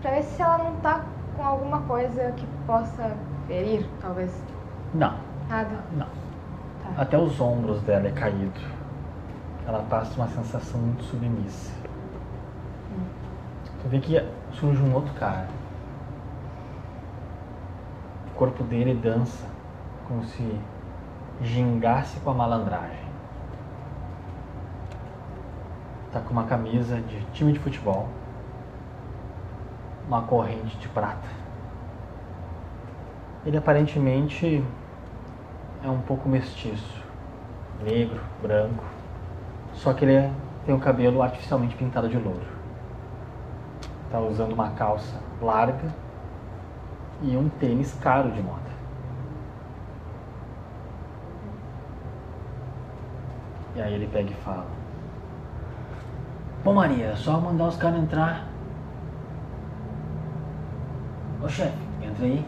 pra 0.00 0.10
ver 0.12 0.22
se 0.22 0.40
ela 0.40 0.58
não 0.58 0.76
tá 0.76 1.04
com 1.36 1.42
alguma 1.44 1.80
coisa 1.82 2.32
que 2.32 2.46
possa 2.66 3.16
ferir, 3.46 3.86
talvez. 4.00 4.32
Não, 4.94 5.14
Nada. 5.48 5.84
não. 5.92 6.06
Tá. 6.06 7.02
Até 7.02 7.18
os 7.18 7.40
ombros 7.40 7.82
dela 7.82 8.08
é 8.08 8.12
caído. 8.12 8.60
Ela 9.66 9.82
passa 9.82 10.14
uma 10.16 10.28
sensação 10.28 10.80
muito 10.80 11.04
submissa. 11.04 11.72
Tu 13.82 13.88
vê 13.88 14.00
que 14.00 14.18
surge 14.52 14.82
um 14.82 14.94
outro 14.94 15.12
cara. 15.14 15.46
O 18.32 18.38
corpo 18.38 18.64
dele 18.64 18.94
dança 18.94 19.46
como 20.06 20.24
se 20.24 20.58
gingasse 21.42 22.18
com 22.20 22.30
a 22.30 22.34
malandragem. 22.34 23.08
Tá 26.12 26.20
com 26.20 26.32
uma 26.32 26.44
camisa 26.44 27.00
de 27.00 27.20
time 27.32 27.52
de 27.52 27.58
futebol, 27.58 28.08
uma 30.06 30.22
corrente 30.22 30.76
de 30.78 30.88
prata. 30.88 31.28
Ele 33.44 33.56
aparentemente 33.56 34.64
é 35.84 35.88
um 35.88 36.00
pouco 36.00 36.28
mestiço, 36.28 37.04
negro, 37.82 38.20
branco, 38.42 38.84
só 39.74 39.92
que 39.92 40.04
ele 40.04 40.14
é- 40.14 40.32
tem 40.66 40.74
o 40.74 40.80
cabelo 40.80 41.22
artificialmente 41.22 41.76
pintado 41.76 42.08
de 42.08 42.18
louro. 42.18 42.58
Tá 44.10 44.18
usando 44.18 44.52
uma 44.52 44.70
calça 44.70 45.20
larga 45.40 45.94
e 47.22 47.36
um 47.36 47.48
tênis 47.48 47.94
caro 47.94 48.30
de 48.30 48.42
moda. 48.42 48.67
E 53.78 53.80
aí 53.80 53.94
ele 53.94 54.08
pega 54.08 54.28
e 54.28 54.34
fala: 54.34 54.66
Bom, 56.64 56.74
Maria, 56.74 57.14
só 57.14 57.38
mandar 57.40 57.68
os 57.68 57.76
caras 57.76 58.00
entrar. 58.00 58.44
Ô 61.40 61.48
chefe, 61.48 61.78
entra 62.02 62.24
aí. 62.26 62.44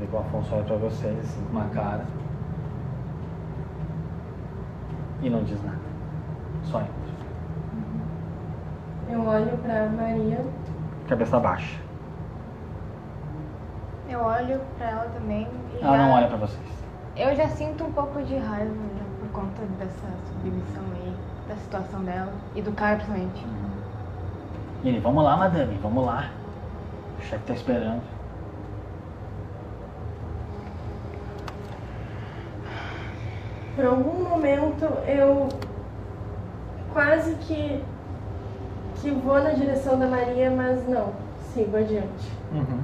Que 0.00 0.16
o 0.16 0.18
Afonso 0.18 0.52
olha 0.54 0.64
pra 0.64 0.76
vocês 0.76 1.18
assim, 1.20 1.44
com 1.44 1.52
uma 1.52 1.66
cara. 1.68 2.04
E 5.22 5.30
não 5.30 5.44
diz 5.44 5.62
nada. 5.62 5.78
Só 6.64 6.80
entra. 6.80 6.92
Eu 9.08 9.24
olho 9.24 9.56
pra 9.58 9.86
Maria. 9.90 10.44
Cabeça 11.08 11.38
baixa. 11.38 11.78
Eu 14.08 14.20
olho 14.20 14.60
pra 14.76 14.88
ela 14.90 15.04
também 15.14 15.46
e 15.74 15.84
Ela 15.84 15.96
já- 15.96 16.02
não 16.02 16.12
olha 16.12 16.26
pra 16.26 16.36
vocês. 16.38 16.77
Eu 17.18 17.34
já 17.34 17.48
sinto 17.48 17.82
um 17.82 17.90
pouco 17.90 18.22
de 18.22 18.36
raiva 18.36 18.72
já, 18.96 19.04
por 19.18 19.28
conta 19.32 19.62
dessa 19.76 20.06
submissão 20.28 20.84
aí, 20.94 21.12
da 21.48 21.56
situação 21.56 22.04
dela 22.04 22.32
e 22.54 22.62
do 22.62 22.70
cara 22.70 22.94
principalmente. 22.94 23.44
E 24.84 24.88
ele, 24.88 25.00
vamos 25.00 25.24
lá, 25.24 25.36
madame, 25.36 25.76
vamos 25.82 26.06
lá. 26.06 26.30
O 27.18 27.22
chefe 27.22 27.44
tá 27.44 27.54
esperando. 27.54 28.02
Por 33.74 33.84
algum 33.84 34.22
momento 34.22 34.84
eu 35.08 35.48
quase 36.92 37.34
que 37.34 37.82
que 39.00 39.10
vou 39.10 39.42
na 39.42 39.50
direção 39.50 39.98
da 39.98 40.06
Maria, 40.06 40.50
mas 40.50 40.88
não, 40.88 41.12
sigo 41.52 41.76
adiante. 41.76 42.32
Uhum. 42.52 42.80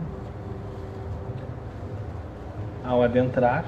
Ao 2.84 3.02
adentrar, 3.02 3.64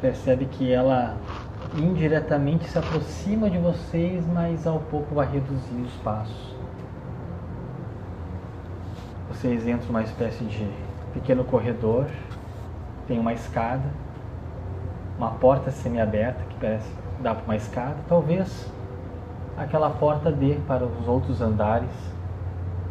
percebe 0.00 0.46
que 0.46 0.72
ela 0.72 1.16
indiretamente 1.76 2.64
se 2.64 2.78
aproxima 2.78 3.50
de 3.50 3.58
vocês, 3.58 4.24
mas 4.26 4.66
ao 4.66 4.80
pouco 4.80 5.14
vai 5.14 5.30
reduzindo 5.30 5.86
os 5.86 5.94
passos. 5.96 6.54
Vocês 9.28 9.66
entram 9.66 9.88
numa 9.88 10.02
espécie 10.02 10.44
de 10.44 10.68
pequeno 11.12 11.44
corredor, 11.44 12.06
tem 13.06 13.18
uma 13.18 13.32
escada, 13.32 13.84
uma 15.16 15.30
porta 15.32 15.70
semi-aberta 15.70 16.42
que 16.48 16.56
parece 16.56 16.90
dar 17.20 17.34
para 17.34 17.44
uma 17.44 17.56
escada, 17.56 17.96
talvez 18.08 18.70
aquela 19.56 19.90
porta 19.90 20.30
dê 20.30 20.58
para 20.66 20.84
os 20.84 21.08
outros 21.08 21.40
andares, 21.40 21.90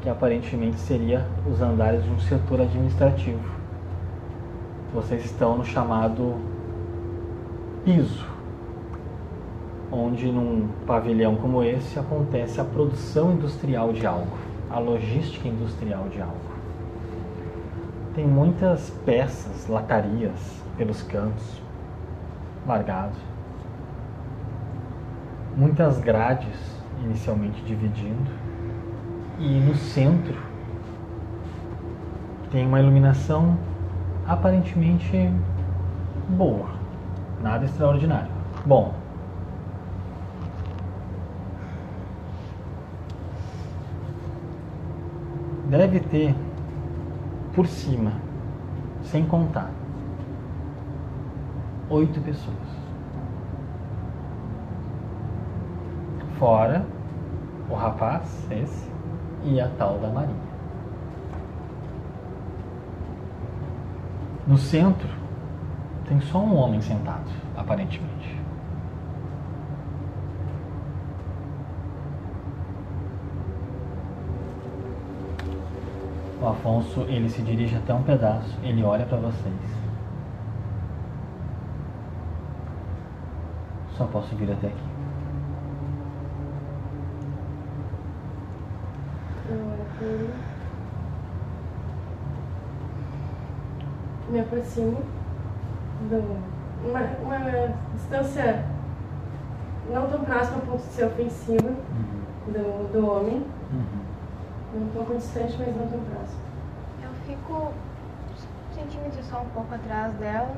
que 0.02 0.10
aparentemente 0.10 0.78
seria 0.78 1.26
os 1.50 1.62
andares 1.62 2.04
de 2.04 2.10
um 2.12 2.20
setor 2.20 2.62
administrativo. 2.62 3.58
Vocês 4.94 5.26
estão 5.26 5.58
no 5.58 5.66
chamado 5.66 6.36
piso, 7.88 8.26
onde 9.90 10.30
num 10.30 10.68
pavilhão 10.86 11.38
como 11.38 11.64
esse 11.64 11.98
acontece 11.98 12.60
a 12.60 12.66
produção 12.66 13.32
industrial 13.32 13.94
de 13.94 14.06
algo, 14.06 14.38
a 14.70 14.78
logística 14.78 15.48
industrial 15.48 16.10
de 16.10 16.22
algo. 16.22 16.36
Tem 18.14 18.28
muitas 18.28 18.90
peças, 19.06 19.70
latarias 19.70 20.62
pelos 20.76 21.02
cantos, 21.02 21.62
largados. 22.68 23.18
Muitas 25.56 25.98
grades 25.98 26.78
inicialmente 27.06 27.62
dividindo. 27.62 28.30
E 29.40 29.62
no 29.62 29.76
centro 29.76 30.38
tem 32.52 32.68
uma 32.68 32.82
iluminação 32.82 33.58
aparentemente 34.28 35.32
boa, 36.28 36.77
nada 37.42 37.66
extraordinário. 37.66 38.32
Bom, 38.66 38.94
deve 45.70 46.00
ter 46.00 46.36
por 47.54 47.68
cima, 47.68 48.14
sem 49.04 49.26
contar, 49.26 49.72
oito 51.90 52.20
pessoas. 52.22 52.56
Fora 56.38 56.86
o 57.70 57.74
rapaz, 57.74 58.48
esse, 58.52 58.88
e 59.44 59.60
a 59.60 59.68
tal 59.70 59.98
da 59.98 60.08
Maria. 60.10 60.48
No 64.46 64.58
centro 64.58 65.17
tem 66.08 66.22
só 66.22 66.40
um 66.40 66.56
homem 66.56 66.82
sentado, 66.82 67.30
aparentemente. 67.56 68.38
O 76.42 76.48
Afonso, 76.48 77.02
ele 77.10 77.28
se 77.30 77.42
dirige 77.42 77.76
até 77.76 77.94
um 77.94 78.04
pedaço, 78.04 78.58
ele 78.64 78.84
olha 78.84 79.06
para 79.06 79.18
vocês. 79.18 79.78
Só 83.98 84.06
posso 84.06 84.36
vir 84.36 84.52
até 84.52 84.68
aqui. 84.68 84.88
Me 94.30 94.40
aproximo. 94.40 95.17
Uma, 96.02 97.00
uma 97.24 97.74
distância 97.96 98.64
não 99.92 100.08
tão 100.10 100.24
próxima 100.24 100.58
a 100.58 100.62
ponto 100.62 100.78
de 100.78 100.84
ser 100.94 101.06
ofensiva 101.06 101.70
Uhum. 101.70 102.54
do, 102.54 102.92
do 102.94 103.08
homem. 103.10 103.46
Uhum. 103.72 104.82
Um 104.82 104.88
pouco 104.94 105.16
distante, 105.16 105.56
mas 105.58 105.76
não 105.76 105.88
tão 105.88 106.00
próximo. 106.00 106.42
Eu 107.04 107.10
fico 107.26 107.72
centímetros 108.76 109.26
só 109.26 109.42
um 109.42 109.50
pouco 109.50 109.74
atrás 109.74 110.14
dela, 110.16 110.54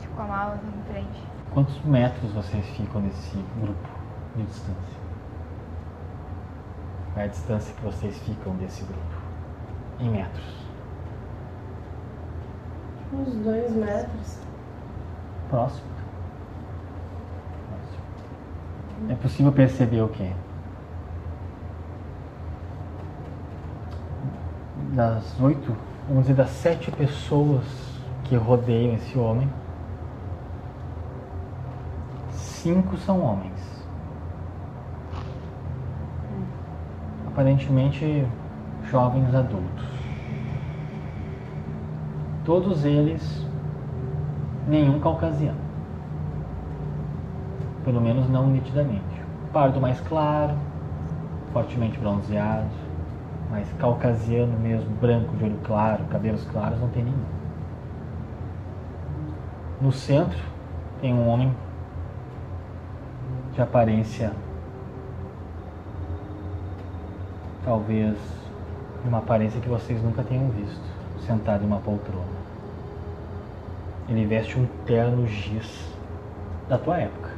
tipo 0.00 0.14
com 0.14 0.22
a 0.22 0.26
mala 0.26 0.58
em 0.64 0.92
frente. 0.92 1.22
Quantos 1.52 1.80
metros 1.84 2.32
vocês 2.32 2.64
ficam 2.70 3.00
nesse 3.02 3.36
grupo 3.60 3.88
de 4.36 4.44
distância? 4.44 4.98
Qual 7.12 7.22
é 7.22 7.24
a 7.24 7.28
distância 7.28 7.74
que 7.74 7.82
vocês 7.84 8.16
ficam 8.18 8.54
desse 8.56 8.84
grupo? 8.84 9.16
Em 10.00 10.10
metros. 10.10 10.67
Uns 13.18 13.34
dois 13.34 13.72
metros. 13.72 14.38
Próximo. 15.48 15.88
Próximo. 17.68 19.10
É 19.10 19.14
possível 19.16 19.50
perceber 19.50 20.02
o 20.02 20.08
quê? 20.08 20.30
Das 24.94 25.40
oito, 25.40 25.76
vamos 26.08 26.22
dizer, 26.22 26.34
das 26.34 26.50
sete 26.50 26.90
pessoas 26.92 27.64
que 28.24 28.36
rodeiam 28.36 28.94
esse 28.94 29.18
homem, 29.18 29.50
cinco 32.32 32.96
são 32.98 33.20
homens. 33.20 33.84
Aparentemente 37.26 38.26
jovens 38.90 39.34
adultos. 39.34 39.97
Todos 42.48 42.86
eles 42.86 43.46
nenhum 44.66 44.98
caucasiano. 45.00 45.60
Pelo 47.84 48.00
menos 48.00 48.26
não 48.30 48.46
nitidamente. 48.46 49.04
Pardo 49.52 49.78
mais 49.78 50.00
claro, 50.00 50.54
fortemente 51.52 51.98
bronzeado, 51.98 52.70
mas 53.50 53.70
caucasiano 53.74 54.58
mesmo, 54.60 54.88
branco, 54.96 55.36
de 55.36 55.44
olho 55.44 55.58
claro, 55.62 56.02
cabelos 56.04 56.42
claros, 56.46 56.80
não 56.80 56.88
tem 56.88 57.04
nenhum. 57.04 57.18
No 59.82 59.92
centro 59.92 60.42
tem 61.02 61.12
um 61.12 61.28
homem 61.28 61.54
de 63.52 63.60
aparência 63.60 64.32
talvez 67.62 68.16
de 69.02 69.08
uma 69.08 69.18
aparência 69.18 69.60
que 69.60 69.68
vocês 69.68 70.02
nunca 70.02 70.22
tenham 70.22 70.48
visto, 70.48 70.97
sentado 71.26 71.64
em 71.64 71.66
uma 71.66 71.78
poltrona. 71.78 72.38
Ele 74.08 74.24
veste 74.26 74.58
um 74.58 74.66
terno 74.86 75.26
giz 75.26 75.94
da 76.68 76.78
tua 76.78 76.98
época. 76.98 77.30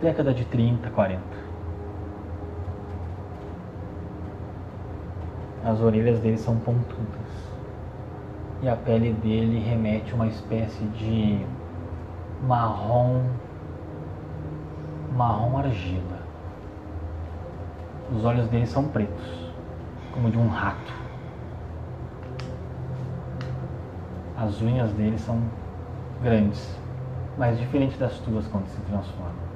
Década 0.00 0.32
de 0.32 0.44
30, 0.44 0.90
40. 0.90 1.22
As 5.64 5.80
orelhas 5.80 6.20
dele 6.20 6.38
são 6.38 6.56
pontudas. 6.56 7.06
E 8.62 8.68
a 8.68 8.76
pele 8.76 9.12
dele 9.12 9.58
remete 9.58 10.12
a 10.12 10.14
uma 10.14 10.26
espécie 10.26 10.84
de 10.84 11.44
marrom 12.46 13.22
marrom 15.16 15.58
argila. 15.58 16.18
Os 18.14 18.24
olhos 18.24 18.46
dele 18.48 18.66
são 18.66 18.84
pretos, 18.84 19.52
como 20.12 20.30
de 20.30 20.38
um 20.38 20.48
rato. 20.48 21.05
As 24.36 24.60
unhas 24.60 24.92
dele 24.92 25.18
são 25.18 25.40
grandes, 26.22 26.78
mas 27.38 27.58
diferente 27.58 27.96
das 27.98 28.18
tuas 28.18 28.46
quando 28.48 28.66
se 28.66 28.80
transformam. 28.82 29.46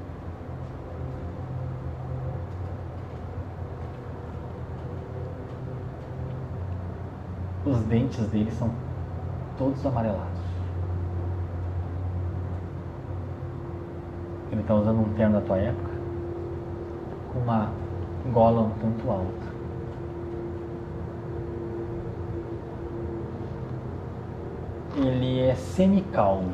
Os 7.66 7.78
dentes 7.82 8.26
dele 8.28 8.50
são 8.52 8.70
todos 9.58 9.84
amarelados. 9.84 10.40
Ele 14.50 14.62
está 14.62 14.74
usando 14.74 15.00
um 15.00 15.12
terno 15.14 15.38
da 15.38 15.46
tua 15.46 15.58
época 15.58 15.90
com 17.32 17.38
uma 17.40 17.70
gola 18.32 18.62
um 18.62 18.70
tanto 18.70 19.10
alta. 19.10 19.49
Ele 25.02 25.40
é 25.40 25.54
semicalvo, 25.54 26.52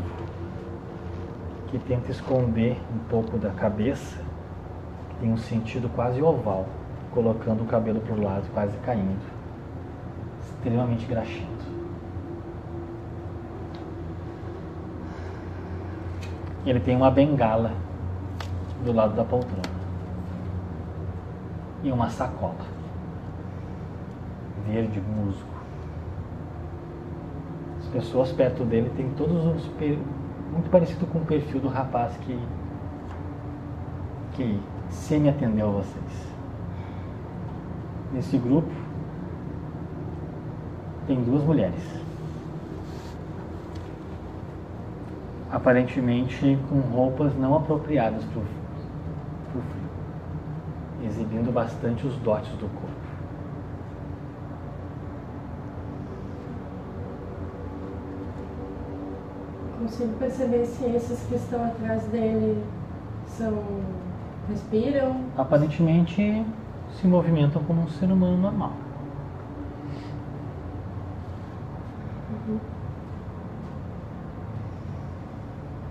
que 1.66 1.80
tenta 1.80 2.12
esconder 2.12 2.80
um 2.94 2.98
pouco 3.08 3.36
da 3.36 3.50
cabeça, 3.50 4.18
que 5.10 5.16
tem 5.16 5.32
um 5.32 5.36
sentido 5.36 5.88
quase 5.88 6.22
oval, 6.22 6.64
colocando 7.12 7.64
o 7.64 7.66
cabelo 7.66 8.00
para 8.00 8.14
o 8.14 8.22
lado, 8.22 8.44
quase 8.54 8.76
caindo. 8.78 9.18
Extremamente 10.40 11.06
graxento. 11.06 11.66
Ele 16.64 16.78
tem 16.78 16.94
uma 16.94 17.10
bengala 17.10 17.72
do 18.84 18.92
lado 18.92 19.16
da 19.16 19.24
poltrona 19.24 19.62
e 21.82 21.90
uma 21.90 22.10
sacola 22.10 22.76
verde 24.68 25.00
musgo. 25.00 25.55
As 27.96 28.04
pessoas 28.04 28.30
perto 28.30 28.62
dele 28.62 28.92
têm 28.94 29.08
todos 29.16 29.42
os 29.46 29.66
muito 30.52 30.68
parecido 30.70 31.06
com 31.06 31.18
o 31.18 31.24
perfil 31.24 31.60
do 31.60 31.68
rapaz 31.68 32.14
que 32.18 32.38
que 34.34 34.60
semi 34.90 35.30
atendeu 35.30 35.68
a 35.68 35.72
vocês. 35.72 36.34
Nesse 38.12 38.36
grupo 38.36 38.70
tem 41.06 41.22
duas 41.22 41.42
mulheres. 41.42 41.82
Aparentemente 45.50 46.58
com 46.68 46.80
roupas 46.80 47.34
não 47.34 47.56
apropriadas 47.56 48.22
para 48.24 48.40
o 48.40 48.42
frio 48.42 48.66
exibindo 51.06 51.50
bastante 51.50 52.06
os 52.06 52.14
dotes 52.16 52.50
do 52.58 52.68
corpo. 52.68 52.95
Consigo 59.86 60.14
perceber 60.14 60.66
se 60.66 60.84
esses 60.84 61.20
que 61.28 61.36
estão 61.36 61.64
atrás 61.64 62.02
dele 62.06 62.60
são. 63.28 63.62
respiram. 64.48 65.20
Aparentemente 65.38 66.44
se 66.92 67.06
movimentam 67.06 67.62
como 67.62 67.82
um 67.82 67.88
ser 67.88 68.10
humano 68.10 68.36
normal. 68.36 68.72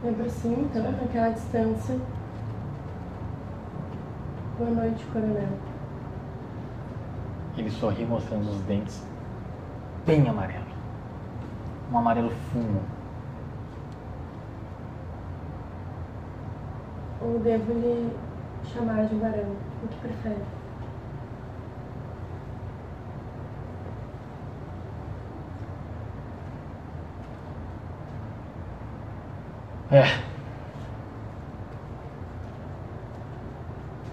Me 0.04 0.10
aproximo 0.10 0.58
então, 0.60 0.92
naquela 0.92 1.30
distância. 1.30 1.98
Boa 4.58 4.72
noite, 4.72 5.06
coronel. 5.06 5.58
Ele 7.58 7.72
sorri 7.72 8.06
mostrando 8.06 8.50
os 8.50 8.60
dentes 8.64 9.02
bem 10.06 10.28
amarelo. 10.28 10.66
Um 11.90 11.98
amarelo 11.98 12.32
fumo. 12.52 12.95
Ou 17.26 17.39
devo 17.39 17.73
lhe 17.73 18.15
chamar 18.72 19.07
de 19.07 19.15
varão? 19.15 19.56
O 19.84 19.88
que 19.88 19.97
prefere? 19.97 20.43
É. 29.91 30.03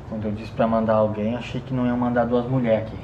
Quando 0.09 0.24
eu 0.24 0.32
disse 0.32 0.52
pra 0.52 0.66
mandar 0.66 0.94
alguém, 0.94 1.36
achei 1.36 1.60
que 1.60 1.74
não 1.74 1.86
ia 1.86 1.94
mandar 1.94 2.24
duas 2.24 2.47
mulheres 2.47 2.89
aqui. 2.89 2.98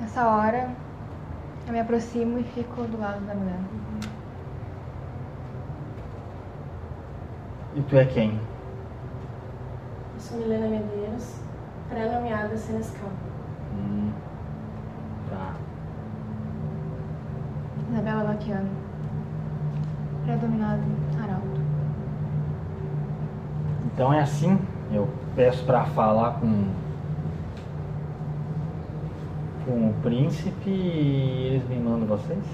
Nessa 0.00 0.26
hora, 0.26 0.70
eu 1.66 1.72
me 1.74 1.80
aproximo 1.80 2.38
e 2.38 2.44
fico 2.44 2.84
do 2.84 2.98
lado 2.98 3.20
da 3.26 3.34
mulher. 3.34 3.58
E 7.78 7.82
tu 7.82 7.96
é 7.96 8.04
quem? 8.04 8.30
Eu 10.14 10.18
sou 10.18 10.36
Milena 10.38 10.66
Medeiros, 10.66 11.36
pré-nomeada 11.88 12.56
Senescal. 12.56 13.08
Hum. 13.72 14.10
Tá. 15.30 15.54
Isabela 17.88 18.24
Baquiano. 18.24 18.68
Predominado 20.24 20.82
Arauto. 21.22 21.60
Então 23.86 24.12
é 24.12 24.22
assim, 24.22 24.58
eu 24.90 25.08
peço 25.36 25.64
pra 25.64 25.84
falar 25.84 26.40
com 26.40 26.64
com 29.64 29.90
o 29.90 29.94
príncipe 30.02 30.68
e 30.68 31.46
eles 31.46 31.68
me 31.68 31.78
mandam 31.78 32.08
vocês? 32.08 32.44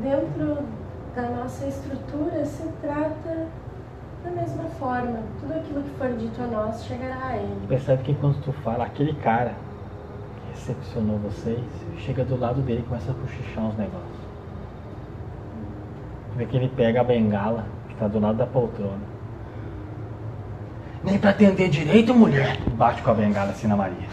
Dentro 0.00 0.71
da 1.14 1.22
nossa 1.22 1.66
estrutura 1.66 2.44
se 2.44 2.66
trata 2.80 3.46
da 4.24 4.30
mesma 4.30 4.64
forma. 4.78 5.18
Tudo 5.40 5.52
aquilo 5.52 5.82
que 5.82 5.90
for 5.98 6.12
dito 6.16 6.42
a 6.42 6.46
nós 6.46 6.84
chegará 6.84 7.26
a 7.26 7.36
ele. 7.36 7.66
Percebe 7.68 8.02
que 8.02 8.14
quando 8.14 8.42
tu 8.42 8.52
fala, 8.52 8.84
aquele 8.84 9.12
cara 9.14 9.54
que 10.36 10.50
recepcionou 10.58 11.18
vocês, 11.18 11.60
chega 11.98 12.24
do 12.24 12.38
lado 12.38 12.62
dele 12.62 12.80
e 12.80 12.88
começa 12.88 13.10
a 13.10 13.14
cochichar 13.14 13.64
uns 13.64 13.76
negócios. 13.76 14.22
Vê 16.36 16.46
que 16.46 16.56
ele 16.56 16.68
pega 16.68 17.02
a 17.02 17.04
bengala, 17.04 17.66
que 17.88 17.94
tá 17.96 18.08
do 18.08 18.18
lado 18.18 18.38
da 18.38 18.46
poltrona. 18.46 19.12
Nem 21.04 21.18
pra 21.18 21.30
atender 21.30 21.68
direito, 21.68 22.14
mulher! 22.14 22.58
Bate 22.70 23.02
com 23.02 23.10
a 23.10 23.14
bengala 23.14 23.50
assim 23.50 23.66
na 23.66 23.76
Maria. 23.76 24.08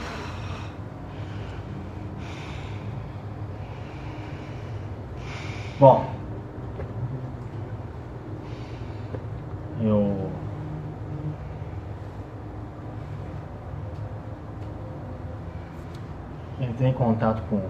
Bom. 5.80 6.20
Eu. 9.82 10.30
Entrei 16.80 16.92
em 16.92 16.96
contato 16.96 17.42
com 17.50 17.58
o 17.58 17.70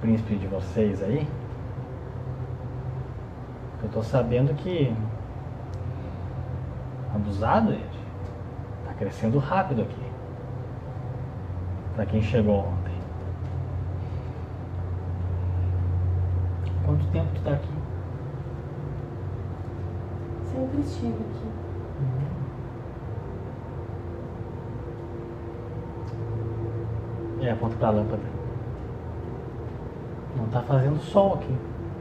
príncipe 0.00 0.36
de 0.36 0.46
vocês 0.46 1.02
aí. 1.02 1.26
Eu 3.82 3.88
tô 3.88 4.00
sabendo 4.00 4.54
que 4.54 4.94
abusado 7.12 7.72
ele. 7.72 7.84
Tá 8.86 8.94
crescendo 8.94 9.40
rápido 9.40 9.82
aqui. 9.82 10.04
Pra 11.96 12.06
quem 12.06 12.22
chegou 12.22 12.60
ontem. 12.60 12.94
Quanto 16.86 17.04
tempo 17.06 17.28
tu 17.34 17.40
tá 17.40 17.54
aqui? 17.54 17.74
Sempre 20.44 20.80
estive 20.82 21.24
E 27.40 27.48
aponta 27.48 27.76
pra 27.76 27.90
lâmpada. 27.90 28.22
Não 30.36 30.46
tá 30.48 30.60
fazendo 30.62 31.00
sol 31.00 31.34
aqui. 31.34 31.56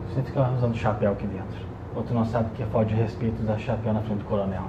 Você 0.09 0.21
fica 0.21 0.49
usando 0.51 0.75
chapéu 0.75 1.11
aqui 1.13 1.25
dentro. 1.27 1.65
Ou 1.95 2.03
tu 2.03 2.13
não 2.13 2.25
sabe 2.25 2.49
que 2.55 2.63
é 2.63 2.65
falta 2.65 2.87
de 2.87 2.95
respeito 2.95 3.41
usar 3.41 3.57
chapéu 3.57 3.93
na 3.93 4.01
frente 4.01 4.19
do 4.19 4.25
coronel. 4.25 4.63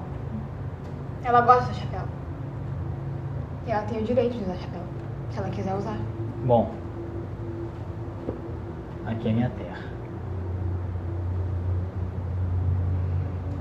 Ela 1.25 1.41
gosta 1.43 1.73
de 1.73 1.81
chapéu. 1.81 2.03
E 3.67 3.71
ela 3.71 3.83
tem 3.83 4.01
o 4.01 4.05
direito 4.05 4.37
de 4.37 4.43
usar 4.43 4.55
chapéu, 4.55 4.81
se 5.31 5.39
ela 5.39 5.49
quiser 5.51 5.75
usar. 5.75 5.97
Bom, 6.45 6.73
aqui 9.07 9.29
é 9.29 9.33
minha 9.33 9.51
terra. 9.51 9.85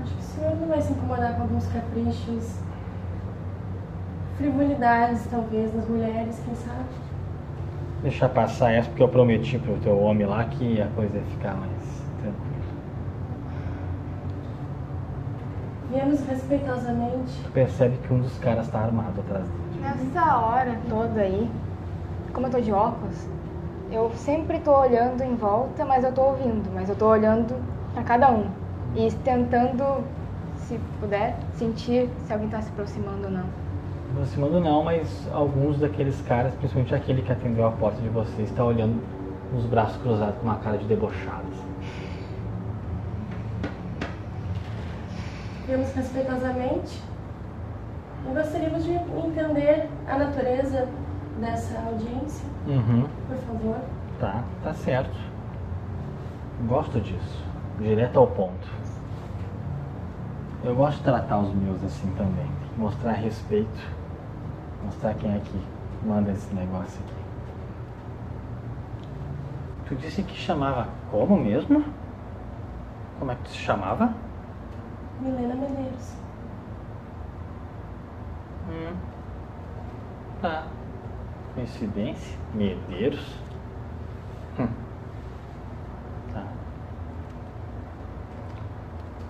Acho 0.02 0.14
que 0.14 0.20
o 0.20 0.24
senhor 0.24 0.56
não 0.56 0.68
vai 0.68 0.80
se 0.80 0.92
incomodar 0.92 1.36
com 1.36 1.42
alguns 1.42 1.66
caprichos, 1.66 2.60
frivolidades, 4.40 5.26
talvez, 5.28 5.70
das 5.74 5.86
mulheres, 5.86 6.40
quem 6.40 6.54
sabe? 6.54 6.88
Deixar 8.02 8.28
passar 8.28 8.72
essa 8.72 8.88
porque 8.90 9.02
eu 9.02 9.08
prometi 9.08 9.58
pro 9.58 9.78
teu 9.80 9.98
homem 9.98 10.26
lá 10.26 10.44
que 10.44 10.80
a 10.80 10.88
coisa 10.90 11.18
ia 11.18 11.24
ficar 11.24 11.54
mais 11.56 12.12
tranquila. 12.18 12.66
Viemos 15.90 16.20
respeitosamente. 16.26 17.34
Tu 17.42 17.50
percebe 17.50 17.98
que 17.98 18.12
um 18.14 18.20
dos 18.20 18.38
caras 18.38 18.70
tá 18.70 18.80
armado 18.80 19.20
atrás 19.20 19.50
dele. 19.50 19.68
Nessa 19.76 20.38
hora 20.38 20.86
toda 20.88 21.20
aí, 21.22 21.50
como 22.32 22.46
eu 22.46 22.50
tô 22.50 22.60
de 22.60 22.72
óculos, 22.72 23.28
eu 23.90 24.10
sempre 24.12 24.60
tô 24.60 24.72
olhando 24.78 25.22
em 25.22 25.36
volta, 25.36 25.84
mas 25.84 26.04
eu 26.04 26.14
tô 26.14 26.22
ouvindo, 26.22 26.70
mas 26.72 26.88
eu 26.88 26.96
tô 26.96 27.08
olhando 27.08 27.74
pra 27.92 28.04
cada 28.04 28.30
um. 28.32 28.54
E 28.94 29.12
tentando, 29.12 30.06
se 30.54 30.78
puder, 30.78 31.50
sentir 31.52 32.20
se 32.20 32.32
alguém 32.32 32.48
tá 32.50 32.60
se 32.62 32.70
aproximando 32.70 33.26
ou 33.26 33.32
não. 33.32 33.69
Aproximando 34.12 34.60
não, 34.60 34.82
mas 34.84 35.28
alguns 35.32 35.78
daqueles 35.78 36.20
caras, 36.22 36.52
principalmente 36.54 36.94
aquele 36.94 37.22
que 37.22 37.32
atendeu 37.32 37.66
a 37.66 37.70
porta 37.70 38.00
de 38.02 38.08
vocês, 38.08 38.50
está 38.50 38.64
olhando 38.64 39.00
com 39.50 39.56
os 39.58 39.66
braços 39.66 39.96
cruzados 40.02 40.34
com 40.36 40.42
uma 40.44 40.56
cara 40.56 40.78
de 40.78 40.84
debochado. 40.84 41.44
assim. 41.52 41.70
Viemos 45.66 45.92
respeitosamente. 45.94 47.02
E 48.28 48.34
gostaríamos 48.34 48.84
de 48.84 48.92
entender 48.92 49.88
a 50.06 50.18
natureza 50.18 50.86
dessa 51.40 51.78
audiência, 51.80 52.44
Uhum. 52.66 53.06
por 53.28 53.36
favor. 53.38 53.76
Tá, 54.20 54.44
tá 54.62 54.74
certo. 54.74 55.16
Gosto 56.68 57.00
disso. 57.00 57.44
Direto 57.78 58.18
ao 58.18 58.26
ponto. 58.26 58.68
Eu 60.62 60.74
gosto 60.74 60.98
de 60.98 61.04
tratar 61.04 61.38
os 61.38 61.54
meus 61.54 61.82
assim 61.82 62.10
também. 62.18 62.46
Mostrar 62.76 63.12
respeito. 63.12 63.99
Mostrar 64.84 65.14
quem 65.14 65.34
é 65.34 65.38
que 65.40 65.62
manda 66.06 66.32
esse 66.32 66.54
negócio 66.54 67.00
aqui. 67.04 67.20
Tu 69.86 69.96
disse 69.96 70.22
que 70.22 70.34
chamava 70.34 70.88
como 71.10 71.36
mesmo? 71.36 71.84
Como 73.18 73.32
é 73.32 73.34
que 73.34 73.42
tu 73.42 73.50
se 73.50 73.58
chamava? 73.58 74.14
Milena 75.20 75.54
Medeiros. 75.54 76.14
Hum. 78.70 78.96
Tá. 80.40 80.66
Coincidência? 81.54 82.38
Medeiros? 82.54 83.36
Hum. 84.58 84.68
Tá. 86.32 86.44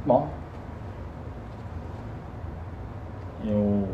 Bom. 0.05 0.31
Eu. 3.43 3.89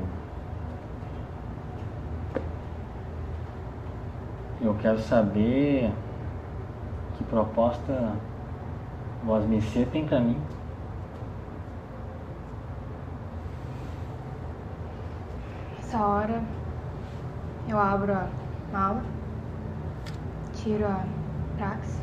Eu 4.77 4.83
quero 4.83 4.99
saber 4.99 5.91
que 7.17 7.25
proposta 7.25 8.13
Voz 9.25 9.43
Messias 9.49 9.89
tem 9.89 10.07
pra 10.07 10.21
mim. 10.21 10.37
Nessa 15.79 15.99
hora, 16.07 16.43
eu 17.67 17.79
abro 17.81 18.13
a 18.13 18.27
mala, 18.71 19.03
tiro 20.53 20.85
a 20.87 21.01
praxe, 21.57 21.99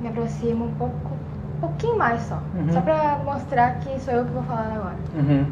me 0.00 0.08
aproximo 0.08 0.64
um 0.64 0.74
pouco, 0.74 1.14
um 1.14 1.60
pouquinho 1.60 1.96
mais 1.96 2.20
só, 2.22 2.40
Uhum. 2.54 2.72
só 2.72 2.80
pra 2.80 3.20
mostrar 3.24 3.78
que 3.78 4.00
sou 4.00 4.14
eu 4.14 4.24
que 4.24 4.32
vou 4.32 4.42
falar 4.42 4.72
agora. 4.74 4.96
Uhum. 5.14 5.46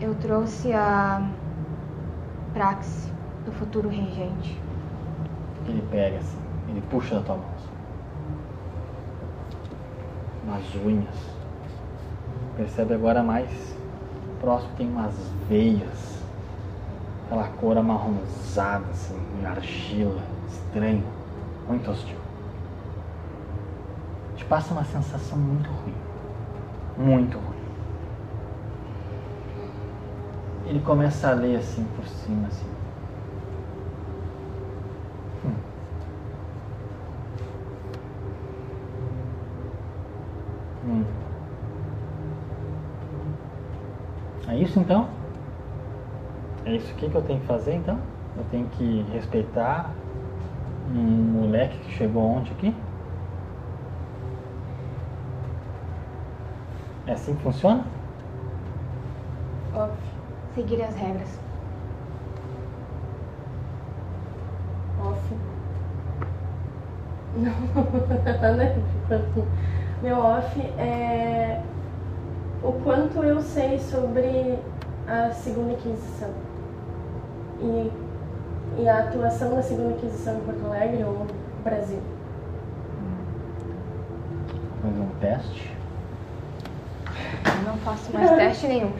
Eu 0.00 0.14
trouxe 0.14 0.72
a 0.72 1.20
praxe 2.54 3.10
do 3.44 3.52
futuro 3.52 3.88
regente. 3.88 4.58
Ele 5.66 5.84
pega 5.90 6.18
assim, 6.18 6.38
ele 6.68 6.80
puxa 6.88 7.16
da 7.16 7.22
tua 7.22 7.36
mão. 7.36 7.48
assim. 7.56 7.68
Umas 10.44 10.74
unhas. 10.86 11.34
Percebe 12.56 12.94
agora 12.94 13.22
mais 13.22 13.74
próximo 14.40 14.72
tem 14.76 14.88
umas 14.88 15.14
veias. 15.48 16.22
Aquela 17.26 17.48
cor 17.48 17.76
amarronzada, 17.76 18.84
assim, 18.90 19.18
argila, 19.44 20.22
estranho, 20.48 21.02
muito 21.66 21.90
hostil. 21.90 22.18
Te 24.36 24.44
passa 24.44 24.74
uma 24.74 24.84
sensação 24.84 25.38
muito 25.38 25.68
ruim. 25.70 25.94
Muito 26.98 27.38
ruim. 27.38 27.53
ele 30.64 30.80
começa 30.80 31.28
a 31.30 31.34
ler 31.34 31.56
assim 31.56 31.84
por 31.88 32.06
cima, 32.06 32.48
assim. 32.48 32.68
Hum. 35.44 35.54
hum. 40.82 41.06
É 44.46 44.56
isso 44.58 44.78
então? 44.78 45.08
É 46.64 46.74
isso 46.76 46.94
que 46.94 47.06
eu 47.06 47.22
tenho 47.22 47.40
que 47.40 47.46
fazer 47.46 47.74
então? 47.74 47.98
Eu 48.36 48.44
tenho 48.44 48.68
que 48.68 49.02
respeitar 49.02 49.94
um 50.86 51.00
moleque 51.32 51.78
que 51.80 51.92
chegou 51.92 52.22
ontem 52.24 52.52
aqui? 52.54 52.74
É 57.06 57.12
assim 57.12 57.36
que 57.36 57.42
funciona? 57.42 58.03
Seguir 60.54 60.82
as 60.82 60.94
regras. 60.94 61.28
Off. 65.04 65.34
Não, 67.36 67.52
ver. 68.56 69.44
Meu 70.00 70.18
off 70.18 70.60
é 70.78 71.60
o 72.62 72.72
quanto 72.84 73.24
eu 73.24 73.40
sei 73.42 73.80
sobre 73.80 74.56
a 75.08 75.32
Segunda 75.32 75.72
Inquisição 75.72 76.30
e, 77.60 77.90
e 78.78 78.88
a 78.88 79.00
atuação 79.00 79.56
da 79.56 79.62
Segunda 79.62 79.94
Inquisição 79.94 80.36
em 80.36 80.40
Porto 80.40 80.66
Alegre 80.66 81.02
ou 81.02 81.12
no 81.18 81.26
Brasil. 81.64 82.00
Fazer 84.82 85.00
um 85.00 85.08
teste. 85.20 85.74
Eu 87.44 87.62
não 87.66 87.76
faço 87.78 88.12
mais 88.12 88.30
teste 88.30 88.68
nenhum. 88.68 88.92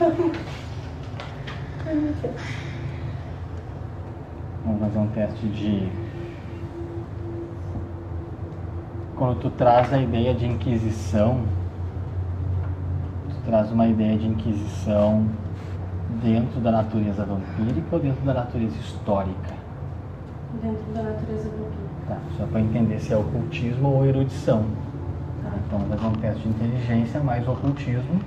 Vamos 4.64 4.80
fazer 4.80 4.98
um 4.98 5.08
teste 5.08 5.46
de. 5.48 5.88
Quando 9.14 9.40
tu 9.40 9.50
traz 9.50 9.92
a 9.92 9.98
ideia 9.98 10.32
de 10.32 10.46
Inquisição, 10.46 11.42
tu 13.28 13.36
traz 13.44 13.70
uma 13.70 13.86
ideia 13.86 14.16
de 14.16 14.26
Inquisição 14.26 15.26
dentro 16.22 16.60
da 16.60 16.70
natureza 16.70 17.26
vampírica 17.26 17.88
ou 17.92 18.00
dentro 18.00 18.24
da 18.24 18.32
natureza 18.32 18.78
histórica? 18.78 19.52
Dentro 20.62 20.94
da 20.94 21.02
natureza 21.02 21.50
vampírica. 21.50 21.92
Tá, 22.08 22.16
só 22.38 22.46
para 22.46 22.60
entender 22.60 23.00
se 23.00 23.12
é 23.12 23.16
ocultismo 23.18 23.88
ou 23.88 24.06
erudição. 24.06 24.64
Tá. 25.42 25.50
Então, 25.66 25.78
vamos 25.78 25.94
fazer 25.94 26.06
um 26.06 26.20
teste 26.20 26.42
de 26.42 26.48
inteligência 26.48 27.20
mais 27.20 27.46
ocultismo. 27.46 28.18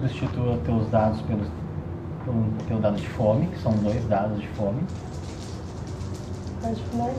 Substitua 0.00 0.58
teus 0.64 0.88
dados 0.90 1.20
pelos 1.22 1.46
pelo 2.24 2.44
teu 2.66 2.78
dado 2.78 2.96
de 2.96 3.08
fome, 3.08 3.46
que 3.46 3.58
são 3.58 3.72
dois 3.72 4.04
dados 4.06 4.40
de 4.40 4.48
fome. 4.48 4.82
A 6.62 6.68
dificuldade? 6.68 7.18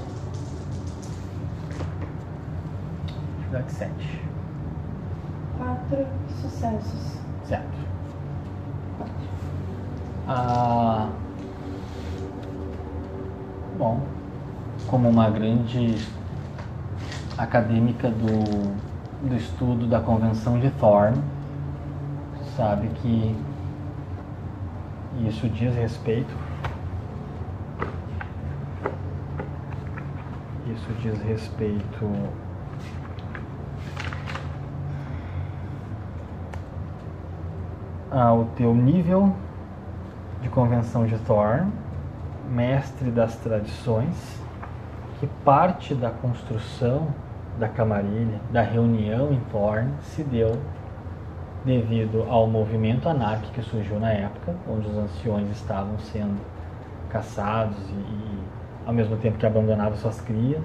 Dificuldade 3.38 3.72
7. 3.72 4.22
Quatro 5.58 6.08
sucessos. 6.42 7.18
Certo. 7.46 7.92
Ah, 10.28 11.10
bom, 13.78 14.02
como 14.88 15.10
uma 15.10 15.30
grande 15.30 15.96
acadêmica 17.38 18.10
do, 18.10 19.28
do 19.28 19.36
estudo 19.36 19.88
da 19.88 20.00
Convenção 20.00 20.60
de 20.60 20.70
Thorn, 20.72 21.18
sabe 22.56 22.88
que 22.90 23.36
isso 25.26 25.48
diz 25.50 25.76
respeito. 25.76 26.34
Isso 30.68 30.94
diz 31.02 31.22
respeito 31.22 32.12
ao 38.10 38.46
teu 38.58 38.74
nível 38.74 39.34
de 40.42 40.50
convenção 40.50 41.06
de 41.06 41.18
Thorn, 41.20 41.72
mestre 42.50 43.10
das 43.12 43.36
tradições, 43.38 44.42
que 45.20 45.28
parte 45.46 45.94
da 45.94 46.10
construção 46.10 47.08
da 47.60 47.68
camarilha, 47.68 48.40
da 48.52 48.62
reunião 48.62 49.32
em 49.32 49.40
Thorn, 49.52 49.92
se 50.02 50.24
deu 50.24 50.58
devido 51.64 52.26
ao 52.28 52.48
movimento 52.48 53.08
anárquico 53.08 53.54
que 53.54 53.62
surgiu 53.62 54.00
na 54.00 54.12
época, 54.12 54.56
onde 54.68 54.88
os 54.88 54.98
anciões 54.98 55.50
estavam 55.52 55.98
sendo 56.00 56.40
caçados 57.10 57.78
e, 57.90 57.94
e 57.94 58.40
ao 58.86 58.94
mesmo 58.94 59.16
tempo 59.18 59.38
que 59.38 59.46
abandonavam 59.46 59.96
suas 59.96 60.20
crias, 60.22 60.64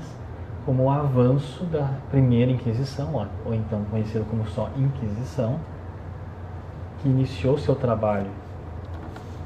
como 0.65 0.85
o 0.85 0.91
avanço 0.91 1.65
da 1.65 1.91
primeira 2.11 2.51
Inquisição, 2.51 3.15
ou, 3.15 3.27
ou 3.45 3.55
então 3.55 3.85
conhecido 3.91 4.25
como 4.31 4.47
só 4.47 4.71
Inquisição, 4.77 5.61
que 6.99 7.09
iniciou 7.09 7.59
seu 7.59 7.75
trabalho 7.75 8.31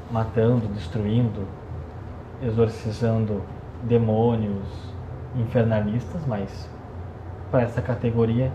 matando, 0.09 0.67
destruindo, 0.67 1.45
exorcizando 2.41 3.41
demônios, 3.83 4.67
infernalistas, 5.35 6.21
mas 6.25 6.69
para 7.49 7.61
essa 7.61 7.81
categoria 7.81 8.51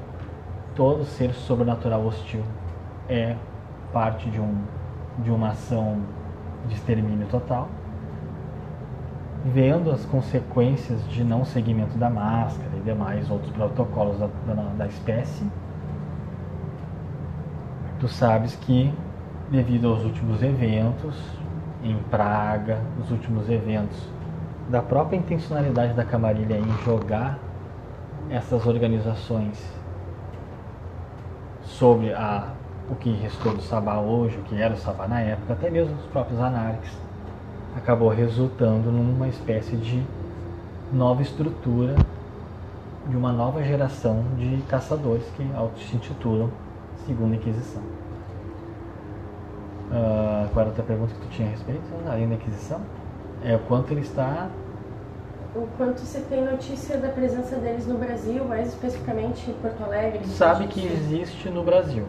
todo 0.75 1.05
ser 1.05 1.33
sobrenatural 1.33 2.05
hostil 2.05 2.43
é 3.09 3.37
parte 3.93 4.29
de, 4.31 4.41
um, 4.41 4.55
de 5.19 5.31
uma 5.31 5.49
ação 5.49 5.99
de 6.69 6.75
extermínio 6.75 7.27
total, 7.29 7.69
vendo 9.45 9.91
as 9.91 10.05
consequências 10.05 11.07
de 11.09 11.23
não 11.23 11.45
seguimento 11.45 11.97
da 11.97 12.11
máscara 12.11 12.71
e 12.77 12.81
demais 12.81 13.31
outros 13.31 13.53
protocolos 13.53 14.19
da, 14.19 14.29
da, 14.47 14.55
da 14.77 14.87
espécie, 14.87 15.47
tu 18.01 18.09
sabes 18.09 18.57
que 18.57 18.93
devido 19.51 19.89
aos 19.89 20.05
últimos 20.05 20.43
eventos 20.43 21.17
em 21.83 21.97
Praga, 22.11 22.81
os 23.01 23.11
últimos 23.11 23.49
eventos 23.49 23.97
da 24.69 24.83
própria 24.83 25.17
intencionalidade 25.17 25.95
da 25.95 26.05
Camarilha 26.05 26.59
em 26.59 26.73
jogar 26.85 27.39
essas 28.29 28.67
organizações 28.67 29.73
sobre 31.63 32.13
a, 32.13 32.56
o 32.91 32.95
que 32.95 33.11
restou 33.11 33.55
do 33.55 33.63
Sabá 33.63 33.99
hoje, 33.99 34.39
o 34.39 34.43
que 34.43 34.61
era 34.61 34.75
o 34.75 34.77
Sabá 34.77 35.09
na 35.09 35.21
época, 35.21 35.55
até 35.55 35.71
mesmo 35.71 35.95
os 35.95 36.07
próprios 36.07 36.41
anarques, 36.41 36.91
acabou 37.77 38.09
resultando 38.09 38.91
numa 38.91 39.29
espécie 39.29 39.77
de 39.77 40.03
nova 40.93 41.23
estrutura 41.23 41.95
de 43.09 43.17
uma 43.17 43.33
nova 43.33 43.63
geração 43.63 44.25
de 44.37 44.63
caçadores 44.69 45.25
que 45.37 45.49
auto-se-intitulam 45.55 46.51
Segunda 47.07 47.37
Inquisição. 47.37 47.83
Uh, 49.91 50.49
qual 50.53 50.61
era 50.61 50.65
a 50.65 50.67
outra 50.67 50.83
pergunta 50.83 51.15
que 51.15 51.21
tu 51.21 51.29
tinha 51.29 51.47
a 51.47 51.51
respeito? 51.53 51.83
Além 52.09 52.29
da 52.29 52.35
Inquisição? 52.35 52.81
É 53.45 53.55
o 53.55 53.61
quanto 53.61 53.93
ele 53.93 54.01
está 54.01 54.49
O 55.55 55.69
quanto 55.77 56.01
se 56.01 56.21
tem 56.23 56.45
notícia 56.45 56.97
da 56.99 57.09
presença 57.09 57.57
deles 57.57 57.87
no 57.87 57.97
Brasil, 57.97 58.45
mais 58.45 58.69
especificamente 58.69 59.49
em 59.49 59.55
Porto 59.55 59.85
Alegre? 59.85 60.27
Sabe 60.27 60.67
que 60.67 60.85
existe 60.85 61.49
no 61.49 61.63
Brasil. 61.63 62.05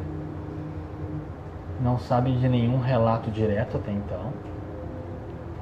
Não 1.81 1.99
sabe 1.99 2.31
de 2.31 2.49
nenhum 2.49 2.79
relato 2.79 3.29
direto 3.29 3.77
até 3.77 3.91
então. 3.91 4.33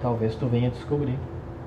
Talvez 0.01 0.35
tu 0.35 0.47
venha 0.47 0.69
descobrir. 0.69 1.19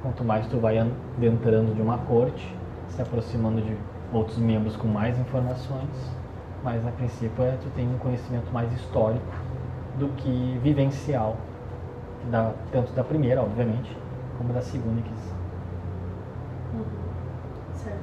Quanto 0.02 0.24
mais 0.24 0.46
tu 0.46 0.58
vai 0.58 0.78
adentrando 0.78 1.74
de 1.74 1.82
uma 1.82 1.98
corte, 1.98 2.54
se 2.88 3.02
aproximando 3.02 3.60
de 3.60 3.76
outros 4.12 4.38
membros 4.38 4.76
com 4.76 4.88
mais 4.88 5.18
informações, 5.18 6.12
mas 6.62 6.86
a 6.86 6.90
princípio 6.90 7.44
é 7.44 7.56
tu 7.62 7.68
tem 7.70 7.86
um 7.86 7.98
conhecimento 7.98 8.50
mais 8.52 8.72
histórico 8.72 9.26
do 9.98 10.08
que 10.16 10.58
vivencial, 10.62 11.36
da, 12.30 12.52
tanto 12.72 12.92
da 12.92 13.04
primeira, 13.04 13.42
obviamente, 13.42 13.96
como 14.38 14.52
da 14.52 14.62
segunda 14.62 15.00
Inquisição. 15.00 15.36
Uhum. 16.74 16.84
Certo. 17.74 17.98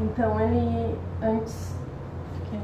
Então 0.00 0.40
ele 0.40 0.98
antes. 1.22 1.74
Quer... 2.50 2.60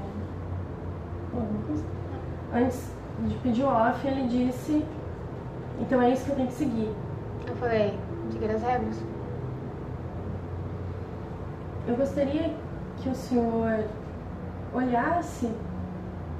Antes 2.53 2.93
de 3.27 3.35
pedir 3.37 3.63
o 3.63 3.69
off, 3.69 4.07
ele 4.07 4.27
disse. 4.29 4.85
Então 5.81 6.01
é 6.03 6.11
isso 6.11 6.25
que 6.25 6.31
eu 6.31 6.37
tenho 6.37 6.49
que 6.49 6.55
seguir. 6.55 6.95
Eu 7.47 7.57
falei, 7.57 7.99
seguir 8.31 8.51
as 8.51 8.63
regras. 8.63 9.03
Eu 11.87 11.97
gostaria 11.97 12.55
que 12.99 13.09
o 13.09 13.15
senhor 13.15 13.85
olhasse 14.75 15.51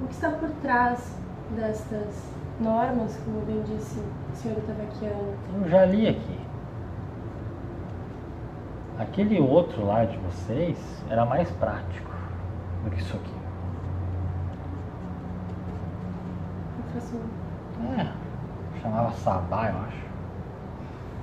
o 0.01 0.07
que 0.07 0.13
está 0.13 0.29
por 0.29 0.49
trás 0.61 1.15
destas 1.55 2.31
normas, 2.59 3.19
como 3.25 3.41
bem 3.41 3.61
disse 3.63 3.99
o 3.99 4.35
senhor 4.35 4.57
Itabaquiano. 4.57 5.33
Eu 5.61 5.69
já 5.69 5.85
li 5.85 6.07
aqui. 6.07 6.39
Aquele 8.99 9.39
outro 9.39 9.85
lá 9.85 10.05
de 10.05 10.17
vocês 10.17 10.77
era 11.09 11.25
mais 11.25 11.49
prático 11.51 12.11
do 12.83 12.91
que 12.91 13.01
isso 13.01 13.15
aqui. 13.15 13.40
É, 17.79 18.79
chamava 18.81 19.11
Sabá, 19.13 19.69
eu 19.69 19.77
acho. 19.79 20.11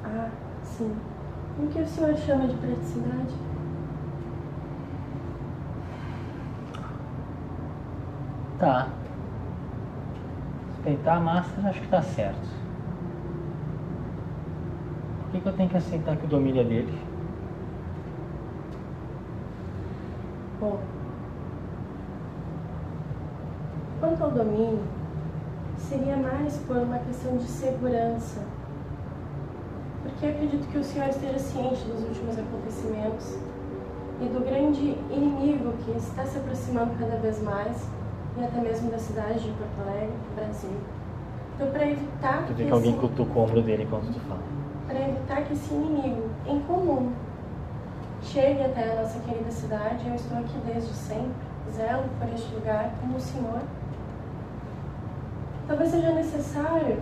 Ah, 0.05 0.31
sim. 0.65 0.91
O 1.59 1.69
que 1.69 1.81
o 1.81 1.87
senhor 1.87 2.17
chama 2.17 2.49
de 2.49 2.57
praticidade? 2.57 3.35
Tá. 8.59 8.89
Respeitar 10.73 11.17
a 11.17 11.21
máscara, 11.21 11.69
acho 11.69 11.81
que 11.81 11.89
tá 11.89 12.03
certo. 12.03 12.49
Por 15.21 15.31
que, 15.31 15.41
que 15.41 15.49
eu 15.49 15.53
tenho 15.57 15.69
que 15.69 15.77
aceitar 15.77 16.17
que 16.17 16.25
o 16.27 16.29
domínio 16.29 16.63
é 16.63 16.65
dele? 16.65 16.93
Bom, 20.61 20.81
quanto 24.01 24.25
ao 24.25 24.31
domínio, 24.31 24.98
seria 25.89 26.17
mais 26.17 26.57
por 26.67 26.77
uma 26.77 26.99
questão 26.99 27.37
de 27.37 27.45
segurança. 27.47 28.41
Porque 30.03 30.27
acredito 30.27 30.67
que 30.71 30.79
o 30.79 30.85
senhor 30.85 31.09
esteja 31.09 31.39
ciente 31.39 31.85
dos 31.87 32.03
últimos 32.03 32.39
acontecimentos 32.39 33.39
e 34.21 34.27
do 34.27 34.41
grande 34.45 34.97
inimigo 35.11 35.73
que 35.85 35.93
está 35.97 36.25
se 36.25 36.39
aproximando 36.39 36.91
cada 36.99 37.17
vez 37.17 37.41
mais, 37.43 37.87
e 38.39 38.45
até 38.45 38.61
mesmo 38.61 38.91
da 38.91 38.99
cidade 38.99 39.41
de 39.41 39.51
Porto 39.53 39.89
Alegre, 39.89 40.13
Brasil. 40.37 40.77
Então, 41.55 41.71
para 41.71 41.87
evitar 41.91 42.45
Tu 42.47 42.55
que 42.55 42.65
que 42.67 42.71
alguém 42.71 42.91
esse- 42.93 43.01
cutuca 43.01 43.39
o 43.39 43.43
ombro 43.43 43.63
dele 43.63 43.83
enquanto 43.85 44.13
tu 44.13 44.21
fala. 44.21 44.41
para 44.87 45.01
evitar 45.09 45.43
que 45.43 45.53
esse 45.55 45.75
inimigo 45.75 46.23
em 46.47 46.61
comum 46.61 47.13
chegue 48.23 48.63
até 48.63 48.93
a 48.93 49.03
nossa 49.03 49.19
querida 49.21 49.51
cidade. 49.51 50.07
Eu 50.09 50.15
estou 50.15 50.39
aqui 50.39 50.59
desde 50.67 50.93
sempre, 50.93 51.33
zelo 51.75 52.05
por 52.21 52.29
este 52.33 52.55
lugar 52.55 52.91
como 53.01 53.17
o 53.17 53.21
Senhor. 53.21 53.61
Talvez 55.69 55.91
seja 55.91 56.11
necessário 56.13 57.01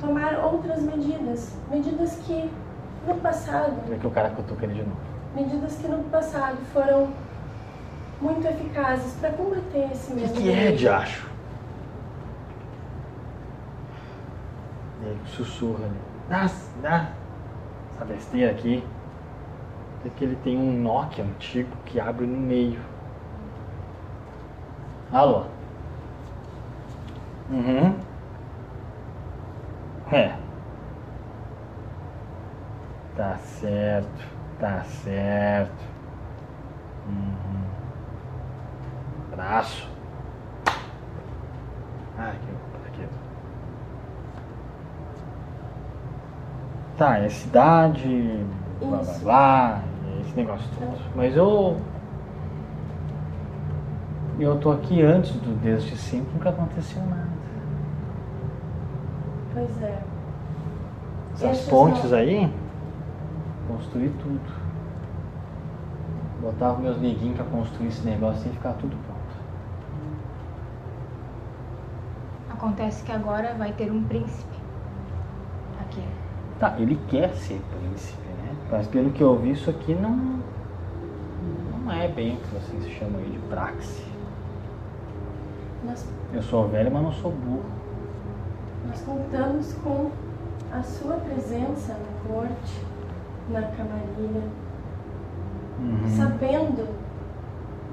tomar 0.00 0.34
outras 0.44 0.82
medidas, 0.82 1.54
medidas 1.70 2.16
que 2.26 2.50
no 3.06 3.14
passado, 3.14 3.72
vê 3.88 3.96
que 3.96 4.06
o 4.06 4.10
cara 4.10 4.30
cutuca 4.30 4.64
ele 4.64 4.74
de 4.74 4.82
novo. 4.82 4.96
medidas 5.34 5.76
que 5.76 5.88
no 5.88 6.02
passado 6.04 6.58
foram 6.72 7.08
muito 8.20 8.46
eficazes 8.46 9.14
para 9.20 9.30
combater 9.30 9.88
esse 9.92 10.12
O 10.12 10.16
que, 10.16 10.20
mesmo 10.20 10.36
que 10.36 10.48
é, 10.50 10.52
inimigo. 10.52 10.76
diacho? 10.76 11.30
E 15.02 15.06
ele 15.06 15.20
sussurra 15.26 15.84
ali. 15.84 15.96
Dá, 16.28 16.50
dá. 16.82 17.08
Essa 17.94 18.04
besteira 18.04 18.50
aqui. 18.50 18.84
É 20.04 20.08
que 20.08 20.24
ele 20.24 20.36
tem 20.42 20.56
um 20.56 20.72
Nokia 20.80 21.24
antigo 21.24 21.70
que 21.84 22.00
abre 22.00 22.26
no 22.26 22.38
meio. 22.38 22.80
Alô? 25.12 25.44
Uhum. 27.50 27.96
É. 30.12 30.34
Tá 33.16 33.36
certo. 33.36 34.24
Tá 34.58 34.82
certo. 34.82 35.84
Uhum. 37.08 37.64
Braço. 39.34 39.88
Ah, 42.18 42.28
aqui, 42.28 42.46
aqui. 42.86 43.08
Tá, 46.96 47.18
é 47.18 47.28
cidade, 47.30 48.44
blá 48.78 48.98
blá 48.98 49.14
blá, 49.22 49.82
esse 50.20 50.36
negócio 50.36 50.68
todo. 50.78 50.98
Mas 51.14 51.34
eu. 51.34 51.80
Eu 54.38 54.58
tô 54.58 54.72
aqui 54.72 55.02
antes 55.02 55.32
do 55.32 55.54
Desde 55.60 55.96
Sempre, 55.96 56.32
nunca 56.32 56.50
aconteceu 56.50 57.02
nada. 57.06 57.39
Pois 59.60 59.82
é. 59.82 60.02
Essas 61.34 61.50
Esses 61.58 61.68
pontes 61.68 62.10
não- 62.10 62.18
aí, 62.18 62.50
construí 63.68 64.08
tudo. 64.22 64.40
Botava 66.40 66.78
meus 66.78 66.98
neguinhos 66.98 67.36
pra 67.36 67.44
construir 67.44 67.88
esse 67.88 68.00
negócio 68.06 68.48
e 68.50 68.54
ficar 68.54 68.72
tudo 68.72 68.96
pronto. 69.04 69.20
Acontece 72.50 73.04
que 73.04 73.12
agora 73.12 73.54
vai 73.58 73.72
ter 73.72 73.92
um 73.92 74.02
príncipe 74.04 74.56
aqui. 75.78 76.02
Tá, 76.58 76.76
ele 76.78 76.98
quer 77.08 77.34
ser 77.34 77.60
príncipe, 77.70 78.26
né? 78.28 78.54
Mas 78.70 78.86
pelo 78.86 79.10
que 79.10 79.22
eu 79.22 79.36
vi, 79.36 79.50
isso 79.52 79.68
aqui 79.68 79.94
não. 79.94 80.40
Não 81.84 81.92
é 81.92 82.08
bem 82.08 82.36
o 82.36 82.40
que 82.40 82.46
vocês 82.54 82.92
chamam 82.98 83.18
aí 83.20 83.28
de 83.28 83.38
praxe. 83.40 84.04
Nós 85.84 86.08
Eu 86.32 86.42
sou 86.42 86.66
velho, 86.66 86.90
mas 86.90 87.02
não 87.02 87.12
sou 87.12 87.30
burro. 87.30 87.79
Nós 88.86 89.00
contamos 89.02 89.72
com 89.84 90.10
a 90.72 90.82
sua 90.82 91.14
presença 91.16 91.92
na 91.94 92.32
corte, 92.34 92.84
na 93.48 93.62
camarilha, 93.62 94.42
Uhum. 95.80 96.08
sabendo 96.16 96.88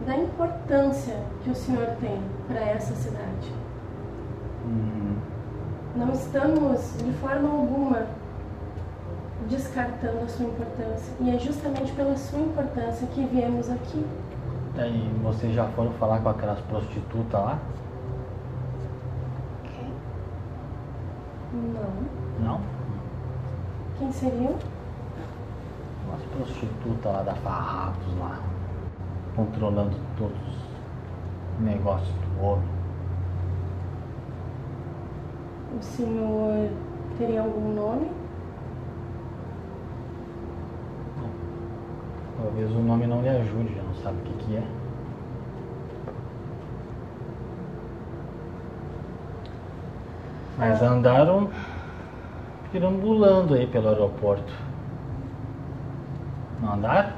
da 0.05 0.17
importância 0.17 1.17
que 1.43 1.49
o 1.49 1.55
senhor 1.55 1.87
tem 2.01 2.21
para 2.47 2.59
essa 2.59 2.93
cidade. 2.93 3.51
Uhum. 4.65 5.15
Não 5.95 6.11
estamos 6.11 6.97
de 6.97 7.11
forma 7.13 7.49
alguma 7.49 8.05
descartando 9.49 10.19
a 10.25 10.27
sua 10.27 10.45
importância. 10.47 11.13
E 11.21 11.29
é 11.33 11.39
justamente 11.39 11.91
pela 11.93 12.15
sua 12.17 12.39
importância 12.39 13.07
que 13.07 13.23
viemos 13.25 13.69
aqui. 13.69 14.05
Aí 14.77 15.09
vocês 15.23 15.53
já 15.55 15.65
foram 15.69 15.91
falar 15.93 16.19
com 16.19 16.29
aquelas 16.29 16.59
prostitutas 16.61 17.39
lá? 17.39 17.57
Ok? 19.63 19.87
Não. 21.57 22.45
Não? 22.45 22.61
Quem 23.97 24.11
seriam? 24.11 24.55
Umas 26.07 26.23
prostitutas 26.35 27.11
lá 27.11 27.23
da 27.23 27.33
Farrapos 27.35 28.17
lá. 28.19 28.39
Controlando 29.35 29.95
todos 30.17 30.37
os 30.37 31.63
negócios 31.63 32.09
do 32.09 32.43
ouro. 32.43 32.61
O 35.79 35.83
senhor 35.83 36.69
teria 37.17 37.41
algum 37.41 37.73
nome? 37.73 38.11
Talvez 42.41 42.71
o 42.71 42.79
nome 42.79 43.07
não 43.07 43.21
lhe 43.21 43.29
ajude, 43.29 43.75
já 43.75 43.81
não 43.81 43.95
sabe 43.95 44.17
o 44.19 44.23
que, 44.23 44.45
que 44.45 44.55
é. 44.57 44.76
Mas 50.57 50.81
andaram 50.81 51.49
pirambulando 52.71 53.53
aí 53.53 53.67
pelo 53.67 53.89
aeroporto. 53.89 54.51
Não 56.61 56.73
andaram? 56.73 57.11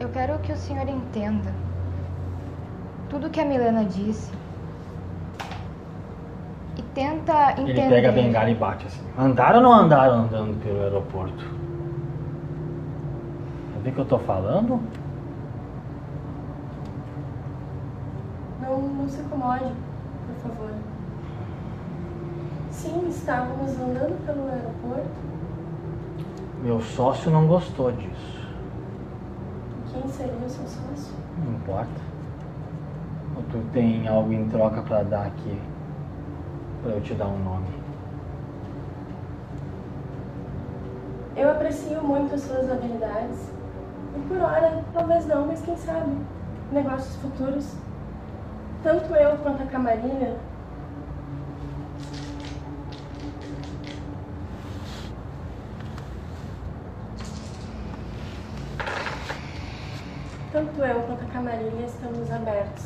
Eu 0.00 0.08
quero 0.08 0.38
que 0.40 0.52
o 0.52 0.56
senhor 0.56 0.88
entenda 0.88 1.52
tudo 3.08 3.30
que 3.30 3.40
a 3.40 3.44
Milena 3.44 3.84
disse 3.84 4.32
e 6.76 6.82
tenta 6.94 7.52
entender. 7.52 7.80
Ele 7.80 7.90
pega 7.90 8.08
a 8.08 8.12
bengala 8.12 8.50
e 8.50 8.54
bate 8.54 8.86
assim. 8.86 9.04
Andaram 9.16 9.58
ou 9.58 9.62
não 9.62 9.72
andaram 9.72 10.14
andando 10.20 10.60
pelo 10.62 10.82
aeroporto? 10.82 11.44
Sabe 13.74 13.90
o 13.90 13.92
que 13.92 13.98
eu 14.00 14.04
tô 14.04 14.18
falando? 14.18 14.80
Não, 18.70 18.78
não 18.82 19.08
se 19.08 19.20
acomode, 19.20 19.64
por 19.64 20.48
favor. 20.48 20.70
Sim, 22.70 23.08
estávamos 23.08 23.72
andando 23.72 24.24
pelo 24.24 24.48
aeroporto. 24.48 25.10
Meu 26.62 26.80
sócio 26.80 27.32
não 27.32 27.48
gostou 27.48 27.90
disso. 27.90 28.48
Quem 29.92 30.08
seria 30.12 30.34
o 30.34 30.48
seu 30.48 30.64
sócio? 30.64 31.14
Não 31.44 31.54
importa. 31.54 32.00
Ou 33.34 33.42
tu 33.50 33.58
tem 33.72 34.06
algo 34.06 34.32
em 34.32 34.48
troca 34.48 34.82
pra 34.82 35.02
dar 35.02 35.26
aqui? 35.26 35.60
Pra 36.84 36.92
eu 36.92 37.00
te 37.00 37.14
dar 37.14 37.26
um 37.26 37.42
nome. 37.42 37.66
Eu 41.34 41.50
aprecio 41.50 42.00
muito 42.04 42.36
as 42.36 42.42
suas 42.42 42.70
habilidades. 42.70 43.50
E 44.16 44.28
por 44.28 44.40
hora, 44.40 44.84
talvez 44.92 45.26
não, 45.26 45.46
mas 45.48 45.60
quem 45.60 45.76
sabe? 45.76 46.16
Negócios 46.70 47.16
futuros. 47.16 47.89
Tanto 48.82 49.14
eu 49.14 49.36
quanto 49.38 49.62
a 49.62 49.66
Camarilha 49.66 50.36
Tanto 60.50 60.82
eu 60.82 61.02
quanto 61.02 61.22
a 61.22 61.26
Camarilha 61.26 61.86
estamos 61.86 62.28
abertos 62.30 62.84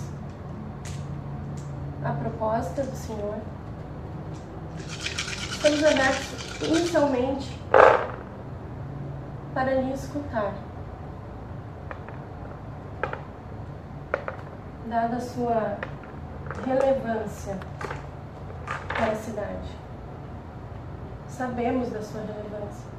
à 2.05 2.13
proposta 2.13 2.83
do 2.83 2.95
Senhor. 2.95 3.37
Estamos 4.79 5.83
abertos 5.83 6.61
inicialmente 6.61 7.59
para 9.55 9.75
lhe 9.81 9.95
escutar. 9.95 10.53
dada 14.89 15.17
a 15.17 15.21
sua 15.21 15.79
relevância 16.65 17.59
para 18.89 19.13
a 19.13 19.17
cidade. 19.17 19.85
Sabemos 21.29 21.91
da 21.91 22.03
sua 22.03 22.21
relevância. 22.21 22.95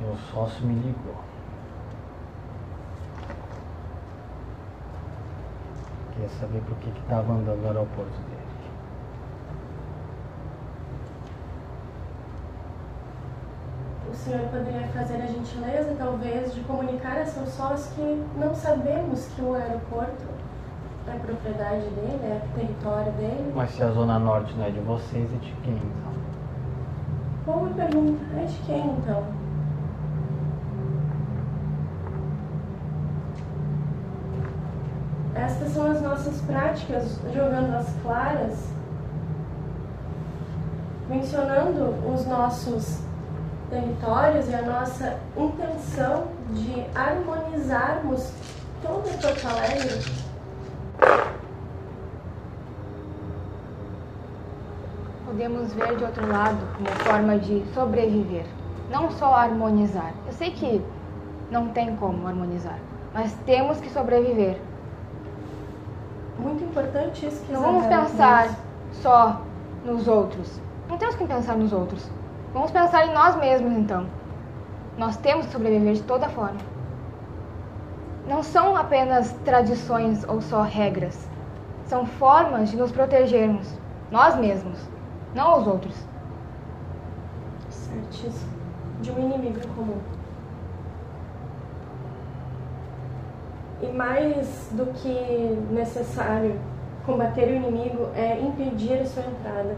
Meu 0.00 0.16
sócio 0.32 0.66
me 0.66 0.74
ligou. 0.74 1.16
Queria 6.12 6.28
saber 6.28 6.62
por 6.62 6.76
que 6.78 6.88
estava 6.88 7.32
andando 7.32 7.60
no 7.60 7.68
aeroporto 7.68 8.18
dele. 8.22 8.39
Senhor 14.20 14.40
poderia 14.50 14.86
fazer 14.88 15.16
a 15.16 15.26
gentileza, 15.26 15.94
talvez, 15.98 16.54
de 16.54 16.60
comunicar 16.60 17.18
a 17.18 17.24
seus 17.24 17.48
sócios 17.50 17.88
que 17.94 18.22
não 18.36 18.54
sabemos 18.54 19.26
que 19.34 19.40
o 19.40 19.54
aeroporto 19.54 20.24
é 21.08 21.18
propriedade 21.18 21.86
dele, 21.90 22.20
é 22.22 22.40
território 22.54 23.12
dele? 23.12 23.52
Mas 23.54 23.70
se 23.70 23.82
a 23.82 23.90
Zona 23.90 24.18
Norte 24.18 24.54
não 24.56 24.66
é 24.66 24.70
de 24.70 24.80
vocês, 24.80 25.32
é 25.32 25.36
de 25.38 25.52
quem 25.62 25.74
então? 25.74 26.10
Boa 27.46 27.70
pergunta. 27.70 28.22
É 28.36 28.44
de 28.44 28.58
quem 28.66 28.86
então? 28.86 29.24
Estas 35.34 35.70
são 35.70 35.90
as 35.90 36.02
nossas 36.02 36.40
práticas, 36.42 37.18
jogando 37.34 37.74
as 37.74 37.88
claras, 38.02 38.68
mencionando 41.08 41.94
os 42.12 42.26
nossos 42.26 43.09
territórios 43.70 44.48
e 44.48 44.54
a 44.54 44.62
nossa 44.62 45.16
intenção 45.36 46.24
de 46.50 46.84
harmonizarmos 46.94 48.32
toda 48.82 49.08
Porto 49.18 49.46
Alegre. 49.46 50.00
Podemos 55.24 55.72
ver 55.72 55.96
de 55.96 56.04
outro 56.04 56.26
lado 56.26 56.58
como 56.76 56.90
forma 57.04 57.38
de 57.38 57.64
sobreviver, 57.72 58.44
não 58.90 59.10
só 59.12 59.32
harmonizar. 59.34 60.12
Eu 60.26 60.32
sei 60.32 60.50
que 60.50 60.84
não 61.50 61.68
tem 61.68 61.94
como 61.96 62.26
harmonizar, 62.26 62.78
mas 63.14 63.32
temos 63.46 63.80
que 63.80 63.88
sobreviver. 63.90 64.60
Muito 66.38 66.64
importante 66.64 67.26
isso 67.26 67.44
que 67.44 67.52
Não 67.52 67.60
vamos 67.60 67.86
pensar 67.86 68.48
só 68.92 69.40
nos 69.84 70.08
outros. 70.08 70.60
Não 70.88 70.98
temos 70.98 71.14
que 71.14 71.26
pensar 71.26 71.56
nos 71.56 71.72
outros. 71.72 72.10
Vamos 72.52 72.70
pensar 72.70 73.06
em 73.06 73.14
nós 73.14 73.36
mesmos, 73.36 73.72
então. 73.72 74.06
Nós 74.98 75.16
temos 75.16 75.46
que 75.46 75.52
sobreviver 75.52 75.94
de 75.94 76.02
toda 76.02 76.28
forma. 76.28 76.58
Não 78.26 78.42
são 78.42 78.76
apenas 78.76 79.32
tradições 79.44 80.24
ou 80.28 80.40
só 80.40 80.62
regras. 80.62 81.28
São 81.84 82.06
formas 82.06 82.70
de 82.70 82.76
nos 82.76 82.92
protegermos, 82.92 83.78
nós 84.10 84.36
mesmos, 84.36 84.78
não 85.34 85.58
os 85.58 85.66
outros. 85.66 85.94
Certíssimo. 87.68 88.50
De 89.00 89.10
um 89.10 89.18
inimigo 89.18 89.66
comum. 89.74 89.98
E 93.82 93.86
mais 93.88 94.70
do 94.72 94.86
que 94.92 95.58
necessário 95.72 96.60
combater 97.06 97.48
o 97.48 97.56
inimigo 97.56 98.08
é 98.14 98.38
impedir 98.38 99.00
a 99.00 99.06
sua 99.06 99.22
entrada. 99.22 99.76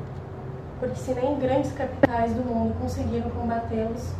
Porque 0.82 0.96
se 0.96 1.14
nem 1.14 1.38
grandes 1.38 1.70
capitais 1.74 2.34
do 2.34 2.42
mundo 2.42 2.74
conseguiram 2.80 3.30
combatê-los, 3.30 4.12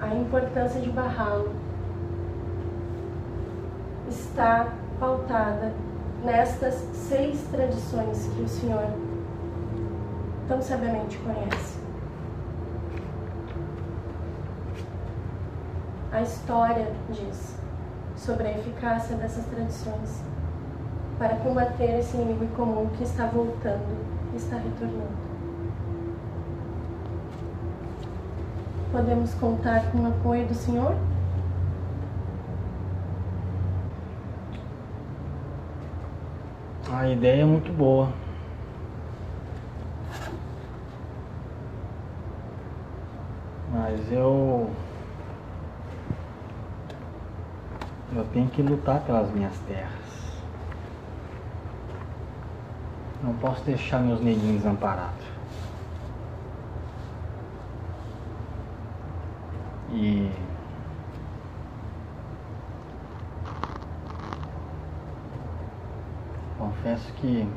a 0.00 0.14
importância 0.14 0.80
de 0.80 0.90
barrá-lo 0.90 1.50
está 4.08 4.72
pautada 5.00 5.72
nestas 6.22 6.74
seis 6.94 7.48
tradições 7.50 8.28
que 8.28 8.42
o 8.42 8.48
Senhor 8.48 8.86
tão 10.46 10.62
sabiamente 10.62 11.18
conhece. 11.18 11.80
A 16.12 16.22
história 16.22 16.92
diz 17.10 17.56
sobre 18.16 18.46
a 18.46 18.56
eficácia 18.56 19.16
dessas 19.16 19.44
tradições 19.46 20.33
para 21.18 21.36
combater 21.36 21.98
esse 21.98 22.16
inimigo 22.16 22.46
comum 22.56 22.88
que 22.96 23.04
está 23.04 23.26
voltando, 23.26 24.04
que 24.30 24.36
está 24.36 24.56
retornando. 24.56 25.24
Podemos 28.90 29.34
contar 29.34 29.90
com 29.90 29.98
o 29.98 30.06
apoio 30.08 30.46
do 30.46 30.54
Senhor? 30.54 30.94
A 36.92 37.08
ideia 37.08 37.42
é 37.42 37.44
muito 37.44 37.72
boa. 37.72 38.08
Mas 43.72 44.12
eu. 44.12 44.70
Eu 48.14 48.24
tenho 48.32 48.48
que 48.48 48.62
lutar 48.62 49.00
pelas 49.00 49.28
minhas 49.32 49.58
terras. 49.66 50.03
Não 53.24 53.32
posso 53.36 53.64
deixar 53.64 54.00
meus 54.00 54.20
neguinhos 54.20 54.62
desamparados. 54.62 55.24
E. 59.90 60.30
Confesso 66.58 67.10
que 67.14 67.48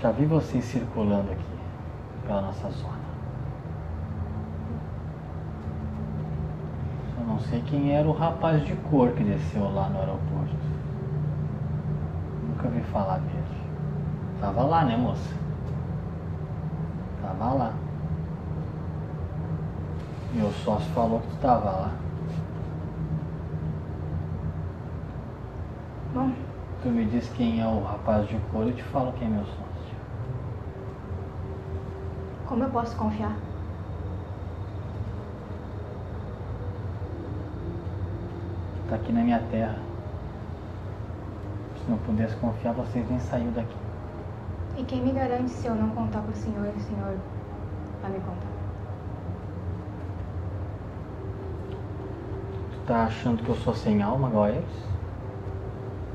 já 0.00 0.12
vi 0.12 0.26
vocês 0.26 0.64
circulando 0.64 1.32
aqui 1.32 1.42
pela 2.24 2.42
nossa 2.42 2.70
zona. 2.70 3.01
Só 7.22 7.28
não 7.28 7.38
sei 7.38 7.62
quem 7.62 7.92
era 7.92 8.08
o 8.08 8.12
rapaz 8.12 8.64
de 8.64 8.74
cor 8.90 9.12
que 9.12 9.22
desceu 9.22 9.72
lá 9.72 9.88
no 9.88 9.98
aeroporto. 10.00 10.56
Nunca 12.48 12.68
vi 12.68 12.80
falar 12.90 13.18
dele. 13.18 13.44
Tava 14.40 14.62
lá, 14.62 14.84
né, 14.84 14.96
moça? 14.96 15.32
Tava 17.22 17.52
lá. 17.52 17.72
Meu 20.32 20.50
sócio 20.50 20.90
falou 20.92 21.20
que 21.20 21.28
tu 21.28 21.36
tava 21.36 21.70
lá. 21.70 21.90
Bom, 26.12 26.32
Tu 26.82 26.88
me 26.88 27.04
diz 27.04 27.28
quem 27.34 27.60
é 27.60 27.66
o 27.66 27.84
rapaz 27.84 28.26
de 28.28 28.36
cor, 28.50 28.66
eu 28.66 28.74
te 28.74 28.82
falo 28.82 29.12
quem 29.12 29.28
é 29.28 29.30
meu 29.30 29.44
sócio. 29.44 29.62
como 32.46 32.64
eu 32.64 32.70
posso 32.70 32.96
confiar? 32.96 33.36
Tá 38.92 38.96
aqui 38.96 39.10
na 39.10 39.22
minha 39.22 39.38
terra. 39.50 39.78
Se 41.78 41.90
não 41.90 41.96
pudesse 41.96 42.36
confiar, 42.36 42.74
vocês 42.74 43.08
nem 43.08 43.18
saíram 43.20 43.50
daqui. 43.52 43.74
E 44.76 44.84
quem 44.84 45.00
me 45.00 45.12
garante 45.12 45.48
se 45.48 45.66
eu 45.66 45.74
não 45.74 45.88
contar 45.88 46.20
pro 46.20 46.36
senhor, 46.36 46.68
o 46.76 46.80
senhor 46.80 47.16
vai 48.02 48.10
me 48.10 48.20
contar? 48.20 48.52
Tu 52.70 52.86
tá 52.86 53.04
achando 53.04 53.42
que 53.42 53.48
eu 53.48 53.54
sou 53.54 53.74
sem 53.74 54.02
alma 54.02 54.28
igual 54.28 54.44
a 54.44 54.50
eles? 54.50 54.84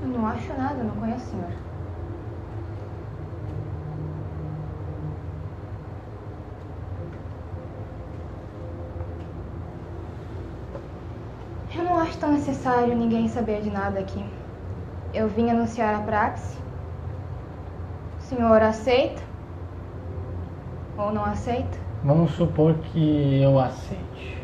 Eu 0.03 0.09
não 0.09 0.27
acho 0.27 0.53
nada, 0.53 0.75
eu 0.75 0.83
não 0.83 0.95
conheço 0.97 1.25
o 1.25 1.29
senhor. 1.31 1.51
Eu 11.75 11.83
não 11.83 11.99
acho 12.17 12.19
tão 12.19 12.31
necessário 12.31 12.95
ninguém 12.95 13.27
saber 13.27 13.61
de 13.61 13.69
nada 13.69 13.99
aqui. 13.99 14.25
Eu 15.13 15.29
vim 15.29 15.49
anunciar 15.49 15.95
a 15.95 15.99
praxe. 15.99 16.57
O 18.19 18.21
senhor 18.23 18.61
aceita? 18.61 19.21
Ou 20.97 21.11
não 21.13 21.23
aceita? 21.23 21.77
Vamos 22.03 22.31
supor 22.31 22.73
que 22.75 23.41
eu 23.41 23.59
aceite. 23.59 24.41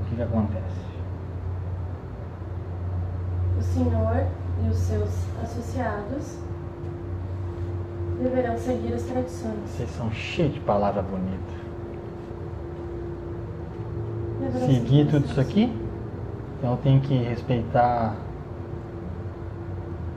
O 0.00 0.08
que, 0.08 0.16
que 0.16 0.22
acontece? 0.22 0.78
O 3.58 3.62
Senhor 3.62 4.26
e 4.64 4.68
os 4.70 4.76
seus 4.76 5.10
associados 5.42 6.38
deverão 8.22 8.56
seguir 8.56 8.94
as 8.94 9.02
tradições. 9.02 9.68
Vocês 9.68 9.90
são 9.90 10.10
cheios 10.12 10.54
de 10.54 10.60
palavra 10.60 11.02
bonita. 11.02 11.57
Seguir 14.66 15.06
tudo 15.08 15.26
isso 15.26 15.40
aqui? 15.40 15.72
Então 16.58 16.72
eu 16.72 16.76
tenho 16.78 17.00
que 17.00 17.14
respeitar 17.16 18.16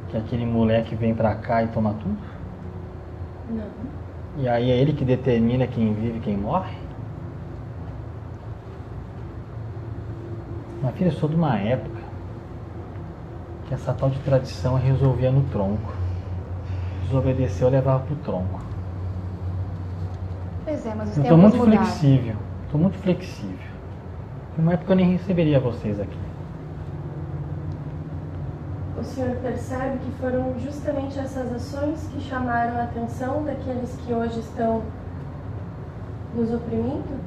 que 0.10 0.18
aquele 0.18 0.46
moleque 0.46 0.94
vem 0.96 1.14
pra 1.14 1.34
cá 1.36 1.64
e 1.64 1.68
toma 1.68 1.94
tudo? 1.94 2.18
Não. 3.50 4.44
E 4.44 4.48
aí 4.48 4.70
é 4.70 4.78
ele 4.78 4.94
que 4.94 5.04
determina 5.06 5.66
quem 5.68 5.94
vive 5.94 6.18
e 6.18 6.22
quem 6.22 6.38
morre? 6.38 6.76
Minha 10.82 10.94
filha, 10.94 11.08
eu 11.10 11.14
sou 11.14 11.30
de 11.30 11.36
uma 11.36 11.58
época 11.58 12.02
que 13.68 13.74
essa 13.74 13.94
tal 13.94 14.10
de 14.10 14.20
tradição 14.20 14.76
resolvia 14.76 15.32
no 15.32 15.44
tronco. 15.44 15.94
Desobedeceu, 17.06 17.70
levava 17.70 18.04
pro 18.04 18.16
tronco. 18.18 18.60
Pois 20.66 20.86
é, 20.86 20.94
mas 20.96 21.10
os 21.12 21.18
Eu 21.18 21.24
tô 21.24 21.38
muito 21.38 21.58
mudaram. 21.58 21.78
flexível. 21.86 22.36
Tô 22.72 22.78
muito 22.78 22.98
flexível. 22.98 23.71
Numa 24.58 24.74
época 24.74 24.92
eu 24.92 24.98
nem 24.98 25.12
receberia 25.12 25.60
vocês 25.60 26.00
aqui. 26.00 26.18
O 29.00 29.04
senhor 29.04 29.36
percebe 29.38 29.98
que 30.00 30.12
foram 30.20 30.54
justamente 30.60 31.18
essas 31.18 31.52
ações 31.54 32.08
que 32.14 32.20
chamaram 32.22 32.78
a 32.78 32.84
atenção 32.84 33.44
daqueles 33.44 33.98
que 34.06 34.14
hoje 34.14 34.40
estão 34.40 34.84
nos 36.36 36.54
oprimindo? 36.54 37.20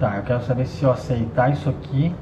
Tá, 0.00 0.16
eu 0.16 0.22
quero 0.22 0.42
saber 0.42 0.66
se 0.66 0.82
eu 0.84 0.90
aceitar 0.90 1.52
isso 1.52 1.68
aqui. 1.68 2.14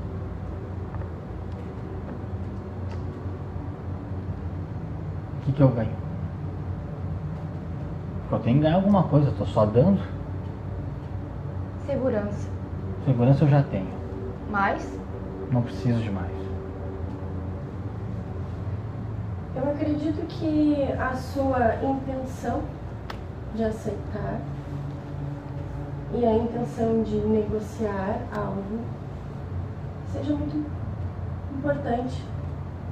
O 5.41 5.45
que, 5.45 5.53
que 5.53 5.61
eu 5.63 5.69
ganho? 5.69 5.91
Porque 8.23 8.35
eu 8.35 8.39
tenho 8.41 8.57
que 8.57 8.63
ganhar 8.63 8.77
alguma 8.77 9.05
coisa, 9.05 9.29
eu 9.29 9.35
tô 9.35 9.47
só 9.47 9.65
dando. 9.65 10.16
Segurança. 11.87 12.49
Segurança 13.05 13.45
eu 13.45 13.49
já 13.49 13.63
tenho. 13.63 13.95
Mas, 14.51 14.99
Não 15.53 15.63
preciso 15.63 16.01
de 16.01 16.11
mais. 16.11 16.33
Eu 19.55 19.71
acredito 19.71 20.27
que 20.27 20.77
a 20.99 21.15
sua 21.15 21.77
intenção 21.77 22.63
de 23.55 23.65
aceitar 23.65 24.41
e 26.15 26.25
a 26.27 26.37
intenção 26.37 27.03
de 27.03 27.17
negociar 27.17 28.19
algo 28.37 28.81
seja 30.13 30.35
muito 30.35 30.67
importante, 31.59 32.23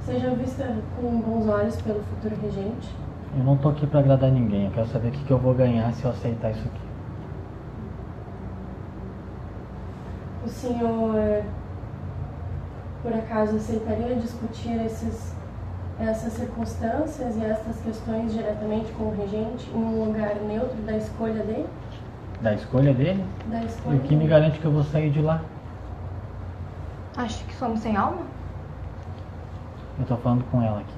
seja 0.05 0.29
vista 0.31 0.75
com 0.99 1.19
bons 1.21 1.47
olhos 1.47 1.75
pelo 1.81 2.01
futuro 2.03 2.35
regente. 2.41 2.95
Eu 3.37 3.43
não 3.43 3.57
tô 3.57 3.69
aqui 3.69 3.85
pra 3.85 3.99
agradar 3.99 4.31
ninguém. 4.31 4.65
Eu 4.65 4.71
quero 4.71 4.87
saber 4.87 5.09
o 5.09 5.11
que, 5.11 5.23
que 5.23 5.31
eu 5.31 5.37
vou 5.37 5.53
ganhar 5.53 5.91
se 5.93 6.05
eu 6.05 6.11
aceitar 6.11 6.51
isso 6.51 6.65
aqui. 6.65 6.84
Senhor, 10.55 11.43
por 13.01 13.13
acaso, 13.13 13.55
aceitaria 13.57 14.15
discutir 14.15 14.81
esses, 14.85 15.33
essas 15.99 16.33
circunstâncias 16.33 17.35
e 17.37 17.43
essas 17.45 17.79
questões 17.81 18.33
diretamente 18.33 18.91
com 18.93 19.05
o 19.05 19.15
regente 19.15 19.69
em 19.69 19.77
um 19.77 20.05
lugar 20.05 20.35
neutro 20.35 20.77
da 20.83 20.97
escolha 20.97 21.43
dele? 21.43 21.67
Da 22.41 22.53
escolha 22.53 22.93
dele? 22.93 23.23
Da 23.47 23.61
E 23.61 23.65
escolha 23.65 23.97
o 23.97 24.01
que 24.01 24.15
me 24.15 24.27
garante 24.27 24.59
que 24.59 24.65
eu 24.65 24.71
vou 24.71 24.83
sair 24.83 25.09
de 25.11 25.21
lá? 25.21 25.41
acho 27.17 27.45
que 27.45 27.55
somos 27.55 27.79
sem 27.79 27.95
alma? 27.95 28.23
Eu 29.99 30.05
tô 30.05 30.17
falando 30.17 30.43
com 30.51 30.61
ela 30.61 30.79
aqui. 30.79 30.93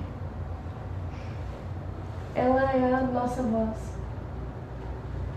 Ela 2.36 2.72
é 2.72 2.94
a 2.94 3.02
nossa 3.02 3.44
voz. 3.44 3.78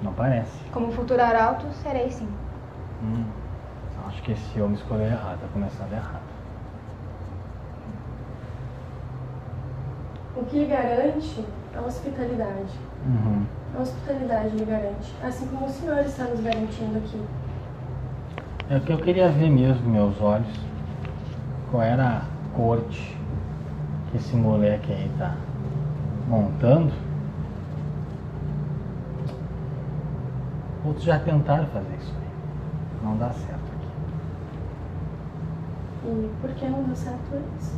Não 0.02 0.12
parece. 0.14 0.50
Como 0.72 0.90
futuro 0.92 1.22
arauto, 1.22 1.66
serei 1.82 2.10
sim. 2.10 2.28
Hum, 3.02 3.24
acho 4.10 4.22
que 4.22 4.32
esse 4.32 4.60
homem 4.60 4.74
escolheu 4.74 5.06
errado, 5.06 5.40
tá 5.40 5.46
começando 5.52 5.92
errado. 5.92 6.22
O 10.36 10.44
que 10.44 10.66
garante 10.66 11.44
a 11.76 11.80
hospitalidade. 11.80 12.74
Uhum. 13.06 13.46
A 13.76 13.82
hospitalidade 13.82 14.56
lhe 14.56 14.64
garante. 14.64 15.14
Assim 15.22 15.46
como 15.46 15.66
o 15.66 15.68
senhor 15.68 15.98
está 16.00 16.24
nos 16.24 16.40
garantindo 16.40 16.98
aqui. 16.98 17.22
É 18.68 18.76
o 18.76 18.80
que 18.80 18.92
eu 18.92 18.98
queria 18.98 19.28
ver 19.28 19.50
mesmo 19.50 19.88
meus 19.88 20.20
olhos. 20.20 20.60
Qual 21.70 21.82
era 21.82 22.18
a 22.18 22.56
corte 22.56 23.16
que 24.10 24.16
esse 24.16 24.34
moleque 24.34 24.92
aí 24.92 25.10
tá 25.18 25.36
montando. 26.28 26.92
Outros 30.84 31.04
já 31.04 31.18
tentaram 31.18 31.66
fazer 31.66 31.96
isso 32.00 32.12
aí. 32.16 33.04
Não 33.04 33.16
dá 33.16 33.30
certo. 33.30 33.59
E 36.04 36.30
por 36.40 36.50
que 36.50 36.66
não 36.66 36.82
deu 36.82 36.96
certo 36.96 37.34
antes? 37.34 37.74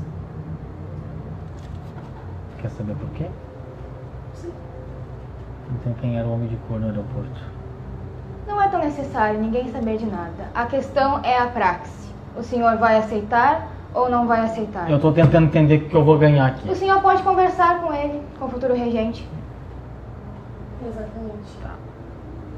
Quer 2.60 2.70
saber 2.70 2.94
por 2.94 3.10
quê? 3.10 3.26
Sim. 4.34 4.52
Então 5.80 5.92
quem 5.94 6.16
era 6.18 6.26
o 6.26 6.32
homem 6.32 6.48
de 6.48 6.56
cor 6.68 6.78
no 6.78 6.86
aeroporto? 6.86 7.40
Não 8.46 8.62
é 8.62 8.68
tão 8.68 8.80
necessário 8.80 9.40
ninguém 9.40 9.70
saber 9.72 9.98
de 9.98 10.06
nada. 10.06 10.50
A 10.54 10.66
questão 10.66 11.20
é 11.24 11.38
a 11.38 11.46
praxe. 11.46 12.10
O 12.36 12.42
senhor 12.42 12.76
vai 12.76 12.98
aceitar 12.98 13.68
ou 13.94 14.08
não 14.08 14.26
vai 14.26 14.40
aceitar? 14.40 14.88
Eu 14.88 15.00
tô 15.00 15.12
tentando 15.12 15.46
entender 15.46 15.76
o 15.76 15.88
que 15.88 15.94
eu 15.94 16.04
vou 16.04 16.18
ganhar 16.18 16.46
aqui. 16.46 16.68
O 16.70 16.74
senhor 16.74 17.00
pode 17.02 17.22
conversar 17.22 17.80
com 17.80 17.92
ele, 17.92 18.22
com 18.38 18.46
o 18.46 18.48
futuro 18.48 18.74
regente. 18.74 19.28
Exatamente. 20.80 21.56
Tá. 21.62 21.74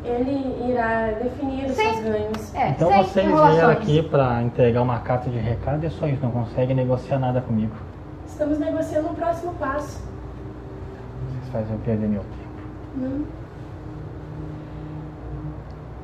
Ele 0.05 0.70
irá 0.70 1.12
definir 1.23 1.65
os 1.65 1.73
Sim. 1.76 1.83
seus 1.94 2.05
ganhos. 2.05 2.55
É, 2.55 2.68
Então 2.70 2.91
vocês 2.91 3.26
enrolações. 3.26 3.55
vieram 3.55 3.70
aqui 3.73 4.02
pra 4.02 4.42
entregar 4.42 4.83
uma 4.83 4.99
carta 5.00 5.31
de 5.31 5.39
recado 5.39 5.83
e 5.83 5.86
é 5.86 5.91
só 5.91 6.07
isso, 6.07 6.23
não 6.23 6.31
conseguem 6.31 6.76
negociar 6.76 7.18
nada 7.18 7.41
comigo. 7.41 7.73
Estamos 8.26 8.58
negociando 8.58 9.08
o 9.08 9.15
próximo 9.15 9.55
passo. 9.55 10.02
Vocês 11.31 11.49
fazem 11.52 11.73
eu 11.74 11.78
perder 11.84 12.08
meu 12.08 12.20
tempo. 12.20 12.68
Não. 12.97 13.24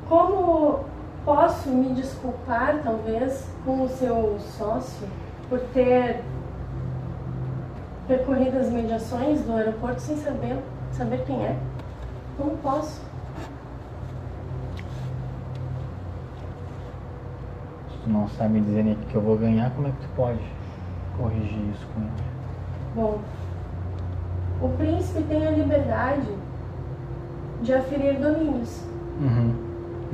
Como 0.08 0.80
posso 1.24 1.68
me 1.68 1.92
desculpar, 1.94 2.80
talvez, 2.82 3.46
com 3.64 3.82
o 3.84 3.88
seu 3.88 4.38
sócio 4.40 5.06
por 5.48 5.60
ter 5.74 6.22
percorrido 8.08 8.58
as 8.58 8.70
mediações 8.70 9.42
do 9.42 9.52
aeroporto 9.52 10.00
sem 10.00 10.16
saber, 10.16 10.56
saber 10.92 11.22
quem 11.26 11.44
é? 11.44 11.56
Como 12.36 12.56
posso? 12.58 13.00
Tu 18.02 18.10
não 18.10 18.28
sabe 18.28 18.54
me 18.54 18.60
dizer 18.60 18.84
nem 18.84 18.94
o 18.94 18.96
que 18.96 19.14
eu 19.14 19.20
vou 19.20 19.36
ganhar, 19.36 19.70
como 19.70 19.88
é 19.88 19.90
que 19.90 19.98
tu 19.98 20.08
pode 20.16 20.40
corrigir 21.16 21.62
isso 21.72 21.86
com 21.94 22.00
ele? 22.00 22.10
Bom, 22.94 23.20
o 24.62 24.68
príncipe 24.76 25.22
tem 25.24 25.46
a 25.46 25.50
liberdade 25.50 26.28
de 27.62 27.74
aferir 27.74 28.18
domínios. 28.18 28.82
Uhum. 29.20 29.54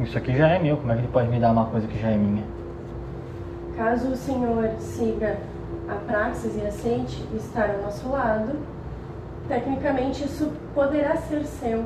Isso 0.03 0.19
aqui 0.19 0.37
já 0.37 0.49
é 0.49 0.59
meu, 0.59 0.77
como 0.77 0.93
é 0.93 0.95
que 0.97 1.03
ele 1.03 1.09
pode 1.09 1.29
me 1.29 1.41
dar 1.41 1.53
uma 1.53 1.67
coisa 1.67 1.87
que 1.87 1.99
já 1.99 2.09
é 2.09 2.17
minha? 2.17 2.45
Caso 3.77 4.09
o 4.09 4.17
senhor 4.17 4.71
siga 4.79 5.39
a 5.89 5.95
praxis 5.95 6.57
e 6.57 6.67
aceite 6.67 7.27
estar 7.35 7.71
ao 7.71 7.83
nosso 7.83 8.09
lado, 8.09 8.59
tecnicamente 9.49 10.25
isso 10.25 10.51
poderá 10.75 11.17
ser 11.17 11.45
seu 11.45 11.85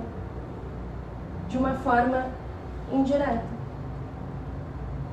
de 1.49 1.59
uma 1.59 1.75
forma 1.75 2.27
indireta. 2.93 3.60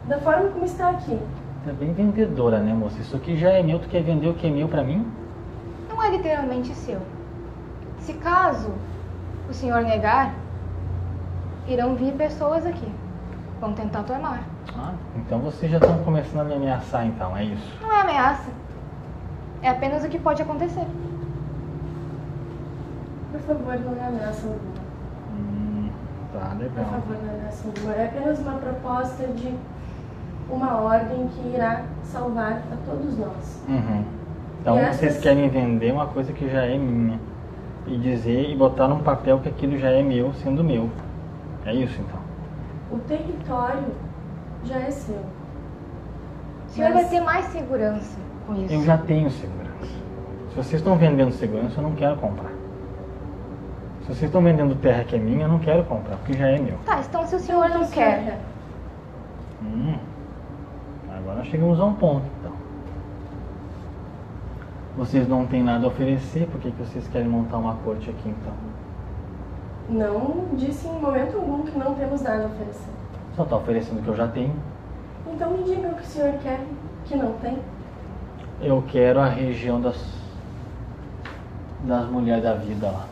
Da 0.08 0.18
forma 0.19 0.50
como 0.50 0.66
está 0.66 0.90
aqui. 0.90 1.19
É 1.68 1.72
bem 1.74 1.92
vendedora, 1.92 2.60
né, 2.60 2.74
moça? 2.74 2.98
Isso 3.00 3.16
aqui 3.16 3.36
já 3.38 3.50
é 3.50 3.61
meu, 3.61 3.80
tu 3.80 3.90
quer 3.90 4.02
vender 4.02 4.30
o 4.30 4.34
que 4.34 4.48
é 4.48 4.50
meu 4.50 4.68
pra 4.68 4.84
mim? 4.84 5.06
Não 5.90 6.02
é 6.02 6.10
literalmente 6.10 6.74
seu. 6.74 7.00
Se 8.00 8.14
caso 8.14 8.72
o 9.50 9.53
senhor 9.53 9.82
negar, 9.82 10.34
irão 11.68 11.95
vir 11.95 12.14
pessoas 12.14 12.66
aqui. 12.66 12.90
Vão 13.60 13.74
tentar 13.74 14.03
tomar. 14.03 14.44
Ah, 14.77 14.94
então 15.18 15.40
vocês 15.40 15.69
já 15.72 15.77
estão 15.77 15.98
começando 16.03 16.42
a 16.42 16.44
me 16.45 16.53
ameaçar 16.56 17.06
então, 17.06 17.36
é 17.36 17.44
isso. 17.44 17.77
Não 17.82 17.92
é 17.92 18.02
ameaça. 18.02 18.50
É 19.61 19.69
apenas 19.69 20.06
o 20.06 20.08
que 20.10 20.19
pode 20.19 20.42
acontecer. 20.42 20.86
Por 23.32 23.42
favor, 23.42 23.80
não 23.80 24.02
é 24.02 24.08
ameaça 24.08 24.48
alguma. 24.48 24.88
Hum, 25.38 25.90
tá 26.32 26.50
Por 26.52 26.60
legal. 26.60 26.86
favor, 26.86 27.18
não 27.22 27.30
é 27.30 27.36
ameaça 27.40 27.68
alguma. 27.68 27.94
É 27.94 28.06
apenas 28.06 28.40
uma 28.40 28.53
proposta 28.53 29.27
de 29.27 29.53
uma 30.50 30.76
ordem 30.82 31.27
que 31.27 31.56
irá 31.56 31.84
salvar 32.03 32.64
a 32.72 32.76
todos 32.90 33.17
nós. 33.17 33.61
Uhum. 33.67 34.03
Então 34.61 34.77
E 34.77 34.85
vocês 34.85 35.11
essas- 35.11 35.24
querem 35.24 35.50
vender 35.50 35.92
uma 35.93 36.08
coisa 36.08 36.32
que 36.34 36.50
já 36.50 36.64
é 36.64 36.77
minha. 36.77 37.19
E 37.85 37.98
dizer 37.98 38.50
e 38.50 38.56
botar 38.56 38.88
num 38.88 39.00
papel 39.00 39.40
que 39.40 39.48
aquilo 39.50 39.77
já 39.77 39.90
é 39.90 40.01
meu, 40.03 40.34
sendo 40.43 40.64
meu. 40.64 40.90
É 41.66 41.74
isso 41.74 42.00
então. 42.01 42.19
O 42.92 43.00
território 43.00 43.85
já 44.66 44.76
é 44.77 44.92
seu. 44.92 45.16
O 45.16 46.69
senhor 46.69 46.92
Mas- 46.93 47.01
vai 47.03 47.09
ter 47.09 47.22
mais 47.22 47.45
segurança 47.45 48.17
com 48.45 48.56
isso. 48.56 48.74
Eu 48.74 48.84
já 48.84 48.98
tenho 48.98 49.30
segurança. 49.32 49.67
Se 50.50 50.56
vocês 50.56 50.74
estão 50.82 50.95
vendendo 50.98 51.32
segurança, 51.32 51.80
eu 51.80 51.84
não 51.84 51.93
quero 51.93 52.17
comprar. 52.17 52.51
Se 54.01 54.08
vocês 54.08 54.24
estão 54.24 54.42
vendendo 54.42 54.76
terra 54.76 55.03
que 55.03 55.16
é 55.16 55.19
minha, 55.19 55.43
eu 55.45 55.50
não 55.50 55.59
quero 55.59 55.84
comprar, 55.85 56.16
porque 56.17 56.34
já 56.34 56.48
é 56.48 56.58
meu. 56.59 56.76
Tá, 56.85 57.00
então 57.08 57.26
se 57.27 57.35
o 57.35 57.40
senhor 57.40 57.66
o 57.66 57.69
não 57.69 57.80
que 57.80 57.84
o 57.84 57.88
senhor 57.88 58.06
quer, 58.09 58.40
Hum. 59.61 59.95
Nós 61.38 61.45
chegamos 61.49 61.80
a 61.80 61.85
um 61.85 61.93
ponto, 61.93 62.25
então. 62.40 62.51
Vocês 64.98 65.27
não 65.27 65.45
têm 65.45 65.64
nada 65.64 65.85
a 65.85 65.88
oferecer, 65.88 66.48
por 66.48 66.59
que, 66.59 66.72
que 66.72 66.83
vocês 66.83 67.07
querem 67.09 67.27
montar 67.27 67.57
uma 67.57 67.75
corte 67.75 68.09
aqui, 68.09 68.30
então? 68.30 68.53
Não 69.88 70.56
disse 70.56 70.88
em 70.88 70.99
momento 70.99 71.38
algum 71.38 71.64
que 71.64 71.77
não 71.77 71.93
temos 71.93 72.24
nada 72.24 72.45
a 72.45 72.48
oferecer. 72.48 72.90
Só 73.35 73.43
está 73.43 73.56
oferecendo 73.56 73.99
o 73.99 74.03
que 74.03 74.07
eu 74.07 74.16
já 74.16 74.27
tenho. 74.27 74.56
Então 75.32 75.51
me 75.51 75.64
diga 75.64 75.90
o 75.90 75.95
que 75.95 76.01
o 76.01 76.06
senhor 76.06 76.33
quer 76.40 76.59
que 77.06 77.16
não 77.16 77.33
tem. 77.33 77.59
Eu 78.59 78.83
quero 78.88 79.19
a 79.19 79.27
região 79.27 79.80
das 79.80 80.17
das 81.83 82.09
mulheres 82.09 82.43
da 82.43 82.56
vida 82.56 82.90
lá. 82.90 83.06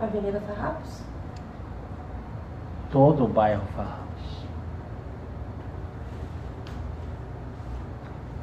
Avenida 0.00 0.40
Farrapos? 0.40 1.07
Todo 2.90 3.24
o 3.24 3.28
bairro 3.28 3.62
Farrapos. 3.76 4.46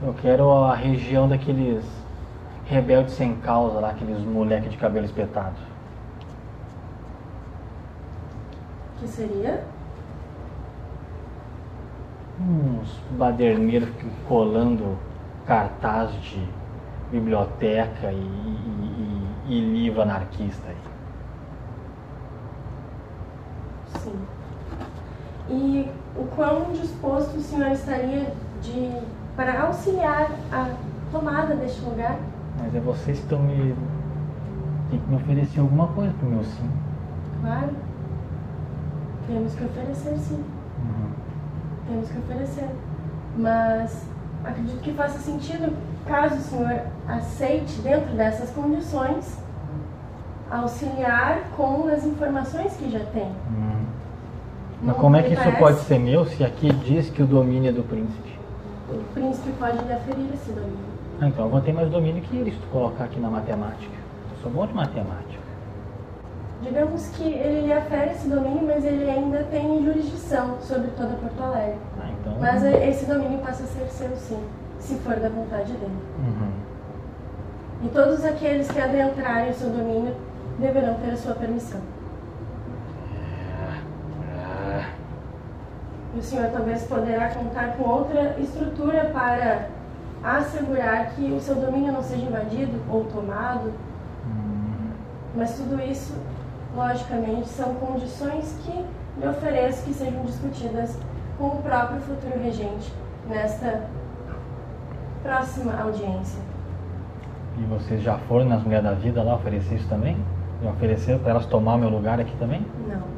Eu 0.04 0.14
quero 0.14 0.52
a 0.52 0.76
região 0.76 1.28
daqueles 1.28 1.84
rebeldes 2.66 3.14
sem 3.14 3.36
causa 3.38 3.80
lá, 3.80 3.90
aqueles 3.90 4.20
moleque 4.20 4.70
de 4.70 4.78
cabelo 4.78 5.06
espetado. 5.06 5.56
Que 9.00 9.08
seria? 9.08 9.64
Uns 12.40 13.00
baderneiros 13.18 13.90
colando 14.28 14.98
cartaz 15.46 16.12
de 16.22 16.48
biblioteca 17.12 18.12
e, 18.12 18.16
e, 18.16 19.46
e, 19.48 19.58
e 19.58 19.60
livro 19.60 20.02
anarquista 20.02 20.68
aí. 20.70 20.95
Sim. 23.98 24.16
E 25.50 25.90
o 26.16 26.24
quão 26.36 26.72
disposto 26.72 27.38
o 27.38 27.42
senhor 27.42 27.72
estaria 27.72 28.34
de 28.62 28.92
para 29.36 29.62
auxiliar 29.64 30.32
a 30.52 30.70
tomada 31.12 31.56
deste 31.56 31.82
lugar? 31.82 32.18
Mas 32.60 32.74
é 32.74 32.80
vocês 32.80 33.18
que 33.18 33.24
estão 33.24 33.40
me. 33.40 33.76
Tem 34.90 35.00
que 35.00 35.10
me 35.10 35.16
oferecer 35.16 35.60
alguma 35.60 35.88
coisa 35.88 36.14
pro 36.20 36.30
meu 36.30 36.44
sim. 36.44 36.70
Claro. 37.42 37.72
Temos 39.28 39.54
que 39.56 39.64
oferecer, 39.64 40.18
sim. 40.18 40.36
Uhum. 40.36 41.10
Temos 41.88 42.10
que 42.10 42.18
oferecer. 42.20 42.70
Mas 43.38 44.06
acredito 44.44 44.80
que 44.82 44.94
faça 44.94 45.20
sentido, 45.20 45.76
caso 46.06 46.36
o 46.36 46.42
senhor 46.42 46.82
aceite, 47.08 47.82
dentro 47.82 48.16
dessas 48.16 48.52
condições, 48.52 49.38
auxiliar 50.50 51.42
com 51.58 51.88
as 51.88 52.06
informações 52.06 52.74
que 52.78 52.90
já 52.90 53.04
tem. 53.06 53.24
Uhum. 53.24 53.75
Mas 54.86 54.96
como 54.98 55.16
é 55.16 55.24
que 55.24 55.34
isso 55.34 55.52
pode 55.58 55.80
ser 55.80 56.00
meu 56.00 56.26
se 56.26 56.44
aqui 56.44 56.72
diz 56.72 57.10
que 57.10 57.24
o 57.24 57.26
domínio 57.26 57.70
é 57.70 57.74
do 57.74 57.84
príncipe? 57.84 58.36
O 58.90 59.04
príncipe 59.14 59.52
pode 59.60 59.84
lhe 59.84 59.94
aferir 59.94 60.28
esse 60.34 60.52
domínio. 60.52 60.96
Ah, 61.20 61.28
então 61.28 61.46
eu 61.46 61.52
vou 61.52 61.62
ter 61.62 61.74
mais 61.74 61.90
domínio 61.90 62.22
que 62.22 62.52
tu 62.52 62.68
colocar 62.72 63.06
aqui 63.06 63.20
na 63.20 63.30
matemática. 63.30 63.96
Eu 64.32 64.38
sou 64.44 64.52
bom 64.52 64.68
de 64.68 64.74
matemática. 64.74 65.46
Digamos 66.62 67.08
que 67.10 67.24
ele 67.24 67.68
lhe 67.68 67.74
afere 67.74 68.12
esse 68.12 68.28
domínio, 68.30 68.64
mas 68.66 68.86
ele 68.86 69.10
ainda 69.10 69.44
tem 69.52 69.84
jurisdição 69.84 70.58
sobre 70.62 70.88
toda 70.92 71.16
Porto 71.16 71.42
Alegre. 71.42 71.78
Ah, 72.00 72.10
então. 72.20 72.38
Mas 72.40 72.64
esse 72.64 73.06
domínio 73.06 73.40
passa 73.40 73.64
a 73.64 73.68
ser 73.68 73.88
seu 73.88 74.16
sim, 74.16 74.40
se 74.80 74.96
for 74.96 75.16
da 75.16 75.30
vontade 75.30 75.74
dele. 75.74 75.98
Uhum. 76.20 76.52
E 77.84 77.90
todos 77.90 78.24
aqueles 78.24 78.70
que 78.70 78.80
adentrarem 78.80 79.52
o 79.52 79.54
seu 79.54 79.70
domínio 79.70 80.16
deverão 80.60 80.96
ter 80.96 81.12
a 81.12 81.18
sua 81.18 81.36
permissão. 81.36 81.82
Ah, 84.38 84.86
E 86.05 86.05
o 86.18 86.22
senhor 86.22 86.50
talvez 86.52 86.84
poderá 86.84 87.30
contar 87.30 87.76
com 87.78 87.84
outra 87.84 88.36
estrutura 88.40 89.12
para 89.14 89.70
assegurar 90.24 91.12
que 91.12 91.32
o 91.32 91.40
seu 91.40 91.56
domínio 91.56 91.92
não 91.92 92.02
seja 92.02 92.26
invadido 92.26 92.82
ou 92.90 93.06
tomado. 93.06 93.74
hum. 94.26 94.92
Mas 95.36 95.56
tudo 95.56 95.82
isso, 95.82 96.14
logicamente, 96.76 97.48
são 97.50 97.76
condições 97.76 98.58
que 98.64 98.86
lhe 99.20 99.28
ofereço 99.28 99.84
que 99.84 99.94
sejam 99.94 100.24
discutidas 100.24 100.98
com 101.38 101.48
o 101.48 101.62
próprio 101.62 102.00
futuro 102.02 102.42
regente 102.42 102.92
nesta 103.28 103.84
próxima 105.22 105.74
audiência. 105.82 106.40
E 107.58 107.64
vocês 107.64 108.02
já 108.02 108.18
foram 108.18 108.46
nas 108.46 108.64
Mulheres 108.64 108.86
da 108.86 108.94
Vida 108.94 109.24
lá 109.24 109.36
oferecer 109.36 109.76
isso 109.76 109.88
também? 109.88 110.18
Já 110.64 110.70
ofereceram 110.70 111.20
para 111.20 111.32
elas 111.32 111.46
tomar 111.46 111.78
meu 111.78 111.90
lugar 111.90 112.20
aqui 112.20 112.36
também? 112.38 112.66
Não, 112.88 113.15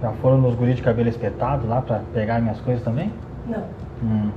Já 0.00 0.12
foram 0.14 0.38
nos 0.38 0.54
guris 0.54 0.76
de 0.76 0.82
cabelo 0.82 1.08
espetado 1.08 1.66
lá 1.66 1.82
para 1.82 2.00
pegar 2.14 2.40
minhas 2.40 2.60
coisas 2.60 2.82
também? 2.82 3.12
não, 3.46 3.64
Hum. 4.02 4.30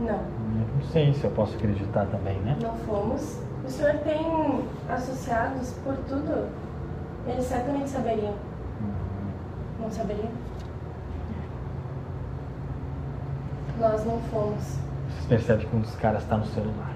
não. 0.00 0.18
Não 0.18 0.82
sei 0.92 1.12
se 1.14 1.24
eu 1.24 1.30
posso 1.30 1.56
acreditar 1.56 2.06
também, 2.06 2.38
né? 2.40 2.56
Não 2.62 2.74
fomos. 2.78 3.40
O 3.64 3.70
senhor 3.70 3.94
tem 4.04 4.64
associados 4.90 5.72
por 5.84 5.94
tudo? 6.08 6.48
Eles 7.26 7.44
certamente 7.46 7.88
saberiam. 7.88 8.34
Não 9.80 9.90
saberiam? 9.90 10.28
Nós 13.80 14.04
não 14.04 14.18
fomos. 14.30 14.78
Vocês 15.08 15.26
percebem 15.28 15.66
que 15.66 15.76
um 15.76 15.80
dos 15.80 15.94
caras 15.96 16.22
está 16.22 16.36
no 16.36 16.46
celular. 16.46 16.94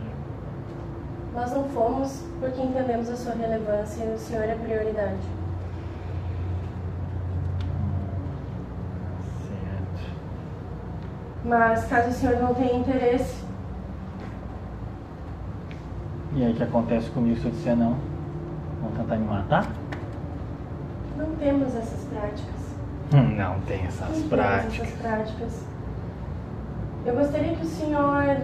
Nós 1.34 1.52
não 1.55 1.65
fomos 1.70 2.25
porque 2.41 2.60
entendemos 2.60 3.09
a 3.09 3.17
sua 3.17 3.34
relevância 3.34 4.05
e 4.05 4.15
o 4.15 4.18
senhor 4.18 4.44
é 4.44 4.55
prioridade. 4.55 5.17
Certo. 9.49 10.12
Mas 11.44 11.84
caso 11.86 12.10
o 12.10 12.12
senhor 12.12 12.36
não 12.40 12.54
tenha 12.54 12.74
interesse, 12.76 13.42
E 16.34 16.42
aí 16.42 16.50
o 16.52 16.54
que 16.56 16.62
acontece 16.62 17.10
comigo 17.10 17.38
se 17.38 17.44
eu 17.46 17.50
disser 17.50 17.76
não? 17.76 17.94
Vão 18.80 18.90
tentar 18.96 19.16
me 19.16 19.26
matar? 19.26 19.66
não 21.16 21.36
temos 21.36 21.74
essas 21.76 22.04
práticas. 22.04 22.62
Hum, 23.14 23.36
Não 23.36 23.60
tem 23.60 23.84
essas 23.84 24.00
Não 24.08 24.14
temos 24.14 24.28
práticas. 24.28 24.80
essas 24.88 25.00
práticas. 25.00 25.64
Eu 27.04 27.14
gostaria 27.16 27.54
que 27.54 27.62
o 27.64 27.68
senhor 27.68 28.36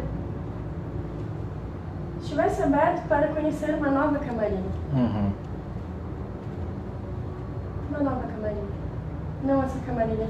estivesse 2.20 2.62
aberto 2.62 3.08
para 3.08 3.28
conhecer 3.28 3.74
uma 3.74 3.88
nova 3.90 4.18
camarinha. 4.18 4.62
Uhum. 4.92 5.32
Uma 7.90 7.98
nova 8.00 8.26
camarinha. 8.28 8.64
Não 9.44 9.62
essa 9.62 9.78
camarinha 9.86 10.28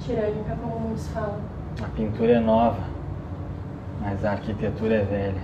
tirânica, 0.00 0.56
como 0.60 0.80
muitos 0.80 1.06
falam. 1.08 1.38
A 1.78 1.86
pintura 1.96 2.32
é 2.32 2.40
nova, 2.40 2.82
mas 4.00 4.24
a 4.24 4.32
arquitetura 4.32 4.96
é 4.96 5.04
velha. 5.04 5.40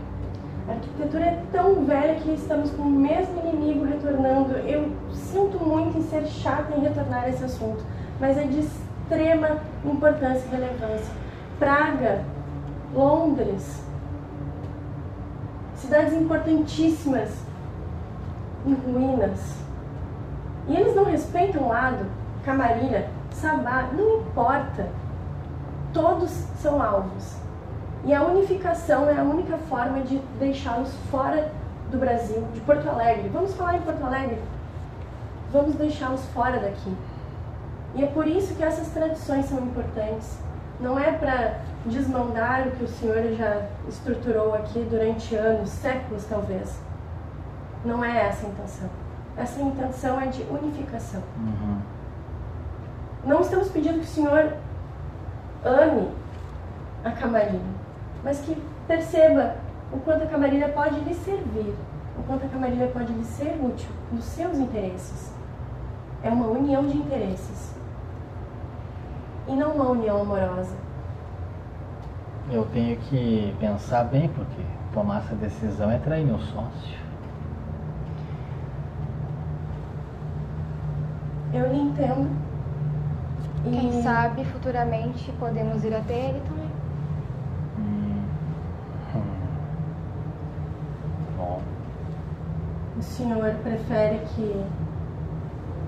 A 0.69 0.73
arquitetura 0.73 1.25
é 1.25 1.43
tão 1.53 1.85
velha 1.85 2.17
que 2.17 2.31
estamos 2.33 2.71
com 2.73 2.83
o 2.83 2.91
mesmo 2.91 3.41
inimigo 3.45 3.85
retornando. 3.85 4.55
Eu 4.59 4.93
sinto 5.13 5.59
muito 5.65 5.97
em 5.99 6.03
ser 6.03 6.27
chata 6.27 6.77
em 6.77 6.81
retornar 6.81 7.25
a 7.25 7.29
esse 7.29 7.45
assunto, 7.45 7.83
mas 8.21 8.37
é 8.37 8.43
de 8.43 8.59
extrema 8.59 9.59
importância 9.85 10.45
e 10.47 10.51
relevância. 10.51 11.15
Praga, 11.59 12.23
Londres, 12.93 13.83
cidades 15.77 16.13
importantíssimas 16.13 17.31
em 18.67 18.75
ruínas. 18.75 19.57
E 20.69 20.77
eles 20.77 20.95
não 20.97 21.05
respeitam 21.05 21.63
o 21.63 21.69
lado, 21.69 22.05
Camarilha, 22.45 23.09
Sabá, 23.31 23.89
não 23.93 24.21
importa. 24.21 24.89
Todos 25.97 26.31
são 26.61 26.83
alvos. 26.83 27.37
E 28.05 28.13
a 28.13 28.23
unificação 28.23 29.09
é 29.09 29.19
a 29.19 29.23
única 29.23 29.57
forma 29.57 30.01
de 30.03 30.19
deixá-los 30.39 30.93
fora 31.11 31.51
do 31.91 31.97
Brasil, 31.97 32.47
de 32.53 32.61
Porto 32.61 32.87
Alegre. 32.87 33.31
Vamos 33.31 33.55
falar 33.55 33.77
em 33.77 33.81
Porto 33.81 34.05
Alegre? 34.05 34.39
Vamos 35.51 35.75
deixá-los 35.77 36.23
fora 36.35 36.61
daqui. 36.61 36.95
E 37.95 38.05
é 38.05 38.07
por 38.09 38.27
isso 38.29 38.55
que 38.55 38.63
essas 38.63 38.89
tradições 38.89 39.47
são 39.47 39.59
importantes. 39.59 40.39
Não 40.79 40.99
é 40.99 41.13
para 41.13 41.61
desmandar 41.87 42.69
o 42.69 42.73
que 42.73 42.85
o 42.85 42.89
senhor 42.89 43.33
já 43.33 43.63
estruturou 43.89 44.55
aqui 44.55 44.87
durante 44.91 45.35
anos, 45.35 45.71
séculos 45.71 46.27
talvez. 46.27 46.79
Não 47.87 48.05
é 48.05 48.27
essa 48.29 48.47
a 48.47 48.51
intenção. 48.51 48.91
Essa 49.35 49.63
intenção 49.63 50.21
é 50.21 50.27
de 50.27 50.43
unificação. 50.43 51.23
Uhum. 51.39 51.79
Não 53.25 53.41
estamos 53.41 53.71
pedindo 53.71 53.95
que 53.95 54.05
o 54.05 54.09
senhor 54.09 54.53
ame 55.67 56.09
a 57.05 57.11
camarilha, 57.11 57.61
mas 58.25 58.41
que 58.41 58.57
perceba 58.87 59.57
o 59.93 59.99
quanto 59.99 60.25
a 60.25 60.27
camarilha 60.27 60.69
pode 60.69 60.99
lhe 61.01 61.15
servir, 61.15 61.75
o 62.19 62.23
quanto 62.27 62.47
a 62.47 62.49
camarilha 62.49 62.89
pode 62.89 63.13
lhe 63.13 63.25
ser 63.25 63.59
útil 63.63 63.91
nos 64.13 64.25
seus 64.25 64.59
interesses. 64.59 65.33
É 66.23 66.31
uma 66.31 66.47
união 66.47 66.87
de 66.87 66.97
interesses 66.97 67.75
e 69.49 69.53
não 69.53 69.73
uma 69.73 69.91
união 69.91 70.21
amorosa. 70.21 70.75
Eu 72.51 72.65
tenho 72.67 72.97
que 72.97 73.55
pensar 73.59 74.05
bem, 74.05 74.29
porque 74.29 74.63
tomar 74.93 75.19
essa 75.19 75.35
decisão 75.35 75.91
é 75.91 75.99
trair 75.99 76.25
meu 76.25 76.39
sócio. 76.39 76.99
Eu 81.53 81.73
lhe 81.73 81.81
entendo. 81.81 82.46
E 83.67 83.71
Quem 83.71 84.03
sabe 84.03 84.45
futuramente 84.45 85.33
podemos 85.33 85.83
ir 85.85 85.93
até 85.93 86.15
ele 86.29 86.41
também. 86.49 86.71
Hum. 87.79 88.23
Hum. 89.15 89.23
Bom, 91.37 91.61
o 92.97 93.03
senhor 93.03 93.55
prefere 93.65 94.21
que 94.35 94.65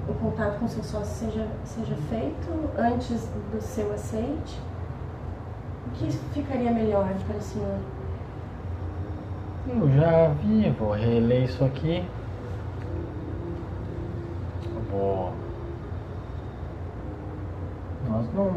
o 0.09 0.15
contato 0.15 0.59
com 0.59 0.67
seu 0.67 0.83
sócio 0.83 1.27
seja, 1.27 1.47
seja 1.65 1.95
feito 2.09 2.71
antes 2.77 3.29
do 3.53 3.61
seu 3.61 3.93
aceite? 3.93 4.61
O 5.87 5.91
que 5.91 6.11
ficaria 6.33 6.73
melhor 6.73 7.09
para 7.27 7.37
o 7.37 7.41
senhor? 7.41 7.79
Eu 9.69 9.91
já 9.93 10.29
vi, 10.43 10.71
vou 10.71 10.93
reler 10.93 11.45
isso 11.45 11.65
aqui. 11.65 12.05
Eu 14.75 14.81
vou. 14.91 15.33
Nós 18.09 18.27
não 18.35 18.53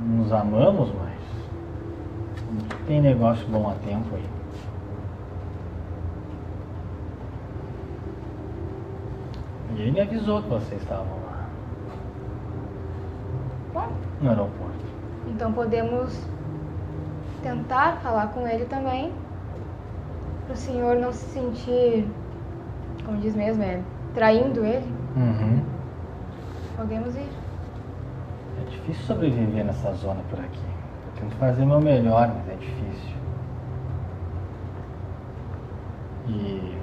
nos 0.00 0.32
amamos, 0.32 0.92
mas 0.94 2.66
tem 2.86 3.00
negócio 3.00 3.46
bom 3.48 3.68
a 3.70 3.74
tempo 3.86 4.14
aí. 4.14 4.28
E 9.76 9.82
ele 9.82 9.92
me 9.92 10.00
avisou 10.00 10.42
que 10.42 10.48
vocês 10.48 10.80
estavam 10.80 11.06
lá. 11.26 11.46
Bom, 13.74 13.88
No 14.20 14.30
aeroporto. 14.30 14.86
então 15.28 15.52
podemos 15.52 16.18
tentar 17.42 17.98
falar 18.02 18.28
com 18.28 18.46
ele 18.46 18.64
também, 18.64 19.12
para 20.46 20.54
o 20.54 20.56
senhor 20.56 20.96
não 20.96 21.12
se 21.12 21.26
sentir, 21.26 22.08
como 23.04 23.18
diz 23.18 23.34
mesmo, 23.36 23.62
é 23.62 23.80
traindo 24.14 24.64
ele. 24.64 24.90
Uhum. 25.16 25.62
Podemos 26.76 27.14
ir. 27.16 27.28
É 28.60 28.70
difícil 28.70 29.04
sobreviver 29.04 29.64
nessa 29.64 29.92
zona 29.94 30.20
por 30.30 30.38
aqui. 30.40 30.60
Eu 31.06 31.20
tento 31.20 31.36
fazer 31.36 31.64
meu 31.64 31.80
melhor, 31.80 32.28
mas 32.28 32.48
é 32.48 32.56
difícil. 32.56 33.16
E. 36.28 36.76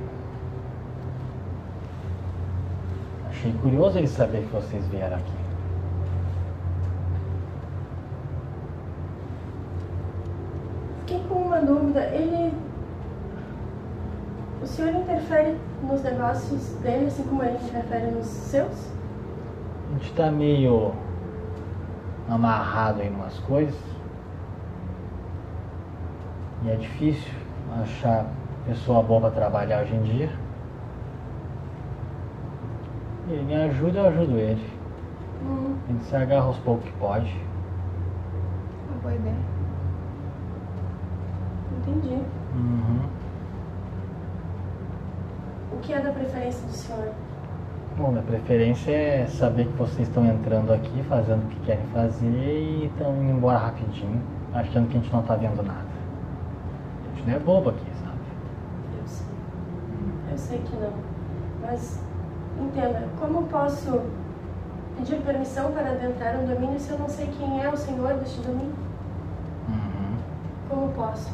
Achei 3.29 3.53
curioso 3.61 3.97
ele 3.97 4.07
saber 4.07 4.43
que 4.43 4.53
vocês 4.53 4.87
vieram 4.87 5.17
aqui. 5.17 5.33
Fiquei 10.99 11.23
com 11.27 11.35
uma 11.35 11.59
dúvida. 11.59 12.01
Ele. 12.05 12.53
O 14.61 14.65
senhor 14.65 14.95
interfere 14.95 15.57
nos 15.83 16.01
negócios 16.03 16.69
dele, 16.81 17.07
assim 17.07 17.23
como 17.23 17.43
ele 17.43 17.57
interfere 17.57 18.11
nos 18.11 18.25
seus? 18.25 18.91
A 19.89 19.99
gente 19.99 20.13
tá 20.13 20.31
meio 20.31 20.93
amarrado 22.29 23.01
em 23.01 23.09
umas 23.09 23.37
coisas. 23.39 23.79
E 26.63 26.69
é 26.69 26.75
difícil 26.75 27.31
achar 27.81 28.25
pessoa 28.65 29.03
boa 29.03 29.21
pra 29.21 29.31
trabalhar 29.31 29.81
hoje 29.83 29.95
em 29.95 30.03
dia. 30.03 30.29
Ele 33.29 33.43
me 33.43 33.55
ajuda, 33.55 33.99
eu 33.99 34.07
ajudo 34.07 34.37
ele. 34.37 34.69
Hum, 35.43 35.75
A 35.87 35.91
gente 35.91 36.05
se 36.05 36.15
agarra 36.15 36.45
aos 36.45 36.57
poucos 36.59 36.85
que 36.85 36.91
pode. 36.93 37.35
Uma 38.89 39.01
boa 39.01 39.13
ideia. 39.15 39.35
entendi. 41.79 42.21
Uhum. 42.55 42.99
O 45.73 45.77
que 45.81 45.93
é 45.93 45.99
da 45.99 46.11
preferência 46.11 46.65
do 46.65 46.71
senhor? 46.71 47.11
Bom, 47.95 48.09
minha 48.09 48.23
preferência 48.23 48.91
é 48.91 49.27
saber 49.27 49.67
que 49.67 49.73
vocês 49.73 50.07
estão 50.07 50.25
entrando 50.25 50.73
aqui, 50.73 51.03
fazendo 51.03 51.43
o 51.43 51.47
que 51.47 51.59
querem 51.59 51.85
fazer 51.93 52.25
e 52.25 52.85
estão 52.87 53.15
indo 53.17 53.37
embora 53.37 53.59
rapidinho, 53.59 54.19
achando 54.51 54.89
que 54.89 54.97
a 54.97 54.99
gente 54.99 55.13
não 55.13 55.21
tá 55.21 55.35
vendo 55.35 55.61
nada. 55.61 55.85
A 57.05 57.15
gente 57.15 57.27
não 57.29 57.35
é 57.35 57.39
bobo 57.39 57.69
aqui, 57.69 57.85
sabe? 58.03 58.17
Eu 58.99 59.07
sei. 59.07 59.27
Eu 60.31 60.37
sei 60.39 60.57
que 60.57 60.75
não. 60.75 60.91
Mas 61.61 62.03
entenda, 62.59 63.07
como 63.19 63.43
posso 63.43 64.01
pedir 64.97 65.17
permissão 65.17 65.71
para 65.71 65.91
adentrar 65.91 66.35
um 66.37 66.47
domínio 66.47 66.79
se 66.79 66.89
eu 66.89 66.97
não 66.97 67.07
sei 67.07 67.27
quem 67.37 67.63
é 67.63 67.69
o 67.69 67.77
senhor 67.77 68.15
deste 68.15 68.41
domínio? 68.41 68.73
Uhum. 69.69 70.17
Como 70.67 70.91
posso? 70.93 71.31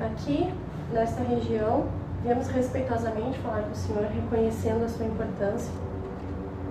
Aqui, 0.00 0.50
nesta 0.90 1.22
região, 1.22 1.84
viemos 2.22 2.48
respeitosamente 2.48 3.38
falar 3.40 3.62
com 3.62 3.72
o 3.72 3.74
senhor, 3.74 4.04
reconhecendo 4.04 4.84
a 4.84 4.88
sua 4.88 5.06
importância. 5.06 5.72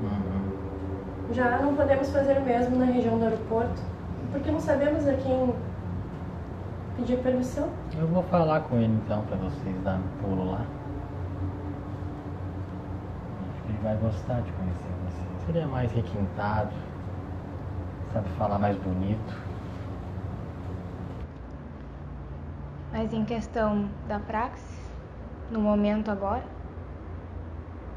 Uhum. 0.02 1.34
Já 1.34 1.60
não 1.60 1.76
podemos 1.76 2.10
fazer 2.10 2.38
o 2.38 2.42
mesmo 2.42 2.78
na 2.78 2.86
região 2.86 3.18
do 3.18 3.26
aeroporto, 3.26 3.82
porque 4.32 4.50
não 4.50 4.60
sabemos 4.60 5.08
a 5.08 5.14
quem 5.14 5.54
pedir 6.98 7.18
permissão. 7.18 7.70
Eu 7.98 8.08
vou 8.08 8.24
falar 8.24 8.62
com 8.62 8.78
ele 8.78 9.00
então 9.06 9.22
pra 9.24 9.36
vocês 9.38 9.76
darem 9.84 10.02
um 10.02 10.24
pulo 10.24 10.52
lá. 10.52 10.66
Acho 13.52 13.62
que 13.64 13.70
ele 13.70 13.80
vai 13.84 13.96
gostar 13.98 14.42
de 14.42 14.52
conhecer 14.54 14.90
vocês. 15.06 15.50
Ele 15.50 15.60
é 15.60 15.66
mais 15.66 15.92
requintado, 15.92 16.72
sabe 18.14 18.30
falar 18.38 18.58
mais 18.58 18.78
bonito. 18.78 19.52
Mas 22.92 23.14
em 23.14 23.24
questão 23.24 23.88
da 24.08 24.20
praxis, 24.20 24.81
no 25.52 25.60
momento 25.60 26.10
agora, 26.10 26.44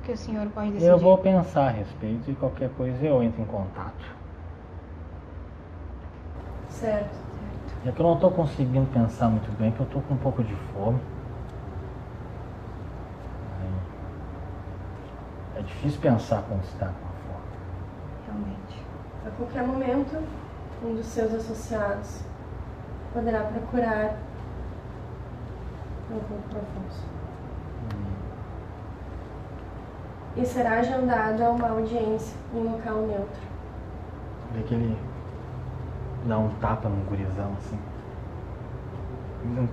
que 0.04 0.12
o 0.12 0.16
senhor 0.16 0.46
pode 0.48 0.72
decidir? 0.72 0.90
Eu 0.90 0.98
vou 0.98 1.16
pensar 1.18 1.68
a 1.68 1.70
respeito 1.70 2.30
e 2.30 2.34
qualquer 2.34 2.68
coisa 2.70 3.06
eu 3.06 3.22
entro 3.22 3.40
em 3.40 3.46
contato. 3.46 4.04
Certo. 6.68 7.24
É 7.86 7.92
que 7.92 8.00
eu 8.00 8.06
não 8.06 8.14
estou 8.14 8.30
conseguindo 8.30 8.86
pensar 8.92 9.28
muito 9.28 9.50
bem, 9.58 9.70
que 9.70 9.80
eu 9.80 9.86
estou 9.86 10.02
com 10.02 10.14
um 10.14 10.18
pouco 10.18 10.42
de 10.42 10.54
fome. 10.72 10.98
É 15.56 15.62
difícil 15.62 16.00
pensar 16.00 16.42
quando 16.48 16.64
está 16.64 16.86
com 16.86 16.92
fome. 16.92 17.44
Realmente. 18.26 18.82
A 19.26 19.30
qualquer 19.30 19.66
momento, 19.66 20.22
um 20.82 20.96
dos 20.96 21.06
seus 21.06 21.32
associados 21.32 22.20
poderá 23.12 23.44
procurar 23.44 24.16
o 26.10 26.14
Dr. 26.14 26.58
Afonso. 26.58 27.23
E 30.36 30.44
será 30.44 30.80
agendada 30.80 31.50
uma 31.50 31.68
audiência 31.68 32.36
em 32.52 32.62
local 32.62 33.02
neutro. 33.02 33.42
Vê 34.52 34.62
que 34.62 34.74
ele 34.74 34.96
dá 36.26 36.38
um 36.38 36.48
tapa 36.60 36.88
num 36.88 37.04
gurizão 37.04 37.52
assim. 37.58 37.78
Ele 39.44 39.68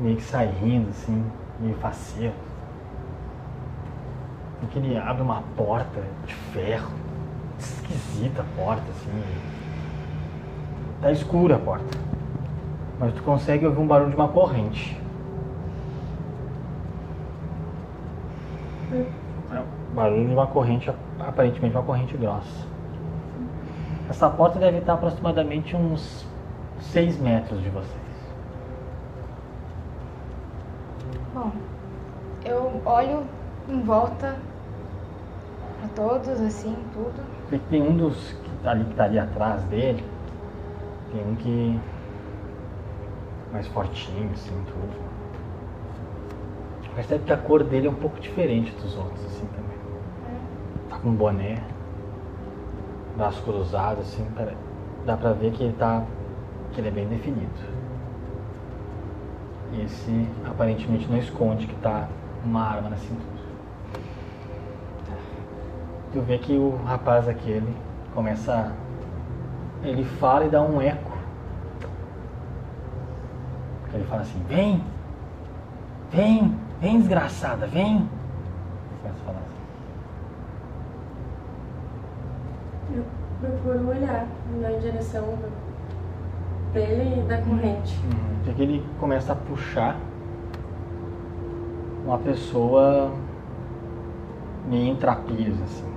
Meio 0.00 0.16
que 0.16 0.22
sai 0.22 0.46
rindo 0.46 0.88
assim, 0.90 1.24
meio 1.58 1.74
faceiro. 1.76 2.34
Vê 4.60 4.66
que 4.68 4.78
ele 4.78 4.96
abre 4.96 5.22
uma 5.22 5.42
porta 5.56 6.02
de 6.26 6.34
ferro. 6.34 6.90
Esquisita 7.58 8.40
a 8.40 8.44
porta, 8.56 8.84
assim. 8.90 9.10
Tá 11.02 11.12
escura 11.12 11.56
a 11.56 11.58
porta. 11.58 11.98
Mas 12.98 13.12
tu 13.14 13.22
consegue 13.22 13.66
ouvir 13.66 13.80
um 13.80 13.86
barulho 13.86 14.10
de 14.10 14.16
uma 14.16 14.28
corrente. 14.28 14.98
O 18.90 19.19
barulho 20.00 20.28
de 20.28 20.32
uma 20.32 20.46
corrente, 20.46 20.90
aparentemente 21.18 21.76
uma 21.76 21.84
corrente 21.84 22.16
grossa. 22.16 22.66
Essa 24.08 24.30
porta 24.30 24.58
deve 24.58 24.78
estar 24.78 24.94
aproximadamente 24.94 25.76
uns 25.76 26.26
6 26.80 27.18
metros 27.18 27.62
de 27.62 27.68
vocês. 27.68 28.00
Bom, 31.34 31.52
eu 32.46 32.80
olho 32.86 33.24
em 33.68 33.82
volta 33.82 34.36
pra 35.78 35.88
todos, 35.94 36.40
assim, 36.40 36.74
tudo. 36.94 37.60
Tem 37.68 37.82
um 37.82 37.94
dos 37.94 38.32
que 38.32 38.50
tá 38.62 38.70
ali 38.70 38.84
que 38.84 38.94
tá 38.94 39.04
ali 39.04 39.18
atrás 39.18 39.62
dele. 39.64 40.02
Tem 41.12 41.22
um 41.22 41.34
que. 41.34 41.78
mais 43.52 43.66
fortinho, 43.68 44.30
assim, 44.32 44.64
tudo. 44.66 45.10
Percebe 46.94 47.24
que 47.24 47.32
a 47.32 47.36
cor 47.36 47.62
dele 47.62 47.86
é 47.86 47.90
um 47.90 47.94
pouco 47.94 48.18
diferente 48.18 48.72
dos 48.72 48.96
outros, 48.96 49.24
assim. 49.26 49.46
Tá 49.46 49.59
com 51.02 51.10
um 51.10 51.14
boné, 51.14 51.62
braço 53.16 53.42
cruzado, 53.42 54.00
assim, 54.00 54.26
dá 55.04 55.16
pra 55.16 55.32
ver 55.32 55.52
que 55.52 55.64
ele 55.64 55.72
tá. 55.74 56.04
que 56.72 56.80
ele 56.80 56.88
é 56.88 56.90
bem 56.90 57.06
definido. 57.08 57.80
E 59.72 59.82
esse 59.82 60.28
aparentemente 60.44 61.08
não 61.08 61.18
esconde 61.18 61.66
que 61.66 61.74
tá 61.76 62.08
uma 62.44 62.62
arma 62.62 62.90
na 62.90 62.96
cintura. 62.96 63.40
Tu 66.12 66.20
vê 66.22 66.38
que 66.38 66.56
o 66.56 66.76
rapaz 66.84 67.28
aquele 67.28 67.74
começa. 68.14 68.72
Ele 69.82 70.04
fala 70.04 70.44
e 70.44 70.48
dá 70.48 70.60
um 70.60 70.80
eco. 70.80 71.16
Ele 73.94 74.04
fala 74.04 74.22
assim: 74.22 74.42
Vem! 74.48 74.82
Vem! 76.10 76.58
Vem, 76.80 76.98
desgraçada, 76.98 77.66
vem! 77.66 78.08
procuro 83.40 83.88
olhar 83.88 84.26
na 84.60 84.68
direção 84.78 85.38
dele 86.72 87.20
e 87.20 87.22
da 87.22 87.38
corrente. 87.38 87.98
Hum, 88.04 88.52
ele 88.58 88.84
começa 88.98 89.32
a 89.32 89.36
puxar 89.36 89.96
uma 92.04 92.18
pessoa 92.18 93.12
meio 94.68 94.92
em 94.92 94.96
trapilhos, 94.96 95.60
assim. 95.62 95.88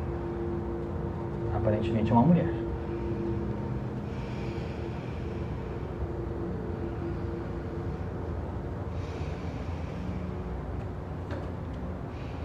Aparentemente 1.55 2.11
é 2.11 2.13
uma 2.13 2.23
mulher. 2.23 2.53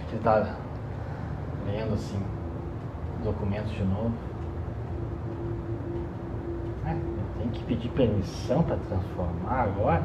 Ele 0.09 0.17
está 0.17 0.57
lendo 1.67 1.95
assim 1.95 2.19
documentos 3.23 3.71
de 3.73 3.85
novo. 3.85 4.13
É, 6.89 6.97
tem 7.39 7.51
que 7.51 7.63
pedir 7.65 7.89
permissão 7.91 8.63
para 8.63 8.77
transformar 8.77 9.63
agora? 9.63 10.03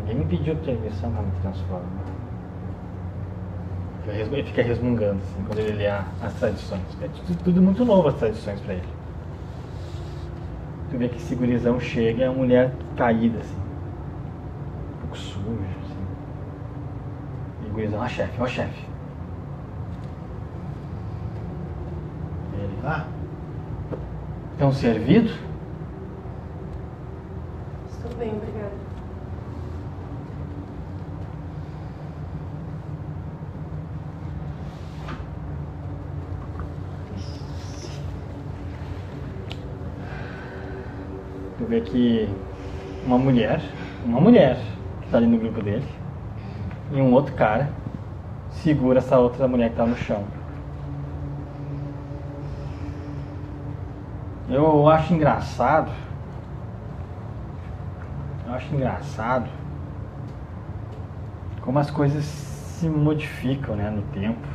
Ninguém 0.00 0.16
me 0.16 0.24
pediu 0.26 0.56
permissão 0.56 1.10
para 1.10 1.22
me 1.22 1.32
transformar. 1.40 2.06
Ele 4.08 4.42
fica 4.44 4.62
resmungando 4.62 5.18
assim, 5.18 5.42
quando 5.46 5.58
ele 5.58 5.72
lê 5.72 5.88
as 5.88 6.34
tradições. 6.38 6.82
É 7.00 7.08
tudo, 7.08 7.42
tudo 7.42 7.62
muito 7.62 7.84
novo 7.84 8.08
as 8.08 8.14
tradições 8.14 8.60
para 8.60 8.74
ele. 8.74 8.88
Tu 10.90 10.98
vê 10.98 11.08
que 11.08 11.16
esse 11.16 11.34
gurizão 11.34 11.80
chega 11.80 12.24
é 12.24 12.30
uma 12.30 12.38
mulher 12.38 12.72
caída, 12.96 13.40
assim. 13.40 13.56
Um 13.56 15.00
pouco 15.00 15.16
suja, 15.16 15.66
assim. 15.82 16.06
E 17.64 17.66
o 17.68 17.72
gurizão, 17.72 17.98
ó 18.00 18.06
chefe, 18.06 18.40
ó 18.40 18.46
chefe. 18.46 18.84
Ele, 22.54 22.78
ah, 22.84 23.06
estão 24.52 24.70
servido? 24.70 25.32
Estou 28.16 28.24
bem, 28.24 28.34
obrigada. 28.34 28.70
Tu 41.58 41.64
vê 41.66 41.80
que 41.82 42.28
uma 43.04 43.18
mulher, 43.18 43.60
uma 44.02 44.18
mulher 44.18 44.56
que 45.02 45.10
tá 45.10 45.18
ali 45.18 45.26
no 45.26 45.38
grupo 45.38 45.60
dele, 45.60 45.84
e 46.90 46.96
um 46.96 47.12
outro 47.12 47.34
cara 47.34 47.68
segura 48.50 48.98
essa 48.98 49.18
outra 49.18 49.46
mulher 49.46 49.68
que 49.70 49.76
tá 49.76 49.84
no 49.84 49.96
chão. 49.96 50.24
Eu 54.48 54.88
acho 54.88 55.12
engraçado. 55.12 56.05
Eu 58.46 58.54
acho 58.54 58.72
engraçado 58.74 59.50
como 61.62 61.80
as 61.80 61.90
coisas 61.90 62.24
se 62.24 62.88
modificam, 62.88 63.74
né, 63.74 63.90
no 63.90 64.02
tempo. 64.02 64.46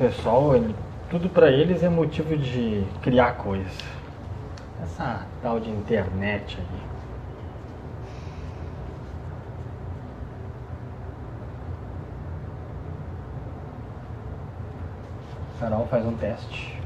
Pessoal, 0.00 0.56
ele- 0.56 0.74
tudo 1.10 1.28
pra 1.28 1.50
eles 1.50 1.82
é 1.82 1.88
motivo 1.90 2.34
de 2.34 2.86
criar 3.02 3.32
coisas. 3.32 3.78
Essa 4.82 5.26
tal 5.42 5.60
de 5.60 5.68
internet 5.68 6.56
aí. 6.58 6.80
Carol 15.60 15.86
faz 15.88 16.06
um 16.06 16.16
teste. 16.16 16.80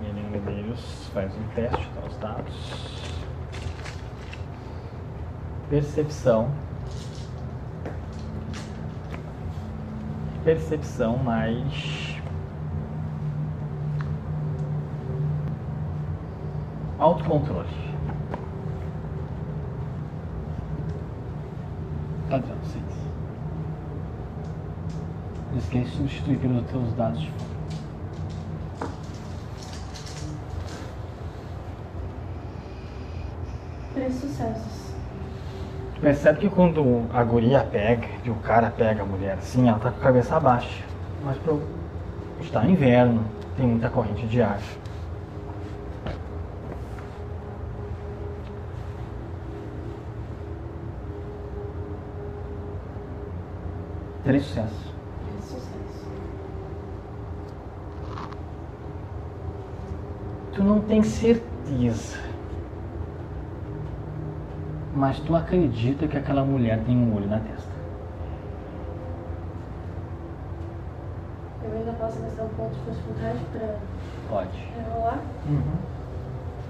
Miriam 0.00 0.30
Medeiros 0.30 1.10
faz 1.12 1.30
um 1.36 1.46
teste, 1.54 1.90
dá 1.94 2.08
os 2.08 2.16
dados. 2.16 3.14
Percepção. 5.68 6.63
Percepção 10.44 11.16
mais. 11.16 12.20
Autocontrole. 16.98 17.66
Tá 22.28 22.40
seis. 22.62 22.84
Não 25.50 25.58
esquece 25.58 25.90
de 25.90 25.96
substituir 25.96 26.38
pelos 26.38 26.66
teus 26.66 26.92
dados 26.94 27.20
de 27.20 27.30
fome. 27.30 27.54
Três 33.94 34.14
sucessos. 34.14 34.74
Tu 34.74 35.92
percebe 36.04 36.38
que 36.38 36.50
quando 36.50 37.06
a 37.14 37.24
guria 37.24 37.60
pega, 37.60 38.06
que 38.22 38.28
o 38.28 38.34
cara 38.34 38.68
pega 38.68 39.02
a 39.02 39.06
mulher 39.06 39.38
assim, 39.38 39.66
ela 39.66 39.78
tá 39.78 39.90
com 39.90 40.00
a 40.00 40.02
cabeça 40.02 40.38
baixa. 40.38 40.84
Mas 41.24 41.38
pro... 41.38 41.62
está 42.42 42.62
inverno, 42.66 43.24
tem 43.56 43.66
muita 43.66 43.88
corrente 43.88 44.26
de 44.26 44.42
ar. 44.42 44.60
Três 54.24 54.44
sucessos. 54.44 54.92
Três 55.26 55.44
sucessos. 55.44 56.06
Tu 60.52 60.62
não 60.62 60.80
tem 60.80 61.02
certeza. 61.02 61.53
Mas 64.94 65.18
tu 65.20 65.34
acredita 65.34 66.06
que 66.06 66.16
aquela 66.16 66.44
mulher 66.44 66.78
tem 66.84 66.96
um 66.96 67.14
olho 67.16 67.28
na 67.28 67.40
testa. 67.40 67.74
Eu 71.64 71.72
ainda 71.78 71.92
posso 71.94 72.20
gastar 72.20 72.44
um 72.44 72.48
ponto 72.50 72.74
de 72.74 72.90
dificuldade 72.90 73.38
pra 73.52 73.76
Pode. 74.28 74.68
rolar? 74.92 75.18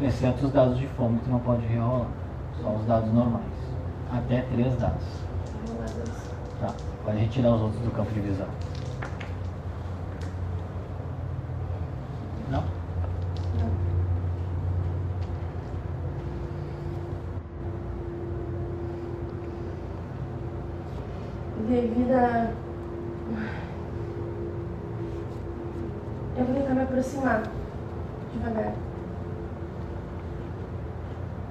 Exceto 0.00 0.46
os 0.46 0.52
dados 0.52 0.78
de 0.78 0.86
fome 0.88 1.18
que 1.18 1.24
tu 1.24 1.30
não 1.30 1.40
pode 1.40 1.66
rerolar. 1.66 2.06
Só 2.62 2.70
os 2.70 2.86
dados 2.86 3.12
normais. 3.12 3.44
Até 4.12 4.42
três 4.42 4.74
dados. 4.78 5.04
Rolar 5.68 5.86
dois. 5.94 6.30
Tá. 6.60 6.74
Pode 7.04 7.18
retirar 7.18 7.50
os 7.54 7.60
outros 7.60 7.82
do 7.82 7.90
campo 7.90 8.10
de 8.12 8.20
visão. 8.20 8.46
Não? 12.50 12.62
Não. 13.58 13.70
Devido 21.68 22.12
a. 22.12 22.50
Eu 26.36 26.44
vou 26.44 26.54
tentar 26.54 26.74
me 26.74 26.82
aproximar. 26.82 27.42
Devagar. 28.34 28.74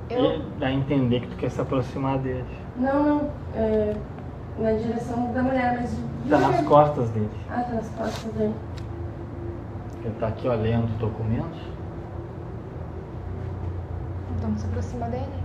Eu, 0.09 0.25
E 0.35 0.41
dá 0.59 0.67
a 0.67 0.71
entender 0.73 1.21
que 1.21 1.27
tu 1.27 1.32
quer 1.43 1.51
se 1.51 1.59
aproximar 1.59 2.19
dele. 2.19 2.45
Não, 2.77 3.03
não. 3.03 3.29
É, 3.53 3.93
na 4.57 4.71
direção 4.71 5.33
da 5.33 5.43
mulher, 5.43 5.77
mas. 5.77 5.99
Tá 6.29 6.39
nas 6.39 6.65
costas 6.65 7.09
dele. 7.09 7.29
Ah, 7.49 7.63
tá 7.63 7.73
nas 7.73 7.89
costas 7.89 8.33
dele. 8.33 8.55
Ele 10.05 10.15
tá 10.21 10.27
aqui 10.27 10.47
ó, 10.47 10.53
lendo 10.53 10.85
os 10.85 10.93
documentos. 10.93 11.59
então 14.37 14.57
se 14.57 14.65
aproxima 14.67 15.07
dele. 15.07 15.43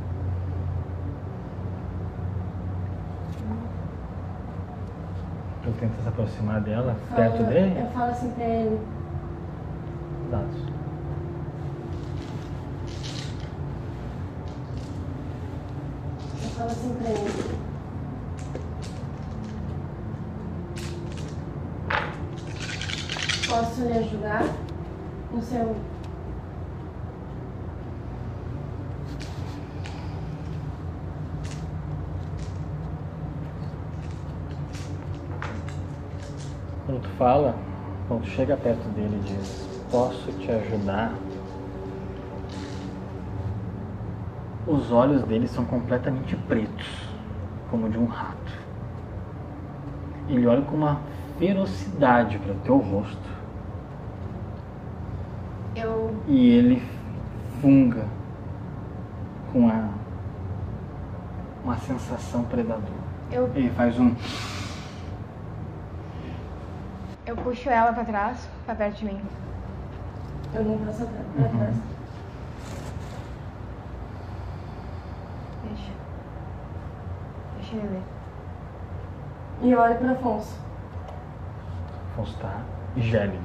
Tu 5.64 5.70
tenta 5.80 6.00
se 6.00 6.08
aproximar 6.08 6.60
dela, 6.60 6.96
perto 7.16 7.42
dele. 7.42 7.80
Eu 7.80 7.86
falo 7.88 8.10
assim 8.12 8.30
pra 8.30 8.44
ele. 8.44 8.80
Dados. 10.30 10.78
Ele. 16.88 17.58
Posso 23.48 23.82
lhe 23.82 23.98
ajudar 23.98 24.44
no 25.32 25.42
seu. 25.42 25.76
Quando 36.86 37.02
tu 37.02 37.08
fala, 37.18 37.54
quando 38.06 38.22
tu 38.22 38.30
chega 38.30 38.56
perto 38.56 38.88
dele 38.94 39.16
e 39.16 39.36
diz, 39.36 39.68
posso 39.90 40.32
te 40.38 40.50
ajudar? 40.50 41.12
Os 44.68 44.92
olhos 44.92 45.22
dele 45.22 45.48
são 45.48 45.64
completamente 45.64 46.36
pretos, 46.36 47.08
como 47.70 47.88
de 47.88 47.96
um 47.96 48.04
rato. 48.04 48.52
Ele 50.28 50.46
olha 50.46 50.60
com 50.60 50.76
uma 50.76 51.00
ferocidade 51.38 52.38
para 52.38 52.52
o 52.52 52.56
teu 52.56 52.76
rosto 52.76 53.28
Eu, 55.74 56.14
e 56.26 56.50
ele 56.50 56.82
funga 57.62 58.04
com 59.50 59.60
uma, 59.60 59.88
uma 61.64 61.78
sensação 61.78 62.44
predadora. 62.44 63.08
Eu, 63.32 63.50
Ele 63.54 63.70
faz 63.70 63.98
um. 63.98 64.14
eu 67.24 67.36
puxo 67.36 67.70
ela 67.70 67.92
pra 67.94 68.04
trás, 68.04 68.46
pra 68.66 68.74
perto 68.74 68.98
de 68.98 69.04
mim. 69.06 69.20
Eu 70.52 70.62
não 70.64 70.78
passo 70.78 71.06
pra 71.06 71.22
pra 71.36 71.48
trás. 71.48 71.74
Deixa. 71.74 71.97
E 79.62 79.74
olho 79.74 79.94
pra 79.96 80.12
Afonso. 80.12 80.58
Afonso 82.12 82.38
tá 82.38 82.60
gélido. 82.96 83.44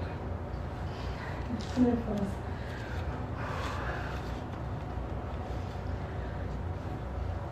Nervoso. 1.78 2.24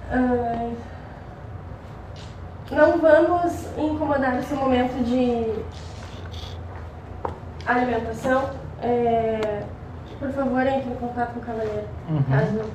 Ai. 0.09 0.75
Não 2.72 2.98
vamos 3.00 3.66
incomodar 3.77 4.38
esse 4.40 4.53
momento 4.53 5.03
de 5.03 5.64
alimentação. 7.66 8.50
É, 8.82 9.64
por 10.19 10.32
favor, 10.32 10.66
entre 10.66 10.90
em 10.90 10.95
contato 10.95 11.33
com 11.33 11.40
o 11.40 11.43
cavaleiro, 11.43 11.88
Uhum. 12.09 12.24
caso 12.24 12.72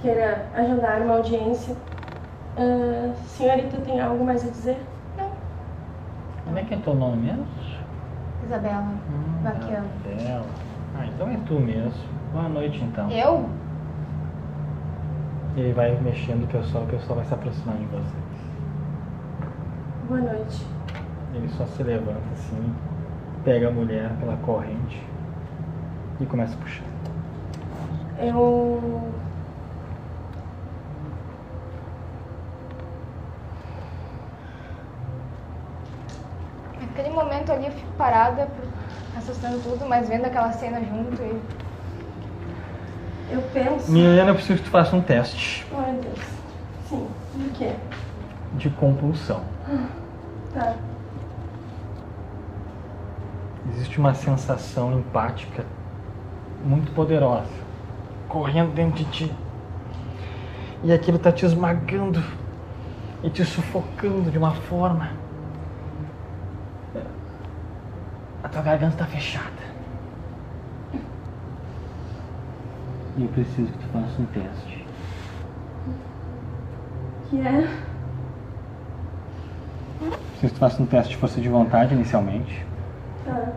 queira 0.00 0.46
agendar 0.54 1.02
uma 1.02 1.16
audiência. 1.16 1.76
Ah, 2.62 3.14
senhorita, 3.26 3.78
tem 3.78 3.98
algo 3.98 4.22
mais 4.22 4.46
a 4.46 4.50
dizer? 4.50 4.76
Como 6.44 6.58
é 6.58 6.62
que 6.62 6.74
é 6.74 6.76
teu 6.76 6.94
nome 6.94 7.16
mesmo? 7.16 7.46
Isabela. 8.44 8.92
Hum. 9.10 9.38
Isabela. 9.38 10.46
Ah, 10.94 11.06
então 11.06 11.28
é 11.30 11.38
tu 11.46 11.54
mesmo. 11.54 12.04
Boa 12.32 12.50
noite 12.50 12.82
então. 12.84 13.10
Eu? 13.10 13.48
Ele 15.56 15.72
vai 15.72 15.98
mexendo 16.02 16.44
o 16.44 16.46
pessoal, 16.48 16.84
o 16.84 16.86
pessoal 16.88 17.16
vai 17.16 17.24
se 17.24 17.32
aproximando 17.32 17.78
de 17.78 17.86
vocês. 17.86 18.14
Boa 20.06 20.20
noite. 20.20 20.66
Ele 21.34 21.48
só 21.50 21.64
se 21.64 21.82
levanta 21.82 22.20
assim, 22.34 22.74
pega 23.42 23.68
a 23.68 23.70
mulher 23.70 24.10
pela 24.20 24.36
corrente 24.38 25.02
e 26.20 26.26
começa 26.26 26.54
a 26.54 26.58
puxar. 26.58 26.84
Eu. 28.18 29.00
Naquele 37.00 37.14
momento 37.14 37.50
ali 37.50 37.64
eu 37.64 37.72
fico 37.72 37.92
parada, 37.92 38.46
assustando 39.16 39.58
tudo, 39.62 39.86
mas 39.88 40.06
vendo 40.06 40.26
aquela 40.26 40.52
cena 40.52 40.80
junto 40.80 41.22
e. 41.22 41.40
Eu 43.30 43.40
penso. 43.54 43.90
Milena, 43.90 44.32
eu 44.32 44.34
preciso 44.34 44.58
que 44.58 44.64
tu 44.64 44.70
faça 44.70 44.94
um 44.94 45.00
teste 45.00 45.64
Ai, 45.72 45.94
Deus. 45.94 46.18
Sim, 46.88 47.08
de 47.36 47.50
quê? 47.50 47.72
de 48.52 48.68
compulsão. 48.70 49.42
Tá. 50.52 50.74
Existe 53.72 53.98
uma 53.98 54.12
sensação 54.12 54.98
empática 54.98 55.64
muito 56.62 56.92
poderosa 56.92 57.48
correndo 58.28 58.74
dentro 58.74 58.96
de 58.96 59.04
ti. 59.06 59.32
E 60.82 60.92
aquilo 60.92 61.18
tá 61.18 61.32
te 61.32 61.46
esmagando 61.46 62.22
e 63.22 63.30
te 63.30 63.42
sufocando 63.44 64.30
de 64.30 64.36
uma 64.36 64.52
forma. 64.52 65.18
A 68.39 68.39
tua 68.50 68.62
garganta 68.62 68.96
tá 68.96 69.06
fechada. 69.06 69.60
E 73.16 73.22
eu 73.22 73.28
preciso 73.28 73.72
que 73.72 73.78
tu 73.78 73.86
faça 73.88 74.22
um 74.22 74.26
teste. 74.26 74.86
Que 77.28 77.40
é? 77.40 77.60
Preciso 80.30 80.48
que 80.48 80.54
tu 80.54 80.58
faça 80.58 80.82
um 80.82 80.86
teste 80.86 81.12
de 81.12 81.16
força 81.18 81.40
de 81.40 81.48
vontade 81.48 81.94
inicialmente. 81.94 82.64
Tá. 83.24 83.52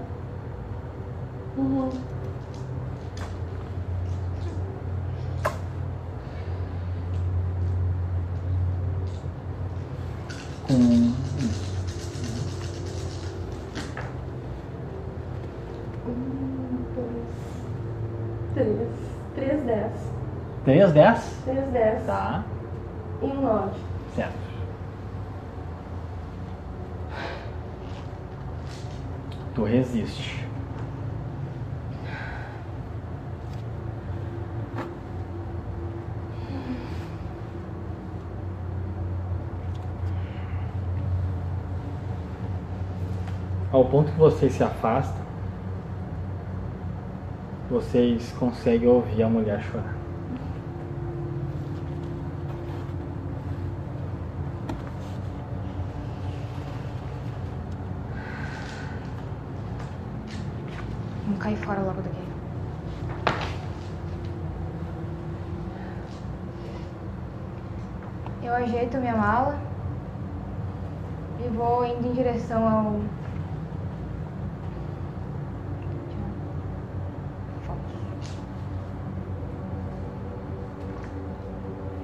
Uhum. 1.56 2.13
3, 20.74 20.92
10? 20.92 21.42
Três, 21.46 21.68
dez. 21.72 22.06
Tá. 22.08 22.44
E 23.22 23.26
um 23.26 23.42
nove. 23.42 23.80
Certo. 24.16 24.34
Tu 29.54 29.64
resiste. 29.66 30.44
Ao 43.72 43.86
ponto 43.86 44.12
que 44.12 44.18
vocês 44.18 44.54
se 44.54 44.64
afastam, 44.64 45.22
vocês 47.70 48.32
conseguem 48.40 48.88
ouvir 48.88 49.22
a 49.22 49.30
mulher 49.30 49.62
chorar. 49.62 50.03
Cair 61.44 61.58
fora 61.58 61.82
logo 61.82 62.02
daqui. 62.02 62.24
Eu 68.42 68.56
ajeito 68.56 68.98
minha 68.98 69.16
mala 69.16 69.60
e 71.44 71.50
vou 71.50 71.86
indo 71.86 72.08
em 72.08 72.14
direção 72.14 72.66
ao. 72.66 73.02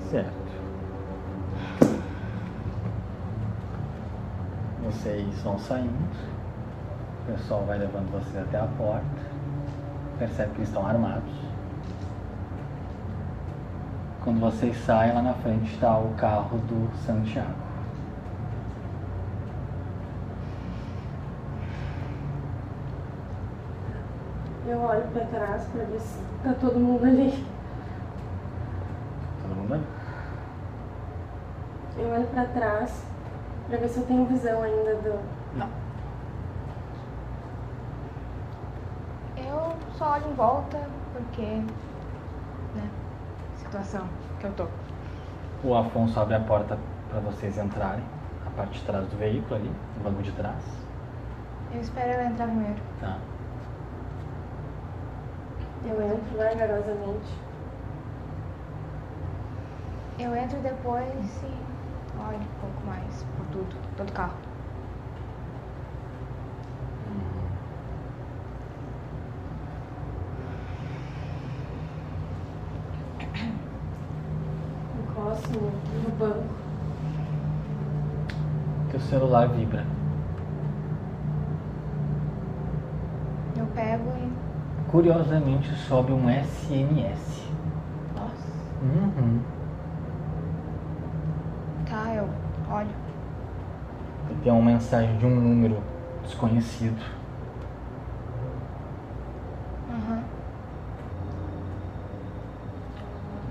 Certo. 0.10 0.34
Vocês 4.84 5.42
vão 5.44 5.58
saindo. 5.60 6.39
O 7.30 7.32
pessoal 7.32 7.64
vai 7.64 7.78
levando 7.78 8.12
vocês 8.12 8.44
até 8.44 8.58
a 8.58 8.68
porta. 8.76 9.06
Percebe 10.18 10.50
que 10.52 10.58
eles 10.58 10.70
estão 10.70 10.86
armados. 10.86 11.32
Quando 14.24 14.40
vocês 14.40 14.76
saem, 14.84 15.14
lá 15.14 15.22
na 15.22 15.34
frente 15.36 15.72
está 15.72 15.96
o 15.96 16.12
carro 16.16 16.58
do 16.58 16.92
Santiago. 17.06 17.54
Eu 24.68 24.82
olho 24.82 25.04
pra 25.14 25.26
trás 25.26 25.64
pra 25.72 25.84
ver 25.84 26.00
se 26.00 26.20
tá 26.44 26.54
todo 26.60 26.80
mundo 26.80 27.06
ali. 27.06 27.46
Todo 29.42 29.56
mundo 29.56 29.74
ali? 29.76 29.88
Eu 31.98 32.10
olho 32.10 32.28
pra 32.28 32.46
trás 32.46 33.04
pra 33.68 33.78
ver 33.78 33.88
se 33.88 34.00
eu 34.00 34.06
tenho 34.06 34.26
visão 34.26 34.64
ainda 34.64 34.96
do. 34.96 35.20
Não. 35.56 35.70
Eu 39.38 39.74
só 39.98 40.14
olho 40.14 40.29
em 40.29 40.29
volta 40.40 40.80
porque. 41.12 41.42
né? 41.42 42.90
Situação 43.58 44.08
que 44.40 44.46
eu 44.46 44.54
tô. 44.54 44.68
O 45.62 45.76
Afonso 45.76 46.18
abre 46.18 46.36
a 46.36 46.40
porta 46.40 46.78
para 47.10 47.20
vocês 47.20 47.58
entrarem. 47.58 48.04
A 48.48 48.50
parte 48.52 48.80
de 48.80 48.86
trás 48.86 49.06
do 49.08 49.18
veículo 49.18 49.56
ali, 49.56 49.72
no 49.98 50.04
banco 50.04 50.24
de 50.24 50.32
trás. 50.32 50.64
Eu 51.74 51.82
espero 51.82 52.10
ela 52.10 52.30
entrar 52.30 52.48
primeiro. 52.48 52.80
Tá. 53.02 53.18
Eu 55.86 56.02
entro 56.02 56.38
vagarosamente. 56.38 57.34
Eu 60.18 60.36
entro 60.36 60.60
depois 60.62 61.44
e 61.44 62.20
olho 62.20 62.38
um 62.38 62.60
pouco 62.62 62.86
mais 62.86 63.26
por 63.38 63.46
tudo, 63.48 63.76
todo 63.98 64.12
carro. 64.14 64.36
Encosto 75.00 75.50
no, 75.52 75.72
no 76.04 76.10
banco. 76.18 76.44
Teu 78.92 78.99
celular 79.10 79.48
vibra. 79.48 79.84
Eu 83.58 83.66
pego 83.74 84.12
e. 84.18 84.92
Curiosamente 84.92 85.74
sobe 85.88 86.12
um 86.12 86.30
SMS. 86.30 87.50
Nossa. 88.16 88.48
Uhum. 88.84 89.42
Tá, 91.90 92.14
eu 92.14 92.30
olho. 92.72 92.88
E 94.30 94.36
tem 94.44 94.54
uma 94.54 94.62
mensagem 94.62 95.18
de 95.18 95.26
um 95.26 95.36
número 95.36 95.82
desconhecido. 96.24 97.02
Aham. 99.90 100.24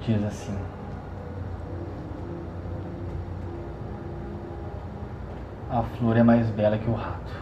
Diz 0.06 0.24
assim. 0.24 0.56
A 5.78 5.82
flor 5.96 6.16
é 6.16 6.24
mais 6.24 6.50
bela 6.50 6.76
que 6.76 6.90
o 6.90 6.94
rato. 6.94 7.32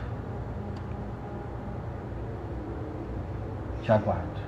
Te 3.82 3.90
aguardo. 3.92 4.40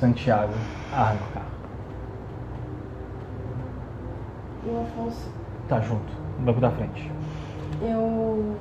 Santiago, 0.00 0.54
arranca 0.92 1.24
o 1.24 1.32
carro. 1.32 1.48
E 4.64 4.68
o 4.70 4.80
Afonso, 4.82 5.28
Tá 5.68 5.80
junto, 5.80 6.12
no 6.38 6.44
banco 6.46 6.60
da 6.60 6.70
frente. 6.70 7.10
eu 7.82 8.56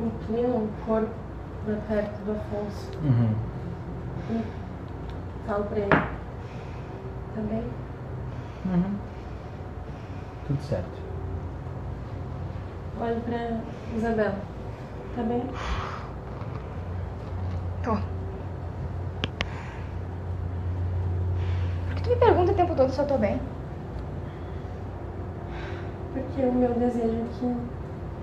inclino 0.00 0.56
o 0.56 0.68
corpo 0.86 1.10
pra 1.64 1.74
perto 1.88 2.22
do 2.22 2.32
Afonso 2.32 2.88
Uhum. 3.02 3.34
e 4.30 4.57
falo 5.48 5.64
pra 5.64 5.78
ele. 5.78 5.88
Tá 5.88 7.40
bem? 7.40 7.64
Uhum. 8.66 8.98
Tudo 10.46 10.62
certo. 10.62 10.98
Olho 13.00 13.20
pra 13.22 13.62
Isabela. 13.96 14.38
Tá 15.16 15.22
bem? 15.22 15.42
Tô. 17.82 17.96
Por 21.86 21.94
que 21.94 22.02
tu 22.02 22.10
me 22.10 22.16
pergunta 22.16 22.52
o 22.52 22.54
tempo 22.54 22.74
todo 22.74 22.92
se 22.92 23.00
eu 23.00 23.06
tô 23.06 23.16
bem? 23.16 23.40
Porque 26.12 26.42
o 26.42 26.52
meu 26.52 26.74
desejo 26.74 27.22
é 27.22 27.24
que 27.38 27.56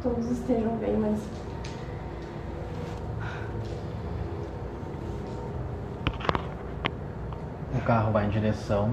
todos 0.03 0.29
estejam 0.29 0.75
bem, 0.77 0.95
mas 0.97 1.19
carro 7.85 8.11
vai 8.11 8.25
em 8.25 8.29
direção 8.29 8.91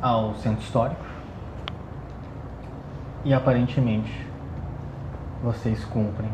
ao 0.00 0.34
centro 0.36 0.62
histórico 0.62 1.04
e 3.22 3.34
aparentemente 3.34 4.26
vocês 5.42 5.84
cumprem 5.84 6.30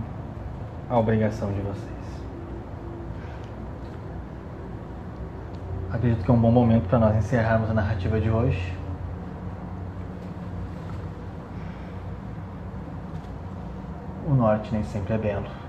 a 0.88 0.96
obrigação 0.96 1.52
de 1.52 1.60
vocês. 1.60 1.90
Acredito 5.92 6.24
que 6.24 6.30
é 6.30 6.34
um 6.34 6.40
bom 6.40 6.52
momento 6.52 6.88
para 6.88 7.00
nós 7.00 7.16
encerrarmos 7.16 7.68
a 7.68 7.74
narrativa 7.74 8.20
de 8.20 8.30
hoje. 8.30 8.76
O 14.28 14.34
norte 14.34 14.72
nem 14.72 14.84
sempre 14.84 15.14
é 15.14 15.18
belo. 15.18 15.60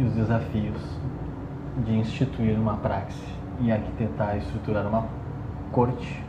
os 0.11 0.15
desafios 0.15 0.81
de 1.85 1.93
instituir 1.93 2.59
uma 2.59 2.75
praxe 2.77 3.23
e 3.61 3.71
arquitetar 3.71 4.35
e 4.35 4.39
estruturar 4.39 4.85
uma 4.85 5.07
corte 5.71 6.21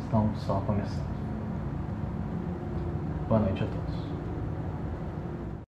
estão 0.00 0.28
só 0.36 0.60
começando. 0.66 1.08
Boa 3.28 3.40
noite 3.40 3.64
a 3.64 3.66
todos. 3.66 4.07